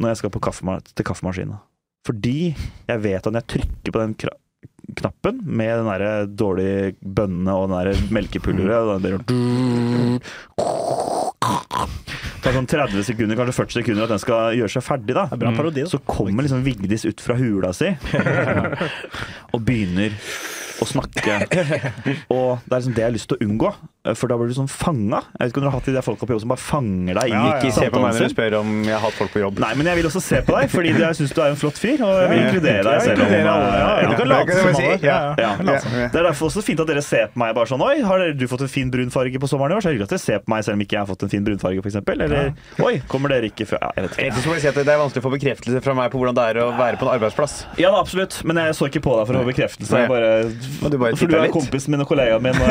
når 0.00 0.12
jeg 0.12 0.20
skal 0.22 0.32
på 0.32 0.44
kaffema 0.44 0.78
til 0.88 1.06
kaffemaskinen. 1.08 1.60
Fordi 2.06 2.40
jeg 2.52 2.98
vet 3.04 3.22
at 3.22 3.32
når 3.32 3.42
jeg 3.42 3.50
trykker 3.54 3.90
på 3.92 4.02
den 4.02 4.16
knappen 4.96 5.40
med 5.44 5.72
den 5.80 5.88
der 5.90 6.26
dårlige 6.30 6.94
bønnene 7.02 7.52
og 7.56 7.68
den 7.68 7.76
der 7.76 8.12
melkepulveret 8.14 8.82
og 8.84 8.90
den 9.02 9.04
der 9.06 9.20
Det 12.46 12.52
sånn 12.54 12.68
30 12.70 13.02
sekunder, 13.02 13.34
kanskje 13.40 13.54
40 13.56 13.74
sekunder 13.80 14.04
at 14.04 14.12
den 14.12 14.20
skal 14.22 14.52
gjøre 14.54 14.70
seg 14.70 14.84
ferdig. 14.86 15.14
da 15.16 15.24
bra 15.34 15.50
parodi, 15.56 15.82
da. 15.82 15.90
Så 15.90 15.98
kommer 16.06 16.46
liksom 16.46 16.60
Vigdis 16.62 17.02
ut 17.08 17.18
fra 17.18 17.34
hula 17.34 17.72
si 17.74 17.88
og 19.54 19.64
begynner 19.66 20.14
å 20.78 20.86
snakke. 20.86 21.40
Og 22.30 22.62
det 22.62 22.70
er 22.70 22.78
liksom 22.78 22.94
det 22.94 23.02
jeg 23.02 23.08
har 23.08 23.16
lyst 23.16 23.30
til 23.32 23.40
å 23.40 23.48
unngå, 23.48 23.72
for 24.14 24.30
da 24.30 24.36
blir 24.38 24.48
du 24.52 24.54
sånn 24.54 24.68
fanga. 24.70 25.22
Jeg 25.34 25.40
vet 25.40 25.50
ikke 25.52 25.58
om 25.60 25.64
du 25.64 25.68
har 25.70 25.76
hatt 25.78 25.88
de 25.90 25.94
der 25.96 26.04
folka 26.06 26.26
på 26.28 26.34
jobb 26.36 26.42
som 26.44 26.52
bare 26.52 26.62
fanger 26.62 27.18
deg 27.18 27.26
i 27.26 27.32
Ja, 27.34 27.40
ja. 27.46 27.56
Ikke 27.58 27.72
se 27.74 27.88
på 27.90 28.02
meg 28.02 28.14
når 28.14 28.26
du 28.28 28.34
spør 28.36 28.56
om 28.60 28.70
jeg 28.86 28.94
har 28.94 29.02
hatt 29.06 29.16
folk 29.18 29.32
på 29.34 29.40
jobb. 29.42 29.58
Nei, 29.64 29.72
men 29.80 29.90
jeg 29.90 29.98
vil 30.00 30.08
også 30.10 30.22
se 30.22 30.40
på 30.46 30.54
deg, 30.56 30.70
fordi 30.70 30.92
jeg 30.94 31.18
syns 31.18 31.34
du 31.36 31.40
er 31.42 31.50
en 31.54 31.58
flott 31.60 31.80
fyr, 31.80 31.98
og 32.06 32.12
jeg 32.22 32.30
vil 32.30 32.42
inkludere 32.44 32.84
deg 32.86 33.02
selv 33.06 33.24
om 33.26 33.34
ja, 33.36 33.56
ja. 33.80 34.06
Du 34.06 34.14
kan 34.14 34.22
det 34.22 34.30
late 34.30 34.58
som 34.60 34.68
alle. 34.70 35.76
Det 36.12 36.20
er 36.20 36.28
derfor 36.30 36.50
også 36.50 36.62
fint 36.64 36.80
at 36.84 36.90
dere 36.90 37.02
ser 37.04 37.30
på 37.32 37.40
meg 37.42 37.54
bare 37.56 37.70
sånn 37.70 37.82
Oi, 37.86 37.96
har 38.06 38.22
dere- 38.22 38.36
du 38.36 38.46
fått 38.50 38.62
en 38.66 38.70
fin 38.70 38.90
brun 38.92 39.10
farge 39.10 39.40
på 39.42 39.48
sommeren 39.50 39.72
i 39.72 39.78
år? 39.78 39.82
Så 39.84 39.88
er 39.88 39.94
det 39.94 39.98
hyggelig 39.98 40.08
at 40.10 40.14
dere 40.16 40.24
ser 40.24 40.42
på 40.44 40.52
meg 40.52 40.64
selv 40.66 40.78
om 40.78 40.84
ikke 40.86 40.96
jeg 40.96 41.02
har 41.02 41.10
fått 41.10 41.22
en 41.26 41.32
fin 41.32 41.44
brunfarge, 41.46 41.82
f.eks. 41.82 41.98
Eller 42.16 42.52
Oi, 42.84 42.94
kommer 43.10 43.32
dere 43.32 43.50
ikke 43.50 43.66
før 43.68 43.80
ja, 43.82 43.90
Jeg 43.96 44.06
vet 44.06 44.18
ikke. 44.56 44.72
Det 44.76 44.92
er 44.94 45.00
vanskelig 45.00 45.22
å 45.22 45.26
få 45.26 45.32
bekreftelse 45.36 45.82
fra 45.84 45.94
meg 45.98 46.10
på 46.12 46.20
hvordan 46.20 46.36
det 46.36 46.44
er 46.52 46.60
å 46.64 46.68
være 46.76 47.00
på 47.00 47.06
en 47.06 47.12
arbeidsplass. 47.16 47.56
Ja 47.80 47.90
da, 47.94 48.00
absolutt, 48.02 48.38
men 48.46 48.60
jeg 48.60 48.76
så 48.78 48.88
ikke 48.90 49.02
på 49.04 49.16
deg 49.18 49.28
for 49.28 49.38
å 49.38 49.42
få 49.42 49.50
bekreftelse. 49.50 50.02
Jeg 50.02 50.10
bare, 50.10 50.30
du 50.92 50.98
bare 51.00 51.18
for 51.18 51.30
du 51.30 51.36
er 51.38 51.52
kompisen 51.54 51.94
min 51.94 52.04
og 52.04 52.10
kollegaen 52.10 52.42
min. 52.44 52.56
Og, 52.56 52.66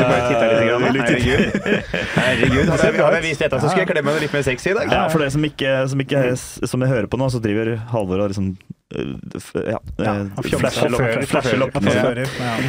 Herregud. 1.26 1.90
Herregud. 2.16 2.70
Hadde 2.70 2.88
jeg, 2.88 3.02
hadde 3.02 3.20
jeg 3.20 3.26
visst 3.26 3.44
dette, 3.46 3.60
så 3.60 3.70
skulle 3.70 3.84
jeg 3.86 3.92
klemme 3.92 4.14
henne 4.14 4.24
litt 4.26 4.36
mer 4.36 4.46
sexy 4.46 4.72
i 4.72 4.78
dag. 4.78 4.94
Ja, 4.94 5.04
for 5.12 5.24
dere 5.24 5.34
som 5.34 5.46
ikke, 5.48 5.76
som 5.92 6.06
ikke 6.06 6.24
som 6.38 6.86
jeg 6.86 6.94
hører 6.94 7.10
på 7.12 7.20
nå, 7.22 7.30
så 7.34 7.42
driver 7.44 7.76
Halvor 7.92 8.26
og 8.26 8.34
liksom 8.34 8.54
ja. 8.94 9.80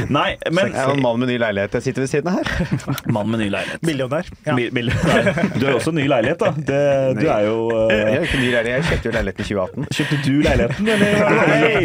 Nei, 0.08 0.30
men 0.50 0.70
Jeg 0.72 0.80
er 0.80 0.92
en 0.94 1.02
mann 1.04 1.18
med 1.20 1.28
ny 1.28 1.36
leilighet 1.36 1.74
jeg 1.76 1.84
sitter 1.84 2.02
ved 2.06 2.08
siden 2.08 2.30
av 2.30 2.38
her. 2.38 2.48
Mann 3.14 3.28
med 3.28 3.42
ny 3.42 3.48
leilighet. 3.52 3.82
Millionær. 3.84 4.30
Ja. 4.46 4.54
Du 4.56 5.60
har 5.66 5.74
jo 5.74 5.76
også 5.76 5.92
ny 5.92 6.06
leilighet, 6.08 6.40
da. 6.40 6.54
Det, 6.56 6.80
du 7.20 7.26
er 7.28 7.42
jo 7.44 7.58
Jeg 7.92 8.00
øh, 8.00 8.12
har 8.14 8.24
ikke 8.24 8.40
ny 8.40 8.48
leilighet, 8.54 8.76
jeg 8.76 8.88
kjøpte 8.88 9.10
jo 9.10 9.12
leiligheten 9.18 9.44
i 9.44 9.48
2018. 9.50 9.86
Kjøpte 9.98 10.16
du 10.24 10.32
leiligheten, 10.46 10.88
eller? 10.96 11.12
Hei! 11.52 11.84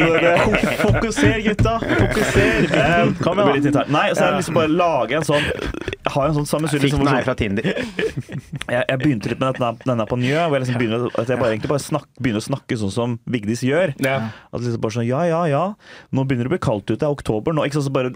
Fokuser, 0.80 1.36
gutta! 1.50 1.76
Fokuser! 1.92 2.50
Eh, 2.72 3.14
Kom 3.22 3.44
igjen, 3.44 3.68
da. 3.76 3.86
Nei, 3.92 4.08
så 4.16 4.24
er 4.24 4.32
det 4.32 4.42
liksom 4.42 4.62
bare 4.62 4.72
lage 4.72 5.20
en 5.20 5.28
sånn 5.28 5.44
Jeg 5.52 6.16
har 6.16 6.32
en 6.32 6.40
sånn 6.40 6.48
sammensurium 6.50 6.88
Fikk 6.88 7.04
den 7.04 7.12
her 7.12 7.28
fra 7.28 7.36
Tinder. 7.38 7.68
jeg, 7.68 8.80
jeg 8.80 8.98
begynte 9.04 9.34
litt 9.34 9.44
med 9.44 9.60
denne, 9.60 9.76
denne 9.84 10.08
på 10.08 10.18
Njø, 10.24 10.40
hvor 10.48 10.56
jeg 10.58 10.66
liksom 10.66 10.80
begynner, 10.82 11.08
at 11.20 11.28
jeg 11.36 11.44
bare, 11.44 11.52
egentlig 11.58 11.74
bare 11.76 11.84
snak, 11.84 12.08
begynner 12.22 12.42
å 12.42 12.48
snakke 12.48 12.80
sånn 12.80 12.96
som 12.96 13.20
Vigdis 13.32 13.66
gjør. 13.68 13.94
Ja. 14.02 14.22
At 14.52 14.62
liksom 14.62 14.82
bare 14.84 14.96
sånn, 14.98 15.08
ja, 15.10 15.24
ja, 15.30 15.42
ja, 15.52 15.64
nå 16.12 16.26
begynner 16.28 16.48
det 16.48 16.52
å 16.52 16.56
bli 16.58 16.64
kaldt 16.68 16.88
ute, 16.92 17.00
det 17.02 17.08
er 17.08 17.16
oktober 17.16 17.54
nå. 17.56 17.66
Ikke 17.68 17.80
sant, 17.80 17.88
så 17.90 17.94
bare 17.96 18.12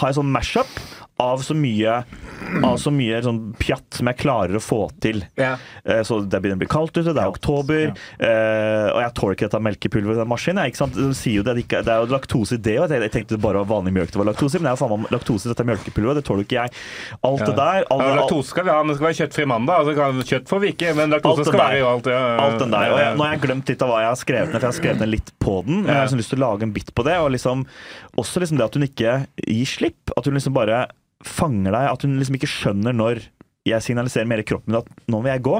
har 0.00 0.08
jeg 0.10 0.18
sånn 0.20 0.32
mashup 0.32 0.80
av 1.22 1.40
så 1.40 1.54
mye 1.56 2.02
av 2.66 2.74
så 2.76 2.90
mye 2.92 3.22
sånn 3.24 3.38
pjatt 3.56 3.96
som 3.96 4.08
jeg 4.10 4.18
klarer 4.20 4.58
å 4.58 4.60
få 4.60 4.82
til. 5.00 5.22
Ja. 5.40 5.54
Eh, 5.84 6.02
Så 6.04 6.20
det 6.28 6.40
begynner 6.42 6.58
å 6.58 6.64
bli 6.64 6.68
kaldt 6.68 6.92
ute, 6.98 7.14
det 7.16 7.22
er 7.22 7.30
oktober, 7.32 7.94
eh, 8.20 8.88
og 8.92 9.00
jeg 9.00 9.14
tåler 9.16 9.36
ikke 9.36 9.46
dette 9.48 9.62
melkepulveret 9.64 10.18
i 10.18 10.22
den 10.22 10.28
maskinen. 10.28 10.60
jeg, 10.64 10.74
Ikke 10.74 10.82
sant? 10.82 10.94
De 10.98 11.14
sier 11.16 11.38
jo 11.40 11.42
det, 11.46 11.54
det 11.68 11.88
er 11.88 12.02
jo 12.04 12.10
laktose 12.12 12.58
i 12.58 12.62
det, 12.62 12.76
og 12.82 12.90
jeg 12.92 13.12
tenkte 13.14 13.38
bare 13.40 13.62
var 13.64 13.70
vanlig 13.80 13.94
mjølk 13.96 14.12
det 14.12 14.20
var 14.20 14.28
laktose 14.28 14.60
men 14.60 14.68
det 14.68 14.72
er 14.72 14.76
jo 14.76 14.82
faen 14.84 15.02
meg 15.06 15.14
laktose 15.16 15.46
i 15.48 15.52
dette 15.52 15.66
melkepulveret, 15.68 16.20
det 16.20 16.24
tåler 16.28 16.44
ikke 16.46 16.58
jeg. 16.60 16.70
Alt 17.26 17.44
det 17.46 17.54
der. 17.56 17.84
Alt, 17.90 18.04
Ja, 18.06 18.14
laktose 18.20 18.48
skal 18.52 18.64
vi 18.68 18.70
ha, 18.70 18.78
men 18.82 18.92
det 18.92 18.96
skal 19.00 19.08
være 19.08 19.18
kjøttfri 19.20 19.46
mandag. 19.50 19.80
Altså, 19.80 20.28
kjøtt 20.30 20.48
får 20.52 20.60
vi 20.62 20.68
ikke, 20.74 20.92
men 20.96 21.10
laktose 21.16 21.44
skal 21.48 21.60
være 21.60 21.78
i 21.80 21.86
alt. 21.86 22.06
Ja, 22.12 22.20
Alt 22.44 22.58
den 22.62 22.70
der. 22.76 22.92
Og 22.92 22.98
jeg, 23.00 23.16
nå 23.16 23.24
har 23.26 23.32
jeg 23.36 23.42
glemt 23.46 23.68
litt 23.72 23.82
av 23.84 23.88
hva 23.92 23.98
jeg 24.04 24.10
har 24.12 24.20
skrevet 24.20 24.52
ned, 24.52 24.60
for 24.60 24.66
jeg 24.66 24.72
har 24.72 24.78
skrevet 24.80 25.00
ned 25.04 25.10
litt 25.16 25.30
på 25.42 25.45
den. 25.66 25.82
Men 25.82 25.90
jeg 25.92 25.98
har 26.00 26.06
liksom 26.08 26.20
lyst 26.22 26.32
til 26.34 26.40
å 26.40 26.44
lage 26.46 26.66
en 26.66 26.74
bit 26.76 26.90
på 26.96 27.04
det. 27.06 27.16
Og 27.22 27.30
liksom, 27.34 27.64
også 28.20 28.42
liksom 28.42 28.58
det 28.60 28.66
at 28.68 28.78
hun 28.78 28.86
ikke 28.88 29.14
gir 29.46 29.70
slipp. 29.70 30.12
At 30.16 30.26
hun 30.28 30.36
liksom 30.38 30.56
bare 30.56 30.84
fanger 31.26 31.72
deg. 31.76 31.86
At 31.92 32.02
hun 32.06 32.18
liksom 32.20 32.38
ikke 32.40 32.50
skjønner 32.50 32.96
når 32.96 33.22
jeg 33.66 33.82
signaliserer 33.82 34.28
med 34.30 34.38
hele 34.40 34.46
kroppen 34.46 34.72
min 34.74 34.80
at 34.82 34.90
nå 35.10 35.22
vil 35.24 35.32
jeg 35.34 35.44
gå. 35.46 35.56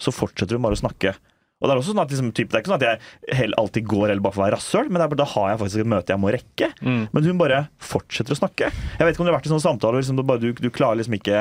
Så 0.00 0.14
fortsetter 0.14 0.56
hun 0.56 0.64
bare 0.64 0.78
å 0.78 0.82
snakke. 0.84 1.16
Og 1.58 1.66
Det 1.66 1.74
er 1.74 1.80
også 1.80 1.90
sånn 1.90 2.00
at 2.04 2.12
liksom, 2.14 2.28
typ, 2.38 2.48
det 2.52 2.54
er 2.54 2.62
ikke 2.62 2.70
sånn 2.70 2.82
at 2.84 3.00
jeg 3.34 3.52
alltid 3.58 3.86
går 3.90 4.12
eller 4.12 4.22
bare 4.22 4.36
for 4.36 4.44
å 4.44 4.46
være 4.46 4.54
rasshøl, 4.54 4.90
men 4.94 5.02
er, 5.02 5.08
bare- 5.10 5.18
da 5.18 5.24
har 5.26 5.48
jeg 5.50 5.58
faktisk 5.64 5.80
et 5.82 5.88
møte 5.90 6.12
jeg 6.14 6.22
må 6.22 6.30
rekke. 6.30 6.68
Mm. 6.86 7.00
Men 7.10 7.24
hun 7.26 7.40
bare 7.40 7.58
fortsetter 7.82 8.36
å 8.36 8.38
snakke. 8.38 8.68
Jeg 8.70 9.02
vet 9.02 9.10
ikke 9.16 9.24
om 9.24 9.26
det 9.26 9.32
har 9.34 9.38
vært 9.40 9.48
i 9.48 9.50
sånne 9.50 9.64
samtaler 9.66 9.98
liksom, 9.98 10.20
du, 10.22 10.52
du 10.54 10.70
klarer 10.70 11.00
liksom 11.00 11.16
ikke 11.18 11.40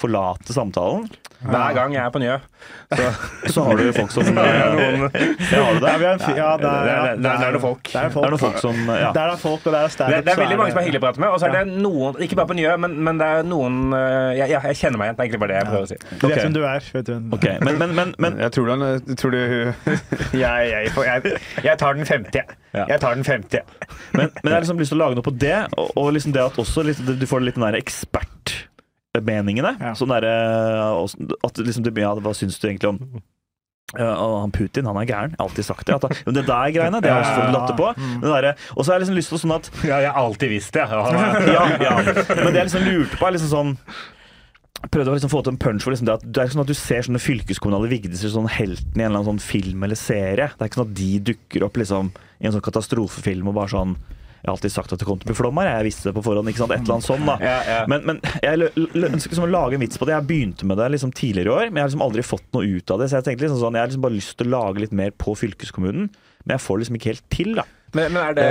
forlate 0.00 0.52
samtalen. 0.56 1.06
Hver 1.44 1.74
gang 1.76 1.92
jeg 1.92 2.00
er 2.00 2.12
på 2.14 2.20
Njø. 2.22 2.34
Så, 2.96 3.06
Så 3.52 3.62
har 3.66 3.76
du 3.76 3.88
folk 3.92 4.12
som 4.14 4.38
er 4.40 4.46
Ja, 4.48 4.68
noen 4.72 5.02
har 5.04 5.74
du 5.76 5.82
det? 5.82 5.90
Ja, 5.92 6.14
ja, 6.38 6.46
er, 6.54 6.62
Der- 6.62 6.86
der- 6.88 7.18
der 7.20 7.42
er 7.48 7.52
det 7.52 7.60
folk. 7.60 7.82
Det 7.84 7.98
er 8.00 8.06
Det 8.08 8.14
folk. 8.14 8.30
noen 8.32 8.40
folk 8.40 8.58
som 8.62 8.78
ja. 8.88 9.10
Der 9.12 9.32
er 9.34 9.36
folk, 9.42 9.66
og 9.68 9.74
der 9.74 9.78
er 9.84 9.92
standup. 9.92 10.14
det 10.16 10.24
det 10.24 10.32
er 10.32 10.40
veldig 10.40 10.56
mange 10.62 10.72
som 10.72 10.80
er 10.80 10.86
hyggelige 10.86 11.02
å 11.02 11.04
prate 11.04 11.20
med, 11.20 11.28
og 11.34 11.42
så 11.42 11.50
er 11.50 11.52
det 11.58 11.76
noen 11.84 12.16
Ikke 12.24 12.38
bare 12.40 12.48
på 12.48 12.56
Njø, 12.56 12.72
men, 12.86 12.96
men 13.04 13.20
det 13.20 13.28
er 13.28 13.44
noen 13.50 13.76
øh, 13.92 14.30
ja, 14.38 14.46
ja, 14.54 14.62
jeg 14.70 14.80
kjenner 14.80 15.02
meg 15.02 15.10
igjen. 15.10 15.18
Det 15.18 15.20
er 15.20 15.28
egentlig 15.28 15.42
bare 15.44 15.52
det 15.52 15.60
jeg 15.60 15.68
prøver 15.68 15.84
å 15.84 15.92
si. 15.92 15.98
Du 16.22 16.26
vet 16.32 16.42
hvem 16.42 16.56
du 16.56 16.62
er. 16.64 16.90
Vet 16.96 17.06
du 17.06 17.12
hvem 17.12 17.28
du 17.28 17.36
er. 17.36 17.38
Ok, 17.38 17.46
men, 17.68 17.78
men, 17.84 17.94
men, 18.00 18.14
men 18.24 18.40
Jeg 18.46 18.56
tror, 18.56 18.72
du, 18.72 19.14
tror 19.20 19.36
du 19.36 19.40
jeg, 20.44 20.72
jeg, 20.72 20.92
jeg, 20.96 21.38
jeg 21.68 21.78
tar 21.84 21.98
den 22.00 22.08
femte, 22.08 22.40
jeg. 22.72 22.88
Jeg 22.88 23.00
tar 23.04 23.14
den 23.20 23.24
femte. 23.28 23.60
Men, 24.16 24.30
men 24.40 24.48
jeg 24.48 24.56
har 24.56 24.64
liksom 24.64 24.80
lyst 24.80 24.94
til 24.96 24.98
å 25.02 25.04
lage 25.04 25.20
noe 25.20 25.28
på 25.28 25.36
det, 25.44 25.58
og, 25.76 25.92
og 26.00 26.14
liksom 26.16 26.32
det 26.34 26.40
at 26.48 26.56
også 26.64 26.88
du 26.88 27.26
får 27.28 27.44
litt 27.44 27.60
den 27.60 27.68
der 27.68 27.78
ekspertmeningene. 29.14 29.76
Ja. 29.80 29.94
Sånn 29.98 30.12
derre 30.12 30.34
At 31.44 31.62
liksom 31.62 31.86
ja, 31.94 32.14
Hva 32.18 32.34
syns 32.34 32.58
du 32.58 32.68
egentlig 32.68 32.94
om 32.94 33.22
og 33.94 34.40
han 34.40 34.50
Putin 34.50 34.88
han 34.88 34.96
er 34.98 35.06
gæren. 35.06 35.34
Jeg 35.36 35.38
har 35.38 35.44
alltid 35.44 35.66
sagt 35.68 35.86
det. 35.86 35.94
At 35.94 36.22
men 36.26 36.34
det 36.34 36.42
der 36.48 36.70
greiene, 36.74 36.98
det 37.04 37.12
har 37.12 37.20
jeg 37.20 37.28
også 37.28 37.42
fått 37.44 37.52
latter 37.54 37.76
på. 37.78 37.90
Og 38.74 38.80
så 38.80 38.88
har 38.88 38.96
jeg 38.96 39.02
liksom 39.04 39.18
lyst 39.20 39.30
til 39.30 39.40
sånn 39.42 39.54
at 39.54 39.68
Ja, 39.84 39.98
jeg 40.02 40.10
har 40.10 40.18
alltid 40.18 40.50
visst 40.50 40.74
det. 40.74 40.86
Ja. 40.88 41.02
ja, 41.54 41.66
ja. 41.78 41.92
Men 42.00 42.48
det 42.48 42.58
jeg 42.58 42.70
liksom 42.70 42.88
lurte 42.88 43.20
på, 43.20 43.28
er 43.28 43.36
liksom 43.36 43.52
sånn 43.52 43.70
Prøvde 44.84 45.12
å 45.12 45.14
liksom 45.14 45.30
få 45.30 45.44
til 45.44 45.54
en 45.54 45.60
punch 45.62 45.84
for 45.84 45.94
liksom 45.94 46.08
det 46.08 46.16
at 46.16 46.24
det 46.26 46.40
er 46.40 46.48
ikke 46.48 46.56
sånn 46.56 46.64
at 46.64 46.72
du 46.72 46.76
ser 46.76 47.06
sånne 47.06 47.22
fylkeskommunale 47.22 47.88
vigdiser 47.92 48.32
sånn 48.32 48.50
helten 48.50 48.98
i 48.98 49.04
en 49.04 49.12
eller 49.12 49.20
annen 49.22 49.30
sånn 49.30 49.44
film 49.46 49.86
eller 49.86 49.96
serie. 49.96 50.50
Det 50.50 50.58
er 50.58 50.72
ikke 50.72 50.80
sånn 50.80 50.90
at 50.90 50.98
de 50.98 51.12
dukker 51.30 51.64
opp 51.68 51.78
liksom 51.80 52.10
i 52.42 52.48
en 52.48 52.56
sånn 52.56 52.64
katastrofefilm 52.66 53.48
og 53.48 53.56
bare 53.60 53.72
sånn 53.72 53.94
Jeg 54.44 54.50
har 54.50 54.58
alltid 54.58 54.72
sagt 54.74 54.92
at 54.92 55.00
det 55.00 55.06
kom 55.08 55.16
til 55.16 55.24
å 55.24 55.30
bli 55.30 55.36
flom 55.38 55.56
her, 55.56 55.70
jeg 55.78 55.86
visste 55.86 56.10
det 56.10 56.18
på 56.18 56.22
forhånd. 56.26 56.50
ikke 56.52 56.60
sant, 56.60 56.72
Et 56.74 56.82
eller 56.82 56.98
annet 56.98 57.06
sånn 57.06 57.22
da. 57.24 57.36
Ja, 57.40 57.54
ja. 57.64 57.76
Men, 57.88 58.02
men 58.04 58.18
jeg 58.44 58.66
ønsker 58.76 59.30
liksom 59.32 59.46
å 59.46 59.48
lage 59.48 59.78
en 59.78 59.80
vits 59.80 59.96
på 59.96 60.04
det. 60.04 60.12
Jeg 60.18 60.28
begynte 60.28 60.68
med 60.68 60.76
det 60.82 60.90
liksom 60.92 61.14
tidligere 61.16 61.48
i 61.48 61.54
år, 61.54 61.70
men 61.70 61.80
jeg 61.80 61.86
har 61.86 61.88
liksom 61.94 62.04
aldri 62.04 62.24
fått 62.28 62.44
noe 62.52 62.68
ut 62.68 62.92
av 62.92 63.00
det. 63.00 63.08
Så 63.08 63.16
jeg 63.16 63.26
tenkte 63.30 63.46
liksom 63.46 63.62
sånn, 63.62 63.78
jeg 63.78 63.86
har 63.86 63.88
liksom 63.88 64.04
bare 64.04 64.18
lyst 64.18 64.36
til 64.36 64.50
å 64.50 64.54
lage 64.58 64.84
litt 64.84 64.92
mer 65.00 65.16
på 65.16 65.32
fylkeskommunen, 65.40 66.10
men 66.44 66.54
jeg 66.58 66.64
får 66.66 66.82
liksom 66.82 66.98
ikke 67.00 67.12
helt 67.14 67.24
til, 67.32 67.54
da. 67.56 67.64
Men, 67.94 68.12
men 68.14 68.20
er 68.22 68.36
det 68.36 68.46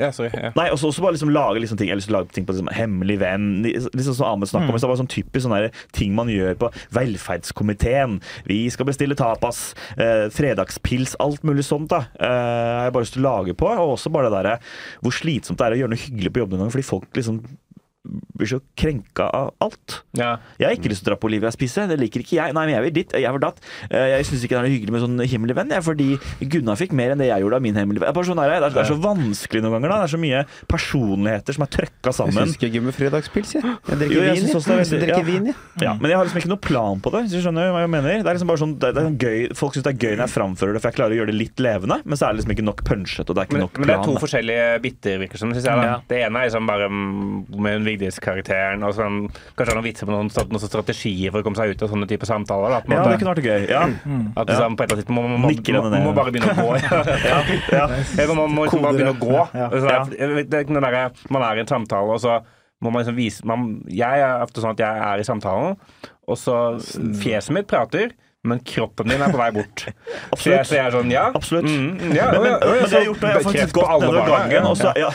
Ja, 0.00 0.10
sorry. 0.14 0.30
Ja. 0.34 0.52
Nei, 0.56 0.68
også, 0.74 0.90
også 0.90 1.04
bare 1.04 1.16
liksom 1.16 1.32
lage 1.34 1.62
liksom 1.62 1.78
ting, 1.80 1.90
eller 1.92 2.04
å 2.08 2.16
lage 2.18 2.34
ting 2.34 2.46
på 2.46 2.54
liksom, 2.54 2.70
hemmelig 2.74 3.18
venn. 3.22 3.48
Liksom 3.64 4.16
som 4.16 4.28
Ahmed 4.28 4.50
snakket 4.50 4.70
om, 4.70 4.78
Det 4.78 4.84
det 4.84 4.92
var 4.92 5.00
sånn 5.00 5.10
typisk 5.10 5.46
sånne 5.46 5.60
der 5.64 5.82
ting 5.96 6.14
man 6.16 6.30
gjør 6.32 6.56
på 6.60 6.70
velferdskomiteen. 6.94 8.20
Vi 8.48 8.60
skal 8.72 8.88
bestille 8.88 9.16
tapas, 9.18 9.74
eh, 9.96 10.26
fredagspils, 10.34 11.16
alt 11.22 11.44
mulig 11.46 11.66
sånt. 11.66 11.90
da. 11.90 12.06
Eh, 12.18 12.84
har 12.84 12.94
bare 12.94 13.04
lyst 13.04 13.16
til 13.18 13.24
å 13.24 13.30
lage 13.30 13.54
på. 13.58 13.68
Og 13.68 13.96
også 13.96 14.12
bare 14.12 14.30
det 14.30 14.38
derre 14.38 14.58
hvor 15.02 15.14
slitsomt 15.14 15.58
det 15.58 15.66
er 15.66 15.76
å 15.76 15.80
gjøre 15.82 15.94
noe 15.94 16.04
hyggelig 16.04 16.32
på 16.32 16.42
jobben 16.44 16.58
noen 16.58 16.66
ganger, 16.68 16.76
fordi 16.78 16.88
folk 16.88 17.18
liksom 17.18 17.42
blir 18.04 18.46
så 18.50 18.58
krenka 18.76 19.24
av 19.32 19.54
alt. 19.64 20.02
Ja. 20.18 20.34
Jeg 20.60 20.66
har 20.68 20.74
ikke 20.76 20.90
lyst 20.92 21.04
til 21.04 21.08
å 21.08 21.14
dra 21.14 21.16
på 21.22 21.28
Olivia 21.30 21.48
og 21.48 21.54
spise. 21.56 21.86
Det 21.88 21.96
liker 21.98 22.20
ikke 22.20 22.36
jeg. 22.36 22.52
Nei, 22.52 22.64
men 22.68 22.74
jeg 22.74 22.84
vil 22.84 22.92
dit. 22.98 23.14
Jeg 23.16 23.32
vil 23.32 23.40
datt. 23.40 23.60
Eh, 23.88 24.10
Jeg 24.18 24.26
syns 24.28 24.44
ikke 24.44 24.54
det 24.54 24.60
er 24.60 24.66
noe 24.66 24.74
hyggelig 24.74 24.92
med 24.92 25.02
sånn 25.04 25.22
hemmelig 25.32 25.56
venn, 25.56 25.72
fordi 25.86 26.08
Gunnar 26.52 26.76
fikk 26.76 26.92
mer 26.92 27.14
enn 27.14 27.22
det 27.22 27.30
jeg 27.30 27.40
gjorde 27.40 27.56
av 27.56 27.64
min 27.64 27.74
hemmelige 27.80 28.04
venn. 28.04 28.12
Det 28.12 28.20
er, 28.20 28.28
sånn 28.28 28.42
det 28.42 28.72
det 28.74 28.82
er 28.84 28.90
så 28.92 28.98
vanskelig 29.00 29.62
noen 29.64 29.76
ganger. 29.78 29.88
da. 29.88 29.96
Det 30.04 30.08
er 30.10 30.14
så 30.16 30.20
mye 30.20 30.42
personligheter 30.68 31.56
som 31.56 31.64
er 31.64 31.72
trøkka 31.78 32.10
Jeg 32.12 32.18
sammen. 32.18 32.44
syns 32.44 32.58
ikke 32.58 32.70
jeg 32.74 32.82
med 32.84 32.94
fredagspils, 32.96 33.54
jeg. 33.56 33.62
Jeg 33.64 33.98
drikker 34.02 34.14
Jo, 34.14 34.22
jeg 34.28 34.36
vin, 34.36 34.46
jeg. 34.48 34.56
også 34.60 34.76
Jeg 34.76 35.00
drikker 35.00 35.22
ja. 35.24 35.28
vin, 35.30 35.46
jeg. 35.48 35.56
Ja, 35.80 35.94
men 35.94 36.10
jeg 36.12 36.18
har 36.20 36.24
liksom 36.28 36.40
ikke 36.42 36.52
noe 36.52 36.62
plan 36.68 37.00
på 37.00 37.10
det. 37.14 37.22
hvis 37.24 37.32
du 37.32 37.40
skjønner 37.40 37.72
hva 37.72 37.80
jeg 37.86 37.92
mener. 37.94 38.20
Det 38.20 38.28
er 38.28 38.36
liksom 38.36 38.52
bare 38.52 38.62
sånn, 38.62 38.76
det 38.78 38.92
er 38.92 39.10
gøy. 39.24 39.54
Folk 39.56 39.74
syns 39.78 39.86
det 39.88 39.94
er 39.94 40.00
gøy 40.04 40.14
når 40.18 40.24
jeg 40.28 40.34
framfører 40.36 40.76
det, 40.76 40.82
for 40.84 40.90
jeg 40.92 40.98
klarer 41.00 41.16
å 41.16 41.18
gjøre 41.22 41.32
det 41.32 41.38
litt 41.40 41.56
levende. 41.64 42.00
Men 42.04 42.20
så 42.20 42.28
er 42.28 42.34
det 42.36 42.42
liksom 42.44 42.52
ikke 42.56 42.68
nok 42.68 42.84
punchet, 42.84 43.24
og 43.30 43.34
det 43.34 43.40
er 43.40 43.48
ikke 43.48 43.56
Men, 43.56 43.64
nok 43.64 43.78
men 43.80 43.88
det 43.88 43.96
er 43.96 44.04
to 44.04 44.14
forskjellige 44.20 44.68
biter, 44.84 45.18
virker 45.24 45.38
det 45.38 45.40
som. 45.40 45.54
syns 45.56 45.64
jeg, 45.64 45.80
da. 45.80 45.88
Ja. 45.88 45.96
Det 46.08 46.20
ene 46.28 46.36
er 46.44 46.50
liksom 46.50 46.66
bare 46.68 46.88
med 46.92 47.72
en 47.74 47.84
hun 47.84 47.93
Vigdis-karakteren, 47.94 48.82
og 48.84 48.94
sånn, 48.96 49.28
kanskje 49.56 49.74
noen 49.78 49.86
vitser 49.86 50.06
på 50.08 50.12
noen, 50.14 50.28
noen 50.50 50.60
strategier 50.66 51.30
for 51.30 51.40
å 51.40 51.46
komme 51.46 51.56
seg 51.56 51.70
ut 51.74 51.82
av 51.86 51.92
sånne 51.94 52.08
type 52.10 52.26
samtaler. 52.28 52.74
Da, 52.74 52.80
Ja, 52.88 53.00
måte. 53.02 53.10
det 53.10 53.20
kunne 53.22 53.34
vært 53.34 53.48
gøy. 53.48 53.68
Ja. 53.70 53.84
At 54.36 54.48
liksom, 54.50 54.76
på 54.76 54.82
et 54.84 54.90
eller 54.90 54.96
annet 54.96 55.04
tidspunkt 55.04 55.16
må 55.18 55.28
man 55.28 55.40
må, 55.40 55.52
Nikker 55.52 55.78
må, 55.78 56.02
må 56.08 56.14
bare 56.14 56.34
begynne 56.34 56.52
å 56.52 56.58
gå. 56.58 56.74
ja. 56.82 57.38
Ja. 57.72 57.86
Ja, 58.18 58.34
man 58.34 58.50
må 58.54 58.66
liksom 58.66 58.82
bare 58.82 58.98
begynne 58.98 59.14
å 59.14 59.22
gå. 59.22 59.38
Ja. 59.54 59.70
Så 59.70 59.84
det 59.86 60.18
er- 60.20 60.76
er 60.76 60.80
derre- 60.80 61.30
man 61.30 61.42
er 61.42 61.56
i 61.56 61.60
en 61.60 61.66
samtale, 61.66 62.10
og 62.10 62.20
så 62.20 62.40
må 62.82 62.90
man 62.92 63.00
liksom 63.04 63.16
vise 63.16 63.44
man, 63.46 63.82
Jeg 63.88 64.20
er 64.20 64.42
ofte 64.44 64.60
sånn 64.60 64.74
at 64.74 64.78
jeg 64.78 65.02
er 65.08 65.18
i 65.18 65.24
samtalen, 65.24 65.76
og 66.28 66.36
så 66.36 66.76
fjeset 67.22 67.50
mitt 67.56 67.66
prater. 67.66 68.10
Men 68.46 68.58
kroppen 68.60 69.08
din 69.08 69.22
er 69.24 69.30
på 69.32 69.38
vei 69.40 69.46
bort. 69.56 69.86
Så 70.36 70.50
jeg, 70.52 70.66
så 70.68 70.74
jeg 70.76 70.84
er 70.84 70.90
sånn, 70.92 71.08
ja. 71.10 71.30
Absolutt. 71.32 71.64
Mm, 71.64 72.12
ja, 72.12 72.26
Men, 72.28 72.42
men, 72.42 72.50
ja, 72.52 72.58
ja, 72.60 72.60
men 72.60 72.60
det 72.60 72.68
har 72.68 72.76
jeg 72.76 72.90
har 72.92 73.06
gjort, 73.06 73.20
da, 73.22 73.26
jeg 73.30 73.34
har 73.38 73.46
faktisk 73.46 73.72
gått 73.72 74.02
nedover 74.02 74.28
gangen, 74.28 74.66
og 74.68 74.76
så 74.76 74.92
Ja. 75.00 75.08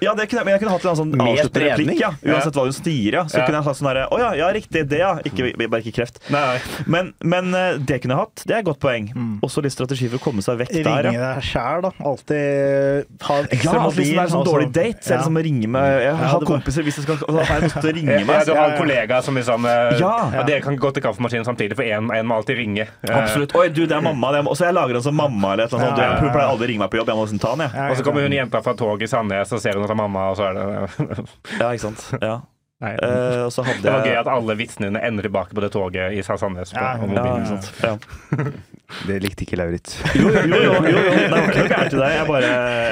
Ja. 0.00 0.14
Det 0.16 0.26
kunne 0.30 0.40
jeg, 0.40 0.44
men 0.46 0.52
jeg 0.54 0.60
kunne 0.62 0.74
hatt 0.76 0.86
en 0.90 0.98
sånn 1.00 1.12
avsluttende 1.20 1.70
replikk, 1.72 2.00
ja. 2.00 2.10
Uansett 2.26 2.56
hva 2.58 2.64
hun 2.66 2.76
sier, 2.76 3.12
ja. 3.20 3.24
Så 3.30 3.38
Ja. 3.40 3.46
kunne 3.46 3.60
jeg 3.60 3.66
hatt 3.68 3.78
sånn 3.80 3.88
herre 3.90 4.04
Å 4.12 4.18
ja, 4.22 4.30
ja, 4.40 4.48
riktig, 4.54 4.84
det, 4.88 4.98
ja. 5.02 5.12
Ikke, 5.26 5.50
bare 5.68 5.82
ikke 5.82 5.94
kreft. 6.00 6.20
Nei, 6.32 6.58
Men, 6.86 7.12
men 7.22 7.52
eh, 7.54 7.78
det 7.78 8.00
kunne 8.02 8.16
jeg 8.16 8.22
hatt. 8.24 8.44
Det 8.46 8.54
er 8.56 8.58
et 8.62 8.68
godt 8.68 8.80
poeng. 8.82 9.08
Også 9.44 9.62
litt 9.64 9.72
strategi 9.74 10.08
for 10.12 10.18
å 10.20 10.24
komme 10.26 10.44
seg 10.44 10.58
vekk 10.62 10.72
der, 10.84 11.08
Ringe 11.10 11.20
deg 11.22 11.42
sjæl, 11.46 11.82
da. 11.86 11.90
Alltid 12.06 13.06
ha 13.26 13.36
en 13.40 13.46
Ja, 13.46 13.56
ekstra 13.56 13.82
liksom 13.86 13.96
det 13.96 14.06
er 14.16 14.22
en 14.24 14.32
sånn 14.34 14.46
dårlig 14.46 14.68
date. 14.72 15.02
Så 15.06 15.14
er 15.14 15.20
det 15.22 15.26
som 15.28 15.36
å 15.36 15.42
ringe 15.44 15.68
med 15.68 16.02
Jeg 16.02 16.14
har 16.16 16.38
bare- 16.40 16.46
kompiser 16.50 16.82
hvis 16.86 16.96
jeg 17.00 17.04
skal 17.06 17.16
ha 17.16 17.44
jeg 17.46 17.62
noe 17.66 17.80
til 17.80 17.90
å 17.90 17.94
ringe 17.96 18.18
meg. 18.30 18.46
du 18.46 18.54
har 18.54 18.70
en 18.70 18.78
kollega 18.78 19.22
som 19.22 19.34
liksom 19.36 19.66
eh, 19.66 19.98
Ja. 20.00 20.42
Dere 20.46 20.60
kan 20.62 20.76
gå 20.78 20.92
til 20.94 21.02
kaffemaskinen 21.02 21.44
samtidig, 21.46 21.76
for 21.76 21.82
én 21.84 22.06
må 22.26 22.36
alltid 22.38 22.56
ringe. 22.58 22.86
Eh, 23.02 23.14
Absolutt. 23.16 23.54
Oi, 23.56 23.68
du, 23.68 23.84
det 23.86 23.96
er 23.96 24.00
mamma. 24.04 24.32
Og 24.46 24.56
så 24.56 24.66
jeg 24.68 24.74
lager 24.76 24.94
den 24.98 25.02
som 25.02 25.14
mamma 25.16 25.52
eller 25.54 25.64
et 25.66 25.72
eller 25.72 25.86
annet 25.86 25.96
sånt. 25.96 26.20
Du, 26.20 26.26
jeg 26.26 26.32
pleier 26.34 26.50
aldri 26.50 26.66
å 26.66 26.70
ringe 26.70 26.82
meg 26.84 26.90
på 26.92 26.98
jobb. 27.00 27.08
Jeg 27.12 27.16
må 27.16 27.24
nesten 27.26 27.40
ta 27.42 27.54
den, 27.56 27.64
jeg. 27.66 27.90
Og 27.90 27.96
så 27.98 28.04
kommer 28.06 28.22
hun 28.26 28.32
jenta 28.36 28.62
fra 28.62 28.74
toget 28.86 29.06
i 29.08 29.10
Sandnes, 29.10 29.52
og 29.52 29.62
ser 29.62 29.76
hun 29.76 29.86
etter 29.86 29.98
er 29.98 30.02
mamma, 30.04 30.28
og 30.30 30.38
så 30.38 30.50
er 30.50 30.58
det 30.58 31.26
Ja, 31.60 31.70
ikke 31.72 31.88
sant. 31.88 32.06
Ja. 32.22 32.38
Nei. 32.84 32.92
Eh, 33.00 33.42
og 33.46 33.52
så 33.54 33.62
hadde 33.64 33.80
Det 33.86 33.92
var 33.92 34.04
gøy 34.04 34.18
at 34.20 34.28
alle 34.28 34.56
vitsene 34.58 34.90
dine 34.90 35.00
ender 35.08 35.24
tilbake 35.24 35.56
på 35.56 35.62
det 35.64 35.70
toget 35.72 36.12
i 36.12 36.20
Sandnes. 36.26 36.74
Ja, 36.76 36.96
ja. 37.00 37.60
Ja. 37.86 37.96
Det 39.08 39.16
likte 39.18 39.42
ikke 39.42 39.56
Lauritz. 39.58 39.96
Jo, 40.14 40.28
jo, 40.30 40.42
jo, 40.46 40.58
jo, 40.62 40.90
jo. 40.94 41.00
Det 41.26 41.30
var 41.32 41.48
ikke 41.48 41.62
noe 41.64 41.70
gærent 41.72 41.94
i 41.96 41.98
det. 41.98 42.10
Jeg 42.12 42.26
bare, 42.28 42.50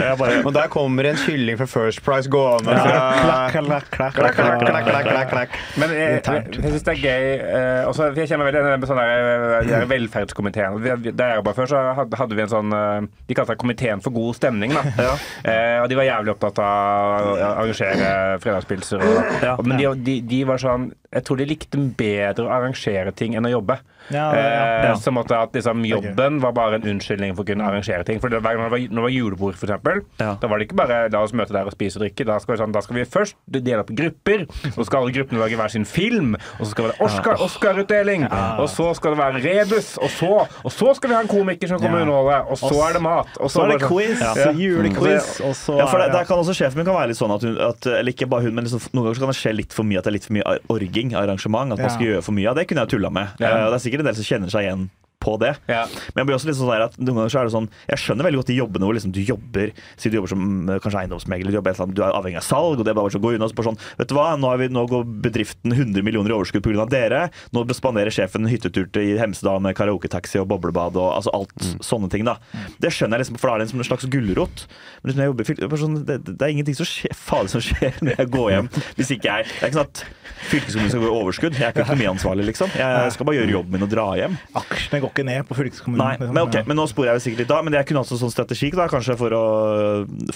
jeg 0.08 0.16
bare 0.18 0.38
Og 0.48 0.54
der 0.56 0.70
kommer 0.72 1.06
en 1.06 1.20
kylling 1.20 1.58
fra 1.60 1.68
First 1.70 2.02
Price 2.02 2.30
gående 2.32 2.74
Klakk, 2.74 3.20
fra 3.22 3.36
klakk, 3.60 3.86
klakk, 3.94 4.16
Klakk, 4.16 4.38
klakk, 4.40 4.64
klakk, 4.64 4.88
klakk, 4.88 5.06
klakk, 5.06 5.28
klakk. 5.30 5.54
Men 5.78 5.94
jeg, 5.94 6.16
jeg, 6.24 6.64
syns 6.64 6.86
det 6.88 6.94
er 6.96 7.02
gøy 7.04 7.28
eh, 7.46 7.82
også, 7.92 8.08
Jeg 8.18 8.32
kjenner 8.32 8.48
veldig 8.48 8.64
igjen 8.64 8.82
med 8.82 8.90
sånn 8.90 9.00
der, 9.04 9.78
eh, 9.78 9.86
velferdskomiteen. 9.92 10.80
Der 11.04 11.34
jeg 11.34 11.40
jobba 11.42 11.54
før, 11.60 11.70
så 11.70 11.84
hadde, 12.00 12.34
vi 12.34 12.44
en 12.46 12.52
sånn 12.56 12.74
De 12.74 13.38
kalte 13.38 13.54
seg 13.54 13.62
Komiteen 13.62 14.02
for 14.02 14.16
god 14.16 14.40
stemning. 14.40 14.74
Da. 14.74 15.14
Eh, 15.44 15.78
og 15.84 15.86
de 15.92 16.00
var 16.00 16.08
jævlig 16.08 16.34
opptatt 16.34 16.58
av 16.64 17.30
å 17.30 17.38
arrangere 17.52 18.10
fredagspilser. 18.42 19.04
Og, 19.04 19.22
Ja. 19.44 19.54
og, 19.58 19.66
men 19.74 19.82
de, 19.82 20.04
de, 20.06 20.14
de 20.30 20.40
var 20.48 20.62
sånn 20.62 20.90
Jeg 21.10 21.26
tror 21.26 21.40
de 21.40 21.46
likte 21.48 21.80
bedre 21.98 22.46
å 22.46 22.52
arrangere 22.54 23.12
ting 23.16 23.36
enn 23.38 23.46
å 23.46 23.52
jobbe. 23.56 23.78
Ja, 24.10 24.30
det- 24.32 24.40
ja. 24.40 24.90
Eh, 24.92 24.94
Som 24.96 25.18
at, 25.18 25.26
liksom, 25.52 25.84
jobben 25.86 26.40
var 26.40 26.52
bare 26.52 26.74
en 26.76 26.82
unnskyldning 26.82 27.34
for 27.36 27.42
å 27.44 27.46
kunne 27.46 27.64
arrangere 27.64 28.04
ting. 28.04 28.20
For 28.20 28.28
det, 28.28 28.42
var- 28.42 28.54
når, 28.54 28.64
det 28.64 28.70
var, 28.70 28.78
når 28.78 28.94
det 28.94 29.02
var 29.02 29.08
julebord, 29.10 29.54
eksempel, 29.54 30.02
Ja. 30.20 30.34
da 30.40 30.46
var 30.48 30.58
det 30.58 30.68
ikke 30.68 30.76
bare 30.76 31.08
la 31.10 31.22
oss 31.22 31.32
møte 31.32 31.52
der 31.52 31.64
og 31.64 31.72
spise 31.72 31.96
og 31.96 32.02
drikke. 32.02 32.24
Da 32.26 32.38
skal 32.38 32.56
vi, 32.56 32.62
sånn, 32.62 32.72
da 32.72 32.80
skal 32.80 32.96
vi 32.96 33.04
først 33.04 33.34
dele 33.50 33.80
opp 33.80 33.90
i 33.90 33.94
grupper, 33.94 34.42
og 34.48 34.72
så 34.74 34.84
skal 34.86 35.02
alle 35.02 35.12
gruppene 35.12 35.38
lage 35.40 35.56
hver 35.56 35.70
sin 35.70 35.84
film. 35.84 36.34
Og 36.60 36.66
så 36.66 36.70
skal 36.70 36.84
det 36.84 36.98
være 36.98 37.04
Oscar, 37.08 37.34
Oscar-utdeling, 37.44 38.26
og 38.58 38.68
så 38.68 38.94
skal 38.96 39.14
det 39.14 39.18
være 39.18 39.42
rebus, 39.44 39.96
og 39.98 40.08
så, 40.10 40.46
og 40.64 40.70
så 40.72 40.94
skal 40.96 41.10
vi 41.10 41.14
ha 41.14 41.20
en 41.22 41.28
komiker 41.28 41.68
som 41.68 41.78
kommer 41.78 41.98
Ja. 41.98 42.04
og 42.04 42.08
underholde, 42.08 42.50
og 42.50 42.58
så 42.58 42.88
er 42.88 42.92
det 42.92 43.02
mat. 43.02 43.26
Og 43.40 43.50
Så 43.50 43.62
er 43.64 43.68
det 43.72 43.80
sånn- 43.80 43.88
quiz, 43.88 44.20
Ja. 44.20 44.52
julequiz, 44.52 45.40
og 45.40 45.54
så 45.54 45.78
Ja, 45.78 45.86
for 45.86 45.98
det, 45.98 46.08
er 46.08 46.12
Der 46.14 46.24
kan 46.24 46.38
også 46.38 46.54
Sjefen 46.54 46.76
min 46.76 46.84
kan 46.86 46.94
være 46.94 47.08
litt 47.08 47.16
sånn 47.18 47.34
at 47.34 47.42
hun 47.42 47.58
at, 47.58 47.86
Eller 47.86 48.12
ikke 48.12 48.28
bare 48.28 48.42
hun, 48.42 48.54
men 48.54 48.64
liksom, 48.64 48.80
noen 48.92 49.04
ganger 49.04 49.14
så 49.14 49.20
kan 49.20 49.28
det 49.28 49.36
skje 49.36 49.56
litt 49.56 49.72
for 49.72 49.82
mye 49.84 49.98
at 49.98 50.04
det 50.04 50.10
er 50.10 50.16
litt 50.18 50.24
for 50.24 50.32
mye 50.34 50.58
orging, 50.70 51.14
arrangement. 51.14 51.72
At 51.72 51.78
man 51.78 51.90
skal 51.90 52.06
gjøre 52.06 52.22
for 52.22 52.32
mye. 52.32 52.48
av 52.48 52.54
det 52.56 52.68
kunne 52.68 52.80
jeg 52.80 52.88
tulla 52.88 53.10
med. 53.10 53.28
Ja. 53.40 53.46
Eh, 53.48 53.70
det 53.70 53.74
er 53.74 53.90
sikkert 53.90 53.93
en 54.02 54.08
del 54.08 54.18
som 54.18 54.28
kjenner 54.28 54.52
seg 54.52 54.66
igjen 54.66 54.88
på 55.24 55.36
det. 55.40 55.54
Ja. 55.70 55.84
Men 56.12 56.22
jeg 56.22 56.28
blir 56.30 56.38
også 56.38 56.50
litt 56.50 56.58
sånn 56.58 56.72
at 56.74 56.98
noen 57.00 57.22
ganger 57.22 57.32
så 57.32 57.40
er 57.40 57.48
det 57.48 57.54
sånn 57.54 57.68
Jeg 57.88 58.00
skjønner 58.02 58.26
veldig 58.28 58.40
godt 58.42 58.50
de 58.50 58.58
jobbene 58.58 58.88
hvor 58.88 58.96
liksom 58.96 59.12
du 59.14 59.20
jobber 59.24 59.72
Si 60.00 60.10
du 60.10 60.18
jobber 60.18 60.32
som 60.32 60.44
eh, 60.68 60.80
kanskje 60.82 61.04
eiendomsmegler, 61.04 61.54
jobber 61.54 61.78
du 61.94 62.02
er 62.04 62.16
avhengig 62.16 62.40
av 62.40 62.46
salg, 62.46 62.80
og 62.80 62.86
det 62.86 62.92
er 62.92 62.98
bare 62.98 63.12
så 63.14 63.20
gå 63.22 63.34
unna 63.36 63.48
så 63.50 63.56
bare 63.56 63.70
sånn 63.70 63.80
Vet 64.00 64.10
du 64.10 64.16
hva, 64.16 64.26
nå, 64.40 64.50
har 64.50 64.60
vi, 64.60 64.68
nå 64.72 64.84
går 64.90 65.06
bedriften 65.24 65.74
100 65.74 66.04
millioner 66.06 66.32
i 66.32 66.36
overskudd 66.36 66.64
pga. 66.64 66.86
dere. 66.90 67.22
Nå 67.54 67.64
spanderer 67.74 68.12
sjefen 68.14 68.48
hyttetur 68.50 68.86
til 68.94 69.18
Hemsedal 69.20 69.62
med 69.64 69.76
karaoketaxi 69.78 70.40
og 70.42 70.48
boblebad 70.52 70.98
og 71.00 71.10
altså 71.16 71.32
alt 71.36 71.68
sånne 71.84 72.10
ting, 72.12 72.26
da. 72.28 72.36
Det 72.82 72.92
skjønner 72.94 73.18
jeg 73.18 73.24
liksom, 73.24 73.38
for 73.40 73.50
da 73.50 73.56
er 73.56 73.62
det 73.62 73.68
liksom 73.68 73.82
en 73.82 73.88
slags 73.88 74.08
gulrot. 74.12 74.64
Men 75.02 75.12
liksom, 75.12 75.24
jobber 75.30 75.78
er 75.78 75.82
sånn, 75.84 75.98
det, 76.08 76.18
det 76.28 76.36
er 76.38 76.54
ingenting 76.54 76.78
som 76.78 76.88
skjer, 76.88 77.16
farlig 77.18 77.54
som 77.54 77.64
skjer 77.64 77.98
når 78.04 78.20
jeg 78.20 78.30
går 78.34 78.50
hjem 78.54 78.70
hvis 78.98 79.10
ikke 79.16 79.30
jeg 79.30 79.48
Det 79.48 79.60
er 79.60 79.70
ikke 79.70 79.78
sånn 79.78 79.90
at 79.90 80.02
fylkeskommunen 80.50 80.92
skal 80.92 81.02
gå 81.04 81.08
i 81.08 81.14
overskudd. 81.14 81.58
Jeg 81.58 81.66
er 81.66 81.74
ikke 81.74 81.84
økonomiansvarlig, 81.86 82.46
liksom. 82.50 82.74
Jeg 82.78 83.14
skal 83.14 83.28
bare 83.28 83.38
gjøre 83.40 83.54
jobben 83.54 83.74
min 83.74 83.86
og 83.86 83.92
dra 83.92 84.06
hjem. 84.18 84.36
Aksjene 84.60 85.00
går 85.04 85.13
ikke 85.14 85.26
ned 85.26 85.46
på 85.48 85.56
fylkeskommunen. 85.58 86.02
Nei, 86.02 86.16
liksom. 86.18 86.34
men 86.34 86.42
okay, 86.44 86.66
men 86.68 86.78
nå 86.78 86.86
sporer 86.90 87.12
jeg 87.12 87.20
jo 87.20 87.24
sikkert 87.28 87.44
litt 87.44 87.52
da, 87.54 87.60
Men 87.64 87.78
jeg 87.78 87.88
kunne 87.88 88.02
hatt 88.04 88.12
en 88.14 88.20
sånn 88.20 88.34
strategi 88.34 88.70
da, 88.74 88.88
kanskje 88.90 89.16
for 89.20 89.36
å, 89.38 89.44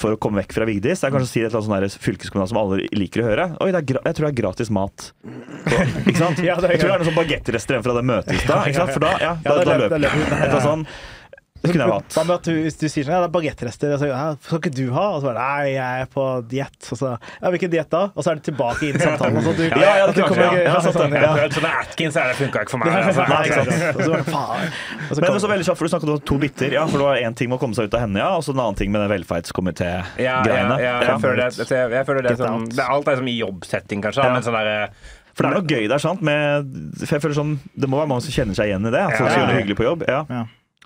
for 0.00 0.16
å 0.16 0.20
komme 0.22 0.42
vekk 0.42 0.56
fra 0.56 0.68
Vigdis. 0.68 1.02
Det 1.02 1.10
er 1.10 1.14
kanskje 1.14 1.28
å 1.28 1.32
si 1.32 1.42
et 1.42 1.50
eller 1.50 1.78
annet 1.78 1.96
sånn 1.96 2.06
fylkeskommunalt 2.06 2.52
som 2.54 2.62
alle 2.62 2.88
liker 2.96 3.24
å 3.24 3.28
høre. 3.28 3.48
Oi, 3.64 3.70
er 3.72 3.82
jeg 3.82 3.98
tror 3.98 4.28
det 4.28 4.30
er 4.30 4.38
gratis 4.40 4.72
mat. 4.74 5.10
Så, 5.12 5.84
ikke 6.06 6.18
sant? 6.22 6.42
Ja, 6.48 6.54
jeg 6.56 6.80
tror 6.80 6.88
det 6.88 6.94
er 6.94 7.02
noe 7.02 7.10
sånn 7.10 7.18
bagettrestaurant 7.18 7.84
fra 7.84 7.94
det 7.98 8.04
møtet 8.08 8.34
i 8.38 8.40
stad. 8.40 8.92
For 8.94 9.04
da, 9.04 9.14
ja, 9.20 9.32
da, 9.44 9.56
da 9.66 9.78
løper 9.84 10.08
er 10.08 10.44
Et 10.48 10.60
sånn. 10.64 10.86
Det 11.62 11.72
kunne 11.72 11.84
jeg 11.86 11.92
hatt. 11.92 12.14
Hva 12.14 12.22
med 12.28 12.34
at 12.38 12.44
du, 12.46 12.52
hvis 12.62 12.76
du 12.78 12.84
sier 12.88 13.04
sånn, 13.06 13.14
ja, 13.16 13.20
det 13.24 13.28
er 13.28 13.32
bagettrester, 13.34 13.92
og 13.94 13.98
så 14.02 14.06
ja, 14.10 14.18
skal 14.46 14.60
ikke 14.62 14.70
du 14.76 14.84
ha? 14.94 15.06
Og 15.16 15.22
så 15.22 15.28
bare 15.32 15.42
nei, 15.42 15.72
jeg 15.74 16.02
er 16.04 16.10
på 16.12 16.24
diett. 16.48 16.78
Og 16.94 16.98
så 17.00 17.10
ja, 17.18 17.50
hvilken 17.54 17.72
diett 17.72 17.90
da? 17.90 18.02
Og 18.14 18.22
så 18.24 18.30
er 18.30 18.34
det 18.40 18.44
tilbake 18.48 18.88
inn 18.88 18.98
i 18.98 19.02
samtalen. 19.02 19.38
Og 19.40 19.48
så, 19.48 19.54
du, 19.58 19.64
Ja, 19.68 19.92
ja, 19.98 20.06
det 20.06 20.14
du 20.14 20.22
kommer 20.22 20.44
ja. 20.44 20.50
ikke- 20.52 20.64
Ja, 20.68 20.78
sånn, 20.86 20.96
sånn, 20.98 21.16
ja. 21.18 21.32
Sånn, 21.56 21.68
Atkins 21.68 22.16
Atkins, 22.16 22.18
det 22.18 22.38
funka 22.38 22.62
ikke 22.62 22.74
for 22.76 22.82
meg. 22.84 22.94
Altså. 22.98 23.26
Nei, 23.28 23.42
ikke 23.48 23.64
sant. 23.66 23.98
Og 23.98 24.02
så 24.04 24.10
bare, 24.14 24.26
faen. 24.30 24.72
Og 25.08 25.12
så 25.16 25.20
Men 25.24 25.40
så 25.42 25.52
veldig 25.54 25.66
kjapt, 25.68 25.78
for 25.82 25.88
Du 25.88 25.92
snakket 25.94 26.14
om 26.14 26.20
to 26.32 26.38
biter. 26.38 26.72
Ja, 26.78 26.86
for 26.86 26.98
det 27.02 27.06
var 27.10 27.16
én 27.28 27.34
ting 27.38 27.48
med 27.50 27.58
å 27.58 27.62
komme 27.62 27.74
seg 27.78 27.88
ut 27.90 27.94
av 27.98 28.04
henne, 28.06 28.18
ja, 28.22 28.30
og 28.38 28.42
så 28.46 28.54
en 28.54 28.60
annen 28.62 28.78
ting 28.78 28.92
med 28.94 29.00
den 29.02 29.08
Ja, 29.08 29.14
ja, 29.16 29.22
velferdskomité-greiene. 29.24 30.76
ja, 30.82 30.94
jeg 31.04 31.20
føler 31.22 31.40
det, 31.42 31.68
jeg, 31.68 32.06
føler 32.06 32.22
det, 32.28 32.36
som, 32.38 32.64
det 32.70 32.82
er 32.84 32.90
alt 32.94 33.08
er 33.08 33.16
som 33.20 33.28
i 33.30 33.36
jobbsetting, 33.38 34.02
kanskje. 34.04 34.24
Ja. 34.24 34.32
Men 34.34 34.42
sånn 34.46 34.56
der, 34.58 34.90
For 35.34 35.46
det 35.46 35.50
er 35.52 35.60
noe 35.60 35.70
gøy 35.70 35.88
der, 35.90 35.98
sant? 36.02 36.22
Med, 36.26 36.70
for 37.04 37.14
jeg 37.16 37.22
føler 37.22 37.36
sånn, 37.38 37.52
Det 37.78 37.88
må 37.90 38.00
være 38.00 38.10
mange 38.10 38.24
som 38.26 38.34
kjenner 38.34 38.58
seg 38.58 38.72
igjen 38.72 38.88
i 38.88 38.90
det. 38.94 39.02
At 39.06 39.14
folk 39.16 39.28
Ja, 39.28 39.32
skal 39.32 39.42
gjøre 39.42 39.52
noe 39.52 39.60
hyggelig 39.62 39.76
på 39.78 39.86
jobb. 39.86 40.02
Ja. 40.08 40.22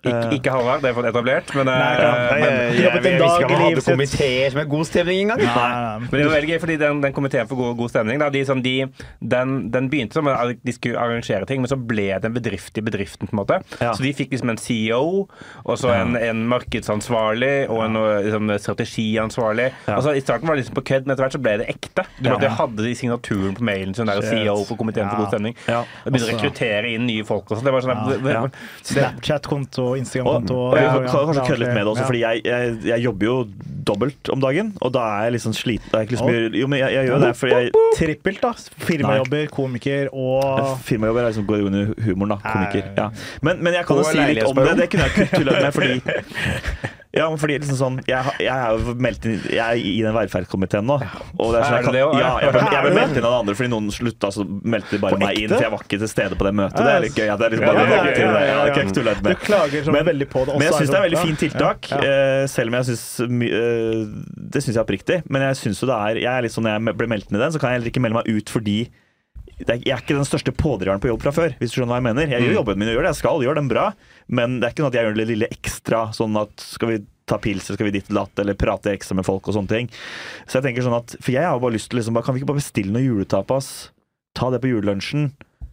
Ja. 0.04 0.10
ikke, 0.22 0.34
ikke 0.38 0.50
Halvard, 0.54 0.80
det 0.82 0.90
er 0.90 0.94
fått 0.96 1.08
etablert, 1.12 1.54
men, 1.54 1.66
Nei, 1.66 1.74
eh, 1.74 2.02
ja. 2.02 2.12
Nei, 2.12 2.40
men 2.40 2.42
jeg- 2.42 2.72
jeg- 2.72 2.82
jeg 2.82 3.02
dag 3.02 3.22
visste 3.22 3.42
i 3.42 3.46
man 3.52 3.60
hadde 3.62 3.82
komiteer 3.86 4.50
som 4.50 4.60
er 4.60 4.64
god 4.64 4.86
stemning 4.86 5.20
engang. 5.22 5.38
Nei, 5.38 5.46
nei, 5.54 5.98
Men 5.98 6.10
det 6.10 6.24
var 6.26 6.34
veldig 6.40 6.50
gøy, 6.52 6.60
fordi 6.60 6.76
den, 6.78 7.00
den 7.00 7.12
komiteen 7.12 7.48
for 7.48 7.56
god, 7.56 7.76
god 7.76 7.90
stemning 7.90 8.18
da, 8.18 8.28
de, 8.30 8.40
sånn, 8.44 8.62
de, 8.62 8.74
den, 9.22 9.70
den 9.70 9.88
begynte 9.90 10.12
som 10.14 10.24
de 10.64 10.72
skulle 10.72 10.98
arrangere 10.98 11.46
ting, 11.46 11.60
men 11.60 11.68
så 11.70 11.76
ble 11.78 12.08
det 12.18 12.24
en 12.24 12.34
bedrift 12.34 12.76
i 12.78 12.80
bedriften. 12.82 13.28
på 13.28 13.32
en 13.32 13.38
måte. 13.44 13.62
Ja. 13.80 13.92
Så 13.94 14.02
de 14.02 14.12
fikk 14.12 14.30
liksom 14.32 14.50
en 14.50 14.56
CEO, 14.58 15.28
og 15.64 15.78
så 15.78 15.90
en, 15.94 16.16
en 16.16 16.46
markedsansvarlig 16.48 17.68
og 17.70 17.84
en 17.84 17.94
liksom, 18.24 18.50
strategiansvarlig. 18.58 19.72
Ja. 19.86 19.96
Altså, 19.96 20.14
I 20.16 20.20
starten 20.20 20.46
var 20.48 20.56
det 20.56 20.64
liksom 20.64 20.74
på 20.74 20.84
kødd, 20.84 21.06
men 21.06 21.14
etter 21.14 21.24
hvert 21.26 21.36
så 21.38 21.42
ble 21.42 21.56
det 21.62 21.68
ekte. 21.68 22.04
Du 22.20 22.28
Ja. 22.28 22.34
måtte 22.36 22.50
hadde 22.50 22.82
de 22.82 22.94
signaturen 22.94 23.54
på 23.54 23.62
mailen 23.62 23.94
sin, 23.94 24.06
der 24.06 24.20
CEO 24.22 24.64
for 24.64 24.76
komiteen 24.76 25.08
for 25.10 25.16
god 25.22 25.28
stemning. 25.32 25.54
Ja. 25.68 25.80
Og 26.06 26.12
begynte 26.12 26.32
å 26.32 26.38
rekruttere 26.38 26.92
inn 26.94 27.06
nye 27.06 27.24
folk 27.24 27.50
og 27.50 27.58
sånn. 27.58 27.64
Det 27.64 27.72
var 27.72 27.80
sånn 27.80 28.32
Ja. 28.32 28.46
Snapchat-konto, 28.82 29.91
Og, 29.92 30.00
Instagram-konto. 30.00 30.56
og 30.70 30.78
jeg 30.78 30.90
har 30.90 31.06
kanskje 31.12 31.44
køddet 31.46 31.62
litt 31.62 31.74
med 31.74 31.82
det 31.82 31.92
også, 31.92 32.08
fordi 32.08 32.22
jeg, 32.24 32.42
jeg, 32.48 32.76
jeg 32.88 33.04
jobber 33.06 33.28
jo 33.28 33.36
dobbelt 33.86 34.30
om 34.32 34.40
dagen. 34.42 34.72
Og 34.80 34.92
da 34.94 35.04
er 35.22 35.34
jeg 35.34 35.42
sånn 35.44 35.56
sliten. 35.56 35.90
Jeg 35.92 36.12
liksom, 36.14 36.30
jo, 36.56 36.70
men 36.70 36.82
jeg, 36.82 37.06
gjør 37.10 37.26
det 37.26 37.32
fordi 37.38 37.58
jeg 37.58 37.84
Trippelt, 37.98 38.40
da. 38.42 38.52
Firmajobber, 38.86 39.46
komiker 39.52 40.10
og 40.12 40.78
Firmajobber 40.86 41.26
er 41.26 41.32
liksom 41.32 41.46
går 41.50 41.66
under 41.68 41.92
humoren, 42.06 42.34
da. 42.36 42.40
Komiker. 42.46 42.90
Ja. 42.96 43.10
Men, 43.44 43.62
men 43.62 43.78
jeg 43.78 43.86
kan 43.88 44.02
jo 44.02 44.08
si 44.08 44.26
litt 44.32 44.44
om 44.48 44.58
det. 44.62 44.74
Det 44.80 44.90
kunne 44.92 45.08
jeg 45.08 45.14
ikke 45.16 45.36
tullet 45.36 45.60
med, 45.60 45.72
fordi 45.76 46.98
Ja, 47.12 47.26
men 47.28 47.36
fordi 47.36 47.58
liksom 47.60 47.76
sånn 47.76 47.96
Jeg, 48.08 48.32
jeg 48.40 48.48
er 48.48 48.72
jo 48.72 48.94
meldt 48.96 49.26
inn 49.28 49.34
Jeg 49.44 49.60
er 49.60 49.76
i 49.76 49.98
den 50.00 50.14
velferdskomiteen 50.16 50.86
nå. 50.88 50.94
Og 51.36 51.50
det 51.52 51.60
er 51.60 51.66
sånn, 51.66 51.76
jeg, 51.76 51.92
det 51.92 52.00
ja, 52.22 52.30
jeg, 52.40 52.54
ble, 52.54 52.62
jeg 52.72 52.86
ble 52.86 52.92
meldt 52.96 53.18
inn 53.20 53.26
av 53.28 53.36
andre 53.42 53.56
fordi 53.58 53.72
noen 53.74 53.90
slutta, 53.92 54.30
så 54.32 54.46
meldte 54.46 54.96
de 54.96 55.00
bare 55.02 55.18
meg 55.20 55.42
inn. 55.42 55.52
For 55.52 55.66
jeg 55.66 55.74
var 55.74 55.84
ikke 55.84 56.00
til 56.00 56.10
stede 56.12 56.38
på 56.40 56.48
det 56.48 56.54
møtet. 56.62 56.80
Det 56.80 56.94
er 56.94 57.04
litt 57.04 57.18
gøy. 57.20 57.26
Ja, 57.28 57.36
det 57.36 57.48
er 57.48 57.54
liksom 57.56 57.68
bare 57.68 57.84
Ja, 57.84 58.00
til 58.06 58.24
det. 58.32 58.46
jeg 58.48 58.72
ikke 58.72 58.96
tulle 58.98 59.14
med. 59.18 59.28
Du 59.28 59.44
klager 59.44 59.86
sånn 59.88 60.00
veldig 60.08 60.28
på 60.32 60.46
det. 60.48 60.56
Men 60.56 60.66
jeg 60.66 60.72
også 60.72 60.82
syns 60.82 60.94
det 60.94 60.98
er 61.00 61.06
veldig 61.08 61.22
fint 61.26 61.42
tiltak, 61.44 61.92
eh, 61.98 62.40
selv 62.52 62.72
om 62.72 62.78
jeg 62.78 62.88
syns 62.90 63.04
uh, 63.20 64.00
Det 64.56 64.64
syns 64.64 64.74
jeg 64.74 64.82
oppriktig. 64.86 65.20
Men 65.28 65.46
jeg 65.50 65.60
synes 65.60 65.84
jo 65.84 65.90
det 65.92 66.00
er 66.00 66.22
Jeg 66.24 66.32
er 66.32 66.46
litt 66.46 66.56
sånn 66.56 66.68
når 66.68 66.78
jeg 66.78 66.98
ble 67.02 67.12
meldt 67.12 67.28
inn 67.28 67.40
i 67.40 67.44
den, 67.44 67.52
så 67.52 67.60
kan 67.60 67.72
jeg 67.72 67.80
heller 67.80 67.92
ikke 67.92 68.04
melde 68.06 68.22
meg 68.22 68.32
ut 68.32 68.52
fordi 68.56 68.78
jeg 69.60 69.92
er 69.92 70.00
ikke 70.00 70.16
den 70.16 70.26
største 70.26 70.54
pådriveren 70.56 71.02
på 71.02 71.10
jobb 71.10 71.22
fra 71.22 71.32
før. 71.34 71.54
hvis 71.58 71.70
du 71.70 71.78
skjønner 71.78 71.94
hva 71.94 72.00
Jeg 72.00 72.08
mener. 72.08 72.32
Jeg 72.32 72.46
gjør 72.46 72.58
jobben 72.60 72.78
min, 72.78 72.88
jeg 72.88 72.96
gjør 72.96 73.06
det 73.06 73.12
jeg 73.12 73.20
skal, 73.20 73.42
gjør 73.44 73.58
den 73.60 73.70
bra. 73.70 73.84
Men 74.28 74.58
det 74.58 74.66
er 74.66 74.74
ikke 74.74 74.84
noe 74.84 74.92
at 74.92 74.98
jeg 74.98 75.06
gjør 75.06 75.18
det 75.20 75.28
lille 75.28 75.50
ekstra. 75.52 76.02
Sånn 76.16 76.38
at 76.40 76.64
skal 76.64 76.90
vi 76.92 76.98
ta 77.30 77.38
pils, 77.38 77.68
eller 77.68 77.78
skal 77.78 77.88
vi 77.88 77.94
ditt 77.94 78.10
eller 78.10 78.24
datt, 78.26 78.42
eller 78.42 78.58
prate 78.58 78.92
ekstra 78.96 79.16
med 79.18 79.26
folk 79.28 79.46
og 79.46 79.56
sånne 79.56 79.70
ting. 79.70 79.90
Så 80.46 80.58
jeg 80.58 80.66
tenker 80.66 80.86
sånn 80.86 80.98
at 80.98 81.14
For 81.20 81.34
jeg 81.34 81.46
har 81.46 81.60
bare 81.62 81.76
lyst 81.76 81.92
til 81.92 82.00
liksom, 82.00 82.16
bare, 82.16 82.26
Kan 82.26 82.34
vi 82.34 82.42
ikke 82.42 82.50
bare 82.50 82.62
bestille 82.62 82.94
noe 82.94 83.04
juletapas? 83.04 83.70
Ta 84.34 84.50
det 84.50 84.62
på 84.62 84.72
julelunsjen. 84.72 85.30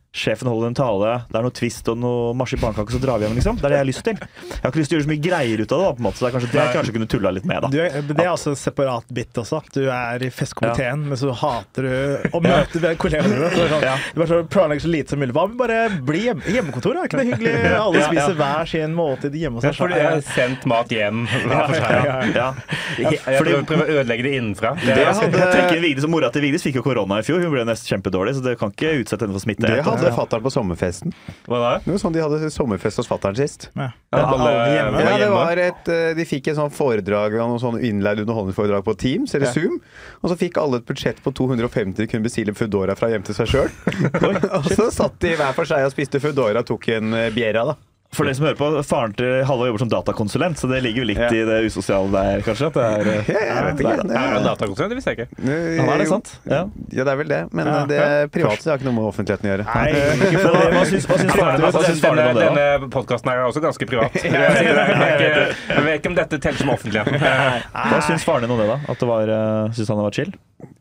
Sjefen 0.09 0.47
holder 0.49 0.71
en 0.71 0.73
tale, 0.73 1.09
det 1.29 1.37
er 1.37 1.43
noe 1.45 1.53
twist 1.53 1.85
og 1.91 1.99
noe 2.01 2.31
marsipankake, 2.33 2.89
så 2.89 2.97
drar 3.01 3.19
vi 3.21 3.27
hjem, 3.27 3.35
liksom. 3.37 3.59
Det 3.59 3.67
er 3.67 3.69
det 3.69 3.77
jeg 3.77 3.83
har 3.83 3.89
lyst 3.91 4.03
til. 4.07 4.17
Jeg 4.17 4.61
har 4.63 4.71
ikke 4.71 4.79
lyst 4.81 4.89
til 4.89 4.95
å 4.95 4.97
gjøre 4.97 5.05
så 5.05 5.11
mye 5.11 5.21
greier 5.21 5.61
ut 5.61 5.73
av 5.75 5.81
det, 5.81 5.85
da, 5.85 5.91
på 5.93 6.01
en 6.01 6.05
måte, 6.07 6.17
så 6.17 6.25
det 6.25 6.29
er 6.29 6.33
kanskje 6.33 6.49
det 6.49 6.59
jeg 6.59 6.73
kanskje 6.79 6.95
kunne 6.95 7.09
tulla 7.13 7.31
litt 7.35 7.45
med, 7.45 7.61
da. 7.61 7.69
Du 7.69 7.77
er, 7.83 7.97
det 8.09 8.15
er 8.23 8.29
altså 8.31 8.53
en 8.55 8.57
separat 8.57 9.11
bit 9.13 9.37
også. 9.37 9.59
Du 9.75 9.83
er 9.93 10.25
i 10.25 10.31
festkomiteen, 10.33 11.03
men 11.11 11.19
så 11.21 11.35
hater 11.43 11.85
du 11.85 12.33
å 12.33 12.41
møte 12.41 12.81
ja. 12.81 12.95
kollegaene 12.97 13.35
dine. 13.35 13.51
Så 13.53 13.67
Sånn, 13.69 13.85
Ja. 13.85 13.93
Du 14.15 14.17
bare 14.23 14.29
så 14.31 14.39
planlegger 14.49 14.83
så 14.87 14.89
lite 14.95 15.13
som 15.13 15.21
mulig. 15.21 15.35
Hva 15.37 15.45
med 15.51 15.59
bare 15.61 15.77
bli 16.09 16.23
hjem, 16.25 16.41
hjemmekontor? 16.57 16.97
Er 16.97 17.05
ikke 17.11 17.21
det 17.21 17.27
hyggelig? 17.29 17.53
Alle 17.69 18.01
Ja, 18.01 18.01
ja. 18.01 18.09
spiser 18.09 18.39
hver 18.41 18.71
sin 18.73 18.97
måltid 18.97 19.37
hjemme 19.37 19.59
hos 19.61 19.67
seg 19.67 19.77
Fordi 19.77 19.99
jeg 19.99 20.09
har 20.09 20.25
sendt 20.33 20.65
mat 20.69 20.89
hjem 20.93 21.21
hver 21.29 21.69
for 21.69 21.77
seg. 21.77 22.09
Ja, 22.09 22.17
ja. 22.33 22.49
Ja. 22.97 23.13
Jeg 23.13 23.43
prøver, 23.45 23.63
prøver 23.69 23.85
å 23.85 23.99
ødelegge 24.01 24.25
det 24.25 24.33
innenfra. 24.39 24.73
Det, 24.81 24.97
Det 24.97 25.05
hadde- 25.05 25.77
Jeg 25.79 26.09
Mora 26.09 26.31
til 26.33 26.41
Vigdis 26.41 26.63
fikk 26.65 26.79
jo 26.79 26.83
korona 26.83 27.19
i 27.21 27.25
fjor. 27.27 27.43
Hun 27.43 27.53
ble 27.53 27.63
nesten 27.69 27.93
kjempedårlig, 27.93 28.33
så 28.39 28.43
det 28.43 28.55
kan 28.57 28.71
ikke 28.73 28.95
utsette 29.03 29.27
henne 29.27 29.37
for 29.37 29.43
smitte. 29.45 29.69
Hadde 29.99 30.15
fatter'n 30.17 30.43
på 30.45 30.51
sommerfesten. 30.53 31.13
Hva 31.47 31.59
da? 31.63 31.71
Det 31.85 31.91
var 31.93 31.99
sånn 32.03 32.15
de 32.15 32.23
hadde 32.23 32.49
sommerfest 32.55 33.01
hos 33.01 33.07
fatter'n 33.11 33.35
sist. 33.39 33.69
Ja. 33.75 33.89
Ja, 34.11 34.23
alle- 34.25 34.49
Alle 34.49 34.73
hjemme. 34.73 35.01
Ja, 35.05 35.17
det 35.21 35.29
var 35.29 35.57
et, 35.61 35.89
eh, 35.93 36.13
De 36.17 36.25
fikk 36.25 36.47
et 36.49 36.57
sånn 36.57 36.71
foredrag 36.73 37.35
noe 37.37 37.59
sånn 37.61 37.77
innleid 37.83 38.19
underholdningsforedrag 38.23 38.83
på 38.83 38.97
Teams 38.97 39.35
eller 39.35 39.51
Zoom. 39.53 39.79
Og 40.23 40.31
så 40.31 40.37
fikk 40.37 40.57
alle 40.57 40.77
et 40.77 40.85
budsjett 40.85 41.21
på 41.21 41.33
250 41.33 41.95
de 41.95 42.07
kunne 42.07 42.23
bestille 42.23 42.55
Foodora 42.55 42.95
fra 42.97 43.09
hjem 43.09 43.23
til 43.23 43.35
seg 43.35 43.47
sjøl. 43.47 43.69
og 44.57 44.65
så 44.65 44.89
satt 44.91 45.19
de 45.19 45.35
hver 45.35 45.53
for 45.53 45.65
seg 45.65 45.85
og 45.85 45.91
spiste 45.93 46.19
Foodora 46.19 46.59
og 46.59 46.65
tok 46.65 46.87
en 46.97 47.13
eh, 47.13 47.29
Bierra, 47.31 47.65
da. 47.65 47.75
For 48.09 48.25
dere 48.25 48.33
som 48.33 48.45
hører 48.47 48.57
på, 48.57 48.67
Faren 48.89 49.11
til 49.13 49.43
Halvor 49.45 49.67
jobber 49.69 49.81
som 49.83 49.89
datakonsulent, 49.91 50.57
så 50.57 50.65
det 50.71 50.79
ligger 50.81 51.03
jo 51.03 51.07
litt 51.11 51.19
Ja. 51.21 51.27
i 51.29 51.43
det 51.45 51.57
usosiale 51.69 52.09
der, 52.09 52.41
kanskje. 52.41 52.69
At 52.71 52.73
det 52.73 52.85
er, 52.85 53.09
eh, 53.11 53.27
Ja, 53.29 53.41
jeg 53.45 53.65
vet 53.67 53.83
ikke. 53.83 54.07
det 54.07 54.15
Er 54.17 54.33
han 54.33 54.43
datakonsulent? 54.47 54.89
Det 54.89 54.97
visste 54.97 55.13
jeg 55.13 55.17
ikke. 55.19 55.27
Ja, 55.45 55.83
er 55.93 55.97
det 56.01 56.07
sant? 56.09 56.31
Ja. 56.49 56.61
Ja, 56.89 57.03
det 57.05 57.11
er 57.13 57.19
vel 57.21 57.27
det. 57.29 57.41
Men 57.53 57.67
Ja. 57.69 57.75
eh, 57.81 57.85
det 57.91 57.99
er 58.01 58.27
privat, 58.33 58.57
så 58.57 58.63
det 58.65 58.71
har 58.73 58.77
ikke 58.79 58.89
noe 58.89 58.97
med 58.97 59.05
offentligheten 59.13 59.45
å 59.45 59.51
gjøre. 59.53 59.65
Nei, 59.69 59.89
ikke 59.93 60.41
for 60.41 60.49
hva, 60.49 60.63
det. 60.65 60.73
hva 60.73 60.85
syns, 60.89 61.05
faren 61.05 62.17
Denne, 62.17 62.29
om 62.29 62.35
det, 62.35 62.49
denne 62.49 62.89
podkasten 62.89 63.29
er 63.29 63.45
også 63.45 63.61
ganske 63.61 63.85
privat. 63.85 64.13
Jeg, 64.25 65.83
vet 65.85 66.01
ikke 66.01 66.09
om 66.09 66.15
dette 66.17 66.39
teller 66.41 66.57
som 66.57 66.69
offentlig. 66.73 67.05
Hva 67.13 68.01
syns 68.09 68.25
faren 68.25 68.41
din 68.41 68.51
om 68.51 68.57
det, 68.57 68.67
da? 68.73 68.79
At 68.89 68.97
det 68.99 69.07
var, 69.07 69.29
uh, 69.29 69.69
Syns 69.69 69.87
han 69.93 69.97
det 70.01 70.05
var 70.09 70.11
chill? 70.17 70.33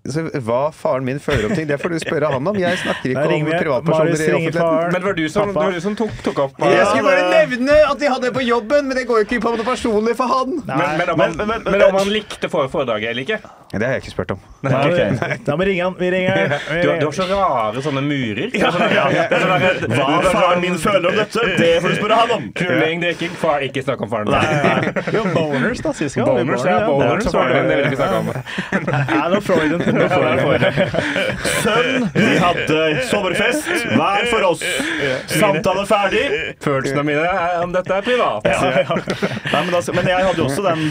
Så 0.08 0.22
hva 0.42 0.72
faren 0.74 1.04
min 1.04 1.18
føler 1.20 1.44
om 1.50 1.52
ting, 1.54 1.66
det 1.68 1.76
får 1.78 1.92
du 1.92 1.98
spørre 2.00 2.30
han 2.32 2.46
om. 2.50 2.56
Jeg 2.58 2.78
snakker 2.80 3.12
ikke 3.12 3.20
om 3.28 3.44
privatpersoner 3.60 4.08
i 4.08 4.30
offentligheten. 4.38 4.88
Men 4.88 4.94
det 4.96 5.04
var 5.04 5.16
du 5.18 5.28
som, 5.28 5.52
var 5.54 5.70
du 5.76 5.80
som 5.84 5.94
tok, 6.00 6.14
tok 6.24 6.38
opp 6.46 6.62
Jeg 6.64 6.86
skulle 6.88 7.04
bare 7.04 7.26
nevne 7.34 7.76
at 7.90 8.00
de 8.00 8.08
hadde 8.10 8.24
det 8.26 8.32
på 8.34 8.42
jobben, 8.46 8.88
men 8.88 8.96
det 8.98 9.04
går 9.06 9.20
jo 9.20 9.26
ikke 9.28 9.40
på 9.44 9.52
noe 9.54 9.66
personlig 9.68 10.14
for 10.18 10.32
han. 10.32 10.56
men, 10.66 10.98
men, 10.98 11.10
om 11.12 11.20
han, 11.20 11.36
Men- 11.36 11.36
men- 11.36 11.62
men- 11.62 11.72
men 11.76 11.82
om 11.90 11.98
han 12.00 12.08
likte 12.10 12.48
foredraget 12.50 13.10
eller 13.12 13.22
ikke? 13.22 13.38
Det 13.68 13.82
har 13.84 13.92
jeg 13.98 14.02
ikke 14.02 14.14
spurt 14.16 14.30
om. 14.32 14.40
Da 14.64 14.70
må 14.70 14.88
vi- 14.96 15.38
Da 15.44 15.52
må 15.54 15.58
vi 15.62 15.64
ringe 15.70 15.82
han. 15.84 15.94
Vi 16.00 16.10
ringer. 16.10 16.34
Vi 16.72 16.80
Du, 16.82 16.88
har- 16.88 16.98
du 16.98 17.06
har 17.06 17.12
så 17.12 17.26
rare 17.28 17.82
sånne 17.84 18.02
murer. 18.02 18.50
Ja, 18.58 18.70
ja, 19.12 19.28
sånn 19.28 19.52
er 19.60 19.76
sånn 19.78 19.92
Hva 19.92 20.22
faren 20.32 20.60
min 20.64 20.74
føler 20.80 21.08
om 21.12 21.16
dette, 21.20 21.44
det 21.60 21.82
får 21.84 21.88
du 21.92 21.96
spørre 22.00 22.16
han 22.22 22.30
om! 22.38 22.48
Knulling, 22.56 23.00
drikking, 23.04 23.30
far, 23.36 23.60
ikke 23.60 23.84
snakk 23.84 24.00
om 24.02 24.08
faren. 24.08 24.32
Jo, 25.12 25.22
boners, 25.36 25.82
da. 25.84 25.92
Sist 25.92 26.16
gang. 26.16 26.26
Boners, 26.26 26.46
Boners, 26.48 26.64
ja. 26.64 26.86
Boners 26.88 27.26
og 27.26 27.32
boners, 27.32 27.52
din, 27.52 27.62
boners, 27.68 27.68
vil 27.68 27.76
boners, 27.76 27.92
ikke 27.92 28.00
snakke 28.00 28.18
om. 28.24 29.67
Nå. 29.68 29.78
Sønn, 31.62 32.06
vi 32.14 32.34
hadde 32.42 32.78
sommerfest 33.10 33.68
hver 33.92 34.28
for 34.30 34.46
oss. 34.50 34.64
Samtale 35.32 35.84
ferdig. 35.88 36.24
Følelsene 36.64 37.04
mine 37.06 37.26
om 37.62 37.74
dette 37.74 37.98
er 37.98 38.06
privat. 38.06 38.46
Nei, 38.48 39.62
men, 39.64 39.72
da, 39.74 39.82
men 39.96 40.10
jeg 40.12 40.28
hadde 40.28 40.42
jo 40.42 40.48
også 40.48 40.64
den, 40.66 40.86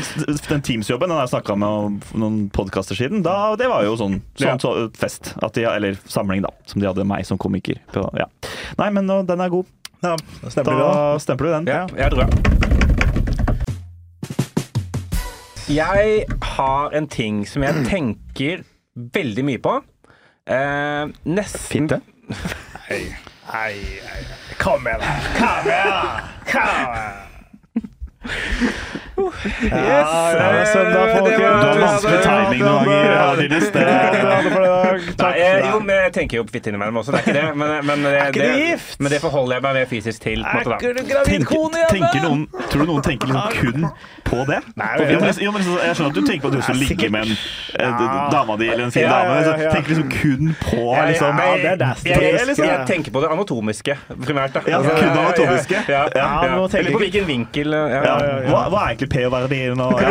den 0.49 0.65
Teams-jobben 0.69 1.11
den 1.11 1.21
jeg 1.23 1.33
snakka 1.33 1.57
med 1.59 1.87
om 1.87 1.99
noen 2.19 2.39
podkaster 2.53 2.97
siden. 2.97 3.23
Da, 3.25 3.55
det 3.59 3.69
var 3.71 3.85
jo 3.87 3.97
sånn, 3.99 4.19
sånn 4.39 4.61
så, 4.63 4.75
fest. 4.97 5.33
At 5.43 5.57
de, 5.57 5.65
eller 5.69 5.97
samling, 6.09 6.45
da. 6.45 6.53
Som 6.69 6.83
de 6.83 6.89
hadde 6.89 7.07
meg 7.07 7.27
som 7.27 7.39
komiker. 7.41 7.81
På, 7.93 8.07
ja. 8.17 8.29
Nei, 8.79 8.91
men 8.93 9.09
nå, 9.09 9.21
den 9.27 9.43
er 9.43 9.53
god. 9.53 9.73
Ja. 10.05 10.13
Da 10.43 10.49
stempler 11.19 11.47
du 11.47 11.53
den. 11.57 11.71
Ja, 11.71 11.85
jeg 11.97 12.13
tror 12.13 12.27
det. 12.27 12.76
Jeg 15.69 16.25
har 16.41 16.89
en 16.95 17.07
ting 17.07 17.41
som 17.47 17.63
jeg 17.63 17.85
tenker 17.89 18.61
veldig 18.95 19.43
mye 19.45 19.59
på. 19.59 19.73
Eh, 20.47 21.09
nesten 21.27 21.89
Fitte? 21.89 21.99
Nei, 22.87 23.01
nei. 23.51 23.73
Kom 24.61 24.87
igjen, 24.87 25.03
da. 25.03 25.15
Kom 25.35 25.67
igjen, 25.67 25.91
da. 25.91 26.03
Kom 26.51 26.93
igjen. 26.95 27.23
Yes, 29.17 29.71
Ja, 29.73 29.99
det 30.33 30.59
er 30.59 30.65
søndag, 30.65 31.17
folkens. 31.17 31.37
Du 31.37 31.67
har 31.67 31.79
vanskelig 31.81 32.19
timing 32.23 32.61
noen 32.61 32.85
ganger. 32.85 33.11
Er. 33.11 33.17
Er 33.17 33.41
i 33.43 34.21
dag. 34.21 34.49
Nei, 34.57 35.15
Takk. 35.17 35.37
jo, 35.71 35.79
men 35.79 35.95
jeg 35.95 36.11
tenker 36.13 36.37
jo 36.37 36.43
på 36.47 36.53
fitte 36.57 36.71
innimellom 36.71 36.99
også, 37.01 37.15
det 37.15 37.19
er 37.19 37.25
ikke 37.25 37.37
det. 37.39 37.55
Men, 37.57 37.73
men, 37.87 38.05
det, 38.05 38.11
ikke 38.27 38.43
det, 38.43 38.51
gift? 38.61 38.99
men 38.99 39.13
det 39.13 39.21
forholder 39.23 39.57
jeg 39.57 39.65
meg 39.65 39.79
mer 39.79 39.89
fysisk 39.89 40.21
til. 40.21 40.45
På 40.45 40.61
en 40.61 40.69
måte, 40.69 40.93
da. 40.93 41.23
Tenker, 41.25 41.81
tenker 41.89 42.27
noen, 42.27 42.45
tror 42.69 42.83
du 42.85 42.91
noen 42.91 43.07
tenker 43.07 43.33
liksom 43.33 43.57
kun 43.57 43.89
på 44.29 44.39
det? 44.49 44.59
Nei, 44.75 44.87
På- 44.97 45.03
jeg 45.03 45.13
jo, 45.13 45.19
men, 45.23 45.33
jo, 45.45 45.51
men 45.51 45.61
liksom, 45.61 45.77
jeg 45.87 45.95
skjønner 45.95 46.11
at 46.11 46.17
du 46.17 46.21
tenker 46.27 46.43
på 46.43 46.49
at 46.51 46.55
du 46.57 46.61
skal 46.67 46.75
ligge 46.81 47.09
med 47.15 47.21
en 47.27 47.31
eh, 47.79 48.15
dama 48.33 48.55
di 48.61 48.67
eller 48.73 48.85
en 48.87 48.91
fin 48.95 49.07
dame. 49.09 49.37
Så 49.43 49.51
ja, 49.51 49.57
ja. 49.63 49.71
tenker 49.75 49.89
liksom 49.93 50.09
kun 50.11 50.55
på 50.61 50.81
Jeg- 50.95 51.07
liksom, 51.11 51.37
Ja, 51.37 51.55
det 51.57 51.81
er. 51.81 51.95
Jeg, 52.05 52.17
jeg, 52.21 52.57
jeg 52.57 52.87
tenker 52.91 53.11
på 53.15 53.19
det 53.23 53.29
anatomiske, 53.31 53.93
primært. 54.25 54.53
da. 54.53 54.59
Ja, 54.67 54.77
kun 54.83 54.89
det 54.95 55.21
anatomiske. 55.23 55.75
Ja, 55.87 55.93
ja, 55.93 56.05
Ja, 56.15 56.27
ja. 56.45 56.55
men 56.57 56.77
Eller 56.79 56.91
på 56.91 57.01
hvilken 57.03 57.25
vinkel. 57.27 57.71
Ja, 57.73 57.87
ja, 57.87 58.01
ja. 58.03 58.49
hva, 58.51 58.61
hva 58.73 58.79
er 58.83 58.87
egentlig 58.93 59.09
pH-verdien? 59.15 59.79
og-. 59.85 60.01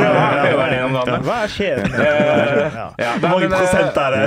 Hva 1.27 1.37
er 1.45 1.49
kjeden? 1.57 1.91
Eh, 1.97 3.19
Hvor 3.21 3.29
mange 3.29 3.47
eh, 3.47 3.53
prosent 3.59 3.97
er 3.97 4.11
det? 4.17 4.23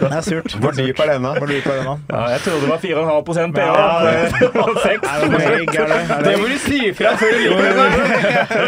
Det 0.00 0.12
er 0.12 0.20
surt. 0.20 0.50
Hvor 0.60 0.72
dyp 0.76 1.00
er 1.00 1.06
denne? 1.14 1.30
Jeg 1.40 2.40
trodde 2.44 2.60
det 2.60 2.68
var 2.68 2.80
4,5 2.84 3.52
pH. 3.56 3.60
Ja, 3.60 3.70
og 4.64 4.80
6. 4.82 5.08
Er 5.10 5.20
det 5.20 5.30
må 5.30 5.38
egg, 5.38 5.68
det? 5.72 5.80
Det- 6.26 6.38
du 6.50 6.58
si 6.58 6.78
ifra 6.90 7.10
før 7.20 7.30
du 7.30 7.38
det. 7.40 7.70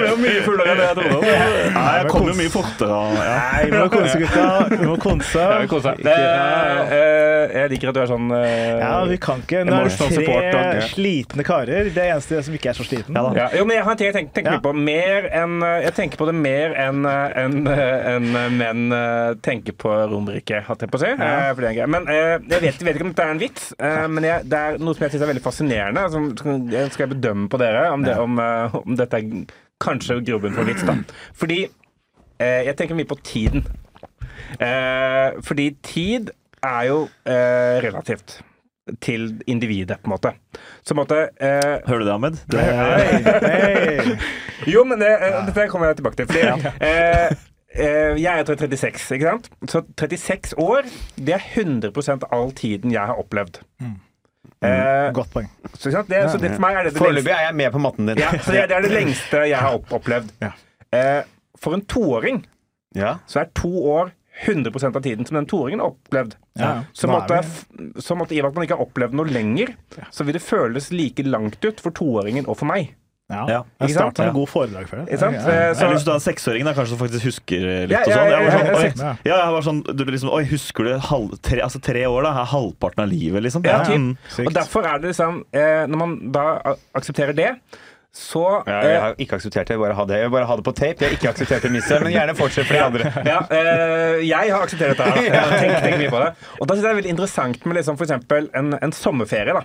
Det 0.02 0.61
fullere 0.62 0.86
enn 0.86 0.88
jeg 0.88 0.96
trodde. 0.98 1.36
Nei, 1.76 1.92
jeg 1.98 2.08
kommer 2.12 2.32
jo 2.32 2.36
mye 2.38 2.52
fortere. 2.52 3.00
Ja. 3.12 3.36
Nei, 3.42 3.62
vi 3.66 3.76
må 3.76 3.86
konse, 3.92 4.16
gutta. 4.22 4.46
Vi 4.72 4.88
må 4.88 4.96
konse. 5.02 5.42
Ja, 5.42 5.58
vi 5.62 5.70
konse. 5.72 5.94
Det, 6.02 6.16
eh, 6.16 7.56
jeg 7.58 7.72
liker 7.74 7.92
at 7.92 7.98
du 7.98 8.02
er 8.02 8.10
sånn 8.10 8.28
uh, 8.32 8.80
Ja, 8.82 8.92
vi 9.08 9.18
kan 9.22 9.42
ikke. 9.44 9.62
Nå 9.68 9.76
er 9.82 9.88
det 9.90 9.94
support, 9.98 10.48
tre 10.52 10.86
slitne 10.92 11.46
karer. 11.46 11.90
Det 11.92 12.02
er 12.02 12.14
eneste 12.16 12.42
som 12.46 12.56
ikke 12.56 12.72
er 12.72 12.78
så 12.78 12.86
sliten. 12.86 13.16
Ja 13.16 13.24
da. 13.26 13.32
ja, 13.38 13.48
jo, 13.58 13.66
men 13.68 13.78
jeg 13.78 13.86
har 13.86 13.94
en 13.96 14.00
ting 14.00 14.10
jeg 14.10 14.16
tenker, 14.18 14.34
tenker 14.38 14.52
Ja. 14.52 14.58
mye 14.58 14.66
på 14.66 14.72
mer 14.78 15.28
enn 15.42 15.56
eh, 15.66 15.78
Jeg 15.86 15.94
tenker 15.98 16.20
på 16.20 16.28
det 16.28 16.34
mer 16.36 16.76
enn 16.78 17.02
en, 17.06 17.32
en, 17.42 17.58
eh, 17.72 18.14
eh, 18.14 18.50
menn 18.52 18.94
eh, 18.96 19.34
tenker 19.44 19.76
på 19.78 19.92
Romerike, 20.12 20.62
hatt 20.66 20.84
jeg 20.84 20.92
på 20.92 21.00
å 21.00 21.02
si. 21.02 21.12
Eh. 21.12 21.86
Men 21.90 22.08
eh, 22.10 22.36
jeg 22.52 22.62
vet, 22.66 22.84
vet 22.84 22.98
ikke 22.98 23.08
om 23.08 23.12
dette 23.14 23.26
er 23.26 23.34
en 23.34 23.42
vits, 23.42 23.68
eh, 23.78 24.06
men 24.12 24.28
jeg, 24.28 24.46
det 24.52 24.62
er 24.62 24.80
noe 24.82 24.96
som 24.96 25.06
jeg 25.06 25.14
syns 25.14 25.26
er 25.26 25.32
veldig 25.32 25.44
fascinerende. 25.44 26.06
Som, 26.12 26.30
skal 26.38 27.06
jeg 27.06 27.12
bedømme 27.16 27.48
på 27.52 27.60
dere 27.62 27.88
om, 27.94 28.04
det, 28.06 28.16
om, 28.20 28.38
eh, 28.42 28.78
om 28.82 28.98
dette 28.98 29.20
er 29.20 29.44
kanskje 29.82 30.20
grobunn 30.26 30.54
for 30.56 30.68
vits. 30.68 30.84
da. 30.88 30.94
Fordi 31.38 31.60
eh, 31.66 32.62
jeg 32.68 32.76
tenker 32.78 32.98
mye 32.98 33.08
på 33.10 33.18
tiden. 33.26 33.66
Eh, 34.60 35.38
fordi 35.44 35.70
tid 35.86 36.30
er 36.62 36.88
jo 36.88 37.02
eh, 37.26 37.78
relativt 37.84 38.40
til 39.00 39.28
individet, 39.46 39.98
på 40.02 40.10
en 40.10 40.14
måte. 40.16 40.32
Så 40.82 40.94
måte 40.98 41.20
eh, 41.38 41.78
Hører 41.86 42.02
du 42.02 42.04
det, 42.08 42.12
Ahmed? 42.16 42.38
Det, 42.50 42.62
Hei, 42.62 43.22
hei. 43.22 44.16
Jo, 44.72 44.82
men 44.84 44.98
det, 45.02 45.10
eh, 45.22 45.38
dette 45.46 45.68
kommer 45.70 45.90
jeg 45.92 46.00
tilbake 46.00 46.18
til. 46.18 46.26
Fordi, 46.26 46.72
eh, 46.82 47.28
eh, 47.74 48.22
jeg 48.22 48.40
er 48.40 48.44
36, 48.46 49.14
ikke 49.16 49.30
sant? 49.30 49.50
Så 49.70 49.84
36 49.98 50.54
år, 50.58 50.90
det 51.16 51.36
er 51.38 51.46
100% 51.54 52.26
all 52.34 52.50
tiden 52.58 52.94
jeg 52.94 53.06
har 53.06 53.18
opplevd. 53.22 53.62
Eh, 54.62 55.10
Godt 55.16 55.30
poeng. 55.34 55.48
så, 55.74 55.90
så 55.90 56.02
det, 56.08 56.22
så 56.30 56.38
det, 56.38 56.52
for 56.54 56.62
meg 56.64 56.76
er 56.78 56.84
det 56.88 56.92
det 56.94 57.00
Foreløpig 57.02 57.24
lengste, 57.26 57.38
er 57.40 57.46
jeg 57.48 57.54
med 57.58 57.72
på 57.74 57.80
matten 57.82 58.06
din. 58.12 58.20
ja, 58.22 58.30
så 58.38 58.52
det, 58.54 58.64
det 58.70 58.76
er 58.78 58.86
det 58.86 58.92
lengste 58.94 59.44
jeg 59.50 59.58
har 59.58 59.74
opp, 59.78 59.92
opplevd. 59.98 60.32
Ja. 60.44 60.52
Eh, 60.94 61.22
for 61.58 61.74
en 61.78 61.84
toåring 61.90 62.42
Ja. 62.94 63.16
så 63.26 63.40
er 63.42 63.50
to 63.56 63.70
år 63.88 64.12
100% 64.46 64.96
av 64.96 65.02
tiden 65.04 65.26
som 65.28 65.36
den 65.36 65.46
toåringen 65.46 65.80
har 65.80 65.92
opplevd. 65.92 66.34
Ja. 66.58 66.70
Så 66.96 67.08
måtte, 67.08 67.40
så 68.00 68.14
måtte 68.16 68.34
i 68.34 68.40
og 68.40 68.46
med 68.46 68.50
at 68.52 68.56
man 68.56 68.64
ikke 68.66 68.76
har 68.78 68.86
opplevd 68.86 69.14
noe 69.18 69.28
lenger, 69.28 69.74
så 70.10 70.24
vil 70.24 70.36
det 70.36 70.42
føles 70.42 70.88
like 70.92 71.22
langt 71.26 71.62
ut 71.64 71.80
for 71.84 71.92
toåringen 71.96 72.48
og 72.48 72.56
for 72.60 72.68
meg. 72.70 72.94
Ja. 73.32 73.42
Ja, 73.48 73.58
Jeg 73.80 73.88
ikke 73.88 73.96
sant? 73.96 73.98
starta 73.98 74.22
med 74.22 74.30
en 74.32 74.38
god 74.38 74.48
foredrag 74.52 74.88
for 74.90 75.00
det. 75.00 75.04
Ikke 75.08 75.20
sant? 75.24 75.36
Ja, 75.40 75.54
ja. 75.56 75.74
Så, 75.74 75.84
Eller 75.86 75.96
hvis 75.96 76.04
du 76.06 76.10
har 76.12 76.18
en 76.20 76.24
seksåring 76.26 76.66
da, 76.68 76.74
kanskje 76.76 76.92
som 76.94 77.00
faktisk 77.02 77.28
husker 77.30 77.68
litt. 77.88 77.94
Ja, 77.94 78.02
og 78.02 78.10
ja, 78.12 78.16
sånn. 78.18 78.32
ja, 78.32 78.38
Jeg 78.38 78.42
var 78.42 78.50
ja, 78.52 78.58
sånn, 78.58 78.66
ja, 78.72 79.12
oi, 79.12 79.30
ja. 79.30 79.36
jeg 79.42 79.54
var 79.56 79.66
sånn, 79.68 79.80
du 79.88 80.04
liksom, 80.12 80.32
oi, 80.36 80.42
husker 80.52 80.88
du 80.90 80.92
halv, 81.10 81.38
tre, 81.42 81.62
altså 81.64 81.80
tre 81.82 82.04
år, 82.08 82.26
da? 82.28 82.34
Er 82.42 82.50
halvparten 82.52 83.04
av 83.06 83.08
livet, 83.12 83.42
liksom. 83.48 83.64
Ja, 83.66 83.80
typ. 83.88 83.96
Mm. 83.96 84.46
Og 84.46 84.52
derfor 84.56 84.86
er 84.88 85.00
det 85.02 85.12
liksom 85.14 85.40
eh, 85.56 85.86
Når 85.88 86.02
man 86.04 86.18
da 86.34 86.44
aksepterer 86.98 87.32
det, 87.36 87.54
så 88.12 88.42
Ja, 88.68 88.74
eh, 88.82 88.90
jeg 88.92 89.00
har 89.00 89.14
ikke 89.24 89.36
akseptert 89.40 89.68
det. 89.70 89.72
Jeg 89.78 89.80
bare 89.80 89.94
ha 89.96 90.04
det, 90.04 90.18
jeg 90.20 90.30
bare 90.34 90.44
ha 90.50 90.56
det 90.60 90.64
på 90.66 90.74
tape. 90.76 91.00
Jeg 91.00 91.08
har 91.08 91.14
ikke 91.16 91.30
akseptert 91.32 91.62
premisset, 91.64 92.02
men 92.04 92.12
gjerne 92.12 92.34
fortsett 92.36 92.66
for 92.68 92.76
de 92.76 92.82
andre. 92.84 93.12
ja, 93.32 93.38
eh, 93.48 94.18
jeg 94.28 94.52
har 94.52 94.66
akseptert 94.66 94.92
dette. 94.98 95.06
her, 95.16 95.30
da. 95.32 95.46
Tenk, 95.56 95.76
tenkt 95.86 96.02
mye 96.02 96.10
på 96.12 96.20
det. 96.20 96.32
Og 96.60 96.68
da 96.68 96.76
synes 96.76 96.82
jeg 96.82 96.90
det 96.90 96.92
er 96.92 96.98
veldig 97.00 97.14
interessant 97.14 97.64
med 97.64 97.78
liksom, 97.80 97.96
for 97.96 98.04
eksempel 98.04 98.50
en, 98.60 98.74
en 98.76 98.92
sommerferie. 98.92 99.56
da. 99.56 99.64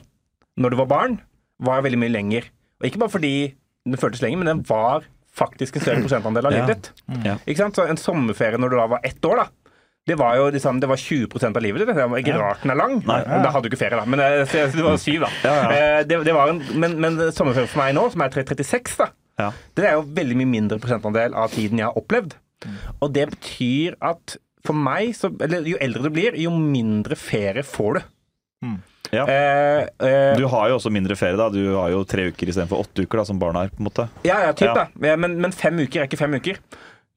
Når 0.63 0.73
du 0.73 0.79
var 0.79 0.87
barn, 0.93 1.17
var 1.59 1.83
veldig 1.83 1.99
mye 1.99 2.13
lenger. 2.13 2.47
Og 2.81 2.87
ikke 2.89 2.99
bare 3.01 3.13
fordi 3.13 3.33
den 3.87 3.97
føltes 4.01 4.21
lenger, 4.21 4.37
men 4.41 4.49
den 4.51 4.63
var 4.67 5.05
faktisk 5.37 5.77
en 5.77 5.83
større 5.85 6.01
prosentandel 6.03 6.45
av 6.49 6.53
livet 6.55 6.73
ditt. 6.73 6.89
Ja. 7.25 7.35
Ikke 7.45 7.61
sant? 7.61 7.77
Så 7.77 7.85
en 7.89 7.99
sommerferie 8.01 8.57
når 8.59 8.73
du 8.73 8.77
da 8.79 8.87
var 8.95 9.03
ett 9.05 9.23
år, 9.25 9.43
da. 9.43 9.73
Det 10.07 10.15
var 10.17 10.37
jo 10.39 10.45
liksom, 10.55 10.77
det 10.79 10.87
var 10.87 10.95
20% 11.01 11.57
av 11.59 11.63
livet 11.65 11.81
ditt. 11.83 11.89
Det 11.97 12.05
var 12.09 12.21
ikke 12.21 12.37
rart 12.39 12.61
den 12.63 12.71
er 12.71 12.79
lang. 12.79 12.93
Nei. 13.05 13.19
Da 13.43 13.49
hadde 13.51 13.67
du 13.67 13.73
ikke 13.73 13.81
ferie, 13.81 13.99
da. 13.99 14.05
Men 14.07 14.21
eh, 14.23 14.55
det 14.73 14.83
var 14.85 14.97
syv, 15.03 15.25
da. 15.25 15.31
Eh, 15.75 16.01
Det, 16.07 16.19
det 16.23 16.35
var 16.35 16.53
en, 16.53 16.61
men, 16.79 16.95
men 17.03 17.17
sommerferie 17.35 17.67
for 17.67 17.81
meg 17.83 17.93
nå, 17.97 18.05
som 18.13 18.23
er 18.23 18.31
36, 18.33 18.97
da, 19.01 19.09
Ja. 19.37 19.51
det 19.77 19.85
er 19.85 19.97
jo 19.99 20.05
veldig 20.17 20.37
mye 20.39 20.49
mindre 20.55 20.79
prosentandel 20.81 21.35
av 21.37 21.51
tiden 21.53 21.77
jeg 21.83 21.89
har 21.89 21.99
opplevd. 21.99 22.37
Og 23.03 23.11
det 23.13 23.27
betyr 23.35 23.97
at 24.01 24.37
for 24.65 24.73
meg, 24.73 25.11
så, 25.15 25.29
eller 25.43 25.67
jo 25.69 25.77
eldre 25.83 26.07
du 26.07 26.09
blir, 26.15 26.35
jo 26.39 26.49
mindre 26.57 27.15
ferie 27.19 27.61
får 27.63 27.99
du. 27.99 28.07
Ja. 29.15 29.23
Eh, 29.27 29.85
eh, 30.03 30.35
Du 30.37 30.47
har 30.51 30.69
jo 30.69 30.79
også 30.79 30.91
mindre 30.93 31.15
ferie, 31.19 31.37
da. 31.39 31.49
Du 31.53 31.61
har 31.77 31.89
jo 31.93 32.03
tre 32.07 32.29
uker 32.31 32.49
istedenfor 32.51 32.83
åtte 32.85 33.05
uker, 33.07 33.21
da, 33.23 33.25
som 33.29 33.39
barn 33.39 33.55
har. 33.55 33.69
på 33.71 33.79
en 33.81 33.89
måte. 33.89 34.09
ja, 34.27 34.41
ja, 34.47 34.51
typ, 34.53 34.67
Ja. 34.69 34.73
da. 34.73 35.15
Men, 35.17 35.39
men 35.41 35.51
fem 35.51 35.79
uker 35.79 36.01
er 36.03 36.07
ikke 36.09 36.17
fem 36.19 36.33
uker. 36.35 36.59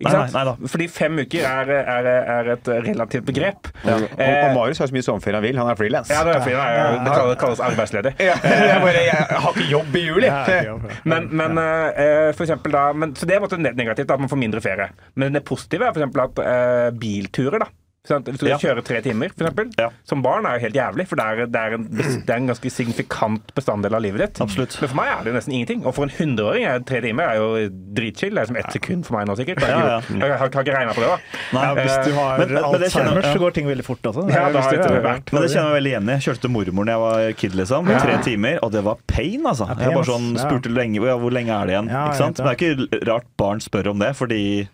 Ikke 0.01 0.15
Nei, 0.17 0.29
sant? 0.31 0.33
nei, 0.33 0.41
nei 0.41 0.49
da. 0.49 0.69
Fordi 0.73 0.87
fem 0.89 1.19
uker 1.21 1.43
er, 1.45 1.71
er, 1.77 2.07
er 2.09 2.47
et 2.55 2.69
relativt 2.87 3.27
begrep. 3.29 3.67
Og, 3.85 4.07
og 4.17 4.55
Marius 4.57 4.79
har 4.81 4.89
så 4.89 4.97
mye 4.97 5.05
sommerferie 5.05 5.37
han 5.37 5.45
vil. 5.45 5.59
Han 5.61 5.69
er 5.69 5.77
frilans. 5.77 6.09
Ja, 6.09 6.23
det 6.25 6.39
er 6.39 6.47
fint. 6.47 6.57
da. 6.57 7.03
Det 7.05 7.13
kalles, 7.19 7.37
kalles 7.43 7.61
arbeidsledig. 7.67 8.15
jeg, 8.31 8.79
bare, 8.81 9.03
jeg 9.05 9.27
har 9.45 9.51
ikke 9.53 9.67
jobb 9.69 9.99
i 10.01 10.05
juli. 10.07 10.31
Ja, 10.31 10.39
ja, 10.49 10.63
ja. 10.71 10.97
Men, 11.05 11.29
men 11.37 11.61
eh, 11.61 12.31
for 12.33 12.47
eksempel 12.47 12.73
da 12.73 12.87
men, 12.97 13.13
Så 13.13 13.29
det 13.29 13.37
er 13.37 13.45
negativt, 13.77 14.09
da, 14.09 14.17
at 14.17 14.25
man 14.25 14.33
får 14.33 14.41
mindre 14.41 14.65
ferie. 14.65 14.89
Men 15.21 15.37
det 15.37 15.45
positive 15.45 15.85
er 15.85 15.93
for 15.93 16.01
eksempel 16.01 16.25
at 16.25 16.41
eh, 16.49 16.89
bilturer, 16.97 17.67
da. 17.67 17.69
Sant? 18.09 18.25
Hvis 18.25 18.39
du 18.41 18.47
Ja. 18.49 18.57
kjører 18.57 18.83
tre 18.83 19.03
timer, 19.03 19.29
for 19.37 19.45
eksempel, 19.45 19.71
Ja. 19.79 19.91
som 20.09 20.23
barn 20.23 20.47
er 20.47 20.55
jo 20.59 20.61
helt 20.65 20.75
jævlig, 20.75 21.07
for 21.07 21.17
det 21.17 21.25
er, 21.27 21.47
det, 21.47 21.61
er 21.61 21.75
en, 21.77 21.85
det 22.27 22.31
er 22.31 22.37
en 22.41 22.47
ganske 22.49 22.71
signifikant 22.73 23.53
bestanddel 23.55 23.93
av 23.95 24.01
livet 24.01 24.19
ditt. 24.25 24.41
Absolutt. 24.41 24.73
Men 24.81 24.89
for 24.89 24.97
meg 24.97 25.09
er 25.13 25.25
det 25.25 25.33
jo 25.33 25.37
nesten 25.37 25.53
ingenting. 25.53 25.85
Og 25.85 25.95
for 25.95 26.05
en 26.05 26.15
hundreåring 26.17 26.65
er 26.65 26.81
tre 26.81 27.01
timer 27.05 27.29
er 27.29 27.37
jo 27.37 27.69
dritchill. 27.69 28.33
Det 28.35 28.41
er 28.41 28.47
som 28.47 28.57
ett 28.57 28.73
sekund 28.73 29.05
for 29.05 29.19
meg 29.19 29.29
nå, 29.29 29.37
sikkert. 29.37 29.61
Jeg, 29.61 29.69
Ja, 29.69 30.01
ja. 30.01 30.01
jeg 30.01 30.31
har, 30.33 30.39
har 30.39 30.49
ikke 30.49 30.75
regna 30.79 30.95
på 30.97 31.05
det, 31.05 31.11
da. 31.13 31.19
Nei, 31.53 31.65
Ja, 31.67 31.75
hvis 31.77 32.05
du 32.09 32.13
har 32.17 32.39
Men- 32.39 32.55
men- 32.55 33.23
så 33.31 33.39
går 33.39 33.53
ting 33.53 33.67
veldig 33.69 33.85
fort 33.85 34.03
altså. 34.03 34.25
Ja, 34.33 34.49
da 34.49 34.61
Hvis 34.61 34.65
har 34.65 34.71
du 34.89 34.95
jeg 34.95 35.03
vært 35.05 35.33
Men 35.33 35.43
det 35.43 35.51
kjenner 35.51 35.69
jeg 35.69 35.77
veldig 35.83 35.93
igjen 35.93 36.09
i. 36.09 36.13
Jeg 36.17 36.23
kjørte 36.25 36.41
til 36.41 36.51
mormor 36.51 36.85
da 36.87 36.93
jeg 36.93 37.01
var 37.05 37.33
kid, 37.37 37.53
liksom. 37.53 37.89
Ja. 37.91 37.99
Tre 38.01 38.17
timer, 38.25 38.59
og 38.63 38.73
det 38.73 38.83
var 38.85 38.97
pain, 39.07 39.43
altså. 39.45 39.67
pain, 39.67 39.79
Jeg 39.79 39.93
bare 39.95 40.05
sånn 40.09 40.37
Ja. 40.37 40.49
spurte 40.49 40.73
lenge, 40.73 40.95
ja, 41.05 41.19
hvor 41.19 41.31
lenge 41.31 41.51
er 41.53 41.67
det 41.67 41.73
igjen. 41.77 41.89
Ja, 41.91 42.09
ikke 42.09 42.17
sant? 42.17 42.37
jeg 42.39 42.47
Men 42.47 42.57
det 42.57 42.63
er 42.63 42.99
ikke 43.01 43.07
rart 43.13 43.25
barn 43.37 43.59
spør 43.61 43.87
om 43.91 43.99
det, 43.99 44.17
fordi 44.17 44.69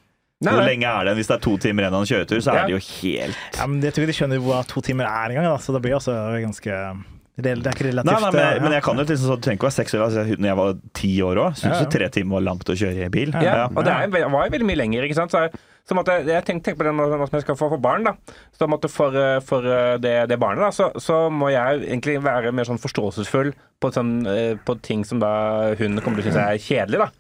Nei, 0.45 0.53
hvor 0.53 0.67
lenge 0.69 0.85
er 0.85 1.07
igjen? 1.09 1.17
Hvis 1.17 1.29
det 1.31 1.37
er 1.39 1.45
to 1.47 1.57
timer 1.57 1.87
igjen 1.87 1.95
av 1.97 2.03
en 2.05 2.09
kjøretur, 2.11 2.41
så 2.45 2.53
Ja. 2.53 2.63
er 2.63 2.67
det 2.69 2.75
jo 2.77 2.83
helt 3.01 3.37
Ja, 3.57 3.67
men 3.67 3.81
jeg 3.81 3.93
tror 3.95 4.05
ikke 4.05 4.13
de 4.13 4.19
skjønner 4.21 4.41
hva 4.45 4.59
to 4.69 4.81
timer 4.85 5.05
er 5.09 5.33
engang, 5.33 5.59
så 5.65 5.73
det 5.73 5.81
blir 5.83 5.97
også 5.97 6.13
ganske 6.45 7.05
Det 7.41 7.47
er 7.53 7.57
ikke 7.57 7.85
relativt 7.93 8.05
Nei, 8.09 8.21
nei, 8.21 8.31
men, 8.33 8.55
ja. 8.57 8.61
men 8.65 8.73
jeg 8.73 8.83
kan 8.83 8.97
jo 8.97 9.05
liksom, 9.05 9.27
så, 9.29 9.37
du 9.37 9.43
trenger 9.45 9.59
ikke 9.61 9.69
være 9.69 9.77
seks 9.77 9.95
år. 9.95 10.03
Altså, 10.07 10.25
når 10.41 10.49
jeg 10.49 10.57
var 10.57 10.75
ti 10.97 11.11
år 11.21 11.37
òg, 11.37 11.51
syntes 11.57 11.65
Ja, 11.65 11.81
jo 11.81 11.89
ja. 11.89 11.93
tre 11.97 12.09
timer 12.09 12.33
var 12.39 12.45
langt 12.49 12.65
å 12.73 12.77
kjøre 12.77 13.05
i 13.05 13.09
bil. 13.13 13.33
Ja, 13.45 13.67
og 13.69 13.85
det 13.85 13.93
er, 13.93 14.09
var 14.29 14.45
jo 14.47 14.53
veldig 14.57 14.69
mye 14.71 14.77
lenger. 14.81 15.03
ikke 15.05 15.15
sant? 15.19 15.31
Så, 15.33 15.41
jeg- 15.45 15.53
så 15.87 15.95
måtte, 15.95 16.25
jeg 16.27 16.45
tenkte 16.45 16.65
tenk 16.73 16.79
på 16.79 16.85
det 16.85 16.95
nå 16.97 17.09
som 17.29 17.37
jeg 17.37 17.43
skal 17.45 17.55
få 17.57 17.69
for 17.69 17.79
barn. 17.79 18.05
da. 18.05 18.13
Så 18.59 18.67
måtte 18.69 18.89
for, 18.91 19.13
eh, 19.15 19.41
for 19.41 19.61
eh, 19.65 19.99
det, 19.99 20.29
det 20.29 20.39
barnet 20.41 20.65
da, 20.65 20.71
så, 20.73 20.93
så 20.97 21.31
må 21.31 21.51
jeg 21.53 21.85
egentlig 21.89 22.21
være 22.25 22.53
mer 22.53 22.65
sånn 22.65 22.81
forståelsesfull 22.81 23.53
på, 23.81 23.93
sånn, 23.93 24.27
eh, 24.27 24.55
på 24.65 24.81
ting 24.81 25.05
som 25.05 25.19
da 25.21 25.75
hun 25.77 26.01
kommer 26.01 26.23
til 26.23 26.33
å 26.33 26.35
synes 26.35 26.37
er 26.41 26.57
kjedelig. 26.57 26.99
da. 27.05 27.11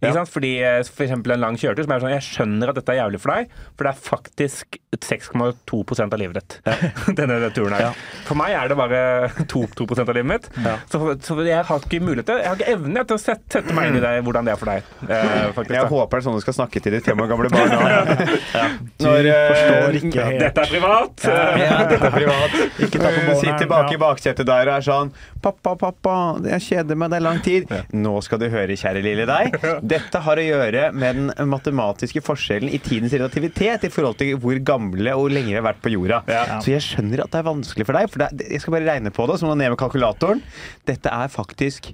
Ikke 0.00 0.14
sant? 0.18 0.32
Fordi 0.34 0.52
eh, 0.64 0.80
For 0.88 1.06
eksempel 1.06 1.34
en 1.36 1.42
lang 1.44 1.58
kjøretur 1.60 1.86
som 1.86 1.94
er 1.94 2.02
sånn 2.02 2.14
Jeg 2.14 2.24
skjønner 2.26 2.72
at 2.72 2.78
dette 2.80 2.94
er 2.94 3.00
jævlig 3.02 3.20
for 3.22 3.34
deg, 3.34 3.52
for 3.74 3.86
det 3.86 3.92
er 3.92 4.00
faktisk 4.08 4.78
6,2% 4.94 6.14
av 6.14 6.20
livet 6.20 6.38
ditt. 6.40 6.56
Denne, 7.18 7.36
denne 7.38 7.50
turen 7.54 7.74
her. 7.76 7.96
For 8.26 8.38
meg 8.38 8.54
er 8.56 8.70
det 8.70 8.76
bare 8.78 9.00
2, 9.52 9.62
2 9.80 9.86
av 10.04 10.12
livet 10.16 10.28
mitt. 10.30 10.48
Så, 10.90 11.00
så 11.24 11.38
jeg 11.46 11.62
har 11.68 11.86
ikke 11.86 12.00
mulighet 12.04 12.28
til 12.30 12.40
Jeg 12.42 12.50
har 12.50 12.58
ikke 12.60 12.74
evne 12.76 13.04
til 13.08 13.18
å 13.18 13.22
sette, 13.22 13.46
sette 13.58 13.76
meg 13.76 13.90
inn 13.90 13.98
i 13.98 14.04
det, 14.04 14.12
hvordan 14.26 14.48
det 14.48 14.54
er 14.54 14.60
for 14.60 14.70
deg. 14.70 14.90
eh, 15.08 15.48
faktisk, 15.56 15.74
Jeg 15.78 15.90
håper 15.94 16.14
det 16.14 16.22
er 16.22 16.26
sånn 16.28 16.38
du 16.38 16.44
skal 16.44 16.56
snakke 16.58 16.82
til 16.84 16.96
ditt 16.96 17.08
fem 17.08 17.20
år 17.24 17.30
gamle 17.30 17.50
barn. 17.52 17.74
ja. 18.58 18.66
Når, 19.04 19.30
eh, 19.30 19.48
forstår 19.52 19.98
ikke 20.00 20.28
helt 20.28 20.44
Dette 20.44 20.64
er 20.64 20.72
privat! 20.74 21.26
Ja, 21.64 21.78
dette 21.90 22.10
er 22.10 22.14
privat. 22.14 22.56
Ikke 22.84 23.00
ta 23.02 23.12
på 23.14 23.36
sitter 23.40 23.70
bak 23.70 23.92
i 23.94 24.00
baksetet 24.00 24.48
der 24.48 24.70
og 24.70 24.78
er 24.78 24.86
sånn 24.86 25.12
Pappa, 25.44 25.74
pappa, 25.76 26.14
jeg 26.48 26.62
kjeder 26.70 26.96
meg, 26.96 27.10
det 27.12 27.18
er 27.18 27.24
lang 27.26 27.40
tid. 27.44 27.72
Nå 27.92 28.14
skal 28.24 28.40
du 28.40 28.46
høre, 28.48 28.76
kjære 28.80 29.02
lille 29.04 29.26
deg. 29.28 29.58
Dette 29.84 30.20
har 30.24 30.40
å 30.40 30.44
gjøre 30.44 30.86
med 30.96 31.18
den 31.18 31.50
matematiske 31.50 32.22
forskjellen 32.24 32.72
i 32.72 32.80
tidens 32.80 33.12
relativitet 33.12 33.84
i 33.84 33.90
forhold 33.92 34.16
til 34.20 34.38
hvor 34.40 34.56
gamle 34.64 35.12
og 35.18 35.28
lenge 35.34 35.52
vi 35.52 35.58
har 35.58 35.66
vært 35.66 35.82
på 35.84 35.92
jorda. 35.92 36.22
Ja. 36.30 36.60
Så 36.64 36.72
jeg 36.72 36.84
skjønner 36.86 37.24
at 37.24 37.34
det 37.34 37.42
er 37.42 37.50
vanskelig 37.50 37.86
for 37.88 37.98
deg, 37.98 38.08
for 38.12 38.24
er, 38.24 38.46
jeg 38.48 38.62
skal 38.64 38.78
bare 38.78 38.88
regne 38.88 39.12
på 39.14 39.28
det, 39.28 39.36
så 39.40 39.46
må 39.48 39.52
du 39.52 39.60
ned 39.60 39.74
med 39.74 39.80
kalkulatoren. 39.80 40.40
Dette 40.88 41.12
er 41.12 41.32
faktisk 41.32 41.92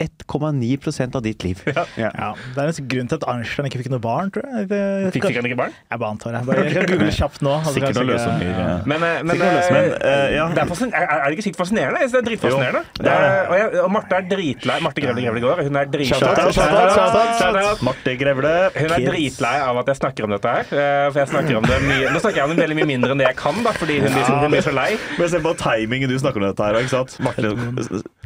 1,9% 0.00 1.16
av 1.18 1.22
ditt 1.26 1.44
liv. 1.44 1.60
Ja. 2.00 2.08
Ja, 2.14 2.28
det 2.54 2.62
er 2.62 2.70
en 2.70 2.86
grunn 2.88 3.08
til 3.10 3.18
at 3.18 3.24
Arnstein 3.28 3.66
ikke 3.68 3.80
fikk 3.82 3.90
noe 3.92 4.00
barn, 4.02 4.30
tror 4.32 4.44
jeg. 4.46 4.68
Det, 4.70 4.78
Fikk 5.14 5.24
han 5.26 5.46
ikke 5.48 5.56
barn? 5.58 5.74
Jeg 5.90 6.00
bare 6.00 6.10
antar 6.14 6.34
det. 6.36 6.40
Bare, 6.48 6.62
jeg 6.64 6.74
kan 6.76 6.86
google 6.90 7.10
kjapt 7.16 7.42
nå. 7.44 7.52
altså, 7.58 7.72
Sikkert 7.76 7.98
å 7.98 8.04
noen 8.04 8.10
løsninger. 8.12 8.50
ja. 8.50 8.66
ja. 8.70 8.76
Men, 8.92 9.04
eh, 9.06 9.16
men, 9.26 9.32
Sikkert 9.34 9.56
løsning. 9.58 9.76
Men, 9.76 9.96
eh, 10.10 10.34
ja. 10.36 10.44
det 10.54 10.62
er, 10.62 11.04
er, 11.10 11.24
det 11.26 11.36
ikke 11.36 11.46
sykt 11.48 11.58
fascinerende? 11.60 12.02
Det 12.10 12.20
er 12.20 12.26
dritfascinerende. 12.28 12.82
Det 13.00 13.12
er, 13.14 13.26
og, 13.50 13.54
jeg, 13.60 13.82
og 13.84 13.90
Marte 13.96 14.18
er 14.20 14.28
dritlei 14.30 14.76
Marte 14.86 15.04
Grevle 15.04 15.24
Grevle 15.26 15.42
går. 15.44 15.62
Hun 15.68 15.80
er 15.82 15.90
dritlei. 15.92 16.30
Marte 17.90 18.14
Grevle. 18.20 18.54
Hun 18.76 18.94
er 18.96 19.06
dritlei 19.10 19.54
av 19.66 19.80
at 19.82 19.90
jeg 19.92 20.00
snakker 20.00 20.28
om 20.28 20.34
dette 20.36 20.54
her. 20.56 20.70
eh, 20.70 21.06
For 21.10 21.20
jeg 21.22 21.32
snakker 21.34 21.60
om 21.60 21.68
det 21.68 21.80
mye 21.86 22.14
Nå 22.14 22.22
snakker 22.22 22.40
jeg 22.42 22.46
om 22.48 22.54
det 22.54 22.62
veldig 22.64 22.78
mye 22.80 22.90
mindre 22.94 23.14
enn 23.14 23.22
det 23.22 23.28
jeg 23.30 23.38
kan, 23.40 23.60
da, 23.66 23.74
fordi 23.76 23.98
hun 24.00 24.08
blir, 24.14 24.24
så- 24.26 24.38
hun 24.44 24.54
blir 24.54 24.64
så 24.66 24.74
lei. 24.76 24.88
Men 25.18 25.28
se 25.34 25.42
på 25.44 25.54
timingen 25.60 26.08
du 26.10 26.16
snakker 26.18 26.40
om 26.42 26.48
dette 26.48 26.64
her. 26.70 26.80
Ikke 26.80 26.94
sant? 26.94 27.16
Marte 27.24 27.52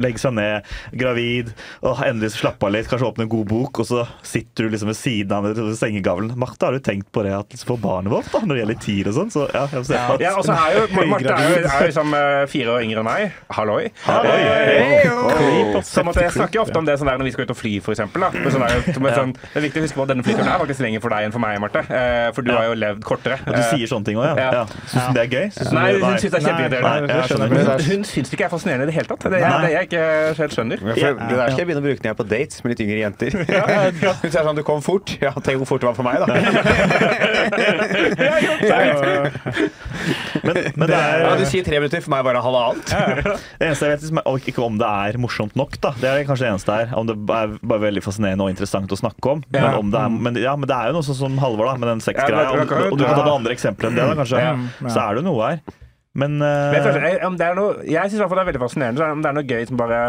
legger 0.03 0.19
seg 0.27 0.33
ned, 0.37 0.71
gravid, 0.99 1.51
og 1.85 2.01
endelig 2.05 2.31
slapper 2.35 2.69
av 2.69 2.75
litt, 2.75 2.89
kanskje 2.91 3.09
åpne 3.09 3.25
en 3.27 3.31
god 3.31 3.47
bok, 3.49 3.81
og 3.83 3.89
så 3.89 4.05
sitter 4.25 4.65
du 4.67 4.73
liksom 4.75 4.91
ved 4.91 4.99
siden 4.99 5.35
av 5.35 5.47
den 5.55 5.75
sengegavlen. 5.77 6.33
Marte, 6.39 6.67
har 6.67 6.75
du 6.77 6.83
tenkt 6.83 7.11
på 7.15 7.23
det 7.25 7.33
at 7.37 7.49
liksom 7.53 7.73
for 7.75 7.81
barnet 7.81 8.11
vårt, 8.13 8.29
da, 8.33 8.41
når 8.45 8.55
det 8.57 8.61
gjelder 8.63 8.79
tid 8.85 9.09
og 9.11 9.17
sånn? 9.19 9.31
Så 9.33 9.45
ja, 9.53 9.65
jeg 9.73 9.85
ser 9.89 10.13
at 10.15 10.23
Ja, 10.23 10.33
og 10.39 10.45
så 10.47 10.55
er 10.55 10.77
jo 10.79 10.85
Marte 11.09 11.33
er 11.35 11.49
jo, 11.49 11.61
er 11.65 11.81
jo 11.81 11.89
liksom 11.89 12.15
fire 12.51 12.75
år 12.75 12.85
yngre 12.85 13.01
enn 13.03 13.07
meg. 13.09 13.37
Halloi. 13.55 13.81
Halloi. 14.05 14.37
Eh, 14.45 15.09
Creep, 15.35 15.79
Så 15.85 16.03
måtte 16.05 16.23
jeg 16.25 16.33
snakker 16.35 16.61
ofte 16.63 16.77
om 16.79 16.85
det 16.87 16.97
sånn 16.99 17.09
der 17.09 17.19
når 17.21 17.29
vi 17.29 17.33
skal 17.35 17.47
ut 17.47 17.53
og 17.55 17.59
fly, 17.59 17.73
for 17.85 17.95
eksempel. 17.95 18.25
Da. 18.25 18.31
Sånn 18.53 18.63
der, 18.65 18.77
er 18.79 19.17
sånn, 19.19 19.33
det 19.35 19.59
er 19.59 19.65
viktig 19.67 19.81
å 19.81 19.85
huske 19.85 19.99
på 19.99 20.05
at 20.05 20.11
denne 20.13 20.25
flyturen 20.25 20.49
er 20.51 20.61
faktisk 20.63 20.83
lenger 20.85 21.03
for 21.03 21.15
deg 21.15 21.27
enn 21.27 21.35
for 21.35 21.43
meg, 21.43 21.59
Marte. 21.63 21.83
Eh, 21.85 22.29
For 22.35 22.45
du 22.45 22.51
har 22.55 22.69
jo 22.69 22.77
levd 22.79 23.05
kortere. 23.07 23.39
Og 23.45 23.55
du 23.55 23.61
sier 23.71 23.89
sånne 23.91 24.09
ting 24.09 24.19
òg, 24.21 24.27
ja. 24.31 24.49
Ja. 24.61 24.63
Syns 24.91 25.09
hun 25.09 25.17
det 25.17 25.23
er 25.25 25.31
gøy? 25.31 25.47
Synes 25.55 25.73
Nei, 25.75 25.85
hun 25.99 26.17
syns 26.21 26.35
det 26.35 26.39
er 26.39 26.45
kjempeirriterende. 26.45 27.77
Hun, 27.85 28.05
syns 28.07 28.31
ikke 28.33 28.43
jeg 28.45 28.49
er 28.49 28.53
fascinerende 28.53 28.87
i 28.87 28.89
det 28.91 28.95
hele 28.97 29.09
tatt. 29.11 29.25
Det, 29.31 29.39
er, 29.41 29.55
det 29.65 29.71
jeg 29.73 29.89
ikke 29.89 30.03
helt 30.41 30.57
skjønner. 30.57 30.83
Ja, 30.85 31.11
for 31.15 31.23
Det 31.25 31.39
der 31.41 31.54
skal 31.55 31.63
jeg 31.63 31.69
begynne 31.71 31.81
å 31.81 31.87
bruke 31.87 32.01
den 32.01 32.09
jeg 32.09 32.15
er 32.15 32.19
på 32.19 32.27
dates 32.29 32.61
med 32.63 32.73
litt 32.73 32.81
yngre 32.85 32.99
jenter. 33.01 33.31
Hun 34.21 34.29
sier 34.31 34.43
sånn 34.43 34.57
'Du 34.59 34.63
kom 34.67 34.81
fort'. 34.85 35.15
Ja, 35.23 35.31
tenk 35.39 35.57
hvor 35.63 35.69
fort 35.73 35.81
det 35.85 35.89
var 35.89 35.97
for 35.97 36.05
meg, 36.05 36.19
da. 36.21 36.27
Men, 40.45 40.57
men 40.75 40.89
det 40.89 40.95
er 40.97 41.23
Ja, 41.23 41.31
du 41.39 41.45
sier 41.49 41.65
tre 41.65 41.79
minutter, 41.79 42.01
for 42.03 42.11
meg 42.13 42.25
bare 42.27 42.41
halvannet. 42.43 42.91
Det 42.91 43.65
eneste 43.65 43.87
jeg 43.87 43.93
vet 43.95 44.03
liksom, 44.03 44.19
er 44.21 44.49
ikke 44.51 44.63
om 44.65 44.75
det 44.77 44.89
er 45.07 45.17
morsomt 45.21 45.55
nok. 45.57 45.77
da 45.81 45.93
Det 45.97 46.09
er 46.11 46.27
kanskje 46.27 46.45
det 46.45 46.51
eneste 46.51 46.75
her. 46.75 46.91
Om 46.99 47.07
det 47.09 47.15
er 47.15 47.55
bare 47.71 47.81
veldig 47.87 48.03
fascinerende 48.05 48.45
og 48.45 48.51
interessant 48.53 48.91
å 48.91 48.99
snakke 48.99 49.31
om. 49.31 49.41
Men, 49.55 49.65
om 49.79 49.89
det, 49.93 50.03
er, 50.03 50.13
men, 50.27 50.37
ja, 50.43 50.53
men 50.59 50.69
det 50.69 50.77
er 50.77 50.91
jo 50.91 50.99
noe 50.99 51.07
sånn 51.07 51.19
som 51.23 51.39
Halvor, 51.41 51.71
da, 51.71 51.79
med 51.81 51.89
den 51.95 52.03
sexgreia. 52.05 52.51
Og, 52.51 52.75
og 52.91 52.99
du 52.99 53.05
kan 53.07 53.17
ta 53.17 53.23
det 53.23 53.33
andre 53.39 53.55
eksempler 53.55 53.89
enn 53.89 53.97
det, 53.97 54.05
da, 54.11 54.19
kanskje. 54.21 54.45
Så 54.91 54.99
er 55.01 55.09
det 55.15 55.23
jo 55.23 55.27
noe 55.31 55.49
her. 55.49 55.63
Men, 56.15 56.37
uh, 56.39 56.47
Men 56.71 56.77
jeg, 56.77 56.83
føler- 56.85 57.07
jeg, 57.09 57.19
om 57.27 57.35
det 57.39 57.45
er 57.45 57.59
jeg 57.91 58.11
syns 58.11 58.19
i 58.19 58.23
hvert 58.23 58.31
fall 58.31 58.39
det 58.39 58.45
er 58.45 58.51
veldig 58.53 58.63
fascinerende. 58.63 59.03
Er 59.03 59.17
om 59.17 59.23
det 59.23 59.31
er 59.31 59.35
noe 59.35 59.49
gøy 59.49 59.65
som 59.67 59.79
bare 59.81 59.99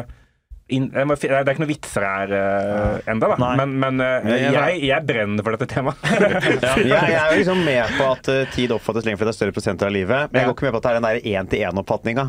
må, 0.66 1.14
Det 1.14 1.30
er 1.30 1.50
ikke 1.52 1.62
noe 1.62 1.70
vitser 1.70 2.04
her 2.06 2.32
uh, 2.34 3.10
enda, 3.10 3.28
da. 3.30 3.36
Nei. 3.38 3.50
Men, 3.60 3.74
men 3.82 4.02
eh, 4.02 4.26
Ja, 4.26 4.38
ja. 4.42 4.64
jeg, 4.72 4.80
jeg 4.88 5.06
brenner 5.06 5.46
for 5.46 5.54
dette 5.54 5.68
temaet. 5.70 6.00
Jeg, 6.76 6.88
jeg 6.90 7.14
er 7.20 7.36
liksom 7.38 7.60
med 7.66 7.92
på 7.96 8.08
at 8.10 8.30
uh, 8.32 8.40
tid 8.54 8.74
oppfattes 8.74 9.06
lenger 9.06 9.20
fordi 9.20 9.30
det 9.30 9.34
er 9.34 9.38
større 9.38 9.54
prosenter 9.56 9.88
av 9.88 9.94
livet. 9.94 10.32
Men 10.32 10.40
jeg 10.42 10.48
går 10.50 10.56
ikke 10.56 10.66
med 10.66 10.74
på 10.74 10.80
at 10.80 10.86
det 10.86 10.90
er 10.90 10.98
den 10.98 11.06
der 11.06 11.28
én-til-én-oppfatninga. 11.32 12.24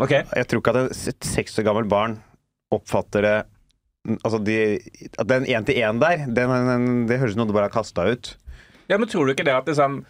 Okay. 0.00 0.24
Jeg 0.40 0.48
tror 0.48 0.62
ikke 0.62 0.72
at 0.72 1.06
et 1.12 1.28
seks 1.28 1.58
år 1.60 1.66
gammelt 1.68 1.90
barn 1.92 2.16
oppfatter 2.72 3.26
det 3.28 3.34
Altså 4.24 4.40
de, 4.42 4.56
at 5.20 5.28
den 5.30 5.44
én-til-én 5.46 6.00
der, 6.02 6.24
den, 6.26 6.50
den, 6.66 6.86
det 7.06 7.20
høres 7.20 7.36
ut 7.36 7.36
som 7.36 7.44
noe 7.44 7.52
du 7.52 7.54
bare 7.54 7.68
har 7.68 7.74
kasta 7.76 8.08
ut. 8.10 8.32
ja, 8.90 8.96
men 8.98 9.06
tror 9.06 9.28
du 9.28 9.36
ikke 9.36 9.44
det 9.46 9.54
at 9.54 9.68
liksom 9.70 10.00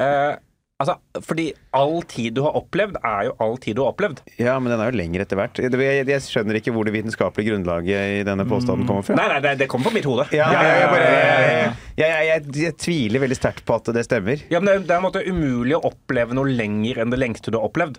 eh, 0.00 0.38
Altså, 0.76 0.98
fordi 1.24 1.46
all 1.72 2.02
tid 2.04 2.34
du 2.36 2.42
har 2.44 2.56
opplevd, 2.58 2.98
er 3.00 3.30
jo 3.30 3.36
all 3.40 3.54
tid 3.64 3.78
du 3.78 3.80
har 3.80 3.94
opplevd. 3.94 4.18
Ja, 4.36 4.58
men 4.60 4.74
den 4.74 4.82
er 4.84 4.90
jo 4.90 4.98
lenger 5.00 5.22
etter 5.24 5.38
hvert. 5.40 5.60
Jeg, 5.64 6.02
jeg, 6.04 6.24
skjønner 6.26 6.58
ikke 6.58 6.74
hvor 6.76 6.84
det 6.84 6.92
vitenskapelige 6.92 7.54
grunnlaget 7.54 8.18
i 8.18 8.26
denne 8.28 8.44
påstanden 8.48 8.84
kommer 8.88 9.06
fra. 9.06 9.16
Nei, 9.16 9.24
nei, 9.32 9.38
det, 9.46 9.54
det 9.62 9.70
kommer 9.72 9.88
på 9.88 9.94
mitt 9.96 10.08
hode. 10.08 10.28
Ja, 10.36 10.50
jeg, 10.52 10.74
jeg, 10.82 10.90
bare, 10.92 11.70
jeg, 12.02 12.42
jeg 12.60 12.76
tviler 12.82 13.24
veldig 13.24 13.38
sterkt 13.40 13.64
på 13.64 13.78
at 13.80 13.88
det 13.96 14.04
stemmer. 14.04 14.44
Ja, 14.52 14.60
men 14.60 14.68
det, 14.68 14.76
det 14.90 14.92
er 14.92 15.00
en 15.00 15.06
måte 15.08 15.24
umulig 15.24 15.78
å 15.78 15.80
oppleve 15.88 16.36
noe 16.36 16.52
lenger 16.52 17.00
enn 17.00 17.14
det 17.14 17.22
lengste 17.24 17.54
du 17.54 17.56
har 17.56 17.70
opplevd. 17.70 17.96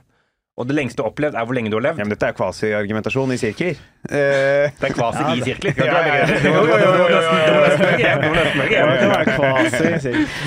Og 0.58 0.66
det 0.66 0.74
lengste 0.74 0.98
du 0.98 1.04
har 1.06 1.12
opplevd, 1.12 1.36
er 1.38 1.46
hvor 1.46 1.54
lenge 1.54 1.70
du 1.70 1.76
har 1.78 1.84
levd. 1.86 2.00
Ja, 2.02 2.06
men 2.08 2.16
dette 2.16 2.32
er 2.32 2.34
kvasi-argumentasjon 2.38 3.34
i 3.36 3.40
sirkler. 3.42 3.78
Eh, 4.08 4.72
Det 4.80 4.88
er 4.88 4.94
kvasi 4.96 5.20
i 5.36 5.42
sirkler. 5.44 5.74
Ja, 5.84 5.98
ja, 6.00 6.14
ja. 6.22 6.28
Jo, 6.40 6.52
jo, 6.64 6.76
jo, 6.80 6.92
jo, 6.96 7.08
jo, 7.12 7.18
jo. 7.20 8.38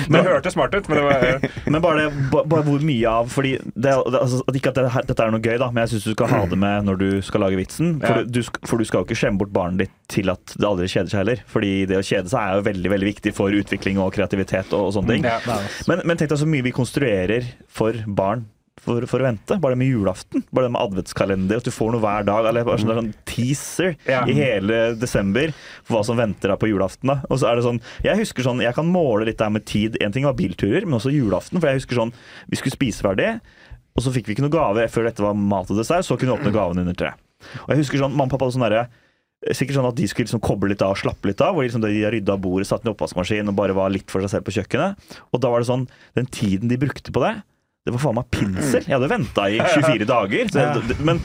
Det 0.09 0.21
hørtes 0.25 0.55
smart 0.55 0.73
ut, 0.73 0.87
men 0.89 0.97
det 0.97 1.03
var 1.05 1.69
Men 1.69 1.81
bare, 1.83 2.07
det, 2.07 2.31
bare 2.49 2.63
hvor 2.65 2.81
mye 2.85 3.11
av 3.11 3.29
fordi 3.29 3.51
det, 3.61 3.91
det, 3.91 3.93
altså, 4.21 4.39
Ikke 4.57 4.71
at 4.73 4.79
det, 4.79 4.85
dette 5.11 5.25
er 5.27 5.33
noe 5.35 5.43
gøy, 5.45 5.57
da, 5.61 5.67
men 5.71 5.83
jeg 5.85 5.93
syns 5.93 6.07
du 6.09 6.15
skal 6.15 6.31
ha 6.33 6.39
det 6.49 6.57
med 6.63 6.87
når 6.89 6.99
du 7.03 7.07
skal 7.25 7.45
lage 7.45 7.59
vitsen. 7.59 7.93
For, 8.01 8.21
Ja. 8.21 8.25
du, 8.25 8.41
for 8.67 8.81
du 8.81 8.87
skal 8.87 9.03
jo 9.03 9.07
ikke 9.11 9.19
skjemme 9.21 9.41
bort 9.43 9.53
barnet 9.55 9.85
ditt 9.85 9.93
til 10.11 10.31
at 10.33 10.55
det 10.57 10.67
aldri 10.67 10.89
kjeder 10.91 11.11
seg 11.13 11.21
heller. 11.23 11.43
Fordi 11.51 11.73
det 11.89 11.99
å 12.01 12.05
kjede 12.05 12.31
seg 12.33 12.41
er 12.41 12.57
jo 12.59 12.65
veldig 12.67 12.93
veldig 12.95 13.09
viktig 13.13 13.35
for 13.37 13.53
utvikling 13.61 14.01
og 14.01 14.11
kreativitet 14.17 14.73
og, 14.73 14.89
og 14.89 14.95
sånne 14.97 15.15
ting. 15.19 15.27
Ja. 15.29 15.37
Men, 15.91 16.01
men 16.09 16.19
tenk 16.19 16.33
deg 16.33 16.41
så 16.41 16.49
mye 16.49 16.65
vi 16.65 16.73
konstruerer 16.75 17.45
for 17.71 17.93
barn. 18.07 18.47
For, 18.81 19.03
for 19.05 19.21
å 19.21 19.25
vente. 19.27 19.57
Bare 19.61 19.75
det 19.75 19.81
med 19.81 19.91
julaften. 19.91 20.41
Bare 20.49 20.65
det 20.65 20.71
med 20.73 20.81
adventskalender. 20.81 21.59
At 21.59 21.67
du 21.67 21.73
får 21.75 21.91
noe 21.93 22.01
hver 22.01 22.23
dag. 22.25 22.47
Eller 22.49 22.63
bare 22.65 22.79
sånn, 22.81 22.93
sånn 22.97 23.11
teaser 23.29 23.95
Ja. 24.09 24.23
i 24.25 24.33
hele 24.33 24.95
desember 24.97 25.51
for 25.83 25.97
hva 25.97 26.05
som 26.07 26.17
venter 26.17 26.49
deg 26.49 26.57
på 26.63 26.69
julaften. 26.71 27.11
da 27.11 27.19
Og 27.29 27.37
så 27.37 27.51
er 27.51 27.55
det 27.59 27.65
sånn 27.67 27.81
Jeg 28.03 28.17
husker 28.23 28.41
sånn 28.47 28.61
Jeg 28.63 28.73
kan 28.73 28.87
måle 28.89 29.25
litt 29.27 29.37
der 29.37 29.49
med 29.53 29.65
tid. 29.65 29.97
En 30.01 30.11
ting 30.15 30.23
var 30.25 30.33
bilturer, 30.33 30.85
men 30.87 30.97
også 30.97 31.13
julaften. 31.13 31.59
For 31.59 31.67
jeg 31.69 31.81
husker 31.81 31.99
sånn 31.99 32.13
Vi 32.49 32.57
skulle 32.57 32.73
spise 32.77 33.03
ferdig, 33.05 33.39
og 33.95 34.01
så 34.01 34.09
fikk 34.15 34.25
vi 34.25 34.33
ikke 34.35 34.47
noe 34.47 34.55
gave 34.55 34.87
før 34.89 35.03
dette 35.11 35.21
var 35.21 35.33
mat 35.35 35.69
og 35.69 35.77
dessert. 35.77 36.07
Så 36.07 36.17
kunne 36.17 36.33
vi 36.33 36.39
åpne 36.41 36.53
gaven 36.55 36.79
under 36.81 36.93
treet. 36.97 37.19
Og 37.67 37.75
jeg 37.75 37.83
husker 37.83 37.99
sånn 38.01 38.15
Mamma 38.15 38.31
og 38.31 38.33
pappa 38.37 38.45
hadde 38.47 38.57
sånn 38.57 38.65
derre 38.69 38.87
Sikkert 39.57 39.73
sånn 39.79 39.87
at 39.89 39.95
de 39.97 40.05
skulle 40.05 40.27
liksom 40.29 40.41
koble 40.45 40.69
litt 40.69 40.81
av 40.85 40.91
og 40.93 40.99
slappe 41.01 41.25
litt 41.25 41.41
av. 41.41 41.55
Hvor 41.55 41.65
liksom 41.65 41.81
de 41.81 41.89
rydda 42.13 42.35
bordet, 42.37 42.67
satt 42.69 42.85
i 42.85 42.91
oppvaskmaskinen 42.93 43.49
og 43.49 43.55
bare 43.57 43.73
var 43.73 43.89
litt 43.89 44.05
for 44.13 44.21
seg 44.21 44.29
selv 44.29 44.45
på 44.45 44.53
kjøkkenet. 44.53 44.99
Og 45.33 45.41
da 45.41 45.49
var 45.49 45.59
det 45.63 45.65
sånn 45.69 45.87
Den 46.13 46.27
tiden 46.29 46.69
de 46.69 46.77
brukte 46.77 47.09
på 47.13 47.23
det, 47.25 47.41
det 47.85 47.93
var 47.95 48.01
faen 48.03 48.17
meg 48.19 48.27
pinsel. 48.33 48.83
Jeg 48.85 48.93
hadde 48.93 49.07
venta 49.09 49.47
i 49.49 49.57
24 49.57 50.05
dager. 50.05 50.51
Det- 50.53 50.99
men 51.01 51.21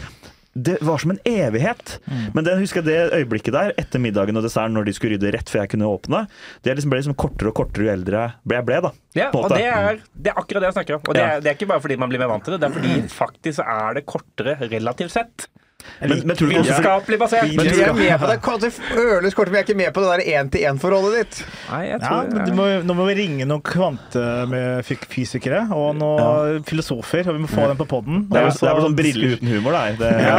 det 0.56 0.78
var 0.80 0.96
som 1.02 1.10
en 1.12 1.18
evighet. 1.28 1.98
Men 2.32 2.44
den, 2.46 2.58
husker 2.62 2.80
jeg 2.80 2.86
det 2.88 3.12
øyeblikket 3.18 3.52
der, 3.52 3.74
etter 3.76 4.00
middagen 4.00 4.38
og 4.40 4.42
desserten, 4.46 4.72
når 4.72 4.86
de 4.88 4.94
skulle 4.96 5.18
rydde 5.18 5.34
rett 5.34 5.50
før 5.52 5.60
jeg 5.66 5.72
kunne 5.74 5.84
åpne, 5.90 6.22
det 6.64 6.76
liksom 6.78 6.88
ble 6.94 7.02
liksom 7.02 7.14
kortere 7.20 7.48
og 7.52 7.58
kortere 7.58 7.84
jo 7.84 7.92
eldre 7.92 8.22
jeg 8.48 8.64
ble. 8.64 8.80
Da. 8.86 8.90
Ja, 9.20 9.28
og 9.36 9.50
det 9.52 9.66
er, 9.68 10.00
det 10.16 10.32
er 10.32 10.40
akkurat 10.40 10.64
det 10.64 10.70
jeg 10.70 10.78
snakker 10.78 10.94
om. 10.96 11.02
Og 11.08 11.14
det 11.14 11.20
Ja. 11.22 11.28
er, 11.36 11.40
det 11.44 11.50
er 11.52 11.58
ikke 11.60 11.68
bare 11.68 11.80
fordi 11.84 11.98
man 12.00 12.08
blir 12.08 12.18
mer 12.24 12.28
vant 12.32 12.44
til 12.48 12.56
det, 12.56 12.60
det 12.64 12.70
er 12.70 12.80
fordi 12.80 13.02
faktisk 13.12 13.60
så 13.60 13.68
er 13.68 13.94
det 14.00 14.06
kortere 14.06 14.56
relativt 14.72 15.12
sett. 15.12 15.48
Men, 16.00 16.22
men 16.28 16.36
tror 16.36 16.50
du 16.50 16.54
også 16.58 16.68
Vitenskapelig 16.70 17.18
basert. 17.20 17.52
Men 17.56 17.66
jeg 17.70 17.80
er 17.86 17.92
med 17.96 18.18
på 18.20 18.28
det. 18.30 18.36
Kanskje 18.44 18.70
føles 18.76 19.34
kort, 19.36 19.48
men 19.50 19.58
jeg 19.60 19.64
er 19.64 19.68
ikke 19.70 19.78
med 19.80 19.92
på 19.96 20.02
det 20.04 20.08
der 20.12 20.22
én-til-én-forholdet 20.40 21.12
ditt. 21.16 21.34
Nei, 21.70 21.82
jeg 21.88 21.96
Ja, 21.96 22.06
tror 22.06 22.22
men 22.32 22.48
du 22.48 22.52
må, 22.56 22.66
nå 22.86 22.96
må 22.98 23.06
vi 23.10 23.14
ringe 23.20 23.46
noen 23.48 23.64
kvantefysikere 23.64 25.62
og 25.76 25.96
noen 25.98 26.62
filosofer, 26.68 27.28
og 27.30 27.38
vi 27.38 27.44
må 27.44 27.50
få 27.50 27.68
dem 27.70 27.80
på 27.80 27.86
poden. 27.90 28.24
Det 28.30 28.40
er, 28.40 28.50
bare 28.60 28.84
sånn 28.86 28.96
briller 28.98 29.36
uten 29.36 29.52
humor, 29.54 29.76
da. 29.76 29.84
Det, 30.00 30.12
Ja, 30.26 30.38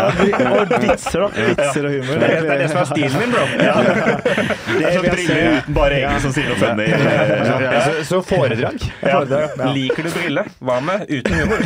og 0.58 0.74
vitser, 0.84 1.26
da. 1.26 1.30
Vitser 1.48 1.88
og 1.88 1.96
humor. 1.96 2.22
det 2.22 2.28
er, 2.28 2.42
det 2.44 2.54
er 2.54 2.64
det 2.64 2.70
som 2.74 2.82
er 2.82 2.90
stilen 2.92 3.18
min, 3.22 3.32
bro. 3.34 3.46
det 3.58 4.84
er 4.88 4.98
sånn 4.98 5.10
briller 5.12 5.42
uten 5.58 5.78
bare 5.78 6.02
Egil 6.02 6.22
som 6.26 6.36
sier 6.36 6.50
noe 6.52 6.60
funny. 6.62 6.88
Så, 7.88 7.94
så 8.12 8.22
foredrag. 8.26 8.78
Liker 9.78 10.08
du 10.08 10.12
brille? 10.18 10.46
Hva 10.60 10.80
med 10.84 11.06
uten 11.12 11.38
humor? 11.42 11.66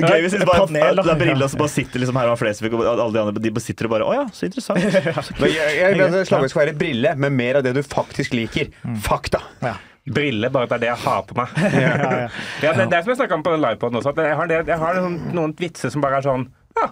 Gøy 0.00 0.24
hvis 0.24 0.36
det 0.36 0.44
er 0.44 1.20
briller 1.20 1.50
som 1.50 1.60
bare 1.60 1.72
sitter 1.72 2.02
liksom 2.02 2.16
her 2.20 2.30
Herman 2.30 2.40
Flesvig 2.40 2.72
og 2.74 2.79
alle 2.88 3.12
de 3.12 3.20
andre 3.22 3.42
de 3.44 3.50
bare 3.56 3.64
sitter 3.64 3.86
og 3.88 3.92
bare 3.94 4.06
Å 4.08 4.14
ja, 4.16 4.24
så 4.32 4.46
interessant. 4.48 4.80
Men 5.40 5.52
jeg, 5.52 5.76
jeg, 5.78 5.98
jeg, 6.00 6.26
Slaget 6.30 6.50
skal 6.54 6.62
være 6.64 6.74
brille 6.80 7.12
med 7.20 7.32
mer 7.36 7.60
av 7.60 7.66
det 7.66 7.74
du 7.76 7.82
faktisk 7.86 8.34
liker. 8.38 8.70
Fakta. 9.04 9.42
Ja. 9.64 9.74
Brille, 10.10 10.48
bare 10.50 10.64
at 10.66 10.70
det 10.72 10.76
er 10.78 10.82
det 10.86 10.88
jeg 10.94 11.02
har 11.04 11.22
på 11.28 11.36
meg. 11.38 11.52
Ja, 11.76 11.92
ja. 12.00 12.28
Ja, 12.64 12.72
det 12.72 12.86
er 12.86 12.90
det 12.96 13.02
som 13.04 13.12
jeg 13.12 13.20
snakka 13.20 13.36
om 13.36 13.44
på 13.46 13.52
den 13.54 13.62
livepoden 13.66 14.00
også. 14.00 14.14
At 14.16 14.22
jeg 14.24 14.36
har, 14.40 14.48
det, 14.50 14.60
jeg 14.72 14.78
har 14.80 15.00
noen, 15.04 15.18
noen 15.36 15.52
vitser 15.60 15.92
som 15.92 16.02
bare 16.02 16.18
er 16.22 16.26
sånn 16.26 16.48
ja, 16.80 16.88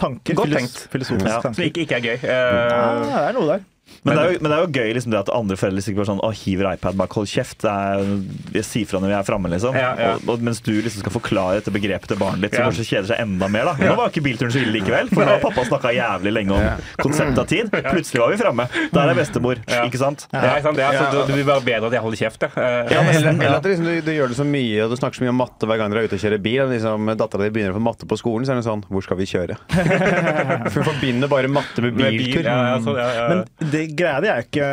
Tanker. 0.00 0.34
Godt 0.38 0.48
filos- 0.52 0.62
tenkt. 0.62 0.80
Filosofiske 0.94 1.34
Ja. 1.34 1.42
Som 1.44 1.64
ikke, 1.66 1.84
ikke 1.88 1.98
er 1.98 2.04
gøy. 2.08 2.16
Ja, 2.22 2.40
Eh, 2.54 3.04
det 3.04 3.22
er 3.28 3.36
noe 3.40 3.48
der. 3.52 3.66
Men 4.04 4.16
det, 4.16 4.22
er 4.24 4.32
jo, 4.34 4.38
men 4.44 4.50
det 4.52 4.56
er 4.56 4.62
jo 4.64 4.70
gøy 4.74 4.90
liksom 4.96 5.12
det 5.12 5.18
at 5.20 5.30
andre 5.32 5.56
foreldre 5.60 5.82
sikkert 5.84 6.08
sånn 6.08 6.20
Å, 6.24 6.28
hiver 6.36 6.66
iPad 6.74 6.96
bak, 6.98 7.12
hold 7.16 7.28
kjeft. 7.28 7.62
Det 7.64 8.58
jeg 8.58 8.64
sier 8.68 8.88
fra 8.88 9.00
når 9.00 9.10
vi 9.12 9.16
er 9.16 9.26
framme, 9.28 9.48
liksom. 9.52 9.76
Ja, 9.76 9.90
ja. 9.96 10.10
Og, 10.18 10.28
og 10.34 10.44
mens 10.44 10.60
du 10.64 10.70
liksom 10.74 11.00
skal 11.04 11.12
forklare 11.14 11.58
dette 11.60 11.72
begrepet 11.72 12.08
til 12.12 12.18
barnet 12.20 12.44
ditt, 12.46 12.54
som 12.56 12.64
Ja. 12.64 12.68
kanskje 12.70 12.86
kjeder 12.88 13.08
seg 13.12 13.22
enda 13.24 13.48
mer, 13.52 13.68
da. 13.70 13.74
Nå 13.80 13.94
var 13.98 14.12
ikke 14.12 14.24
bilturen 14.24 14.52
så 14.52 14.60
ille 14.60 14.74
likevel, 14.76 15.08
for 15.12 15.24
nå 15.24 15.34
har 15.36 15.42
pappa 15.44 15.64
snakka 15.68 15.92
jævlig 15.96 16.32
lenge 16.36 16.56
om 16.56 16.82
konseptet 17.00 17.40
av 17.44 17.48
tid. 17.52 17.70
Plutselig 17.94 18.22
var 18.24 18.32
vi 18.34 18.40
framme. 18.40 18.66
Der 18.92 19.12
er 19.14 19.18
bestemor, 19.20 19.60
Ja. 19.68 19.84
ikke 19.88 20.00
sant? 20.00 20.26
ja, 20.32 20.42
ikke 20.56 20.66
sant? 20.68 20.80
Det, 20.80 20.84
er, 20.84 21.00
altså, 21.04 21.24
det 21.28 21.38
blir 21.38 21.48
bare 21.52 21.64
bedre 21.68 21.88
at 21.92 21.96
jeg 21.98 22.04
holder 22.04 22.22
kjeft, 22.24 22.44
jeg. 22.48 22.52
Ja, 22.92 23.04
nesten, 23.08 23.28
eller, 23.30 23.46
eller 23.48 23.58
at 23.60 23.64
det 23.68 23.74
liksom, 23.74 23.88
du, 23.88 24.00
du 24.08 24.12
gjør 24.16 24.32
det 24.34 24.38
så 24.40 24.48
mye, 24.48 24.80
og 24.84 24.92
du 24.92 24.98
snakker 25.00 25.20
så 25.20 25.26
mye 25.28 25.34
om 25.36 25.40
matte 25.44 25.68
hver 25.70 25.80
gang 25.80 25.92
dere 25.94 26.04
er 26.04 26.10
ute 26.10 26.18
og 26.18 26.24
kjører 26.24 26.44
bil. 26.44 26.64
Liksom, 26.74 27.12
Dattera 27.20 27.46
di 27.48 27.52
begynner 27.56 27.76
å 27.76 27.78
få 27.80 27.84
matte 27.88 28.08
på 28.10 28.20
skolen, 28.20 28.48
så 28.48 28.54
er 28.56 28.60
det 28.60 28.66
sånn 28.68 28.84
Hvor 28.90 29.04
skal 29.04 29.20
vi 29.20 29.28
kjøre? 29.30 29.56
For 30.72 30.80
hun 30.80 30.88
forbinder 30.92 31.30
bare 31.30 31.50
matte 31.52 31.84
med 31.84 31.94
med 31.94 32.10
bil, 32.16 32.20
biltur. 32.24 32.46
ja, 32.48 32.56
ja, 32.74 32.78
så, 32.84 32.94
ja, 32.98 33.08
ja. 33.18 33.26
Men 33.32 33.70
det 33.74 33.84
greia 33.98 34.22
di 34.24 34.30
er 34.32 34.44
ikke 34.46 34.68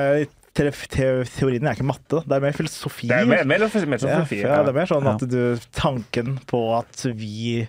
te- 0.53 0.71
te- 0.93 1.09
Teorien 1.35 1.67
er 1.67 1.77
ikke 1.77 1.87
matte, 1.87 2.19
da. 2.19 2.23
det 2.27 2.37
er 2.37 2.45
mer 2.47 2.57
filosofi. 2.57 3.07
det 3.09 3.17
er 3.21 3.29
mer, 3.29 3.43
mer, 3.45 3.65
mer, 3.65 3.85
mer 3.87 4.01
ja, 4.01 4.17
filosofi. 4.17 4.41
ja, 4.43 4.57
det 4.67 4.73
er 4.73 4.77
mer 4.81 4.89
sånn 4.91 5.07
at 5.15 5.23
du 5.31 5.41
Tanken 5.77 6.35
på 6.49 6.63
at 6.79 7.05
vi 7.17 7.63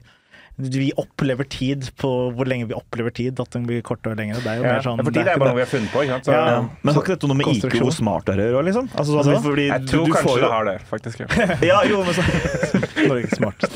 vi 0.57 0.93
opplever 1.01 1.45
tid 1.49 1.87
på 1.97 2.09
hvor 2.37 2.45
lenge 2.49 2.67
vi 2.69 2.75
opplever 2.77 3.11
tid, 3.15 3.41
at 3.41 3.51
den 3.55 3.65
blir 3.67 3.81
kortere 3.83 4.13
og 4.13 4.19
lengre. 4.21 4.37
Det 4.43 4.47
er 4.53 4.57
jo 4.61 4.65
Ja, 4.67 4.73
mer 4.77 4.83
sånn 4.85 5.01
for 5.03 5.11
tid 5.17 5.27
er 5.27 5.39
bare 5.41 5.49
noe 5.49 5.57
vi 5.57 5.65
har 5.65 5.71
funnet 5.71 5.91
på. 5.93 6.03
Ikke 6.05 6.13
sant? 6.19 6.27
Så, 6.29 6.33
Ja. 6.33 6.59
Men 6.83 6.95
har 6.95 7.03
ikke 7.03 7.15
dette 7.17 7.29
noe 7.31 7.37
med 7.41 7.47
IQ 7.49 7.63
hvor 7.73 7.87
og 7.89 7.93
smart 7.97 8.29
å 8.29 8.37
gjøre, 8.37 8.65
liksom? 8.69 8.89
Altså, 8.93 9.13
sånn, 9.17 9.33
Altså, 9.33 9.43
fordi 9.49 9.67
Jeg 9.69 9.87
tror 9.89 10.05
du 10.07 10.13
kanskje 10.13 10.29
får 10.29 10.41
det 10.43 10.51
har 10.53 10.65
det, 10.69 10.77
faktisk. 10.91 11.21
Ja. 11.21 11.57
ja, 11.73 11.79
jo, 11.89 12.03
men 12.05 12.15
så, 12.15 12.23
Norges 13.09 13.37
smart. 13.39 13.67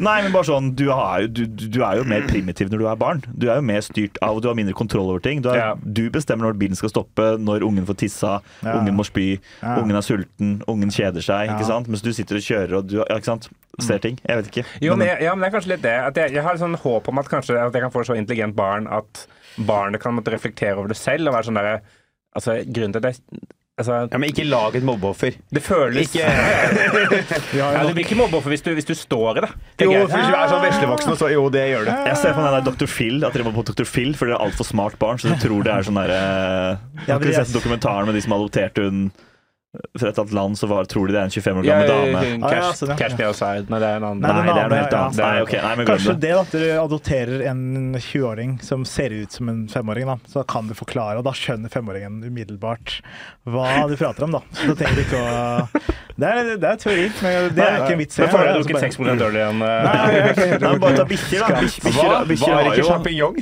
Nei, 0.00 0.22
men 0.22 0.32
bare 0.32 0.48
sånn 0.48 0.72
du, 0.74 0.88
har, 0.90 1.26
du, 1.28 1.44
du 1.46 1.68
du 1.68 1.82
er 1.84 2.00
jo 2.00 2.04
mer 2.08 2.24
primitiv 2.26 2.70
når 2.72 2.78
du 2.78 2.86
er 2.88 2.96
barn. 2.96 3.22
Du 3.28 3.48
er 3.50 3.60
jo 3.60 3.66
mer 3.68 3.80
styrt 3.84 4.16
av 4.22 4.40
Du 4.42 4.48
har 4.48 4.56
mindre 4.58 4.74
kontroll 4.74 5.10
over 5.12 5.20
ting. 5.20 5.42
Du, 5.44 5.50
er, 5.52 5.56
Ja. 5.62 5.74
du 5.76 6.08
bestemmer 6.10 6.48
når 6.48 6.56
bilen 6.58 6.76
skal 6.76 6.90
stoppe, 6.90 7.36
når 7.38 7.62
ungen 7.62 7.84
får 7.86 7.96
tissa, 8.06 8.40
Ja. 8.64 8.78
ungen 8.80 8.96
må 8.96 9.04
spy, 9.04 9.38
Ja. 9.62 9.76
ungen 9.78 9.96
er 9.96 10.02
sulten, 10.02 10.62
ungen 10.66 10.90
kjeder 10.90 11.20
seg. 11.22 11.46
Ja. 11.46 11.56
ikke 11.58 11.66
sant? 11.68 11.88
Mens 11.88 12.02
du 12.02 12.12
sitter 12.12 12.36
og 12.36 12.42
kjører 12.42 12.78
og 12.78 12.86
du 12.88 12.96
ja, 12.96 13.04
ikke 13.16 13.24
sant? 13.24 13.48
Ser 13.80 13.98
ting. 14.04 14.18
Jeg 14.28 14.36
vet 14.42 14.50
ikke. 14.52 14.64
Jo, 14.84 14.96
men, 14.96 15.08
ja, 15.22 15.32
men 15.34 15.40
det 15.40 15.48
er 15.48 15.56
kanskje 15.56 15.72
litt 15.76 15.82
det. 15.82 15.94
At 16.10 16.16
jeg, 16.20 16.32
jeg 16.36 16.42
har 16.44 16.56
sånn 16.60 16.76
håp 16.76 17.08
om 17.08 17.18
at 17.18 17.28
kanskje 17.32 17.56
at 17.56 17.72
jeg 17.72 17.82
kan 17.86 17.90
få 17.94 18.00
et 18.04 18.10
så 18.10 18.18
intelligent 18.18 18.54
barn 18.58 18.86
at 18.92 19.26
barnet 19.56 20.00
kan 20.02 20.14
måtte 20.16 20.32
reflektere 20.34 20.76
over 20.76 20.88
det 20.92 20.96
selv 21.00 21.28
og 21.28 21.34
være 21.38 21.48
sånn 21.50 21.60
der, 21.60 21.80
Altså, 22.36 22.62
grunnen 22.64 22.92
til 22.96 23.04
at 23.04 23.12
jeg 23.12 23.48
Altså, 23.80 24.02
Ja, 24.12 24.18
men 24.20 24.28
ikke 24.28 24.44
lag 24.44 24.74
et 24.76 24.84
mobbeoffer. 24.84 25.32
det 25.50 25.62
føles 25.64 26.10
Ikke 26.12 26.28
ja, 27.56 27.70
Du 27.88 27.94
blir 27.96 28.04
ikke 28.04 28.18
mobbeoffer 28.20 28.52
hvis, 28.52 28.62
du- 28.62 28.74
hvis 28.76 28.84
du 28.88 28.94
står 28.94 29.38
i 29.40 29.44
det. 29.46 29.50
Jo, 29.86 29.92
hvis 30.04 30.12
du 30.28 30.36
er 30.36 30.48
sånn 30.52 30.62
veslevoksen, 30.66 31.16
så 31.16 31.30
jo, 31.32 31.46
det 31.52 31.64
gjør 31.70 31.84
det. 31.88 31.94
jeg 32.12 32.16
ser 32.20 32.34
for 32.36 32.42
meg 32.44 32.52
den 32.52 32.64
der 32.64 32.70
Dr. 32.76 32.86
Phil, 32.92 33.24
at 33.24 33.32
dere 33.32 33.44
må 33.48 33.52
på 33.56 33.64
Dr. 33.72 33.84
Phil, 33.88 34.12
for 34.14 34.28
dere 34.28 34.36
er 34.38 34.44
altfor 34.46 34.68
smart 34.68 34.98
barn. 35.00 35.18
Så 35.18 35.30
dere 35.32 35.40
tror 35.40 35.64
det 35.64 35.72
er 35.72 35.86
sånn 35.88 35.98
derre 36.00 36.20
Ja, 36.20 37.14
Har 37.14 37.18
ikke 37.18 37.30
dere 37.32 37.44
sett 37.44 37.56
dokumentaren 37.56 38.06
med 38.06 38.14
de 38.18 38.22
som 38.24 38.36
adopterte 38.36 38.84
hun 38.86 39.06
fra 39.98 40.10
et 40.10 40.18
annet 40.20 40.32
land, 40.36 40.56
så 40.60 40.66
var, 40.68 40.84
tror 40.84 41.08
de 41.08 41.14
det 41.14 41.20
er 41.22 41.28
en 41.30 41.32
25 41.32 41.60
år 41.62 41.64
gammel 41.64 41.88
dame? 41.88 42.22
Cash, 42.42 42.42
Ah, 42.44 42.56
ja, 42.58 42.72
sånn, 42.76 42.90
ja. 42.92 42.96
cash 43.00 43.14
me 43.16 43.24
outside. 43.24 43.70
Nei, 43.72 43.78
det 43.80 43.88
er 43.88 44.00
en 44.02 44.04
annen. 44.10 44.20
Nei, 44.20 44.32
Nei, 44.32 44.42
det 44.42 44.50
er 44.52 44.52
noe 44.52 44.60
helt 44.62 44.74
helt 44.82 44.92
ja. 44.92 44.98
annet. 45.06 45.20
Nei, 45.22 45.30
okay, 45.46 45.60
nei, 45.64 45.70
men 45.80 45.88
Kanskje 45.88 46.12
det. 46.12 46.20
det 46.26 46.32
at 46.36 46.52
dere 46.56 46.74
adopterer 46.82 47.44
en 47.48 47.62
20-åring 47.96 48.52
som 48.66 48.84
ser 48.88 49.14
ut 49.16 49.32
som 49.32 49.48
en 49.48 49.62
femåring, 49.72 50.10
da. 50.12 50.18
Så 50.28 50.42
da 50.42 50.44
kan 50.52 50.68
du 50.68 50.74
forklare, 50.76 51.22
og 51.22 51.24
da 51.24 51.32
skjønner 51.36 51.72
femåringen 51.72 52.20
umiddelbart 52.26 52.98
hva 53.48 53.70
du 53.88 53.96
prater 53.96 54.28
om, 54.28 54.36
da. 54.36 54.42
Så 54.60 54.74
da 54.74 54.76
trenger 54.82 55.00
du 55.00 55.04
ikke 55.06 55.24
å 55.24 55.82
Det 56.12 56.28
er, 56.28 56.52
det 56.60 56.68
er 56.68 56.76
teori, 56.76 57.08
men 57.24 57.48
det 57.56 57.64
er 57.64 57.78
ikke 57.80 57.94
en 57.96 58.00
vits. 58.02 58.18
Men 58.20 58.28
får 58.28 58.38
du 58.38 58.44
ikke 58.44 58.58
drukket 58.60 58.84
seks 58.84 59.00
øl 59.00 59.16
dårlig 59.24 59.40
igjen? 59.40 59.62
Nei, 59.64 60.60
men 60.60 60.82
bare 60.84 61.00
ta 61.00 61.08
bikkjer, 61.08 61.48
da. 61.48 61.64
Bikkjer, 62.28 62.52
har 62.52 62.68
ikke 62.68 62.82
jo, 62.82 62.88
sjampinjong? 62.92 63.40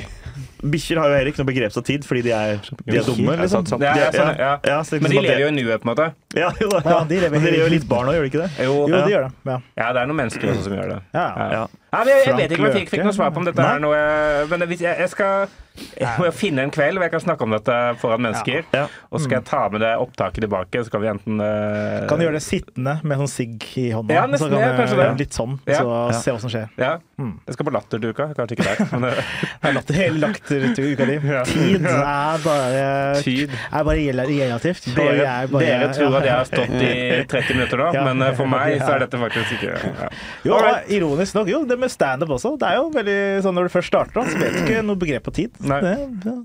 Bikkjer 0.61 0.97
har 1.01 1.09
jo 1.09 1.15
heller 1.17 1.31
ikke 1.31 1.41
noe 1.43 1.49
begrepsatid 1.51 1.85
tid, 1.91 2.05
fordi 2.05 2.21
de 2.27 2.31
er, 2.37 2.59
de 2.85 2.97
er 2.97 3.03
dumme, 3.07 3.33
liksom. 3.39 3.65
sant, 3.65 3.69
sant. 3.73 3.81
Ja, 3.81 3.93
ja, 3.97 4.09
sånn, 4.13 4.35
ja. 4.37 4.51
Ja, 4.67 4.77
så 4.85 4.95
liksom 4.95 5.07
Men 5.07 5.11
de 5.11 5.21
lever 5.25 5.41
jo 5.41 5.47
i 5.47 5.55
nuet, 5.57 5.81
på 5.81 5.87
en 5.89 5.91
måte. 5.95 6.05
Ja, 6.37 6.51
jo 6.61 6.69
da. 6.69 6.81
Ja, 6.85 6.99
de 7.09 7.15
lever 7.19 7.31
Men 7.31 7.41
de 7.41 7.47
helt- 7.49 7.57
gjør 7.57 7.67
jo 7.69 7.73
litt 7.73 7.87
barn 7.89 8.07
òg, 8.11 8.13
gjør 8.19 8.27
de 8.27 8.31
ikke 8.31 8.43
det? 8.45 8.51
Jo, 8.65 8.75
Jo, 8.87 8.95
de 9.01 9.11
gjør 9.15 9.25
det. 9.27 9.31
Ja. 9.51 9.57
ja, 9.81 9.87
det 9.93 10.01
er 10.03 10.11
noen 10.11 10.19
mennesker 10.21 10.51
også 10.53 10.63
som 10.67 10.73
gjør 10.77 10.89
det. 10.93 10.99
Ja. 11.17 11.25
Ja. 11.55 11.63
Nei, 11.91 12.05
jeg, 12.07 12.21
jeg 12.25 12.35
vet 12.37 12.51
ikke 12.55 12.61
om 12.61 12.69
jeg 12.69 12.77
fikk, 12.79 12.89
fikk 12.93 13.03
noe 13.03 13.15
svar 13.17 13.33
på 13.35 13.41
om 13.41 13.47
dette 13.49 13.59
Nei. 13.59 13.73
er 13.75 13.81
noe 13.83 14.45
Men 14.47 14.63
hvis 14.69 14.79
jeg, 14.85 14.95
jeg 15.03 15.11
skal 15.11 15.49
jeg 15.71 16.19
må 16.19 16.27
finne 16.35 16.65
en 16.65 16.71
kveld 16.73 16.97
hvor 16.99 17.05
jeg 17.07 17.13
kan 17.13 17.21
snakke 17.23 17.45
om 17.45 17.53
dette 17.55 17.75
foran 18.01 18.21
mennesker. 18.25 18.65
Ja. 18.75 18.81
Og 19.07 19.21
så 19.21 19.23
skal 19.23 19.37
jeg 19.37 19.45
ta 19.47 19.61
med 19.71 19.79
det 19.83 19.91
opptaket 20.03 20.43
tilbake, 20.43 20.81
så 20.83 20.91
kan 20.91 21.01
vi 21.03 21.07
enten 21.11 21.39
uh, 21.39 22.03
Kan 22.09 22.19
du 22.19 22.25
gjøre 22.25 22.35
det 22.37 22.43
sittende 22.43 22.97
med 23.07 23.21
sånn 23.21 23.31
sigg 23.31 23.67
i 23.79 23.85
hånda? 23.95 24.13
Ja, 24.17 24.25
så 24.35 24.49
kan 24.51 24.59
ja, 24.59 24.71
det. 24.75 25.07
Litt 25.21 25.37
sånn, 25.37 25.55
Ja. 25.69 25.79
så 25.79 25.93
Ja. 26.11 26.17
se 26.19 26.33
hva 26.35 26.41
som 26.43 26.51
skjer. 26.51 26.67
Ja. 26.81 26.91
Mm. 27.21 27.31
Jeg 27.47 27.55
skal 27.55 27.67
på 27.69 27.73
Latterduka, 27.77 28.27
kanskje 28.35 28.57
ikke 28.57 28.67
der. 28.67 28.91
Men, 28.91 29.07
eh, 29.13 29.31
latter 29.61 29.77
latt 29.77 29.93
hele 30.01 30.21
lakteruka 30.25 31.07
di. 31.07 31.17
Ja. 31.31 31.43
Tid 31.47 31.87
er 31.87 32.43
bare, 32.43 32.85
Tid. 33.23 33.55
er 33.71 33.87
bare 33.87 33.97
rel- 34.01 34.23
relativt. 34.27 34.89
dere, 34.97 35.23
er 35.23 35.47
bare- 35.55 35.65
dere 35.71 35.89
tror 35.95 36.19
at 36.19 36.27
jeg 36.27 36.35
har 36.35 36.51
stått 36.51 36.75
i 36.83 36.93
30 37.31 37.55
minutter 37.55 37.83
nå, 37.85 37.89
Ja. 37.97 38.03
men 38.09 38.27
eh, 38.27 38.35
for 38.35 38.51
meg 38.51 38.75
så 38.83 38.91
er 38.97 39.05
dette 39.07 39.23
faktisk 39.23 39.55
ikke 39.57 39.71
ja. 39.79 40.11
Jo, 40.43 40.59
Alright. 40.59 40.91
ironisk 40.91 41.39
nok. 41.39 41.47
Jo, 41.55 41.63
det 41.69 41.79
med 41.81 41.91
standup 41.93 42.31
også. 42.37 42.53
Det 42.61 42.67
er 42.69 42.79
jo 42.79 42.87
veldig 42.93 43.19
sånn 43.45 43.55
Når 43.57 43.67
du 43.67 43.73
først 43.73 43.91
starter, 43.91 44.27
så 44.31 44.39
vet 44.39 44.55
du 44.55 44.59
ikke 44.65 44.81
noe 44.87 44.99
begrep 45.01 45.25
på 45.27 45.33
tid. 45.35 45.57
Det, 45.61 45.95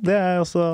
det 0.07 0.17
er 0.17 0.41
også 0.43 0.65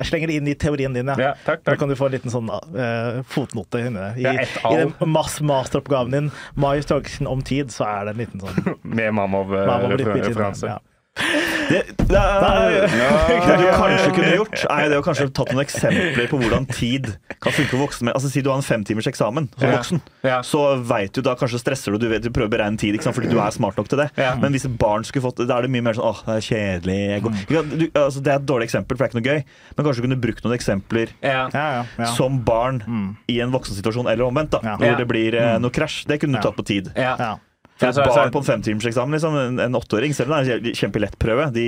Jeg 0.00 0.08
slenger 0.08 0.30
det 0.32 0.36
inn 0.40 0.48
i 0.48 0.54
teorien 0.58 0.94
din, 0.96 1.10
ja. 1.12 1.16
ja, 1.20 1.32
takk, 1.46 1.60
Da 1.68 1.74
kan 1.78 1.90
du 1.90 1.96
få 1.98 2.08
en 2.08 2.14
liten 2.16 2.32
sånn 2.32 2.48
uh, 2.48 3.20
fotnote 3.28 3.82
inne. 3.90 4.06
I, 4.16 4.24
Ja, 4.24 4.46
I 4.72 4.78
den 4.80 4.94
masteroppgaven 5.12 6.14
din, 6.16 6.30
Marius 6.54 6.88
Torgersen 6.90 7.28
om 7.30 7.42
tid, 7.44 7.70
så 7.74 7.84
er 7.90 8.08
det 8.08 8.16
en 8.16 8.22
liten 8.24 8.40
sånn 8.46 8.78
Med 8.96 9.12
Mamov-referanse. 9.18 10.72
ja. 10.72 10.80
Det, 11.12 11.82
det, 12.08 12.18
er, 12.18 12.86
det 13.46 13.56
du 13.60 13.66
kanskje 13.76 14.12
kunne 14.16 14.30
gjort, 14.32 14.62
er 14.72 14.88
det 14.90 14.96
å 14.98 15.02
kanskje 15.04 15.26
tatt 15.36 15.52
noen 15.52 15.62
eksempler 15.64 16.28
på 16.30 16.38
hvordan 16.40 16.66
tid 16.72 17.10
kan 17.42 17.52
funke 17.54 17.70
for 17.74 17.82
voksne. 17.84 18.14
Altså, 18.16 18.30
si 18.32 18.42
du 18.44 18.48
har 18.50 18.58
en 18.60 18.64
femtimers 18.64 19.08
eksamen 19.10 19.48
som 19.52 19.72
voksen. 19.74 20.02
Så 20.48 20.62
vet 20.88 21.12
du 21.16 21.22
da 21.24 21.34
kanskje 21.38 21.60
stresser 21.62 21.94
du, 21.94 22.00
du, 22.02 22.08
vet, 22.12 22.24
du 22.24 22.30
prøver 22.32 22.50
å 22.50 22.54
beregne 22.56 22.80
tid 22.80 22.96
ikke 22.96 23.06
sant? 23.08 23.16
fordi 23.18 23.30
du 23.32 23.38
er 23.44 23.52
smart 23.54 23.78
nok 23.80 23.90
til 23.92 24.02
det. 24.02 24.08
Men 24.40 24.56
hvis 24.56 24.66
et 24.68 24.76
barn 24.80 25.04
skulle 25.08 25.26
fått 25.28 25.42
det, 25.42 25.48
da 25.52 25.60
er 25.60 25.68
det 25.68 25.72
mye 25.74 25.86
mer 25.88 25.98
sånn 25.98 26.08
åh, 26.10 26.24
det 26.28 26.38
er 26.40 26.48
kjedelig. 26.48 26.98
Jeg 27.12 27.26
går. 27.28 27.38
Du, 27.52 27.86
altså, 28.02 28.24
det 28.24 28.34
er 28.34 28.40
et 28.40 28.48
dårlig 28.48 28.68
eksempel, 28.70 28.96
for 28.96 29.04
det 29.04 29.08
er 29.08 29.12
ikke 29.12 29.20
noe 29.20 29.30
gøy. 29.36 29.46
Men 29.76 29.86
kanskje 29.88 30.02
du 30.02 30.08
kunne 30.08 30.20
brukt 30.26 30.44
noen 30.48 30.58
eksempler 30.58 31.14
Ja. 31.20 31.38
Ja, 31.52 31.68
ja, 31.76 31.86
ja. 32.00 32.10
som 32.16 32.40
barn 32.46 32.82
i 33.30 33.38
en 33.44 33.52
voksensituasjon, 33.54 34.08
eller 34.10 34.28
omvendt, 34.28 34.56
da, 34.56 34.64
Ja. 34.64 34.76
hvor 34.80 35.00
det 35.00 35.08
blir 35.10 35.36
eh, 35.38 35.56
noe 35.62 35.72
krasj. 35.74 36.02
Det 36.08 36.20
kunne 36.22 36.40
du 36.40 36.44
tatt 36.48 36.56
på 36.58 36.64
tid. 36.66 36.92
Ja. 36.96 37.36
Ja. 37.82 37.90
For 37.92 38.00
Ja, 38.00 38.06
så- 38.06 38.14
så- 38.14 38.22
barn 38.22 38.32
på 38.32 38.42
en 38.42 38.48
femtimerseksamen, 38.50 39.12
liksom, 39.16 39.34
en, 39.36 39.58
en 39.60 39.74
åtteåring, 39.78 40.14
selv 40.14 40.30
om 40.32 40.44
det 40.44 40.54
er 40.54 40.62
en 40.70 40.74
kjempelett 40.78 41.18
prøve, 41.18 41.50
de, 41.52 41.66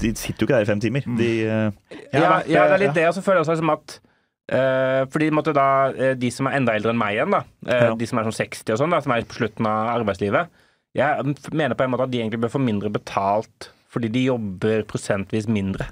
de 0.00 0.12
sitter 0.14 0.44
jo 0.44 0.46
ikke 0.46 0.56
der 0.58 0.66
i 0.66 0.70
fem 0.70 0.80
timer. 0.80 1.02
De, 1.18 1.30
uh, 1.48 1.72
Ja, 2.12 2.20
Ja, 2.20 2.42
ja, 2.46 2.64
det 2.68 2.76
er 2.76 2.78
litt 2.86 2.94
ja. 2.94 2.98
det. 3.00 3.08
Og 3.08 3.14
så 3.18 3.22
føler 3.24 3.40
jeg 3.40 3.46
også 3.46 3.56
liksom 3.56 3.72
at 3.74 3.98
uh, 4.52 5.06
fordi 5.10 5.30
måtte 5.30 5.52
da, 5.54 5.66
eh, 5.94 6.14
de 6.18 6.30
som 6.30 6.46
er 6.50 6.56
enda 6.58 6.72
eldre 6.74 6.90
enn 6.90 6.98
meg 6.98 7.14
igjen, 7.16 7.30
da, 7.30 7.44
uh, 7.66 7.88
Ja. 7.90 7.94
de 7.94 8.06
som 8.06 8.18
er 8.18 8.24
sånn 8.24 8.38
60 8.40 8.72
og 8.74 8.78
sånn, 8.80 8.90
da, 8.90 9.00
som 9.00 9.12
er 9.12 9.22
på 9.22 9.38
slutten 9.38 9.66
av 9.66 9.92
arbeidslivet, 10.00 10.48
jeg 10.94 11.36
mener 11.54 11.76
på 11.78 11.84
en 11.84 11.90
måte 11.92 12.02
at 12.02 12.10
de 12.10 12.18
egentlig 12.18 12.40
bør 12.42 12.50
få 12.58 12.60
mindre 12.64 12.90
betalt 12.90 13.68
fordi 13.90 14.08
de 14.10 14.24
jobber 14.26 14.82
prosentvis 14.86 15.46
mindre. 15.46 15.86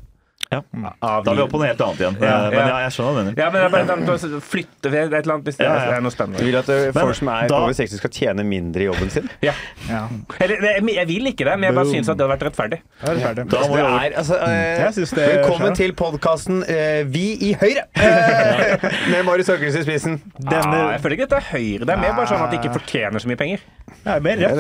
Ja. 0.49 0.63
Da 0.73 1.19
er 1.29 1.35
vi 1.37 1.43
oppe 1.45 1.53
på 1.53 1.59
noe 1.61 1.67
helt 1.69 1.81
annet 1.85 1.99
igjen. 2.01 2.15
Ja, 2.25 2.37
Eh, 2.49 2.51
Men 2.55 2.69
ja. 2.71 2.77
jeg 2.87 2.93
skjønner 2.95 3.09
hva 3.13 3.19
du 3.19 3.19
mener. 3.21 3.35
Ja, 3.37 3.49
men 3.53 3.59
det 3.61 3.65
er 3.67 3.73
bare 3.75 4.17
å 4.17 4.41
flytte 4.41 4.89
et 4.89 4.95
eller 5.13 5.35
annet 5.35 5.45
hvis 5.49 5.59
det 5.59 5.67
er, 5.67 5.75
ja. 5.77 5.97
er 5.99 6.01
noe 6.01 6.09
Du 6.09 6.17
spennende. 6.17 6.45
vil 6.47 6.57
at 6.57 6.69
Men 6.69 6.93
folk 6.97 7.15
som 7.19 7.29
er 7.29 7.49
da- 7.49 7.59
over 7.59 7.75
60 7.77 7.99
skal 8.01 8.11
tjene 8.17 8.45
mindre 8.49 8.81
i 8.81 8.87
jobben 8.89 9.11
sin? 9.13 9.29
Ja. 9.45 9.53
ja. 9.91 10.09
Eller, 10.41 10.57
jeg, 10.89 11.07
vil 11.11 11.27
ikke 11.33 11.45
det, 11.45 11.59
men 11.59 11.69
jeg 11.69 11.75
bare 11.77 11.91
syns 11.93 12.09
at 12.09 12.17
det 12.17 12.25
hadde 12.25 12.33
vært 12.33 12.47
rettferdig. 12.49 12.79
Da 13.05 13.13
er 13.13 13.35
det. 13.35 13.45
Da 13.53 13.61
må 13.69 13.77
vi 13.77 13.83
Det 13.83 13.93
er, 14.09 14.17
altså, 14.23 14.39
eh, 14.41 14.53
Jeg 14.79 14.95
det 14.95 15.25
er 15.27 15.43
velkommen 15.43 15.75
til 15.77 15.93
podkasten 15.93 16.65
Vi 17.13 17.27
i 17.51 17.53
Høyre! 17.61 17.85
Eh, 18.09 18.89
med 19.11 19.25
Marius 19.25 19.49
Høgelsen 19.49 19.81
i 19.81 19.85
spissen. 19.85 20.17
Ah, 20.49 20.93
jeg 20.93 21.01
føler 21.03 21.17
ikke 21.19 21.27
at 21.29 21.31
det 21.35 21.39
er 21.39 21.47
høyre. 21.53 21.85
Det 21.87 21.93
er 21.95 22.01
mer 22.01 22.13
bare 22.17 22.27
sånn 22.31 22.43
at 22.45 22.51
de 22.53 22.59
ikke 22.59 22.73
fortjener 22.79 23.21
så 23.23 23.29
mye 23.31 23.37
penger. 23.41 23.61
Det 24.05 24.15
er 24.15 24.21
mer 24.25 24.37
rett. 24.41 24.57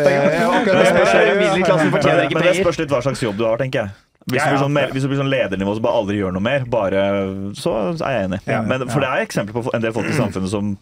Middelklassen 1.38 1.90
fortjener 1.94 2.24
ikke 2.28 2.38
Men 2.38 2.46
det 2.48 2.56
spørs 2.60 2.78
litt 2.82 2.92
hva 2.92 3.00
slags 3.04 3.22
jobb 3.24 3.36
du 3.40 3.44
har, 3.48 3.56
tenker 3.60 3.86
jeg. 3.86 3.90
Hvis, 4.28 4.38
Ja, 4.42 4.44
du 4.44 4.54
blir 4.54 4.62
sånn, 4.64 4.74
mer- 4.76 4.90
hvis 4.92 5.04
du 5.04 5.08
blir 5.08 5.20
sånn 5.22 5.30
ledernivå 5.32 5.74
som 5.78 5.84
bare 5.86 6.00
aldri 6.02 6.18
gjør 6.18 6.34
noe 6.36 6.44
mer, 6.44 6.64
bare, 6.68 7.04
så 7.56 7.74
er 7.96 8.12
jeg 8.18 8.28
enig. 8.28 8.40
Ja, 8.46 8.60
Men, 8.62 8.84
for 8.92 9.00
det 9.00 9.08
er 9.08 9.24
eksempler 9.24 9.56
på 9.56 9.72
en 9.74 9.84
del 9.84 9.94
folk 9.96 10.10
i 10.10 10.16
samfunnet 10.18 10.52
som 10.52 10.74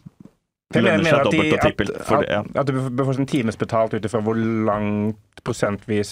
lønner 0.75 1.05
seg 1.07 1.21
at, 1.21 1.31
de, 1.31 1.39
dobbelt 1.39 1.55
og 1.55 1.63
trippelt. 1.63 1.93
For 2.09 2.25
det, 2.25 2.33
ja. 2.33 2.41
at, 2.43 2.59
at 2.65 2.67
du 2.67 2.91
bør 2.91 3.13
få 3.13 3.19
en 3.21 3.31
times 3.31 3.57
betalt 3.61 3.95
ut 3.95 4.09
ifra 4.09 4.23
hvor 4.27 4.37
langt 4.37 5.45
prosentvis 5.47 6.11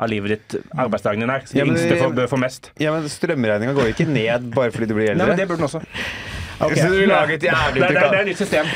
av 0.00 0.08
livet 0.08 0.36
ditt 0.38 0.62
arbeidsdagen 0.78 1.20
din 1.20 1.32
er. 1.34 1.42
Så 1.44 1.52
de 1.52 1.58
Ja, 1.58 1.64
men 1.66 1.76
yngste 1.76 1.98
får, 2.00 2.14
bør 2.16 2.30
få 2.30 2.38
mest. 2.40 2.70
Ja, 2.80 2.94
men 2.94 3.08
Strømregninga 3.10 3.74
går 3.76 3.90
ikke 3.92 4.06
ned 4.08 4.52
bare 4.54 4.72
fordi 4.72 4.88
du 4.88 4.94
blir 4.96 5.10
eldre. 5.12 5.26
Nei, 5.26 5.34
men 5.34 5.42
det 5.42 5.48
burde 5.50 5.60
den 5.60 5.68
også. 5.68 5.82
Ok. 6.60 6.76
Så 6.76 6.88
du 6.92 7.06
lager 7.08 7.34
et 7.34 7.40
Det 7.40 7.48
jævlig 7.48 7.80
det 7.80 7.86
er, 7.96 8.20
et 8.20 8.26
nytt 8.26 8.38
system. 8.38 8.66
Så 8.66 8.72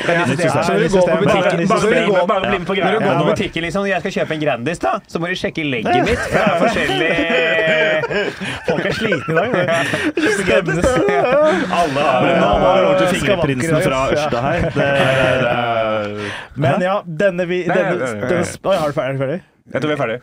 når 0.73 0.79
du 0.79 0.89
går 0.95 1.01
på 1.09 1.15
butikken, 1.23 1.67
Bare 1.69 1.81
når 1.81 1.87
bli 1.89 1.97
du 1.99 2.05
går 2.11 2.15
med, 2.15 2.21
på 2.25 2.29
på 2.65 2.73
Når 2.75 2.91
du 2.91 2.99
går 3.05 3.13
på 3.19 3.25
butikken 3.29 3.61
liksom, 3.63 3.85
jeg 3.87 3.99
skal 3.99 4.11
kjøpe 4.17 4.33
en 4.33 4.39
Grandis, 4.45 4.79
da, 4.79 4.89
så 5.07 5.19
må 5.19 5.25
du 5.27 5.35
sjekke 5.35 5.63
legget 5.63 6.03
mitt. 6.09 6.19
For 6.19 6.29
det 6.33 6.41
er 6.45 6.49
forskjellig 6.65 7.11
Folk 8.69 8.85
er 8.85 8.91
slitne 8.99 9.33
i 9.33 9.35
dag. 9.35 9.49
Alle 11.79 12.01
har 12.01 12.21
nå 12.41 12.49
må 12.61 12.69
vi 12.75 12.81
over 12.85 12.97
til 12.99 13.07
fingerprinsen 13.15 13.75
fra 13.85 13.97
Ørsta 14.11 14.37
her. 14.45 14.59
Det, 14.75 14.87
Men 16.55 16.81
ja, 16.81 16.95
denne 17.05 17.45
vi 17.49 17.57
denne, 17.63 17.75
denne, 17.75 17.75
denne, 17.75 17.85
denne, 17.85 17.95
denne, 17.95 18.05
denne, 18.05 18.29
denne, 18.29 18.43
denne, 18.63 18.79
har 18.79 18.89
Jeg 19.73 19.81
tror 19.81 19.89
vi 19.89 19.93
er 19.95 19.97
ferdig. 19.97 20.15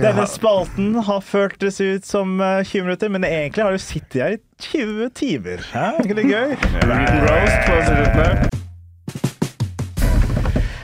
Denne 0.00 0.22
spalten 0.24 0.94
har 1.04 1.20
føltes 1.20 1.76
ut 1.84 2.06
som 2.08 2.38
eh, 2.40 2.62
20 2.64 2.86
minutter, 2.86 3.10
men 3.12 3.26
egentlig 3.28 3.60
har 3.66 3.74
du 3.76 3.82
sittet 3.82 4.22
her 4.22 4.36
i 4.38 4.40
20 4.64 5.10
timer. 5.18 5.60
Hæ? 5.68 5.82
Er 5.98 6.06
ikke 6.06 6.16
det 6.16 6.24
gøy? 6.30 6.54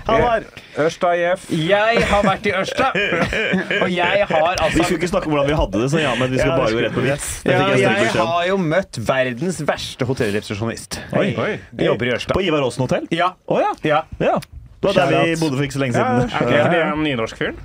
Halvard, 0.07 0.45
Ørsta 0.79 1.15
IF. 1.17 1.47
Jeg 1.57 2.03
har 2.11 2.27
vært 2.29 2.45
i 2.47 2.53
Ørsta, 2.55 2.91
og 3.83 3.89
jeg 3.91 4.27
har 4.29 4.45
altså 4.53 4.77
vi 4.77 4.85
skulle 4.85 5.01
ikke 5.01 5.11
snakke 5.15 5.31
om 5.31 5.35
hvordan 5.35 5.49
vi 5.49 5.57
hadde 5.59 5.81
det, 5.81 5.89
så 5.95 6.03
ja, 6.05 6.13
men 6.21 6.31
vi 6.31 6.39
skal 6.43 6.53
Ja, 6.53 6.59
bare 6.61 6.77
gå 6.77 6.83
rett 6.85 6.95
på 6.99 7.05
vits. 7.07 7.31
Det 7.47 7.55
ja, 7.57 7.65
jeg 7.73 7.81
jeg 8.05 8.13
har 8.21 8.43
jo 8.51 8.59
møtt 8.61 9.01
verdens 9.09 9.63
verste 9.67 10.07
hotellresepsjonist. 10.13 11.01
Oi. 11.17 11.31
Oi. 11.33 11.49
Jeg 11.73 11.89
jobber 11.89 12.13
i 12.13 12.15
Ørsta. 12.21 12.37
På 12.37 12.45
Ivar 12.45 12.69
Aasen 12.69 12.85
hotell? 12.85 13.09
Ja. 13.11 13.33
Oh, 13.49 13.57
ja. 13.65 13.73
ja. 13.89 14.05
ja. 14.21 14.37
Det 14.85 14.93
var 14.93 15.01
der 15.01 15.33
vi 15.33 15.41
bodde 15.41 15.57
for 15.57 15.65
ikke 15.65 15.79
så 15.81 15.83
lenge 15.83 15.97
Ja, 15.97 16.05
siden. 16.29 16.37
Er 16.37 16.61
ikke 16.61 16.77
det 16.77 16.85
en 16.85 16.93
han 16.93 17.03
nynorsk-fyren? 17.09 17.65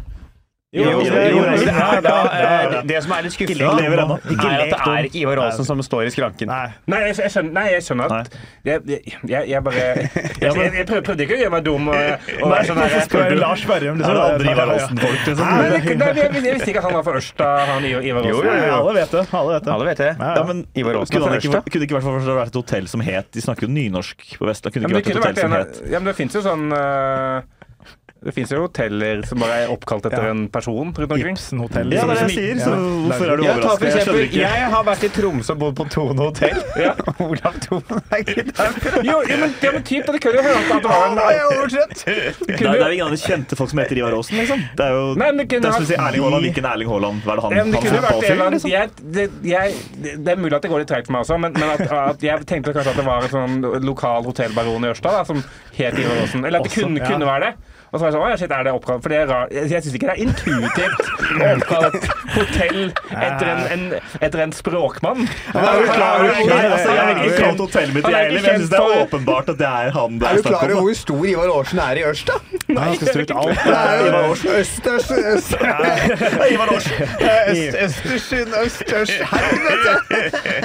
Jo, 0.71 0.83
Jo, 0.83 0.89
jo, 0.89 0.99
jo, 1.03 1.05
jo, 1.11 1.35
jo, 1.35 1.63
det, 1.67 1.71
er 1.71 2.69
da, 2.71 2.81
det 2.87 2.99
som 3.03 3.11
er 3.11 3.25
litt 3.25 3.33
skuffende, 3.35 3.65
er 3.83 4.01
at 4.07 4.69
det 4.71 4.77
er 4.79 5.07
ikke 5.09 5.17
Ivar 5.19 5.41
Aasen 5.43 5.65
som 5.67 5.81
står 5.83 6.05
i 6.07 6.11
skranken. 6.13 6.47
Nei. 6.47 6.69
Jeg, 6.87 7.15
jeg, 7.19 7.31
skjønner, 7.33 7.51
nei, 7.57 7.63
jeg 7.73 7.83
skjønner 7.83 8.13
at 8.15 8.37
jeg, 8.69 9.01
jeg, 9.27 9.49
jeg 9.51 9.65
bare 9.65 9.81
Jeg, 9.81 10.07
jeg, 10.45 10.71
jeg 10.77 10.87
prøvde, 10.87 11.03
prøvde 11.09 11.25
ikke 11.25 11.35
å 11.35 11.41
gjøre 11.41 11.53
meg 11.57 11.65
dum 11.67 11.91
og, 11.91 11.99
og 12.37 12.53
være 12.53 12.69
sånn 12.69 12.79
Hvorfor 12.79 13.03
spør 13.09 13.25
være 13.25 13.41
Lars 13.41 13.65
Er 13.65 13.73
Berrum? 13.73 13.99
Liksom? 13.99 14.15
det 14.15 14.23
andre 14.29 14.55
Ivar 14.55 14.73
Aasen-folk, 14.77 15.19
liksom? 15.27 15.53
Jeg, 15.59 16.41
jeg 16.47 16.55
visste 16.55 16.71
ikke 16.71 16.85
at 16.85 16.87
han 16.87 16.97
var 17.01 17.07
fra 17.09 17.19
Ørsta, 17.19 17.51
han 17.73 17.91
Ivar 17.91 18.31
Aasen. 18.31 18.31
jo. 18.31 18.75
Alle 18.79 18.97
vet 19.01 19.15
det. 19.19 19.27
Alle 19.75 19.91
vet 19.91 20.03
det. 20.05 20.11
Ja, 20.23 20.45
men 20.53 20.65
Ivar 20.71 21.01
Aasen 21.01 21.19
er 21.19 21.27
kunne, 21.27 21.43
ikke, 21.43 21.65
kunne 21.67 21.83
det 21.83 21.91
ikke 21.91 21.99
vært, 21.99 22.29
vært 22.31 22.55
et 22.55 22.61
hotell 22.63 22.87
som 22.87 23.03
het 23.03 23.27
De 23.35 23.43
snakker 23.43 23.67
jo 23.67 23.75
nynorsk 23.75 24.37
på 24.39 24.47
Vestland. 24.47 24.79
Kunne 24.79 25.03
ikke 25.03 25.19
vært 25.19 25.19
et 25.19 25.19
hotell 25.19 25.41
som 25.43 25.57
het 25.59 25.83
Ja, 25.91 25.99
men 25.99 26.13
det 26.13 26.19
fins 26.23 26.39
jo 26.39 26.47
sånn 26.47 26.71
eh, 26.79 27.59
Det 28.21 28.29
fins 28.35 28.51
jo 28.53 28.59
hoteller 28.61 29.23
som 29.25 29.39
bare 29.41 29.63
er 29.63 29.71
oppkalt 29.73 30.03
etter 30.05 30.27
Ja. 30.27 30.29
en 30.29 30.43
person 30.53 30.91
rundt 30.93 30.99
omkring. 31.11 31.33
Ibsen 31.33 31.57
hotell. 31.57 31.89
Ja, 31.89 32.03
det 32.05 32.17
er 32.21 32.27
det 32.27 32.35
jeg 32.35 32.55
sier, 32.55 32.59
så 32.61 32.73
hvorfor 32.77 33.31
er 33.33 33.39
du 33.39 33.41
overrasket? 33.41 33.65
overraska? 33.65 33.85
Jeg 33.87 34.03
skjønner 34.05 34.25
ikke. 34.27 34.41
jeg 34.43 34.67
har 34.73 34.83
vært 34.85 35.03
i 35.03 35.09
Tromsø 35.15 35.53
og 35.55 35.57
bodd 35.63 35.75
på 35.79 35.85
Tone 35.89 36.21
hotell. 36.21 36.59
Ja. 36.77 36.91
Olav 37.25 37.57
Tone 37.65 37.97
er 38.13 38.21
ikke 38.21 38.43
der. 38.51 38.77
Jo, 39.09 39.15
men, 39.25 39.55
ja, 39.65 39.71
men 39.73 39.81
typ, 39.89 40.05
det 40.05 40.21
kunne 40.21 40.37
jo 40.37 40.43
høre 40.45 40.59
at 40.61 40.69
det 40.69 40.91
var 40.91 41.07
en 41.07 41.17
Nei, 41.17 41.31
er 41.33 41.47
overtrøtt! 41.49 42.05
Det 42.05 42.59
er, 42.61 42.77
er 42.77 42.93
ingen 42.93 43.07
andre 43.07 43.17
kjente 43.23 43.57
folk 43.57 43.73
som 43.73 43.81
heter 43.81 44.03
Ivar 44.03 44.13
Aasen, 44.19 44.37
liksom. 44.37 44.61
Det 44.77 44.85
er 44.85 44.93
jo 44.99 45.01
Nei, 45.17 45.31
det 45.41 45.47
det 45.49 45.57
er 45.57 45.75
som 45.79 45.81
å 45.81 45.89
si 45.89 45.97
Erling 45.97 46.25
Haaland. 46.27 46.45
Hvilken 46.45 46.69
Erling 46.75 46.93
Haaland? 46.93 47.25
Hva 47.25 47.33
er 47.33 47.41
det 47.41 47.47
han? 47.47 47.57
Ja, 47.57 47.65
det 47.65 47.83
fotballfyr, 47.89 48.37
annen 48.37 48.57
liksom? 48.59 48.69
jeg, 48.69 48.93
det, 49.17 49.27
jeg, 49.49 49.81
det 50.21 50.35
er 50.35 50.45
mulig 50.45 50.53
at 50.59 50.61
det 50.61 50.73
går 50.75 50.85
litt 50.85 50.93
treigt 50.93 51.09
for 51.09 51.17
meg 51.17 51.25
også, 51.25 51.41
men, 51.41 51.57
men 51.57 51.73
at, 51.73 51.83
at 52.13 52.29
jeg 52.29 52.45
tenkte 52.45 52.77
kanskje 52.77 52.93
at 52.93 53.01
det 53.01 53.09
var 53.09 53.25
en 53.25 53.33
sånn 53.33 53.85
lokal 53.89 54.29
hotellbaron 54.29 54.85
i 54.85 54.93
Ørsta 54.93 55.17
da, 55.17 55.25
som 55.25 55.41
het 55.73 55.97
Ivar 55.97 56.21
Aasen. 56.21 56.45
Eller 56.45 56.61
at 56.61 56.69
det 56.69 56.77
kunne, 56.77 57.01
kunne 57.01 57.25
være 57.33 57.49
det. 57.49 57.71
Og 57.91 57.99
så 57.99 58.05
var 58.05 58.07
jeg 58.07 58.13
sånn, 58.15 58.23
å 58.23 58.27
ja, 58.31 58.35
shit, 58.39 58.51
er 58.55 58.63
det 58.63 58.71
oppkalt? 58.71 59.01
For 59.03 59.11
det 59.11 59.17
er 59.19 59.25
rart. 59.27 59.49
Jeg, 59.51 59.67
jeg 59.67 59.83
syns 59.83 59.95
ikke 59.97 60.07
det 60.07 60.13
er 60.15 60.21
intuitivt 60.23 61.01
å 61.11 61.47
oppkalle 61.57 61.89
et 61.91 62.05
hotell 62.37 62.77
etter 63.11 63.49
en, 63.51 63.61
en, 63.75 63.81
etter 64.23 64.43
en 64.45 64.53
språkmann. 64.55 65.25
er 65.51 65.81
du 65.81 65.89
klar 65.91 66.21
over- 66.21 66.31
altså, 66.31 66.87
jeg 66.87 67.01
har 67.01 67.11
ikke 67.11 67.25
Ja. 67.31 67.41
kalt 67.41 67.59
hotellet 67.65 67.93
mitt 67.97 68.05
Han 68.05 68.13
i. 68.13 68.15
Jeg 68.37 68.43
syns 68.45 68.69
det 68.71 68.79
er 68.79 69.01
åpenbart 69.03 69.49
at 69.51 69.57
det 69.59 69.67
er 69.67 69.91
han 69.97 70.15
det 70.21 70.27
Er 70.27 70.31
er 70.31 70.35
du 70.37 70.47
klar 70.47 70.63
over 70.71 70.81
hvor 70.85 70.95
stor 71.01 71.25
Ivar 71.33 71.51
Aarsen 71.57 71.79
er 71.83 71.99
i 71.99 72.05
Ørsta? 72.11 72.37
Nei, 72.71 72.79
han 72.85 72.95
skal 72.95 73.07
stå 73.11 73.19
ut 73.25 73.33
alt. 73.41 73.59
Det 73.67 73.75
er 73.75 74.05
Ivar 74.07 74.23
Aarsen 74.29 74.49
øst, 74.61 74.87
øst, 74.87 75.11
øst. 75.11 75.51
Ivar 76.55 76.67
Aarsen. 76.71 76.95
øst, 77.51 77.75
Østersund, 77.83 78.55
Østers 78.63 79.11
Helvete! 79.33 79.93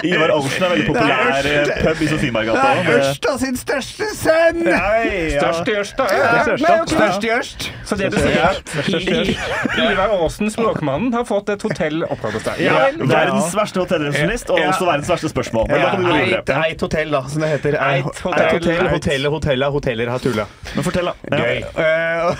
Ivar 0.07 0.31
Aarsen 0.37 0.63
er 0.63 0.69
veldig 0.77 0.87
populær 0.93 1.73
pub 1.83 2.03
i 2.03 2.09
Sofiemargata. 2.15 2.71
Det 2.87 2.95
er 2.95 3.03
Ørsta 3.11 3.37
sin 3.43 3.57
største 3.59 4.05
sønn! 4.15 4.63
Ja. 4.71 5.41
Størst 5.41 5.69
i 5.75 5.77
Ørsta. 5.83 6.07
Ja, 6.15 6.33
Ja. 6.37 6.81
Størst 6.87 7.16
i 7.25 7.31
Ørst. 7.31 7.73
Så 7.87 7.97
det 7.99 8.11
du 8.11 8.19
sier, 8.19 8.41
er 8.43 8.51
at 8.51 9.79
Ivar 9.79 10.15
Aasen, 10.17 10.51
språkmannen, 10.51 11.13
har 11.15 11.25
fått 11.29 11.53
et 11.55 11.63
hotell 11.63 12.03
oppkalt 12.07 12.39
hos 12.41 12.47
deg. 12.49 12.63
Ja. 12.67 12.89
Verdens 12.99 13.55
verste 13.55 13.83
hotellresepsjonist, 13.85 14.51
og 14.51 14.63
også 14.67 14.89
verdens 14.89 15.11
verste 15.13 15.31
spørsmål. 15.31 15.69
Men 15.71 15.85
da 15.85 15.93
kan 15.93 16.03
du 16.03 16.09
gå 16.11 16.17
videre. 16.19 16.57
eit 16.67 16.83
hotell, 16.83 17.15
da, 17.15 17.23
som 17.31 17.45
det 17.45 17.53
heter. 17.55 17.79
Eit 17.87 18.23
hotell. 18.27 18.51
hotell. 18.57 18.89
Hotellet, 18.97 19.31
hotellet, 19.37 19.73
hoteller 19.77 20.11
har 20.11 20.25
tulla. 20.25 20.47
Men 20.75 20.87
fortell, 20.89 21.11
da. 21.11 21.15
Ja. 21.31 21.39
Gøy. 21.45 21.59
Eh, 21.87 22.31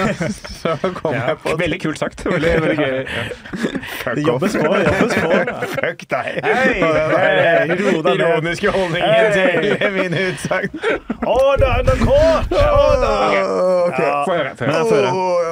så 0.60 0.76
kom 1.00 1.16
jeg 1.16 1.38
på 1.44 1.56
veldig 1.62 1.80
kult 1.86 2.02
sagt. 2.02 2.24
Veldig, 2.26 2.52
veldig 2.66 2.78
gøy. 2.84 2.98
Det 4.10 4.26
jobbes 4.26 4.56
på, 4.60 4.74
det 4.76 4.84
jobbes 4.90 5.16
på. 5.16 5.30
Fuck 5.76 6.04
deg. 6.12 6.30
Hei, 6.44 6.76
ro 6.84 8.02
deg 8.04 8.20
ned. 8.20 8.20
Ironiske 8.20 8.74
holdningen 8.74 9.32
til 9.80 9.96
mine 9.96 10.26
utsagn. 10.28 10.76
Å, 11.24 11.38
da 11.60 11.72
er 11.78 11.88
NRK! 11.88 12.10
Å, 12.10 12.86
da. 13.00 13.14
Ok. 13.88 14.00
Ja. 14.04 14.89
Få 14.90 14.98
høre. 14.98 15.10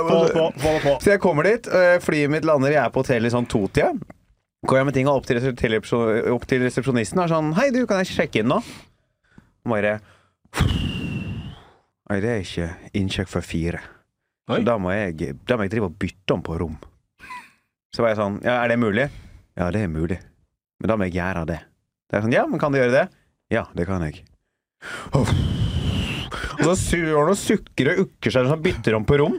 Få 0.08 0.20
Hold 0.64 0.84
på. 0.84 0.94
Så 1.04 1.12
jeg 1.14 1.22
kommer 1.22 1.46
dit, 1.48 1.68
øh, 1.70 1.96
flyet 2.02 2.32
mitt 2.32 2.46
lander, 2.48 2.74
jeg 2.74 2.82
er 2.82 2.92
på 2.94 3.04
hotellet 3.04 3.30
i 3.30 3.34
sånn 3.34 3.48
totida. 3.50 3.92
Går 4.66 4.80
jeg 4.80 4.88
med 4.88 4.96
ting 4.96 5.08
opp 5.10 5.26
til, 5.28 5.38
opp 6.34 6.46
til 6.50 6.64
resepsjonisten 6.66 7.20
og 7.20 7.28
er 7.28 7.30
sånn 7.30 7.52
Hei, 7.54 7.68
du, 7.74 7.84
kan 7.86 8.00
jeg 8.02 8.10
sjekke 8.10 8.42
inn 8.42 8.50
nå? 8.50 8.58
Og 8.58 9.70
bare 9.70 10.00
Nei, 12.08 12.18
det 12.24 12.32
er 12.32 12.42
ikke 12.42 12.68
innsjekk 12.96 13.30
før 13.30 13.44
fire. 13.44 13.82
Oi. 14.48 14.56
Så 14.56 14.64
da 14.66 14.78
må, 14.80 14.90
jeg, 14.96 15.36
da 15.46 15.58
må 15.60 15.66
jeg 15.66 15.74
drive 15.76 15.90
og 15.90 15.98
bytte 16.00 16.34
om 16.34 16.42
på 16.42 16.56
rom. 16.58 16.78
Så 17.94 18.02
var 18.02 18.14
jeg 18.14 18.20
sånn 18.22 18.40
Ja, 18.46 18.58
er 18.62 18.72
det 18.72 18.80
mulig? 18.80 19.06
Ja, 19.58 19.68
det 19.74 19.84
er 19.84 19.92
mulig. 19.92 20.18
Men 20.80 20.92
da 20.92 20.96
må 20.96 21.08
jeg 21.08 21.18
gjøre 21.18 21.44
det. 21.52 21.60
Det 22.08 22.18
er 22.18 22.24
sånn, 22.24 22.34
ja, 22.34 22.46
men 22.48 22.62
kan 22.62 22.72
du 22.72 22.80
gjøre 22.80 22.94
det? 22.94 23.06
Ja, 23.52 23.66
det 23.76 23.88
kan 23.88 24.04
jeg. 24.08 24.24
Uff. 25.12 25.34
Og 26.58 26.64
så 26.70 26.76
sur 26.80 27.12
han 27.12 27.32
og 27.34 27.38
sukker 27.40 27.92
og 27.92 28.04
ukker 28.06 28.34
seg 28.34 28.50
sånn, 28.50 28.64
bytter 28.64 28.98
om 28.98 29.06
på 29.08 29.20
rom. 29.22 29.38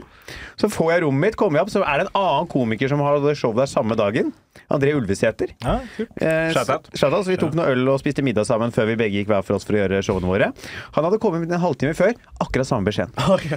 Så 0.60 0.68
får 0.70 0.92
jeg 0.92 1.02
rommet 1.04 1.30
mitt, 1.30 1.38
kommer 1.38 1.60
jeg 1.60 1.66
opp, 1.66 1.72
så 1.72 1.82
er 1.82 2.00
det 2.00 2.06
en 2.08 2.20
annen 2.20 2.48
komiker 2.50 2.90
som 2.90 3.02
har 3.04 3.18
show 3.38 3.54
der 3.56 3.68
samme 3.70 3.96
dagen. 3.98 4.32
André 4.70 4.92
Ulvesæter. 4.94 5.52
Ja. 5.62 5.78
Eh. 6.20 6.52
Så 6.94 7.08
vi 7.26 7.36
tok 7.40 7.54
noe 7.58 7.70
øl 7.72 7.88
og 7.90 8.00
spiste 8.02 8.22
middag 8.26 8.46
sammen 8.48 8.74
før 8.74 8.88
vi 8.90 8.96
begge 8.98 9.20
gikk 9.20 9.30
hver 9.30 9.44
for 9.46 9.56
oss 9.56 9.66
for 9.66 9.78
å 9.78 9.80
gjøre 9.80 10.02
showene 10.04 10.30
våre. 10.30 10.50
Han 10.96 11.06
hadde 11.06 11.20
kommet 11.22 11.46
en 11.46 11.62
halvtime 11.62 11.94
før, 11.98 12.14
akkurat 12.42 12.68
samme 12.68 12.90
beskjeden. 12.90 13.14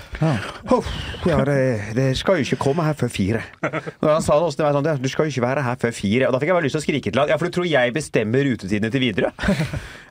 Huff, 0.71 0.89
ja, 1.27 1.41
det, 1.49 1.59
det 1.97 2.07
skal 2.19 2.39
jo 2.39 2.47
ikke 2.47 2.61
komme 2.69 2.86
her 2.88 2.97
før 2.97 3.11
fire. 3.13 3.43
Når 3.61 4.13
han 4.15 4.25
sa 4.25 4.38
det 4.38 4.49
også, 4.49 4.61
det 4.61 4.67
var 4.67 4.77
sånn, 4.77 5.03
du 5.03 5.11
skal 5.11 5.27
jo 5.27 5.36
ikke 5.36 5.45
være 5.47 5.67
her 5.67 5.81
før 5.84 5.95
fire. 5.97 6.29
Og 6.29 6.36
da 6.36 6.41
fikk 6.41 6.53
jeg 6.53 6.59
bare 6.59 6.69
lyst 6.69 6.77
til 6.77 6.84
å 6.84 6.88
skrike 6.88 7.13
til 7.13 7.23
han. 7.23 7.34
Ja, 7.34 7.39
for 7.41 7.49
du 7.49 7.57
tror 7.57 7.69
jeg 7.69 7.97
bestemmer 7.97 8.49
rutetidene 8.49 8.93
til 8.93 9.07
Widerøe? 9.07 9.34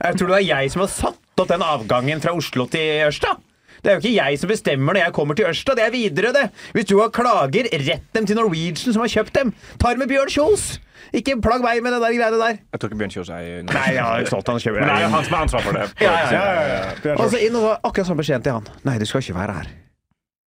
Jeg 0.02 0.18
tror 0.18 0.32
det 0.32 0.40
er 0.42 0.48
jeg 0.48 0.74
som 0.74 0.82
har 0.84 0.90
satt 0.92 1.21
opp 1.40 1.48
den 1.48 1.64
avgangen 1.64 2.20
fra 2.22 2.34
Oslo 2.36 2.66
til 2.70 3.06
Ørsta. 3.08 3.36
Det 3.82 3.90
er 3.90 3.96
jo 3.96 4.02
ikke 4.04 4.14
jeg 4.14 4.38
som 4.38 4.50
bestemmer 4.52 4.94
når 4.94 5.06
jeg 5.08 5.14
kommer 5.16 5.38
til 5.38 5.48
Ørsta, 5.48 5.74
det 5.74 5.82
er 5.88 5.94
videre, 5.94 6.30
det. 6.36 6.44
Hvis 6.76 6.86
du 6.86 6.98
har 7.00 7.10
klager, 7.14 7.66
rett 7.82 8.04
dem 8.14 8.28
til 8.28 8.38
Norwegian 8.38 8.94
som 8.94 9.02
har 9.02 9.10
kjøpt 9.10 9.34
dem. 9.40 9.50
Ta 9.82 9.90
det 9.90 10.02
med 10.04 10.12
Bjørn 10.12 10.30
Kjos. 10.30 10.66
Ikke 11.12 11.34
plagg 11.42 11.64
meg 11.64 11.82
med 11.84 11.92
det 11.96 11.98
der 12.04 12.14
greiene 12.14 12.38
der. 12.38 12.60
Jeg 12.62 12.80
tror 12.80 12.92
ikke 12.92 13.00
Bjørn 13.00 13.14
Kjos 13.16 13.32
er 13.34 13.42
i 13.42 13.54
Nei, 13.66 13.86
jeg 13.96 14.04
har 14.06 14.28
solgt 14.30 14.52
han 14.52 14.62
kjøper 14.62 14.84
Men 14.84 14.92
det 14.92 14.94
er 15.00 15.02
jo 15.02 15.10
han 15.16 15.26
som 15.26 15.34
har 15.36 15.46
ansvar 15.48 15.66
for 15.66 15.78
det. 15.80 15.88
Ja, 16.04 16.12
ja, 16.12 16.28
ja, 16.30 16.42
Ja, 16.42 16.68
ja, 16.68 16.92
ja. 17.10 17.16
Og 17.16 17.32
så 17.32 17.42
inn 17.42 17.58
og 17.58 17.70
akkurat 17.74 18.08
samme 18.08 18.22
beskjeden 18.22 18.46
til 18.46 18.56
han. 18.60 18.70
Nei, 18.86 18.98
du 19.02 19.08
skal 19.08 19.24
ikke 19.24 19.36
være 19.40 19.58
her. 19.58 19.72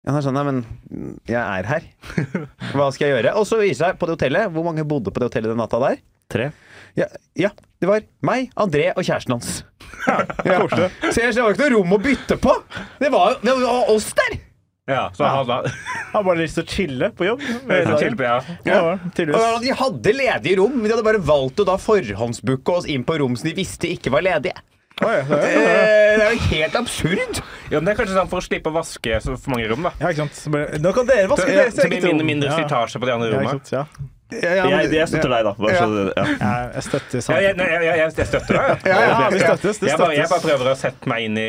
Han 0.05 0.19
er 0.21 0.25
sånn, 0.25 0.37
nei, 0.37 0.45
men 0.47 1.13
jeg 1.27 1.41
er 1.41 1.69
her. 1.69 1.87
Hva 2.77 2.91
skal 2.95 3.09
jeg 3.09 3.17
gjøre? 3.17 3.35
Og 3.41 3.49
så 3.49 3.59
viser 3.61 3.91
jeg 3.91 3.99
på 3.99 4.09
det 4.09 4.19
hotellet 4.19 4.53
Hvor 4.53 4.67
mange 4.67 4.85
bodde 4.89 5.11
på 5.11 5.23
det 5.23 5.31
hotellet 5.33 5.51
den 5.55 5.61
natta 5.65 5.81
der? 5.83 6.03
Tre. 6.33 6.51
Ja, 6.95 7.09
ja 7.35 7.51
det 7.83 7.89
var 7.91 8.05
meg, 8.25 8.53
André 8.61 8.93
og 8.95 9.03
kjæresten 9.03 9.35
hans. 9.35 9.65
Ja. 10.45 10.59
Så 11.11 11.21
jeg, 11.23 11.35
det 11.35 11.43
var 11.43 11.55
ikke 11.55 11.69
noe 11.71 11.79
rom 11.79 11.93
å 11.97 12.01
bytte 12.03 12.37
på. 12.43 12.55
Det 13.01 13.11
var, 13.13 13.39
det 13.43 13.55
var 13.61 13.91
oss 13.95 14.11
der! 14.19 14.41
Ja, 14.87 15.07
så 15.17 15.25
han 15.25 15.47
da 15.49 15.63
Har 16.13 16.25
bare 16.27 16.43
lyst 16.43 16.59
til 16.59 16.65
å 16.67 16.69
chille 16.69 17.09
på 17.17 17.25
jobb. 17.25 17.41
Chille 17.41 18.19
på, 18.19 18.27
ja. 18.27 18.35
Ja, 18.69 18.81
Og 19.39 19.63
de 19.65 19.71
hadde 19.79 20.13
ledige 20.13 20.59
rom, 20.61 20.75
men 20.77 20.85
de 20.91 20.93
hadde 20.93 21.07
bare 21.07 21.23
valgt 21.25 21.63
å 21.63 21.67
da 21.71 21.79
forhåndsbooke 21.81 22.75
oss 22.83 22.89
inn 22.93 23.07
på 23.09 23.17
rom 23.23 23.33
som 23.41 23.49
de 23.49 23.55
visste 23.57 23.89
ikke 23.89 24.13
var 24.13 24.27
ledige. 24.27 24.59
Oi, 25.03 25.15
det 25.27 25.39
er- 25.41 25.55
Eh, 25.65 26.19
Det 26.19 26.25
er 26.27 26.35
jo 26.37 26.43
helt 26.53 26.77
absurd. 26.79 27.41
ja, 27.73 27.81
men 27.81 27.85
Det 27.89 27.95
er 27.95 27.97
kanskje 28.05 28.15
sånn 28.21 28.29
for 28.31 28.39
å 28.39 28.45
slippe 28.45 28.71
å 28.71 28.75
vaske 28.77 29.17
så 29.25 29.35
for 29.41 29.51
mange 29.57 29.67
rom, 29.73 29.83
da. 29.89 29.91
Ja, 30.01 30.13
ikke 30.13 30.23
sant. 30.29 30.37
Så 30.39 30.53
bare, 30.53 30.79
Nå 30.79 30.93
kan 30.95 31.07
dere 31.09 31.27
vaske 31.33 31.49
Så, 31.49 31.57
deres 31.57 31.79
eget 31.81 31.91
blir 31.91 32.01
rom. 32.05 32.11
mindre, 32.13 32.27
mindre 32.29 32.51
Ja. 32.53 32.59
slitasje 32.61 33.01
på 33.01 33.07
de 33.09 33.13
andre 33.17 33.31
Ja, 33.33 33.41
ikke 33.41 33.57
rommene. 33.57 34.11
Ja. 34.43 34.65
men, 34.65 34.75
Jeg, 34.75 34.93
jeg 34.99 35.09
støtter 35.13 35.31
deg, 35.35 35.45
da. 35.49 35.53
Bare 35.59 35.75
så, 35.79 36.05
ja. 36.17 36.25
Ja, 36.41 36.53
jeg 36.75 36.85
støtter 36.89 37.19
Ja, 37.19 37.25
saken. 37.27 37.43
jeg, 37.45 37.57
nei, 37.61 37.67
jeg, 37.73 37.83
jeg, 37.87 37.99
jeg 38.03 38.29
støtter 38.31 38.59
deg. 38.59 38.87
Ja, 38.91 39.01
ja, 39.05 39.29
vi 39.35 39.43
støttes. 39.43 39.81
Det 39.83 39.91
Jeg 39.91 39.99
bare, 40.01 40.15
jeg 40.19 40.31
bare 40.33 40.45
prøver 40.49 40.71
å 40.73 40.77
sette 40.79 41.11
meg 41.15 41.27
inn 41.29 41.39
i 41.41 41.49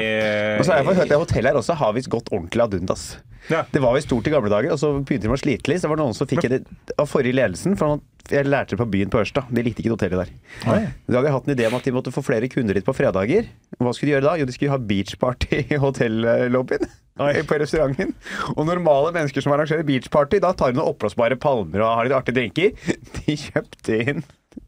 Og 0.60 0.66
så 0.68 0.74
har 0.76 0.82
jeg 0.84 0.90
fått 0.90 1.00
hørt 1.04 1.16
at 1.16 1.24
hotellet 1.26 1.52
her 1.54 1.62
også 1.62 1.78
har 1.82 1.96
visst 1.98 2.12
gått 2.14 2.30
ordentlig 2.34 2.66
ad 2.66 2.78
undas. 2.80 3.06
Ja. 3.50 3.62
Det 3.72 3.82
var 3.84 3.94
visst 3.94 4.10
stort 4.10 4.26
i 4.26 4.34
gamle 4.34 4.50
dager, 4.50 4.74
og 4.74 4.80
så 4.82 4.90
begynte 5.06 5.28
de 5.30 5.34
å 5.36 5.38
slite 5.38 5.70
litt. 5.70 5.82
Så 5.84 5.90
var 5.92 6.00
det 6.00 6.06
noen 6.08 6.18
som 6.18 6.30
fikk 6.30 6.48
det 6.50 6.64
av 6.98 7.10
forrige 7.10 7.38
ledelsen. 7.38 7.76
For 7.78 8.00
jeg 8.32 8.48
lærte 8.48 8.74
det 8.74 8.80
på 8.82 8.88
byen 8.90 9.12
på 9.14 9.20
Ørsta. 9.22 9.44
De 9.54 9.64
likte 9.66 9.84
ikke 9.84 9.94
hotellet 9.94 10.26
der. 10.26 10.32
Da 10.66 11.18
hadde 11.20 11.28
jeg 11.28 11.36
hatt 11.36 11.50
en 11.50 11.56
idé 11.56 11.68
om 11.70 11.78
at 11.78 11.86
de 11.86 11.94
måtte 11.94 12.14
få 12.16 12.24
flere 12.26 12.50
kunder 12.50 12.78
dit 12.78 12.86
på 12.86 12.96
fredager. 12.98 13.50
Hva 13.78 13.94
skulle 13.94 14.10
de 14.10 14.16
gjøre 14.16 14.26
da? 14.26 14.36
Jo, 14.42 14.48
de 14.50 14.56
skulle 14.56 14.74
ha 14.74 14.82
beachparty 14.92 15.66
i 15.70 15.82
hotellobbyen. 15.82 16.88
På 17.16 17.56
restauranten. 17.62 18.10
Og 18.58 18.66
normale 18.68 19.14
mennesker 19.16 19.40
som 19.40 19.54
arrangerer 19.56 19.86
beachparty, 19.88 20.42
da 20.44 20.50
tar 20.52 20.74
de 20.74 20.82
noen 20.82 20.90
oppblåsbare 20.92 21.38
palmer 21.40 21.86
og 21.86 21.94
har 22.02 22.10
litt 22.10 22.18
artige 22.18 22.42
drinker. 22.42 22.74
De 23.22 23.38
kjøpte 23.40 24.02
inn 24.04 24.26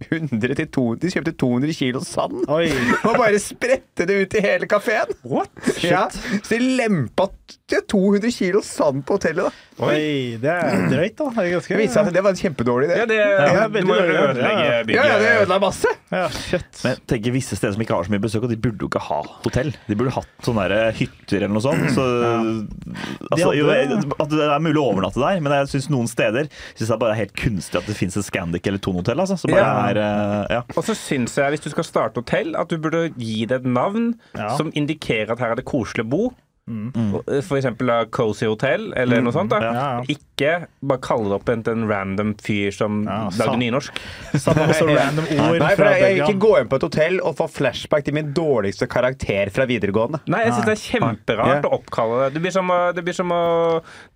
100 0.08 0.56
til 0.60 0.68
200, 0.68 1.02
de 1.02 1.12
kjøpte 1.14 1.34
200 1.42 1.74
kilo 1.78 2.02
sand 2.06 2.44
Oi. 2.54 2.68
og 3.08 3.18
bare 3.18 3.40
spredte 3.42 4.06
det 4.08 4.20
ut 4.22 4.36
i 4.38 4.44
hele 4.44 4.70
kafeen. 4.70 5.14
What? 5.28 5.52
Ja, 5.84 6.06
så 6.12 6.54
de 6.54 6.76
lempa 6.78 7.30
200 7.68 8.32
kilo 8.32 8.62
sand 8.64 9.04
på 9.08 9.18
hotellet. 9.18 9.48
da 9.78 9.88
Oi, 9.88 10.38
det 10.42 10.50
er 10.50 10.88
drøyt, 10.90 11.18
da. 11.20 11.28
Det 11.36 11.44
er 11.44 11.52
ganske 11.58 11.78
Det 11.78 11.88
seg 11.94 12.12
det 12.16 12.24
var 12.26 12.34
en 12.34 12.40
kjempedårlig 12.40 12.88
idé. 12.88 13.00
Ja, 13.02 13.08
det, 13.10 13.18
Ja, 13.18 13.66
du 13.68 13.80
må 13.86 13.98
ødelegge 14.00 14.64
ja. 14.64 14.78
Ja, 14.96 15.04
ja, 15.12 15.18
det 15.22 15.34
ødela 15.44 15.60
masse. 15.62 15.92
Ja, 16.10 16.24
shit. 16.34 16.80
Men 16.86 16.96
tenk 17.04 17.10
tenker 17.18 17.36
visse 17.36 17.58
steder 17.58 17.76
som 17.76 17.84
ikke 17.84 17.98
har 17.98 18.08
så 18.08 18.14
mye 18.14 18.24
besøk, 18.24 18.46
og 18.48 18.52
de 18.54 18.58
burde 18.62 18.82
jo 18.82 18.90
ikke 18.90 19.02
ha 19.04 19.20
hotell. 19.44 19.74
De 19.90 19.98
burde 20.00 20.14
hatt 20.16 20.48
sånne 20.48 20.66
der 20.72 20.96
hytter 20.98 21.44
eller 21.44 21.56
noe 21.58 21.66
sånt. 21.66 21.92
Så, 21.94 22.06
altså, 23.32 23.52
jo, 23.58 23.68
at 23.70 24.32
det 24.32 24.48
er 24.48 24.64
mulig 24.64 24.82
å 24.82 24.88
overnatte 24.94 25.22
der, 25.22 25.42
men 25.44 25.56
jeg 25.60 25.72
syns 25.76 25.90
noen 25.94 26.10
steder 26.10 26.50
synes 26.78 26.94
er 26.94 27.02
bare 27.02 27.18
helt 27.20 27.36
kunstig 27.38 27.82
at 27.82 27.90
det 27.90 27.98
fins 27.98 28.18
et 28.18 28.26
Scandic 28.28 28.66
eller 28.70 28.82
Thon-hotell. 28.82 29.20
Altså, 29.26 29.38
så 29.38 29.52
bare 29.52 29.66
Ja. 29.68 29.77
Er 29.80 30.00
eh, 30.02 30.56
ja. 30.58 30.62
Og 30.76 30.84
så 30.88 30.96
syns 30.98 31.38
jeg, 31.38 31.54
hvis 31.54 31.64
du 31.66 31.70
skal 31.74 31.88
starte 31.88 32.22
hotell, 32.24 32.56
at 32.60 32.72
du 32.72 32.78
burde 32.82 33.08
gi 33.16 33.46
det 33.50 33.62
et 33.62 33.70
navn 33.70 34.14
som 34.58 34.72
indikerer 34.74 35.34
at 35.34 35.44
her 35.44 35.56
er 35.56 35.62
det 35.62 35.68
koselig 35.70 36.06
å 36.08 36.12
bo. 36.12 36.22
For 36.68 37.58
eksempel 37.58 37.90
da, 37.90 37.98
Cozy 38.12 38.48
Hotel, 38.50 38.90
eller 39.00 39.24
noe 39.24 39.36
sånt. 39.36 39.54
da 39.54 39.62
Ja, 39.64 39.74
ja. 39.78 40.02
Ikke 40.12 40.68
bare 40.84 41.02
kalle 41.04 41.32
det 41.32 41.38
opp 41.40 41.52
en, 41.52 41.64
en 41.72 41.86
random 41.90 42.34
fyr 42.44 42.76
som 42.76 43.00
Ja, 43.08 43.20
lagde 43.40 43.58
nynorsk. 43.62 44.02
Samme 44.36 44.68
random 44.74 45.30
ord 45.32 45.62
Nei, 45.64 45.72
for 45.72 45.82
fra 45.82 45.94
jeg, 45.96 46.04
jeg 46.04 46.18
vil 46.18 46.24
ikke 46.26 46.44
gå 46.44 46.52
inn 46.60 46.72
på 46.72 46.80
et 46.82 46.88
hotell 46.88 47.20
og 47.22 47.38
få 47.40 47.48
flashback 47.58 48.06
til 48.08 48.18
min 48.18 48.34
dårligste 48.36 48.90
karakter 48.92 49.54
fra 49.56 49.68
videregående. 49.70 50.22
Nei, 50.28 50.44
jeg 50.46 50.58
syns 50.58 50.68
det 50.68 50.76
er 50.76 50.84
kjemperart 50.84 51.54
yeah. 51.56 51.70
å 51.70 51.80
oppkalle 51.80 52.20
det. 52.26 52.30
Det 52.38 52.44
blir 52.46 52.56
som 52.56 52.74
å, 52.74 52.80
det 52.96 53.06
blir 53.08 53.18
som 53.18 53.34
å 53.34 53.44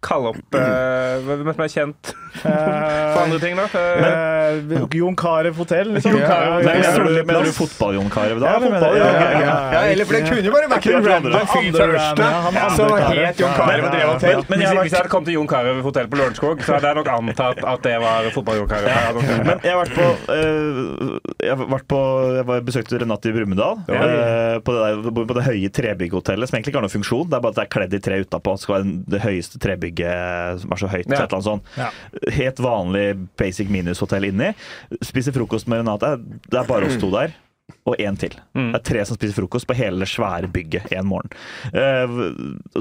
kalle 0.03 0.35
opp 0.35 0.57
uh, 0.59 1.23
Hvem 1.25 1.53
som 1.53 1.65
er 1.65 1.71
kjent 1.71 2.13
for 2.41 3.23
andre 3.23 3.41
ting, 3.41 3.57
da? 3.59 3.67
Eh, 3.71 4.51
Eh, 4.51 4.87
Jon 4.91 5.15
Carew 5.15 5.53
hotell, 5.53 5.93
liksom. 5.93 6.13
Nei, 6.13 6.75
jeg, 6.81 7.25
mener, 7.25 7.45
du, 7.45 7.51
fotball-Jon 7.55 8.09
Carew 8.11 8.39
da? 8.41 8.53
Ja. 8.53 8.59
Fotball, 8.59 8.97
Ja, 8.97 9.05
ja, 9.05 9.13
ja, 9.13 9.41
ja. 9.41 9.55
Ja, 9.73 9.81
eller 9.91 10.05
for 10.05 10.17
det 10.17 10.21
kunne 10.27 10.45
jo 10.45 10.53
bare 10.53 10.69
vært 10.71 10.87
en 10.91 11.07
random 11.07 11.47
fyr 11.53 11.69
fra 11.75 11.87
Ørsta 11.95 12.29
han 12.45 12.57
andre 12.57 12.75
som 12.75 12.89
Carew. 12.91 13.25
het 13.25 13.39
Jon 13.41 13.49
Ja, 13.51 13.57
Carew 13.57 13.85
og 13.87 13.91
drev 13.95 14.07
hotell. 14.11 14.43
Men 14.49 14.59
hvis, 14.61 14.71
hvis 14.81 14.91
jeg 14.91 14.99
hadde 15.01 15.11
kommet 15.13 15.29
til 15.31 15.35
Jon 15.37 15.49
Carew 15.51 15.81
hotell 15.85 16.07
på 16.11 16.19
Lørenskog, 16.21 16.63
så 16.65 16.75
hadde 16.77 16.91
jeg 16.91 16.97
nok 16.99 17.09
antatt 17.15 17.61
at 17.73 17.83
det 17.87 17.95
var 18.03 18.29
fotball-Jon 18.35 18.69
Carew. 18.71 19.21
Men 19.47 19.61
jeg 19.65 19.73
har 19.75 19.79
vært 19.81 19.95
på 19.97 20.07
eh, 20.35 20.79
Jeg 21.45 21.55
har 21.55 21.65
vært 21.75 21.87
på 21.91 21.99
Jeg 22.37 22.45
var 22.51 22.63
besøkte 22.71 23.01
Renate 23.01 23.31
i 23.31 23.35
Brumunddal. 23.35 23.81
eh, 23.87 24.57
på, 24.65 24.75
det 24.77 25.25
på 25.31 25.37
det 25.37 25.45
høye 25.47 25.69
trebygghotellet, 25.81 26.49
som 26.49 26.57
egentlig 26.57 26.73
ikke 26.73 26.81
har 26.81 26.87
noen 26.87 26.95
funksjon. 26.97 27.27
Det 27.31 27.37
er 27.39 27.43
bare 27.45 27.55
at 27.55 27.59
det 27.61 27.65
er 27.67 27.73
kledd 27.77 27.93
i 27.97 28.01
tre 28.09 28.21
utapå. 28.25 28.55
Det 28.57 28.65
skal 28.65 28.77
være 28.79 28.95
det 29.15 29.21
høyeste 29.25 29.61
trebygget 29.63 30.61
som 30.65 30.73
er 30.75 30.81
så 30.83 30.89
høyt. 30.91 31.07
Ja. 31.07 31.13
Et 31.15 31.21
eller 31.21 31.37
annet 31.37 31.49
sånt. 31.49 31.71
Ja. 31.77 31.89
Helt 32.37 32.59
vanlig 32.63 33.05
basic 33.39 33.69
minushotell 33.71 34.27
inni. 34.31 34.51
Spiser 35.05 35.35
frokost 35.35 35.69
med 35.71 35.83
Renate. 35.83 36.15
Det 36.51 36.59
er 36.61 36.67
bare 36.69 36.89
oss 36.89 36.97
to 37.01 37.11
der. 37.13 37.33
Og 37.89 37.95
én 38.01 38.17
til. 38.19 38.35
Det 38.55 38.79
er 38.79 38.83
tre 38.91 39.05
som 39.07 39.17
spiser 39.19 39.37
frokost 39.41 39.67
på 39.69 39.75
hele 39.77 39.99
det 40.03 40.09
svære 40.11 40.49
bygget 40.51 40.91
en 40.97 41.07
morgen. 41.09 41.31
Eh, 41.73 42.17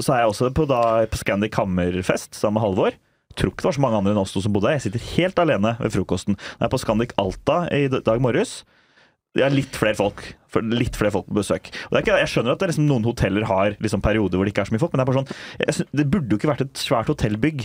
så 0.01 0.13
er 0.15 0.23
jeg 0.23 0.33
også 0.33 0.51
på, 0.57 0.65
da, 0.69 0.81
på 1.11 1.19
Scandic 1.21 1.55
Hammerfest 1.59 2.35
sammen 2.37 2.59
med 2.59 2.65
Halvor. 2.67 2.97
Tror 3.39 3.53
ikke 3.53 3.63
det 3.63 3.69
var 3.69 3.77
så 3.77 3.81
mange 3.85 3.97
andre 4.01 4.11
enn 4.11 4.19
oss 4.19 4.33
to 4.35 4.41
som 4.43 4.51
bodde 4.51 4.67
der. 4.67 4.75
Jeg 4.79 4.85
sitter 4.89 5.05
helt 5.15 5.39
alene 5.39 5.75
ved 5.79 5.93
frokosten. 5.95 6.35
Jeg 6.59 6.67
er 6.67 6.71
på 6.73 6.79
Scandic 6.83 7.13
Alta 7.21 7.61
i 7.71 7.85
dag 7.91 8.19
morges. 8.23 8.61
Det 9.31 9.45
er 9.45 9.53
litt 9.55 9.77
flere 9.79 9.95
folk 9.95 10.33
litt 10.67 10.97
flere 10.99 11.13
folk 11.15 11.29
på 11.29 11.37
besøk. 11.37 11.69
Og 11.87 11.93
det 11.93 11.99
er 12.01 12.03
ikke, 12.03 12.15
jeg 12.19 12.27
skjønner 12.33 12.51
at 12.51 12.59
det 12.59 12.65
er 12.65 12.71
liksom, 12.73 12.87
noen 12.89 13.05
hoteller 13.07 13.45
har 13.47 13.77
liksom, 13.79 14.01
perioder 14.03 14.35
hvor 14.35 14.43
det 14.43 14.51
ikke 14.51 14.65
er 14.65 14.67
så 14.67 14.73
mye 14.75 14.81
folk, 14.83 14.91
men 14.91 14.99
det 14.99 15.05
er 15.05 15.07
bare 15.13 15.21
sånn 15.21 15.61
jeg, 15.61 15.75
sy- 15.77 15.85
det 15.95 16.05
burde 16.11 16.27
jo 16.35 16.39
ikke 16.41 16.49
vært 16.51 16.63
et 16.65 16.81
svært 16.81 17.07
hotellbygg 17.13 17.61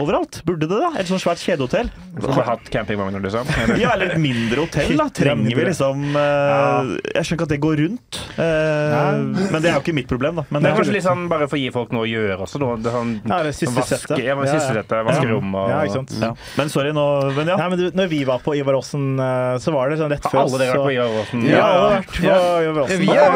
overalt. 0.00 0.42
Burde 0.46 0.68
det, 0.70 0.76
da? 0.78 0.92
Et 1.00 1.08
sånt 1.10 1.18
svært 1.22 1.40
kjedehotell. 1.42 1.88
Som 2.20 2.30
har 2.36 2.44
hatt 2.52 2.68
campingvogner, 2.70 3.18
liksom. 3.24 3.48
Ja, 3.82 3.90
eller 3.96 4.12
et 4.14 4.20
mindre 4.22 4.62
hotell, 4.62 4.92
da. 4.98 5.08
Trenger 5.14 5.50
vi 5.58 5.64
liksom 5.66 6.04
uh, 6.14 6.92
Jeg 7.10 7.26
skjønner 7.26 7.38
ikke 7.40 7.46
at 7.48 7.52
det 7.54 7.58
går 7.64 7.80
rundt. 7.82 8.20
Uh, 8.38 9.48
men 9.50 9.58
det 9.64 9.70
er 9.72 9.74
jo 9.74 9.82
ikke 9.82 9.94
mitt 9.98 10.06
problem, 10.10 10.38
da. 10.38 10.44
Men 10.50 10.62
Det 10.62 10.70
er 10.70 10.76
det 10.76 10.78
kanskje 10.78 10.94
litt 10.94 11.06
sånn 11.08 11.24
bare 11.30 11.48
for 11.50 11.58
å 11.58 11.62
gi 11.62 11.72
folk 11.74 11.94
noe 11.96 12.06
å 12.06 12.10
gjøre 12.10 12.38
også. 12.46 12.60
da. 12.62 12.68
det 12.84 12.90
er 12.92 12.96
sånn, 13.00 13.12
Ja, 13.32 13.40
det 13.48 13.54
siste 13.58 13.74
Vaske, 13.80 14.20
ja, 14.22 14.36
men 14.38 14.46
Ja, 14.46 14.52
ja. 14.52 14.60
sysselsette, 14.60 15.00
vaske 15.10 15.26
rom 15.32 15.54
og 15.58 15.72
Ja, 15.72 15.80
ikke 15.88 15.96
sant. 15.98 16.14
ja. 16.22 16.30
Men 16.60 16.70
sorry 16.72 16.94
nå, 16.94 17.06
men 17.40 17.50
ja. 17.50 17.58
Nei, 17.60 17.68
men 17.74 17.82
du, 17.82 17.84
når 17.98 18.10
vi 18.14 18.20
var 18.30 18.38
på 18.46 18.54
Ivar 18.60 18.78
Aasen, 18.78 19.08
eh, 19.18 19.56
så 19.64 19.74
var 19.74 19.90
det 19.90 19.98
sånn 20.00 20.14
rett 20.14 20.22
Har 20.28 20.34
før 20.36 20.42
alle 20.44 20.60
dere 20.62 20.78
vært 20.78 20.86
på 20.86 20.94
Ivar 20.94 21.18
Aasen? 21.24 21.44
Ja, 21.50 21.66
alle 21.66 21.82
har 21.82 21.96
vært 21.98 22.14
på 22.14 22.22
Ivar 22.30 22.80
Aasen. 22.86 23.00
Vi 23.00 23.10
har 23.10 23.34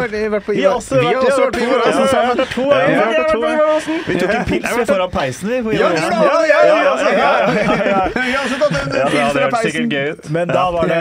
Vi 0.54 0.66
også 0.70 1.02
vi 1.02 1.10
har 1.10 1.24
vært 1.24 1.58
på 1.58 1.64
Ivar 1.66 1.82
Aasen 1.88 2.04
Ja, 2.04 2.08
sammen. 2.14 2.38
ja, 2.38 2.46
to, 2.54 2.62
ja, 2.62 2.78
Ja, 2.78 2.78
ja, 2.78 2.88
jeg 2.88 2.98
har 3.00 3.12
vært 3.18 3.34
på 3.34 3.42
Ivar 3.42 3.74
Aasen. 3.74 4.00
Vi 4.06 4.18
tok 4.22 4.34
en 4.38 4.46
pils 4.52 4.70
foran 4.94 5.10
peisen, 5.18 5.48
vi. 5.50 5.60
på 5.66 5.74
Ja, 5.74 5.90
Ivar 5.90 6.18
Aasen. 6.20 6.43
Ja, 6.48 6.58
ja, 9.14 9.32
det 9.34 9.50
fra 9.50 9.60
sikkert 9.64 9.92
gøy 9.92 10.10
ut. 10.14 10.30
Men 10.34 10.48
da 10.48 10.64
var 10.74 10.88
det 10.90 11.00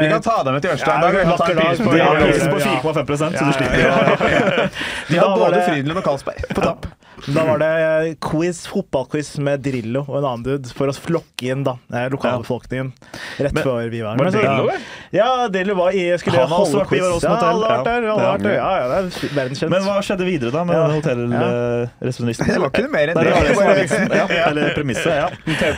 Vi 0.00 0.06
eh, 0.06 0.12
kan 0.12 0.22
ta 0.22 0.36
dem 0.46 0.56
med 0.56 0.64
til 0.64 0.70
Ørsta. 0.74 0.96
Vi 1.00 1.06
har 1.06 1.36
dag. 1.60 1.84
på 1.84 1.92
Det 1.92 1.98
Ja, 1.98 2.08
er 2.10 2.20
ja, 2.20 2.26
prisen 2.26 2.46
ja, 2.46 2.52
på 2.52 2.60
ja. 2.60 2.64
4,5 2.80 3.16
så 3.38 3.44
du 3.44 3.52
slipper 3.52 4.70
Vi 5.08 5.16
har 5.18 5.36
både 5.36 5.62
Frydenlund 5.68 5.98
og 5.98 6.04
Carlsberg 6.04 6.48
på 6.54 6.60
tapp. 6.64 6.86
Da 7.28 7.44
var 7.44 7.58
det 7.60 7.68
eh, 7.84 8.14
quiz, 8.22 8.62
fotballquiz 8.70 9.38
med 9.44 9.60
Drillo 9.64 10.02
og 10.08 10.16
en 10.20 10.24
annen 10.30 10.44
dude 10.46 10.70
for 10.76 10.88
å 10.90 10.94
flokke 10.96 11.50
inn 11.52 11.64
da, 11.66 11.74
eh, 11.92 12.08
lokalbefolkningen 12.12 12.92
rett 13.38 13.52
Men- 13.56 13.64
før 13.64 13.90
vi 13.92 14.00
var 14.04 14.16
Var 14.16 14.30
Drillo, 14.30 14.66
der? 14.70 14.80
Ja, 15.12 15.48
Drillo 15.48 15.74
var 15.74 15.90
i 15.92 16.04
skulle 16.18 16.38
Han 16.38 16.48
har 16.48 16.64
også 16.64 16.80
vært 16.80 16.88
på 16.88 16.96
Ivar 16.96 17.08
Ja, 17.10 17.34
hotell. 17.34 17.48
alle 17.50 17.66
vært 17.68 17.84
der. 17.84 17.96
Alle 17.96 18.06
Ja. 18.06 18.30
har 18.30 18.38
vært 18.38 18.42
der. 18.42 18.54
Ja, 18.54 18.70
ja, 18.80 18.88
det 18.88 18.98
er 19.00 19.34
verdenskjent. 19.40 19.70
Men 19.70 19.82
hva 19.82 19.96
skjedde 20.06 20.24
videre 20.24 20.50
da 20.54 20.64
med 20.64 20.76
Ja. 20.76 20.86
hotellresepsjonisten? 20.88 22.46
Det 22.46 22.60
var 22.60 22.70
ikke 22.70 22.82
noe 22.86 22.94
mer 22.94 23.08
enn 23.08 23.14
det 23.14 23.24
det 23.24 23.56
var 23.56 23.74
det. 23.74 23.88
Ja, 24.20 24.26
eller 24.50 24.74
premisset. 24.74 25.06
Ja. 25.06 25.28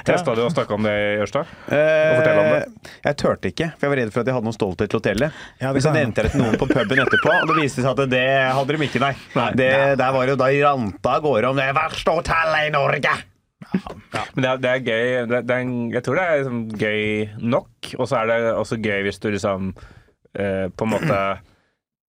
Testa 0.04 0.34
du 0.36 0.42
å 0.46 0.50
snakke 0.52 0.74
om 0.76 0.82
det 0.82 0.92
i 0.92 1.22
Ørsta? 1.24 1.44
Eh. 1.70 2.64
Jeg 3.04 3.16
turte 3.16 3.50
ikke, 3.50 3.72
for 3.78 3.86
jeg 3.86 3.90
var 3.92 3.96
redd 4.02 4.12
for 4.12 4.20
at 4.20 4.26
jeg 4.30 4.34
hadde 4.36 4.44
noe 4.44 4.56
stolthet 4.56 4.88
til 4.92 5.00
hotellet. 5.00 5.32
Ja, 5.60 5.72
Men 5.72 5.82
så 5.82 5.92
nevnte 5.94 6.22
jeg 6.22 6.24
det 6.28 6.32
til 6.36 6.42
noen 6.44 6.56
på 6.60 6.68
puben 6.70 6.98
etterpå, 7.02 7.32
og 7.42 7.48
det 7.50 7.56
viste 7.62 7.82
seg 7.82 7.90
at 7.96 8.10
det 8.12 8.52
hadde 8.52 8.76
de 8.76 8.86
ikke, 8.86 9.00
nei. 9.00 9.14
Det, 9.56 9.70
der 9.98 10.12
var 10.12 10.26
jo 10.28 10.36
da 10.36 10.44
ranta 10.52 11.08
av 11.16 11.22
gårde 11.24 11.31
om 11.48 11.56
det 11.56 11.68
verste 11.76 12.10
hotellet 12.14 12.68
i 12.68 12.72
Norge. 12.74 13.12
Men 14.34 14.42
det 14.42 14.48
er, 14.50 14.56
det 14.60 14.70
er 14.72 14.82
gøy 14.84 15.04
det, 15.30 15.38
det 15.48 15.54
er, 15.54 15.60
en- 15.62 15.90
Jeg 15.94 16.02
tror 16.04 16.18
det 16.18 16.24
er 16.28 16.38
liksom 16.42 16.62
gøy 16.80 17.28
nok, 17.54 17.92
og 17.98 18.08
så 18.10 18.18
er 18.20 18.26
det 18.28 18.38
også 18.58 18.76
gøy 18.82 19.02
hvis 19.06 19.20
du 19.22 19.28
liksom 19.30 19.70
eh, 20.34 20.66
på 20.68 20.84
en 20.84 20.92
måte 20.92 21.20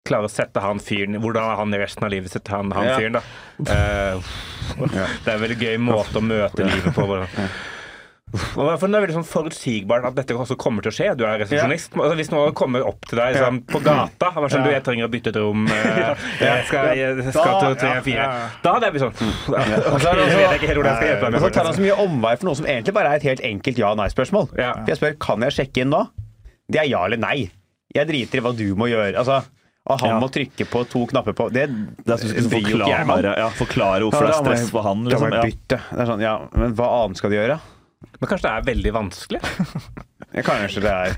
klarer 0.07 0.25
å 0.25 0.31
sette 0.33 0.63
han 0.63 0.79
fyren 0.81 1.19
Hvordan 1.21 1.51
er 1.51 1.59
han 1.59 1.73
i 1.75 1.81
resten 1.83 2.07
av 2.07 2.09
livet 2.13 2.31
sitt, 2.33 2.47
han, 2.49 2.71
han 2.73 2.87
Ja. 2.89 2.95
fyren, 2.97 3.19
da. 3.19 3.21
Eh, 3.75 4.31
det 4.87 5.27
er 5.27 5.35
en 5.35 5.43
veldig 5.43 5.59
gøy 5.61 5.77
måte 5.83 6.17
å 6.17 6.23
møte 6.25 6.65
livet 6.65 6.95
på. 6.95 7.05
Hvordan. 7.05 7.51
Og 8.31 8.79
for 8.79 8.87
Det 8.87 8.95
er 8.95 9.03
veldig 9.03 9.15
sånn 9.17 9.27
forutsigbart 9.27 10.05
at 10.07 10.15
dette 10.15 10.35
også 10.37 10.55
kommer 10.59 10.85
til 10.85 10.91
å 10.91 10.95
skje. 10.95 11.07
Du 11.19 11.23
er 11.27 11.41
resepsjonist. 11.41 11.95
Altså, 11.97 12.15
hvis 12.19 12.31
noen 12.31 12.53
kommer 12.55 12.85
opp 12.87 13.03
til 13.09 13.19
deg 13.19 13.35
sånn, 13.35 13.59
på 13.67 13.81
gata 13.83 14.31
og 14.37 14.45
er 14.47 14.53
sånn, 14.53 14.63
du, 14.63 14.71
jeg 14.71 14.83
trenger 14.87 15.09
å 15.09 15.11
bytte 15.11 15.33
et 15.33 15.39
rom 15.41 15.65
eh, 15.67 16.25
Jeg 16.47 16.65
skal, 16.69 16.91
jeg 16.95 17.25
skal 17.35 17.53
til 17.59 17.77
tre, 17.81 17.93
fire. 18.05 18.27
Da 18.63 18.75
hadde 18.77 18.87
jeg 18.87 18.95
blitt 18.95 19.05
sånn 19.05 19.15
så 21.41 21.51
tar 21.51 21.67
han 21.67 21.75
så 21.75 21.83
mye 21.83 21.97
omvei 22.05 22.35
for 22.37 22.49
noe 22.49 22.59
som 22.59 22.67
egentlig 22.69 22.95
bare 22.95 23.11
er 23.11 23.21
et 23.21 23.27
helt 23.27 23.43
enkelt 23.51 23.81
ja-nei-spørsmål. 23.83 24.51
Ja. 24.59 24.73
For 24.79 24.93
jeg 24.93 25.01
spør 25.01 25.17
kan 25.27 25.47
jeg 25.47 25.57
sjekke 25.57 25.83
inn 25.85 25.91
nå. 25.93 26.05
Det 26.71 26.79
er 26.85 26.87
ja 26.91 27.03
eller 27.07 27.19
nei. 27.19 27.49
Jeg 27.91 28.07
driter 28.07 28.39
i 28.39 28.45
hva 28.45 28.53
du 28.55 28.69
må 28.79 28.87
gjøre. 28.87 29.11
Altså, 29.19 29.41
og 29.89 29.99
han 29.99 30.09
Ja. 30.13 30.19
må 30.21 30.29
trykke 30.31 30.65
på 30.69 30.83
to 30.87 31.05
knapper 31.09 31.33
på 31.33 31.49
Det, 31.51 31.67
Det 32.05 32.13
er 32.13 32.17
sånn 32.21 32.37
at 32.37 32.51
forklare, 32.53 33.37
ja, 33.37 33.49
forklare 33.49 34.01
hvorfor 34.05 34.27
det 34.27 34.35
er 34.35 34.43
stress 34.45 34.69
for 34.69 34.81
han. 34.85 35.03
Liksom. 35.05 35.31
Ja. 35.33 35.41
bytte. 35.41 35.79
Det 35.89 35.99
er 35.99 36.05
sånn, 36.05 36.21
ja, 36.21 36.35
men 36.55 36.75
hva 36.77 36.87
annet 37.03 37.17
skal 37.17 37.33
de 37.33 37.39
gjøre? 37.41 37.59
Men 38.21 38.29
kanskje 38.29 38.47
det 38.47 38.53
er 38.53 38.65
veldig 38.71 38.95
vanskelig? 38.99 39.41
Kanskje 40.31 40.79
det 40.85 40.91
er 40.91 41.15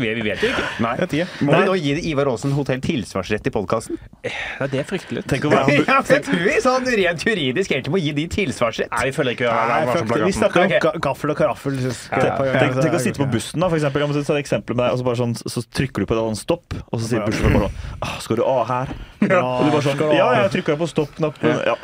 Vi, 0.00 0.08
vi 0.16 0.22
vet 0.24 0.40
jo 0.40 0.48
ikke. 0.48 0.66
Nei. 0.80 0.92
vet 1.02 1.14
ikke. 1.18 1.44
Må 1.44 1.52
Nei. 1.52 1.58
vi 1.60 1.66
nå 1.68 1.74
gi 1.82 1.94
Ivar 2.12 2.30
Aasen 2.30 2.54
hotell 2.56 2.80
tilsvarsrett 2.80 3.48
i 3.50 3.52
podkasten? 3.52 3.98
Ja, 4.24 4.68
det 4.72 4.80
er 4.80 4.86
fryktelig. 4.88 5.24
Tenk 5.28 5.44
å 5.44 5.50
være 5.52 5.74
Ja, 5.82 5.98
jeg 6.08 6.24
tror 6.24 6.40
vi 6.46 6.54
sånn 6.64 6.88
rent 6.88 7.24
juridisk 7.26 7.74
egentlig 7.74 7.92
må 7.92 8.00
gi 8.00 8.14
de 8.16 8.24
tilsvarsrett. 8.32 8.88
Nei, 8.94 9.02
vi 9.10 9.14
føler 9.18 9.36
ikke 9.36 9.52
Nei, 9.52 9.80
sånn. 9.92 10.14
Vi 10.24 10.32
snakker 10.38 10.64
om 10.64 11.02
gaffel 11.04 11.34
og 11.34 11.38
karaffel. 11.42 11.76
Ja, 11.82 12.38
Tenk, 12.38 12.78
tenk 12.80 12.96
å 12.96 13.02
sitte 13.02 13.20
på 13.20 13.28
bussen, 13.34 13.60
da, 13.60 13.68
for 13.68 13.76
eksempel. 13.80 14.06
Jeg 14.06 14.12
må 14.14 14.16
ta 14.16 14.24
et 14.38 14.40
eksempel 14.40 14.78
med 14.78 14.84
deg, 14.86 14.94
og 14.96 15.02
så, 15.02 15.08
bare 15.10 15.20
sånn, 15.20 15.36
så 15.42 15.64
trykker 15.80 16.06
du 16.06 16.08
på 16.08 16.16
et 16.16 16.22
annet 16.22 16.40
stopp, 16.40 16.78
og 16.88 17.02
så 17.02 17.10
sier 17.10 17.26
bussjåføren 17.26 17.58
bare 17.58 17.68
sånn 17.68 18.00
ah, 18.08 18.16
Skal 18.24 18.40
du 18.40 18.44
A 18.48 18.56
her? 18.70 18.94
Ja, 19.28 19.42
Og 19.42 19.68
du 19.68 19.74
bare 19.74 19.84
sånn 19.90 20.02
Ja, 20.16 20.30
jeg 20.38 20.52
trykka 20.56 20.78
på 20.80 20.88
stopp-knappen. 20.88 21.60
Ja. 21.68 21.76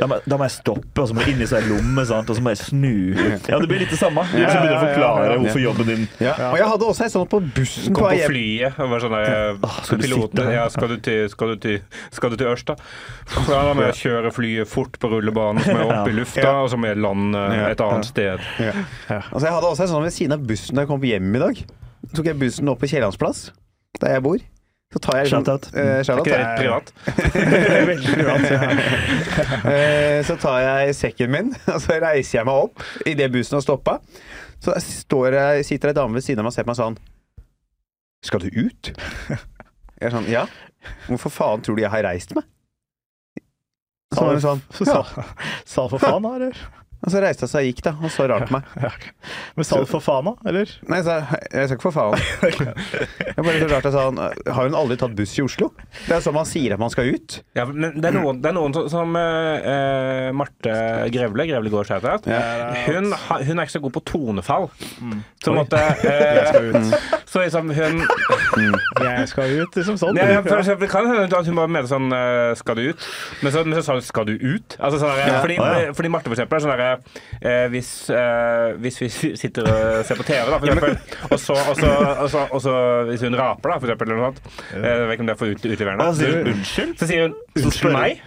Da, 0.00 0.08
må, 0.10 0.18
da 0.26 0.40
må 0.40 0.48
jeg 0.48 0.56
stoppe, 0.56 1.04
og 1.04 1.10
så 1.10 1.14
må 1.16 1.22
jeg 1.22 1.36
inn 1.36 1.44
i 1.46 1.50
seg 1.54 1.70
lomme, 1.70 2.06
sant? 2.08 2.30
og 2.32 2.38
så 2.40 2.42
må 2.44 2.54
jeg 2.56 2.62
snu. 2.64 2.94
Ja, 3.46 3.60
Det 3.62 3.70
blir 3.74 3.82
litt 3.84 3.92
det 3.94 3.98
samme. 4.00 4.24
Du 4.30 4.38
liksom 4.38 4.62
begynner 4.62 4.78
å 4.78 4.84
forklare 4.86 5.36
hvorfor 5.42 5.62
jobben 5.64 5.90
din 5.90 6.04
Ja. 6.22 6.34
Og 6.52 6.56
jeg 6.62 6.68
hadde 6.72 6.88
også 6.88 7.04
en 7.08 7.12
sånn 7.14 7.28
på 7.34 7.40
bussen 7.58 7.92
på 7.92 8.00
Kom 8.00 8.08
vei 8.08 8.14
på 8.14 8.20
hjem. 8.22 8.30
flyet 8.32 8.78
og 8.84 8.90
var 8.94 9.04
sånn 9.04 9.16
der, 9.18 9.58
skal 9.84 9.98
du 10.00 10.04
piloten, 10.06 10.30
sitte 10.30 10.46
her? 10.46 10.54
ja, 10.56 10.64
skal 10.74 10.88
du 10.94 10.96
til, 11.08 11.20
skal 11.34 11.52
du 11.54 11.56
til, 11.66 11.78
skal 12.14 12.30
du 12.34 12.36
til 12.40 12.50
Ørsta? 12.54 12.76
Ja, 13.50 13.60
da 13.68 13.74
må 13.76 13.86
jeg 13.88 13.98
kjøre 14.00 14.32
flyet 14.34 14.70
fort 14.70 14.98
på 15.02 15.10
rullebanen, 15.12 15.62
så 15.64 15.74
må 15.74 15.82
jeg 15.84 15.92
opp 15.98 16.08
i 16.08 16.16
lufta, 16.16 16.54
og 16.64 16.70
så 16.72 16.78
må 16.80 16.88
jeg 16.92 17.00
lande 17.04 17.44
et 17.70 17.80
annet 17.84 18.08
sted. 18.08 18.48
Altså, 19.10 19.44
jeg 19.48 19.54
hadde 19.58 19.70
også 19.74 19.86
en 19.88 19.92
sånn 19.96 20.06
ved 20.08 20.14
siden 20.16 20.36
av 20.38 20.44
bussen 20.48 20.76
da 20.78 20.84
jeg 20.84 20.90
kom 20.94 21.06
hjem 21.08 21.34
i 21.36 21.44
dag. 21.44 21.62
Så 22.04 22.18
tok 22.18 22.26
jeg 22.32 22.38
bussen 22.40 22.68
opp 22.72 22.80
på 22.84 22.90
Kiellandsplass, 22.90 23.46
der 24.00 24.16
jeg 24.18 24.24
bor. 24.26 24.38
Så 24.94 25.00
tar 25.02 25.16
jeg 25.18 25.30
Shout-out. 25.32 25.64
Uh, 25.74 25.80
Er 25.80 26.04
shout 26.06 26.20
er 26.20 26.22
ikke 26.22 26.30
det 26.30 26.42
litt 26.44 26.60
privat? 26.60 26.92
Veldig 27.90 28.12
privat, 28.14 28.44
ja. 28.46 28.60
uh, 29.64 30.18
Så 30.28 30.36
tar 30.38 30.60
jeg 30.62 30.94
sekken 31.00 31.32
min, 31.34 31.50
og 31.74 31.80
så 31.82 31.96
reiser 32.04 32.38
jeg 32.38 32.46
meg 32.46 32.60
opp 32.68 32.84
idet 33.10 33.26
bussen 33.34 33.58
har 33.58 33.64
stoppa. 33.66 33.96
Så 34.62 34.76
står 34.86 35.34
jeg, 35.40 35.66
sitter 35.66 35.90
ei 35.90 35.96
dame 35.98 36.14
ved 36.20 36.24
siden 36.24 36.44
av 36.44 36.46
meg 36.46 36.54
og 36.54 36.56
ser 36.56 36.68
på 36.68 36.70
meg 36.70 36.78
sånn 36.78 36.98
Skal 38.24 38.44
du 38.46 38.48
ut? 38.68 38.92
Jeg 39.98 40.08
er 40.10 40.14
sånn 40.14 40.30
Ja. 40.30 40.46
Hvorfor 41.08 41.32
faen 41.32 41.62
tror 41.64 41.78
du 41.78 41.82
jeg 41.82 41.90
har 41.92 42.02
reist 42.04 42.34
meg? 42.36 42.44
Så 44.14 44.20
sa 44.20 44.24
hun 44.30 44.40
sånn 44.42 44.62
Så 44.76 44.86
ja. 44.88 44.98
sa, 45.02 45.26
sa 45.64 45.84
for 45.90 46.02
faen, 46.02 46.22
da, 46.26 46.32
eller? 46.38 46.58
Og 47.04 47.12
så 47.12 47.20
reiste 47.20 47.44
hun 47.44 47.52
seg 47.52 47.64
og 47.64 47.68
gikk, 47.70 47.82
da, 47.84 47.94
og 48.00 48.12
så 48.12 48.28
rart 48.30 48.48
på 48.48 48.56
meg. 48.56 48.68
Ja. 48.80 48.90
Men 49.58 49.68
sa 49.68 49.80
du 49.82 49.88
for 49.88 50.04
faen, 50.04 50.30
da? 50.30 50.34
Eller? 50.50 50.70
Nei, 50.88 51.00
jeg 51.02 51.14
jeg, 51.14 51.42
jeg 51.52 51.68
sa 51.68 51.76
ikke 51.76 51.88
for 51.90 51.96
faen. 51.98 52.18
Jeg 53.34 53.42
bare 53.42 53.60
så 53.60 53.68
rart 53.70 53.86
jeg 53.88 53.94
sa 53.94 54.02
han, 54.06 54.18
Har 54.54 54.68
hun 54.68 54.76
aldri 54.78 54.96
tatt 55.00 55.14
buss 55.18 55.32
i 55.38 55.42
Oslo? 55.42 55.70
Det 56.06 56.14
er 56.14 56.22
sånn 56.22 56.36
man 56.36 56.46
sier 56.46 56.74
at 56.76 56.80
man 56.80 56.92
skal 56.92 57.08
ut. 57.10 57.38
Ja, 57.56 57.64
men 57.66 57.96
det 57.98 58.10
er 58.10 58.14
noen, 58.14 58.38
det 58.42 58.50
er 58.50 58.54
noen 58.56 58.76
som, 58.92 59.16
eh, 59.18 59.66
eh, 59.72 60.28
Marte 60.36 60.74
Grevle, 61.14 61.46
Grevle 61.48 61.72
går 61.72 61.88
seg 61.88 62.04
etter 62.04 62.34
hun, 62.86 63.10
hun 63.12 63.58
er 63.58 63.66
ikke 63.66 63.74
så 63.74 63.82
god 63.84 63.94
på 63.96 64.02
tonefall. 64.12 64.68
Så 65.44 65.54
måtte 65.54 65.78
uh, 65.78 66.04
Jeg 66.04 66.46
skal 66.48 66.70
ut. 66.70 66.94
Så 67.34 67.42
liksom 67.42 67.70
hun 67.74 68.00
Jeg 69.04 69.28
skal 69.30 69.56
ut, 69.60 69.76
liksom 69.78 69.98
sånn. 70.00 70.18
ja, 70.20 70.40
for 70.44 70.60
eksempel, 70.60 70.90
kan 70.90 71.08
hende 71.10 71.26
at 71.26 71.48
hun 71.48 71.58
bare 71.58 71.72
mener 71.72 71.90
sånn 71.90 72.12
eh, 72.14 72.52
Skal 72.58 72.78
du 72.78 72.84
ut? 72.92 73.08
Men 73.42 73.54
så, 73.54 73.64
men 73.66 73.78
så 73.78 73.84
sa 73.86 73.98
hun 73.98 74.04
'skal 74.04 74.28
du 74.28 74.34
ut'? 74.38 74.76
Altså, 74.78 75.00
sånn 75.02 75.40
fordi, 75.42 75.58
fordi 75.96 76.12
Marte 76.12 76.30
for 76.30 76.36
eksempel 76.36 76.58
er 76.58 76.64
sånn 76.64 76.74
derre 76.74 76.93
hvis, 77.72 77.90
eh, 78.10 78.74
hvis 78.82 79.00
vi 79.02 79.08
sitter 79.42 79.68
og 79.70 80.04
ser 80.08 80.20
på 80.20 80.26
TV, 80.28 80.42
da, 80.50 80.58
for 80.58 80.68
eksempel, 80.68 80.98
og 81.30 81.40
så, 81.40 81.56
og 81.56 81.76
så, 81.80 81.90
og 82.14 82.30
så, 82.30 82.44
og 82.50 82.62
så 82.64 82.76
hvis 83.10 83.24
hun 83.26 83.38
raper, 83.38 83.70
da, 83.74 83.78
for 83.78 83.88
eksempel, 83.90 84.12
eller 84.12 84.22
noe 84.22 84.32
sånt 84.32 84.40
eh, 84.74 84.84
Jeg 84.84 85.06
vet 85.08 85.16
ikke 85.16 85.26
om 85.26 85.30
det 85.32 85.36
er 85.36 85.42
for 85.42 85.72
utleverende. 85.74 86.10
Unnskyld? 86.54 86.96
Så 87.00 87.10
sier 87.10 87.28
hun 87.28 87.36
'unnskyld 87.58 87.96
meg'. 87.96 88.20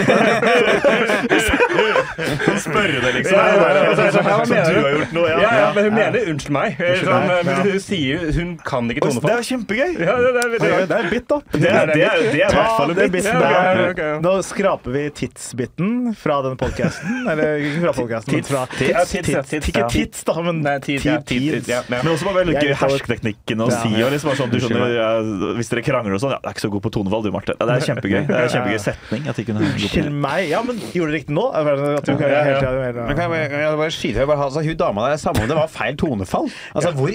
Spørre 2.60 3.00
det, 3.04 3.12
liksom. 3.16 3.36
Ja, 3.36 3.44
ja, 3.46 3.52
ja, 3.74 3.80
så, 3.96 4.02
så, 4.12 4.18
så, 4.46 4.54
du 4.54 4.60
har 4.80 4.90
gjort 4.94 5.12
noe, 5.16 5.28
Ja, 5.30 5.72
men 5.74 5.84
hun 5.84 5.94
mener 5.94 6.20
'unnskyld 6.30 6.54
meg'. 6.54 6.74
Sånn, 7.00 7.30
hun 7.64 7.80
sier 7.82 8.18
Hun 8.36 8.48
kan 8.66 8.90
ikke 8.92 9.02
tonefall. 9.06 9.30
Det 9.30 9.36
er 9.36 9.42
kjempegøy! 9.50 9.90
Ja, 10.00 10.14
det, 10.20 10.28
er. 10.30 10.34
Det 10.90 10.96
er 10.98 11.04
bit, 11.10 11.26
da. 11.30 11.36
Det 11.52 11.70
er, 11.70 11.74
det 11.92 12.04
er, 12.04 12.08
det 12.20 12.26
i 12.34 12.36
hvert 12.40 12.54
fall 12.76 12.90
en 12.94 13.10
bit. 13.14 13.26
Nå 14.24 14.32
skraper 14.46 14.90
vi 14.96 15.02
tidsbiten 15.22 15.88
fra 16.18 16.34
denne 16.44 16.58
podkasten. 16.60 17.10
Eller 17.30 17.46
ikke 17.64 17.80
fra 17.86 17.92
podkasten, 18.00 18.30
men 18.34 18.44
fra 18.48 18.60
Ikke 18.70 18.88
ja. 19.80 19.86
tids, 19.90 20.18
da, 20.26 20.32
men 20.44 20.56
tid. 20.84 21.00
Men 21.90 22.08
også 22.12 22.24
bare 22.28 22.36
veldig 22.42 22.54
Jeg 22.56 22.62
gøy 22.64 22.70
er 22.74 22.78
hersketeknikken 22.84 23.58
å 23.64 23.66
si. 23.72 23.90
Og 24.04 24.10
liksom 24.14 24.28
sånn, 24.38 24.50
du 24.52 24.58
skjønner, 24.62 24.88
hvis 25.58 25.70
dere 25.72 25.82
krangler 25.86 26.14
og 26.16 26.20
sånn, 26.22 26.32
ja, 26.36 26.40
det 26.42 26.48
er 26.50 26.54
ikke 26.56 26.64
så 26.66 26.72
god 26.74 26.82
på 26.86 26.90
tonefall 26.96 27.22
du, 27.26 27.30
Marte. 27.34 27.52
Ja, 27.58 27.62
det 27.68 27.74
er 27.78 27.82
kjempegøy. 27.90 28.20
Det 28.28 28.34
er 28.40 28.42
kjempegøy 28.54 28.80
setning. 28.84 29.22
At 29.30 29.36
de 29.40 29.44
kunne 29.48 29.60
Unnskyld 29.90 30.12
meg. 30.22 30.48
Ja, 30.50 30.60
men 30.62 30.78
gjorde 30.94 31.10
det 31.12 31.18
riktig 31.20 31.34
nå? 31.34 31.46
Er 31.56 31.66
det 31.66 31.88
At 31.98 32.06
du 32.06 32.12
kan 32.16 32.30
Ja, 32.30 32.42
ja. 32.46 32.92
Men 32.94 33.16
kan 33.18 33.32
jeg, 33.34 33.50
kan 33.50 33.62
jeg 33.64 33.78
bare 33.80 33.94
skyte 33.94 34.22
jeg 34.22 34.30
bare, 34.30 34.44
altså, 34.46 34.62
Hun 34.62 34.76
dama 34.78 35.08
der, 35.10 35.16
samme 35.20 35.42
om 35.42 35.48
det 35.50 35.56
var 35.58 35.70
feil 35.72 35.96
tonefall. 35.98 36.50
Altså, 36.74 36.92
Hvor 36.96 37.10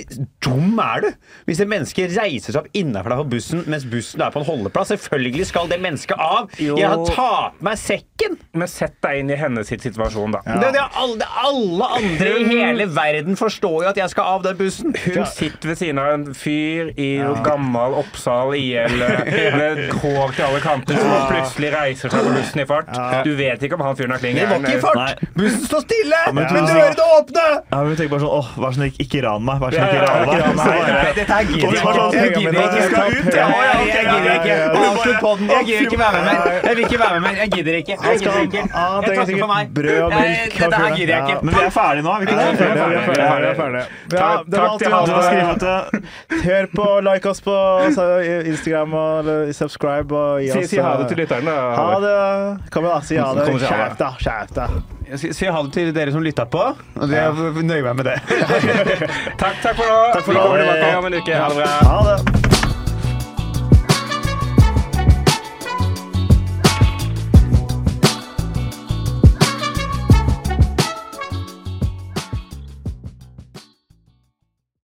dum 0.45 0.80
er 0.80 1.05
du? 1.05 1.09
Hvis 1.45 1.61
et 1.63 1.71
menneske 1.71 2.07
reiser 2.11 2.51
seg 2.55 2.61
opp 2.61 2.69
innafor 2.76 3.13
deg 3.13 3.23
på 3.23 3.28
bussen 3.36 3.63
mens 3.71 3.86
bussen 3.89 4.21
er 4.21 4.34
på 4.34 4.41
en 4.41 4.47
holdeplass, 4.47 4.91
selvfølgelig 4.93 5.47
skal 5.49 5.69
det 5.71 5.80
mennesket 5.84 6.19
av! 6.21 6.51
Jo. 6.61 6.76
Jeg 6.80 6.89
har 6.91 7.05
tatt 7.15 7.61
meg 7.65 7.80
sekken! 7.80 8.38
Men 8.55 8.69
sett 8.71 8.95
deg 9.03 9.21
inn 9.21 9.32
i 9.34 9.38
hennes 9.39 9.69
situasjon, 9.69 10.36
da. 10.36 10.41
Det, 10.45 10.71
det 10.76 10.84
alle, 10.99 11.28
alle 11.41 11.89
andre 11.99 12.30
i 12.41 12.45
hele 12.49 12.88
verden 12.95 13.39
forstår 13.39 13.86
jo 13.86 13.89
at 13.91 13.99
jeg 13.99 14.11
skal 14.13 14.36
av 14.36 14.45
den 14.45 14.59
bussen. 14.59 14.95
Hun 15.05 15.26
sitter 15.32 15.71
ved 15.71 15.80
siden 15.80 16.01
av 16.01 16.11
en 16.13 16.28
fyr 16.38 16.91
i 16.99 17.09
gammel 17.45 17.97
Oppsal 17.99 18.55
IL 18.57 18.99
med 19.59 19.82
hår 20.01 20.36
til 20.38 20.47
alle 20.47 20.61
kanter, 20.63 20.99
som 20.99 21.28
plutselig 21.32 21.71
reiser 21.76 22.13
seg 22.13 22.26
på 22.26 22.36
bussen 22.38 22.64
høy 22.66 22.70
fart. 22.74 22.89
Ja. 22.97 23.22
Du 23.24 23.32
vet 23.38 23.63
ikke 23.63 23.78
om 23.78 23.84
han 23.86 23.95
fyren 23.95 24.11
har 24.16 24.20
klinger 24.26 24.41
Det 24.41 24.49
var 24.49 24.57
ikke 24.66 24.76
i 24.76 24.82
fart! 24.82 24.97
Nei. 24.97 25.30
Bussen 25.38 25.63
står 25.70 25.82
stille! 25.86 26.20
men 26.34 26.43
men 26.51 26.66
du- 26.66 26.74
dørene 26.74 27.05
åpne! 27.20 27.45
Ja, 27.72 27.78
men 27.86 27.95
tenker 27.95 28.11
bare 28.16 28.24
sånn, 28.26 28.36
åh, 28.41 28.49
Vær 28.66 28.72
så 28.74 28.80
snill, 28.80 28.93
ikke 29.05 29.22
ran 29.26 29.45
meg. 29.45 29.59
Vær 29.61 29.70
så 29.70 29.78
snill, 29.78 29.93
ikke 29.95 30.01
ran 30.05 30.55
meg. 30.55 31.16
dette 31.16 31.34
her 31.36 31.43
gidder 31.45 31.66
jeg 31.66 31.80
sånn, 31.86 31.95
ikke. 31.95 32.16
Jeg 32.16 32.32
gidder 32.36 32.59
ikke. 32.66 32.76
Du 32.76 32.82
skal 32.89 33.05
ut, 33.05 33.34
ja, 33.36 33.45
Ja, 33.45 33.61
ja, 33.66 33.74
jeg, 33.86 34.05
gidder 34.09 34.34
ikke. 34.36 34.49
ja, 34.49 34.57
ja. 34.66 34.89
Avslutt 34.89 35.20
podden. 35.26 35.45
Jeg 35.55 35.63
gidder 35.70 35.84
ikke 35.86 35.99
være 36.01 36.13
med 36.16 36.24
mer. 36.26 36.39
Jeg 36.66 36.76
vil 36.76 36.84
ikke 36.86 36.99
være 37.03 37.13
med 37.16 37.22
mer. 37.28 37.36
Jeg 37.43 37.49
gidder 37.55 37.74
ikke. 37.82 37.95
Jeg 38.05 38.20
gidder 38.20 38.41
ikke. 38.45 38.61
Jeg 38.66 38.70
takker 39.05 39.26
for 39.26 39.49
meg. 39.53 39.66
sikkert 39.66 39.74
brød 39.78 40.01
og 40.05 40.11
Jeg- 40.11 40.22
melk. 40.22 40.53
Dette 40.66 40.76
her 40.86 40.95
gidder 40.95 41.13
jeg 41.16 41.22
ikke. 41.26 41.38
Men 41.45 41.51
vi 41.55 41.61
er 41.66 41.74
ferdige 41.80 42.03
nå, 42.05 42.11
er 42.16 42.20
vi 42.20 42.26
ikke 42.26 42.36
er 42.36 42.45
det? 42.45 42.57
ferdige, 42.59 42.89
vi 42.89 42.95
er 42.95 43.05
ferdige, 43.05 43.41
vi 43.41 43.47
er 43.47 43.57
ferdige. 43.61 43.86
Takk- 44.16 44.45
det 44.51 44.59
var 44.59 44.68
alt 44.70 44.80
til 44.82 44.89
vi 44.89 45.45
hadde. 45.49 45.66
til 46.30 46.41
Hør 46.45 46.66
på, 46.76 46.86
like 47.09 47.26
oss 47.30 47.41
på 47.41 47.55
altså, 47.86 48.05
Instagram 48.45 48.93
og 48.93 49.26
subscribe 49.55 50.11
og 50.16 50.41
gi 50.41 50.49
Si, 50.51 50.59
oss 50.59 50.70
si 50.70 50.78
ha 50.78 50.95
det 50.97 51.07
til 51.09 51.20
eh, 51.20 51.26
lytterne. 51.26 51.51
Ha 51.51 51.99
det. 52.05 52.16
Kom 52.73 52.85
igjen, 52.87 52.95
da. 52.95 53.01
Si 53.07 53.17
ha 53.21 53.29
det. 53.37 53.45
Si. 53.51 53.65
Skjerp 53.65 53.97
deg. 54.01 54.21
Skjerp 54.25 54.53
deg. 54.59 54.77
Jeg 55.09 55.19
sier- 55.21 55.35
sier 55.37 55.51
ha 55.53 55.61
det 55.67 55.73
til 55.75 55.91
dere 55.93 56.11
som 56.15 56.23
lytta 56.25 56.45
på. 56.49 56.63
Og 56.95 57.09
det 57.11 57.21
nøyer 57.65 57.83
meg 57.91 57.95
med 58.01 58.05
det. 58.11 58.17
Takk, 59.41 59.61
takk 59.61 59.75
for 59.77 59.85
nå. 59.85 59.99
Takk 60.15 60.25
for 60.25 60.33
Vi 60.33 60.39
kommer 60.39 60.65
tilbake 60.65 60.97
om 60.97 61.05
en 61.11 61.19
uke. 61.21 61.39
Ha 61.43 61.49
det 61.53 61.61
bra. 61.61 61.77
Ha 61.91 62.01
det. 62.09 62.44